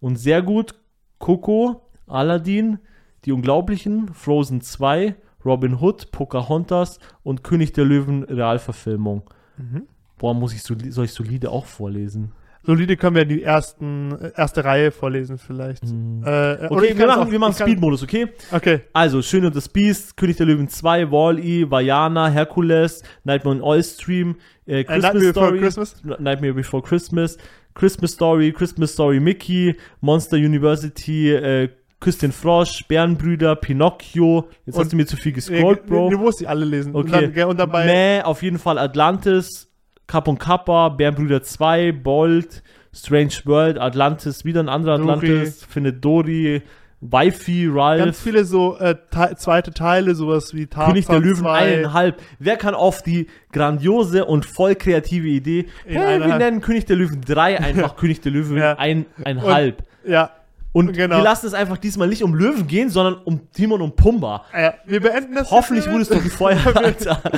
Und 0.00 0.16
sehr 0.16 0.40
gut 0.40 0.74
Coco, 1.18 1.89
Aladdin, 2.10 2.78
Die 3.26 3.32
Unglaublichen, 3.32 4.08
Frozen 4.14 4.60
2, 4.62 5.14
Robin 5.44 5.74
Hood, 5.80 6.10
Pocahontas 6.10 6.98
und 7.22 7.44
König 7.44 7.72
der 7.72 7.84
Löwen 7.84 8.24
Realverfilmung. 8.24 9.22
Mhm. 9.58 9.82
Boah, 10.18 10.34
muss 10.34 10.52
ich 10.54 10.62
soll 10.62 11.04
ich 11.04 11.12
solide 11.12 11.50
auch 11.50 11.66
vorlesen? 11.66 12.32
Solide 12.62 12.98
können 12.98 13.16
wir 13.16 13.24
die 13.24 13.42
ersten, 13.42 14.12
äh, 14.20 14.32
erste 14.36 14.62
Reihe 14.64 14.90
vorlesen 14.90 15.38
vielleicht. 15.38 15.82
Äh, 15.82 15.86
Mhm. 15.86 16.22
Okay, 16.68 16.86
ich 16.92 16.98
wir 16.98 17.06
machen, 17.06 17.22
auch- 17.22 17.30
wir 17.30 17.38
machen 17.38 17.54
Speedmodus, 17.54 18.02
okay? 18.02 18.26
Okay. 18.52 18.80
Also, 18.92 19.22
Schön 19.22 19.46
und 19.46 19.56
das 19.56 19.66
Biest, 19.68 20.14
König 20.18 20.36
der 20.36 20.44
Löwen 20.46 20.68
2, 20.68 21.10
Wall-E, 21.10 21.70
Vajana, 21.70 22.28
Hercules, 22.28 23.02
Nightmare 23.24 23.56
on 23.56 23.62
Oil 23.62 23.82
Stream, 23.82 24.36
äh, 24.66 24.80
Äh, 24.80 24.84
Christmas 24.84 25.02
Nightmare 25.14 25.32
Before 25.32 25.46
Story, 25.46 25.58
Christmas. 25.60 26.02
Nightmare 26.20 26.52
Before 26.54 26.82
Christmas, 26.82 27.38
Christmas 27.74 28.12
Story, 28.12 28.52
Christmas 28.52 28.92
Story 28.92 29.20
Mickey, 29.20 29.74
Monster 30.02 30.36
University, 30.36 31.32
äh, 31.32 31.70
Küss 32.00 32.16
den 32.18 32.32
Frosch, 32.32 32.84
Bärenbrüder, 32.88 33.56
Pinocchio. 33.56 34.48
Jetzt 34.64 34.74
Und- 34.76 34.84
hast 34.84 34.92
du 34.92 34.96
mir 34.96 35.06
zu 35.06 35.16
viel 35.16 35.32
gescrollt, 35.32 35.82
Nee, 35.84 35.90
Bro. 35.90 36.10
Du 36.10 36.18
musst 36.18 36.40
die 36.40 36.46
alle 36.48 36.64
lesen. 36.64 36.94
Und, 36.94 37.10
Okay. 37.10 37.20
dann, 37.26 37.32
gell, 37.34 37.44
und 37.44 37.58
dabei. 37.60 37.84
Mäh, 37.84 38.22
auf 38.22 38.42
jeden 38.42 38.58
Fall 38.58 38.78
Atlantis, 38.78 39.68
Cap 40.06 40.26
und 40.26 40.38
Kappa, 40.38 40.88
Bärenbrüder 40.88 41.42
2, 41.42 41.92
Bolt, 41.92 42.62
Strange 42.92 43.34
World, 43.44 43.78
Atlantis, 43.78 44.44
wieder 44.44 44.60
ein 44.60 44.68
anderer. 44.68 44.94
Atlantis, 44.94 45.62
findet 45.68 46.04
Dory, 46.04 46.62
Wifi, 47.02 47.68
Ralph, 47.72 48.04
Ganz 48.04 48.20
viele 48.20 48.44
so 48.44 48.76
äh, 48.78 48.94
te 49.10 49.34
zweite 49.36 49.70
Teile, 49.72 50.14
sowas 50.14 50.52
wie 50.54 50.66
Tarzan 50.66 50.92
König 50.92 51.06
der 51.06 51.18
Löwen 51.20 51.36
2. 51.44 51.58
eineinhalb. 51.58 52.20
Wer 52.38 52.56
kann 52.56 52.74
auf 52.74 53.02
die 53.02 53.26
grandiose 53.52 54.24
und 54.26 54.44
voll 54.44 54.74
kreative 54.74 55.28
Idee, 55.28 55.66
hey, 55.86 56.20
wir 56.20 56.36
nennen 56.36 56.60
König 56.60 56.84
der 56.86 56.96
Löwen 56.96 57.20
3 57.22 57.58
einfach 57.60 57.96
König 57.96 58.20
der 58.20 58.32
Löwen 58.32 58.58
Ja. 58.58 58.76
eineinhalb. 58.78 59.82
Ja, 60.06 60.30
Und 60.72 60.92
genau. 60.92 61.16
wir 61.16 61.24
lassen 61.24 61.46
es 61.46 61.54
einfach 61.54 61.78
diesmal 61.78 62.08
nicht 62.08 62.22
um 62.22 62.34
Löwen 62.34 62.66
gehen, 62.66 62.90
sondern 62.90 63.16
um 63.24 63.50
Timon 63.52 63.82
und 63.82 63.96
Pumba. 63.96 64.44
ja, 64.54 64.74
wir 64.84 65.00
beenden 65.00 65.34
das. 65.34 65.50
Hoffentlich 65.50 65.86
jetzt 65.86 65.92
wurde 65.92 66.02
es 66.02 66.08
doch 66.08 66.22
gefeuert, 66.22 66.76
Alter. 66.76 67.20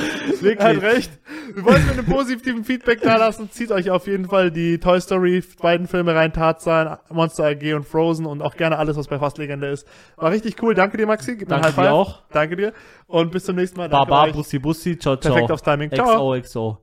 Er 0.42 0.64
hat 0.64 0.74
Wirklich. 0.74 0.82
recht. 0.82 1.20
Wir 1.54 1.64
wollen 1.64 1.86
mit 1.86 1.98
einem 1.98 2.06
positiven 2.06 2.64
Feedback 2.64 3.00
da 3.00 3.16
lassen. 3.16 3.48
Zieht 3.52 3.70
euch 3.70 3.90
auf 3.90 4.08
jeden 4.08 4.26
Fall 4.26 4.50
die 4.50 4.78
Toy 4.78 5.00
Story 5.00 5.42
beiden 5.60 5.86
Filme 5.86 6.16
rein, 6.16 6.32
Tarzan, 6.32 6.98
Monster 7.10 7.44
AG 7.44 7.74
und 7.74 7.86
Frozen 7.86 8.26
und 8.26 8.42
auch 8.42 8.56
gerne 8.56 8.76
alles, 8.76 8.96
was 8.96 9.06
bei 9.06 9.20
Fast 9.20 9.38
Legende 9.38 9.68
ist. 9.68 9.86
War 10.16 10.32
richtig 10.32 10.60
cool. 10.60 10.74
Danke 10.74 10.96
dir, 10.96 11.06
Maxi. 11.06 11.36
Gib 11.36 11.48
Danke 11.48 11.72
dir 11.72 11.92
auch. 11.92 12.22
Danke 12.32 12.56
dir. 12.56 12.72
Und 13.06 13.30
bis 13.30 13.44
zum 13.44 13.54
nächsten 13.54 13.78
Mal. 13.78 13.88
Baba. 13.88 14.26
Bussi, 14.26 14.58
Bussi, 14.58 14.98
ciao, 14.98 15.16
ciao. 15.16 15.32
Perfekt 15.32 15.52
aufs 15.52 15.62
Timing. 15.62 15.92
Ciao. 15.92 16.32
XO, 16.32 16.40
XO. 16.40 16.78